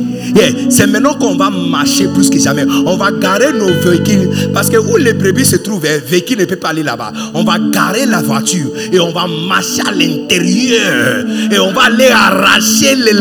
[0.71, 2.65] C'est maintenant qu'on va marcher plus que jamais.
[2.87, 4.31] On va garer nos véhicules.
[4.53, 7.13] Parce que où les brebis se trouvent, un véhicule ne peut pas aller là-bas.
[7.35, 11.25] On va garer la voiture et on va marcher à l'intérieur.
[11.51, 13.13] Et on va aller arracher les,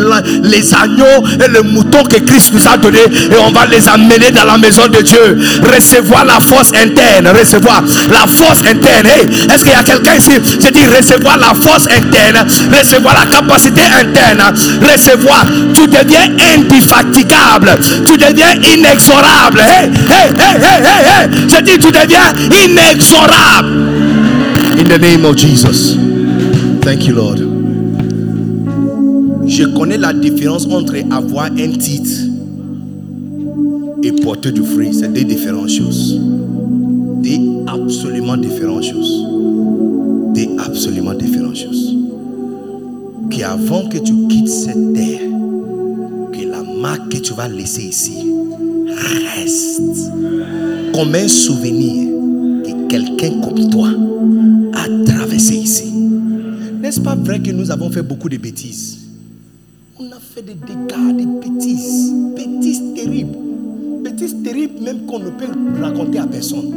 [0.43, 2.99] les agneaux et les moutons que Christ nous a donnés.
[2.99, 5.38] Et on va les amener dans la maison de Dieu.
[5.64, 7.27] Recevoir la force interne.
[7.38, 9.07] Recevoir la force interne.
[9.53, 10.31] Est-ce qu'il y a quelqu'un ici?
[10.59, 12.48] Je dis recevoir la force interne.
[12.72, 14.41] Recevoir la capacité interne.
[14.81, 15.45] Recevoir.
[15.73, 17.00] Tu deviens indifférent
[18.05, 19.59] tu deviens inexorable.
[19.59, 21.30] Hey, hey, hey.
[21.47, 22.33] Je dis, tu deviens
[22.65, 23.69] inexorable.
[24.77, 25.95] In the name of Jesus.
[26.81, 27.39] Thank you, Lord.
[29.47, 32.09] Je connais la différence entre avoir un titre
[34.03, 34.93] et porter du fruit.
[34.93, 36.19] C'est deux différentes choses.
[37.21, 39.25] Des absolument différentes choses.
[40.33, 41.95] Des absolument différentes choses.
[43.30, 45.19] Qu'avant que tu quittes cette terre,
[47.10, 48.26] que tu vas laisser ici
[49.35, 50.11] reste
[50.93, 52.10] comme un souvenir
[52.64, 53.90] que quelqu'un comme toi
[54.74, 55.92] a traversé ici.
[56.82, 58.98] N'est-ce pas vrai que nous avons fait beaucoup de bêtises?
[60.00, 63.38] On a fait des dégâts, des bêtises, bêtises terribles,
[64.03, 65.48] bêtises terribles même qu'on ne peut
[65.80, 66.74] raconter à personne.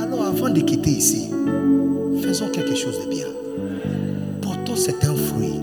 [0.00, 1.30] Alors avant de quitter ici,
[2.22, 3.26] faisons quelque chose de bien.
[4.40, 5.60] Portons certains fruits.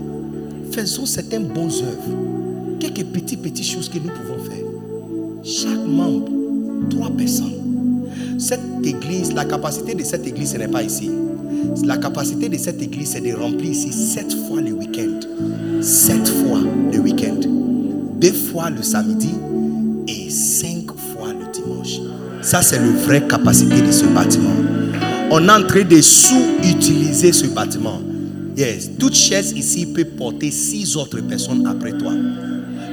[0.70, 2.27] Faisons certaines bonnes œuvres
[2.78, 4.64] quelques petites, petites choses que nous pouvons faire.
[5.44, 6.30] Chaque membre,
[6.90, 7.54] trois personnes.
[8.38, 11.10] Cette église, la capacité de cette église, ce n'est pas ici.
[11.84, 15.20] La capacité de cette église, c'est de remplir ici sept fois le week-end.
[15.80, 16.60] Sept fois
[16.92, 17.40] le week-end.
[18.20, 19.30] Deux fois le samedi
[20.06, 22.00] et cinq fois le dimanche.
[22.42, 24.54] Ça, c'est la vraie capacité de ce bâtiment.
[25.30, 28.00] On est en train de sous-utiliser ce bâtiment.
[28.56, 32.12] Yes, toute chaise ici peut porter six autres personnes après toi.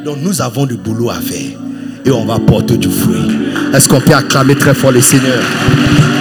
[0.05, 1.57] Donc nous avons du boulot à faire.
[2.05, 3.25] Et on va porter du fruit.
[3.73, 5.41] Est-ce qu'on peut acclamer très fort le Seigneur?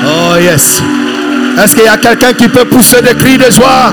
[0.06, 0.80] Oh yes.
[1.62, 3.92] Est-ce qu'il y a quelqu'un qui peut pousser des cris de joie?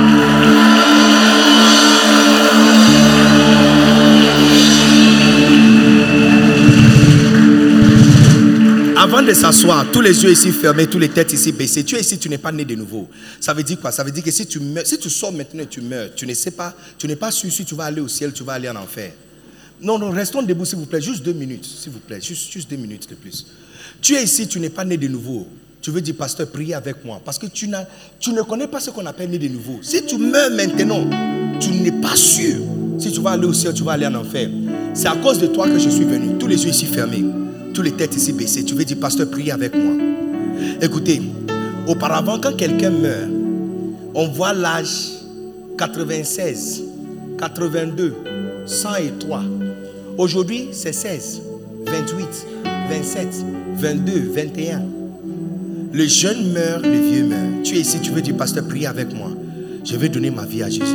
[8.97, 11.99] Avant de s'asseoir, tous les yeux ici fermés, tous les têtes ici baissées, tu es
[11.99, 13.09] ici, tu n'es pas né de nouveau.
[13.41, 13.91] Ça veut dire quoi?
[13.91, 16.25] Ça veut dire que si tu, meurs, si tu sors maintenant et tu meurs, tu
[16.25, 18.53] ne sais pas, tu n'es pas sûr si tu vas aller au ciel, tu vas
[18.53, 19.11] aller en enfer.
[19.81, 21.01] Non, non, restons debout, s'il vous plaît.
[21.01, 22.21] Juste deux minutes, s'il vous plaît.
[22.21, 23.45] Juste, juste deux minutes de plus.
[24.01, 25.47] Tu es ici, tu n'es pas né de nouveau.
[25.81, 27.19] Tu veux dire, pasteur, priez avec moi.
[27.23, 29.79] Parce que tu, ne connais pas ce qu'on appelle né de nouveau.
[29.81, 31.09] Si tu meurs maintenant,
[31.59, 32.57] tu n'es pas sûr
[33.01, 34.47] si tu vas aller au ciel, tu vas aller en enfer.
[34.93, 36.37] C'est à cause de toi que je suis venu.
[36.37, 37.25] Tous les yeux ici fermés,
[37.73, 38.63] tous les têtes ici baissées.
[38.63, 39.93] Tu veux dire, pasteur, priez avec moi.
[40.79, 41.19] Écoutez,
[41.87, 43.29] auparavant, quand quelqu'un meurt,
[44.13, 45.13] on voit l'âge
[45.77, 46.83] 96,
[47.39, 48.15] 82,
[48.67, 49.43] 103.
[50.21, 51.41] Aujourd'hui, c'est 16,
[51.87, 52.47] 28,
[52.91, 53.27] 27,
[53.73, 54.83] 22, 21.
[55.93, 57.63] Le jeune meurt, le vieux meurt.
[57.63, 59.31] Tu es ici, tu veux dire, pasteur, prie avec moi.
[59.83, 60.93] Je vais donner ma vie à Jésus.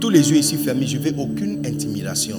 [0.00, 2.36] Tous les yeux ici fermés, je veux aucune intimidation.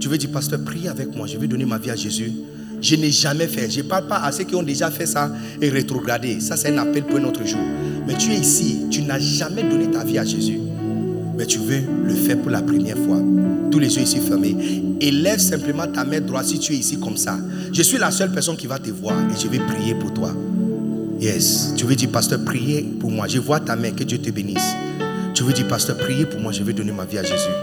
[0.00, 1.26] Tu veux dire, pasteur, prie avec moi.
[1.26, 2.32] Je vais donner ma vie à Jésus.
[2.80, 3.68] Je n'ai jamais fait.
[3.68, 5.30] Je ne parle pas à ceux qui ont déjà fait ça
[5.60, 6.40] et rétrogradé.
[6.40, 7.60] Ça, c'est un appel pour un autre jour.
[8.06, 10.60] Mais tu es ici, tu n'as jamais donné ta vie à Jésus
[11.38, 13.20] mais tu veux le faire pour la première fois.
[13.70, 14.56] Tous les yeux ici fermés.
[15.00, 17.38] Élève simplement ta main droite si tu es ici comme ça.
[17.72, 20.32] Je suis la seule personne qui va te voir et je vais prier pour toi.
[21.20, 21.74] Yes.
[21.76, 23.28] Tu veux dire, pasteur, priez pour moi.
[23.28, 24.74] Je vois ta main, que Dieu te bénisse.
[25.32, 27.54] Tu veux dire, pasteur, priez pour moi, je vais donner ma vie à Jésus.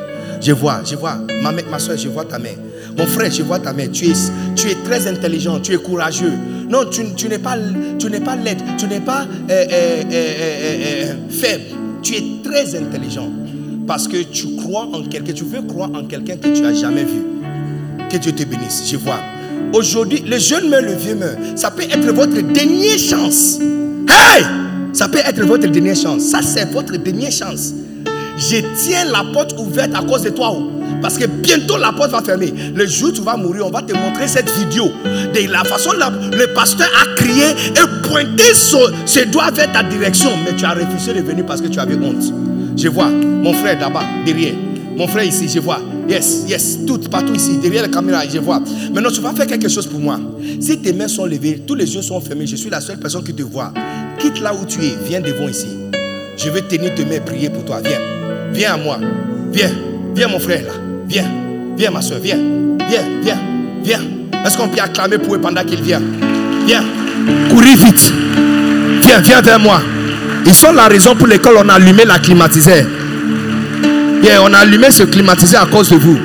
[0.42, 2.56] Je vois, je vois, ma, ma soeur, je vois ta main.
[2.98, 3.88] Mon frère, je vois ta main.
[3.88, 4.14] Tu es,
[4.56, 6.32] tu es très intelligent, tu es courageux.
[6.70, 7.58] Non, tu, tu n'es pas,
[8.00, 11.64] tu n'es pas laide, tu n'es pas euh, euh, euh, faible.
[12.02, 13.30] Tu es très intelligent.
[13.88, 17.04] Parce que tu crois en quelqu'un, tu veux croire en quelqu'un que tu n'as jamais
[17.04, 17.22] vu.
[18.10, 18.84] Que Dieu te bénisse.
[18.90, 19.20] Je vois.
[19.74, 21.38] Aujourd'hui, le jeune meurt, le vieux meurt.
[21.56, 23.60] Ça peut être votre dernière chance.
[24.10, 24.44] Hey!
[24.94, 26.24] Ça peut être votre dernière chance.
[26.24, 27.74] Ça, c'est votre dernière chance.
[28.38, 30.56] Je tiens la porte ouverte à cause de toi.
[31.02, 32.54] Parce que bientôt la porte va fermer.
[32.74, 34.86] Le jour où tu vas mourir, on va te montrer cette vidéo.
[35.06, 38.44] De la façon dont le pasteur a crié et pointé
[39.06, 40.32] ses doigts vers ta direction.
[40.44, 42.34] Mais tu as refusé de venir parce que tu avais honte.
[42.78, 44.54] Je vois mon frère là-bas, derrière.
[44.98, 45.80] Mon frère ici, je vois.
[46.08, 48.62] Yes, yes, tout, partout ici, derrière la caméra, je vois.
[48.94, 50.20] Maintenant, tu vas faire quelque chose pour moi.
[50.60, 53.24] Si tes mains sont levées, tous les yeux sont fermés, je suis la seule personne
[53.24, 53.74] qui te voit.
[54.20, 55.68] Quitte là où tu es, viens devant ici.
[56.38, 57.82] Je vais tenir tes mains prier pour toi.
[57.84, 58.00] Viens.
[58.54, 59.00] Viens à moi.
[59.52, 59.72] Viens.
[60.16, 60.74] Viens mon frère là.
[61.08, 61.30] Viens.
[61.78, 62.20] Viens ma soeur.
[62.22, 62.38] Viens.
[62.88, 63.04] Viens.
[63.24, 63.40] Viens.
[63.84, 64.02] Viens.
[64.46, 66.02] Est-ce qu'on peut acclamer pour eux pendant qu'il vient
[66.68, 66.84] Viens.
[67.50, 68.14] Courir vite.
[69.02, 69.82] Viens, viens vers moi.
[70.46, 72.86] Ils sont la raison pour laquelle on a allumé la climatiseur.
[74.42, 76.20] On a allumé ce climatiseur à cause de vous.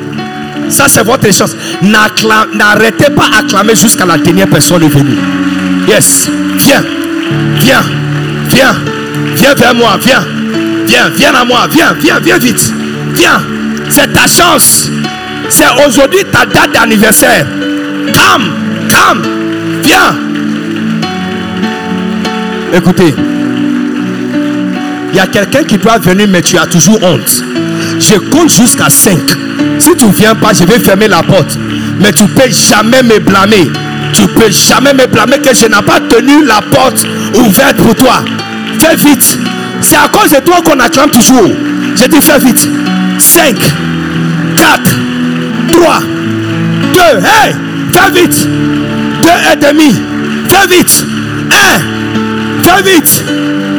[0.69, 1.57] Ça, c'est votre chance.
[1.83, 5.17] N'arrêtez pas à acclamer jusqu'à la dernière personne venue.
[5.89, 6.29] Yes.
[6.57, 6.85] Viens.
[7.59, 7.83] Viens.
[8.49, 8.75] Viens.
[9.37, 9.99] Viens vers moi.
[10.01, 10.25] Viens.
[10.87, 11.11] Viens.
[11.17, 11.67] Viens à moi.
[11.71, 11.93] Viens.
[12.01, 12.21] Viens.
[12.21, 12.73] Viens vite.
[13.15, 13.43] Viens.
[13.89, 14.89] C'est ta chance.
[15.49, 17.47] C'est aujourd'hui ta date d'anniversaire.
[18.15, 18.51] Come.
[18.89, 19.23] Come.
[19.83, 20.17] Viens.
[22.73, 23.15] Écoutez.
[25.13, 27.43] Il y a quelqu'un qui doit venir, mais tu as toujours honte.
[27.99, 29.19] Je compte jusqu'à 5.
[29.79, 31.59] Si tu ne viens pas, je vais fermer la porte.
[31.99, 33.71] Mais tu ne peux jamais me blâmer.
[34.13, 37.95] Tu ne peux jamais me blâmer que je n'ai pas tenu la porte ouverte pour
[37.95, 38.25] toi.
[38.79, 39.39] Fais vite.
[39.81, 41.51] C'est à cause de toi qu'on acclame toujours.
[41.97, 42.69] Je dis fais vite.
[43.19, 43.57] 5,
[44.57, 44.83] 4,
[45.73, 46.01] 3,
[46.95, 47.55] 2, hey,
[47.93, 48.49] fais vite.
[49.23, 49.95] 2 et demi.
[50.49, 51.05] Fais vite.
[51.51, 53.25] 1, fais vite.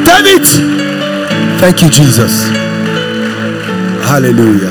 [0.05, 0.80] Fais vite.
[1.61, 2.49] Thank you, Jesus.
[4.09, 4.67] Alléluia.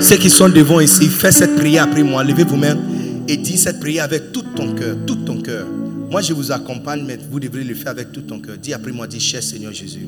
[0.00, 2.22] Ceux qui sont devant ici, faites cette prière après moi.
[2.22, 2.78] Levez vous-même
[3.26, 5.66] et dis cette prière avec tout ton cœur, tout ton cœur.
[6.12, 8.56] Moi, je vous accompagne, mais vous devrez le faire avec tout ton cœur.
[8.56, 10.06] Dis après moi, dis cher Seigneur Jésus.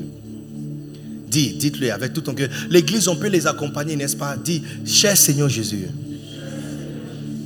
[1.29, 2.47] Dis, dites-le avec tout ton cœur.
[2.69, 4.37] L'église, on peut les accompagner, n'est-ce pas?
[4.41, 5.87] Dis, cher Seigneur Jésus,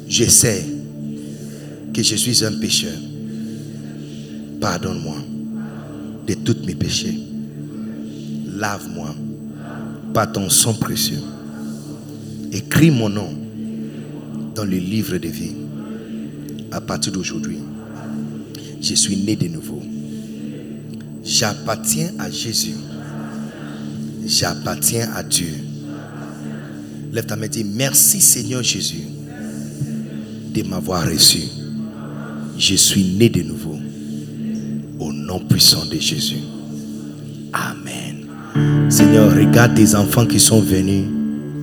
[0.08, 0.64] je sais
[1.92, 2.94] que je suis un pécheur.
[4.62, 5.16] Pardonne-moi
[6.28, 7.33] de tous mes péchés.
[8.56, 9.16] Lave-moi
[10.14, 11.22] par ton sang précieux.
[12.52, 13.34] Écris mon nom
[14.56, 15.56] dans le livre de vie.
[16.72, 17.60] À partir d'aujourd'hui,
[18.82, 19.82] je suis né de nouveau.
[21.24, 22.76] J'appartiens à Jésus.
[24.26, 25.54] J'appartiens à Dieu.
[27.12, 29.04] Lève ta main et dis merci Seigneur Jésus
[30.54, 31.42] de m'avoir reçu.
[32.58, 33.78] Je suis né de nouveau.
[35.00, 36.38] Au nom puissant de Jésus.
[37.52, 37.83] Amen.
[38.90, 41.06] Seigneur, regarde tes enfants qui sont venus.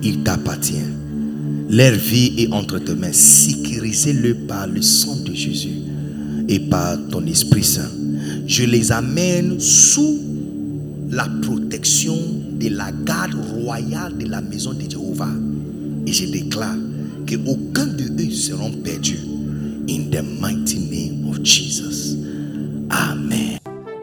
[0.03, 0.97] Ils t'appartiennent.
[1.69, 3.13] Leur vie est entre tes mains.
[3.13, 5.81] Sécurisez-le par le sang de Jésus
[6.49, 7.89] et par ton Esprit Saint.
[8.45, 10.19] Je les amène sous
[11.09, 12.17] la protection
[12.59, 15.29] de la garde royale de la maison de Jéhovah.
[16.05, 16.75] Et je déclare
[17.25, 19.19] que aucun de eux seront perdus.
[19.89, 22.15] In the mighty name of Jesus.
[22.89, 23.50] Amen.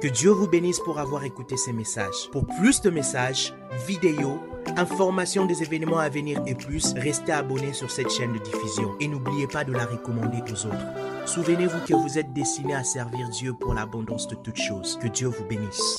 [0.01, 2.31] Que Dieu vous bénisse pour avoir écouté ces messages.
[2.31, 3.52] Pour plus de messages,
[3.89, 4.39] vidéos,
[4.77, 9.09] informations des événements à venir et plus, restez abonné sur cette chaîne de diffusion et
[9.09, 11.27] n'oubliez pas de la recommander aux autres.
[11.27, 15.01] Souvenez-vous que vous êtes destiné à servir Dieu pour l'abondance de toutes choses.
[15.02, 15.99] Que Dieu vous bénisse.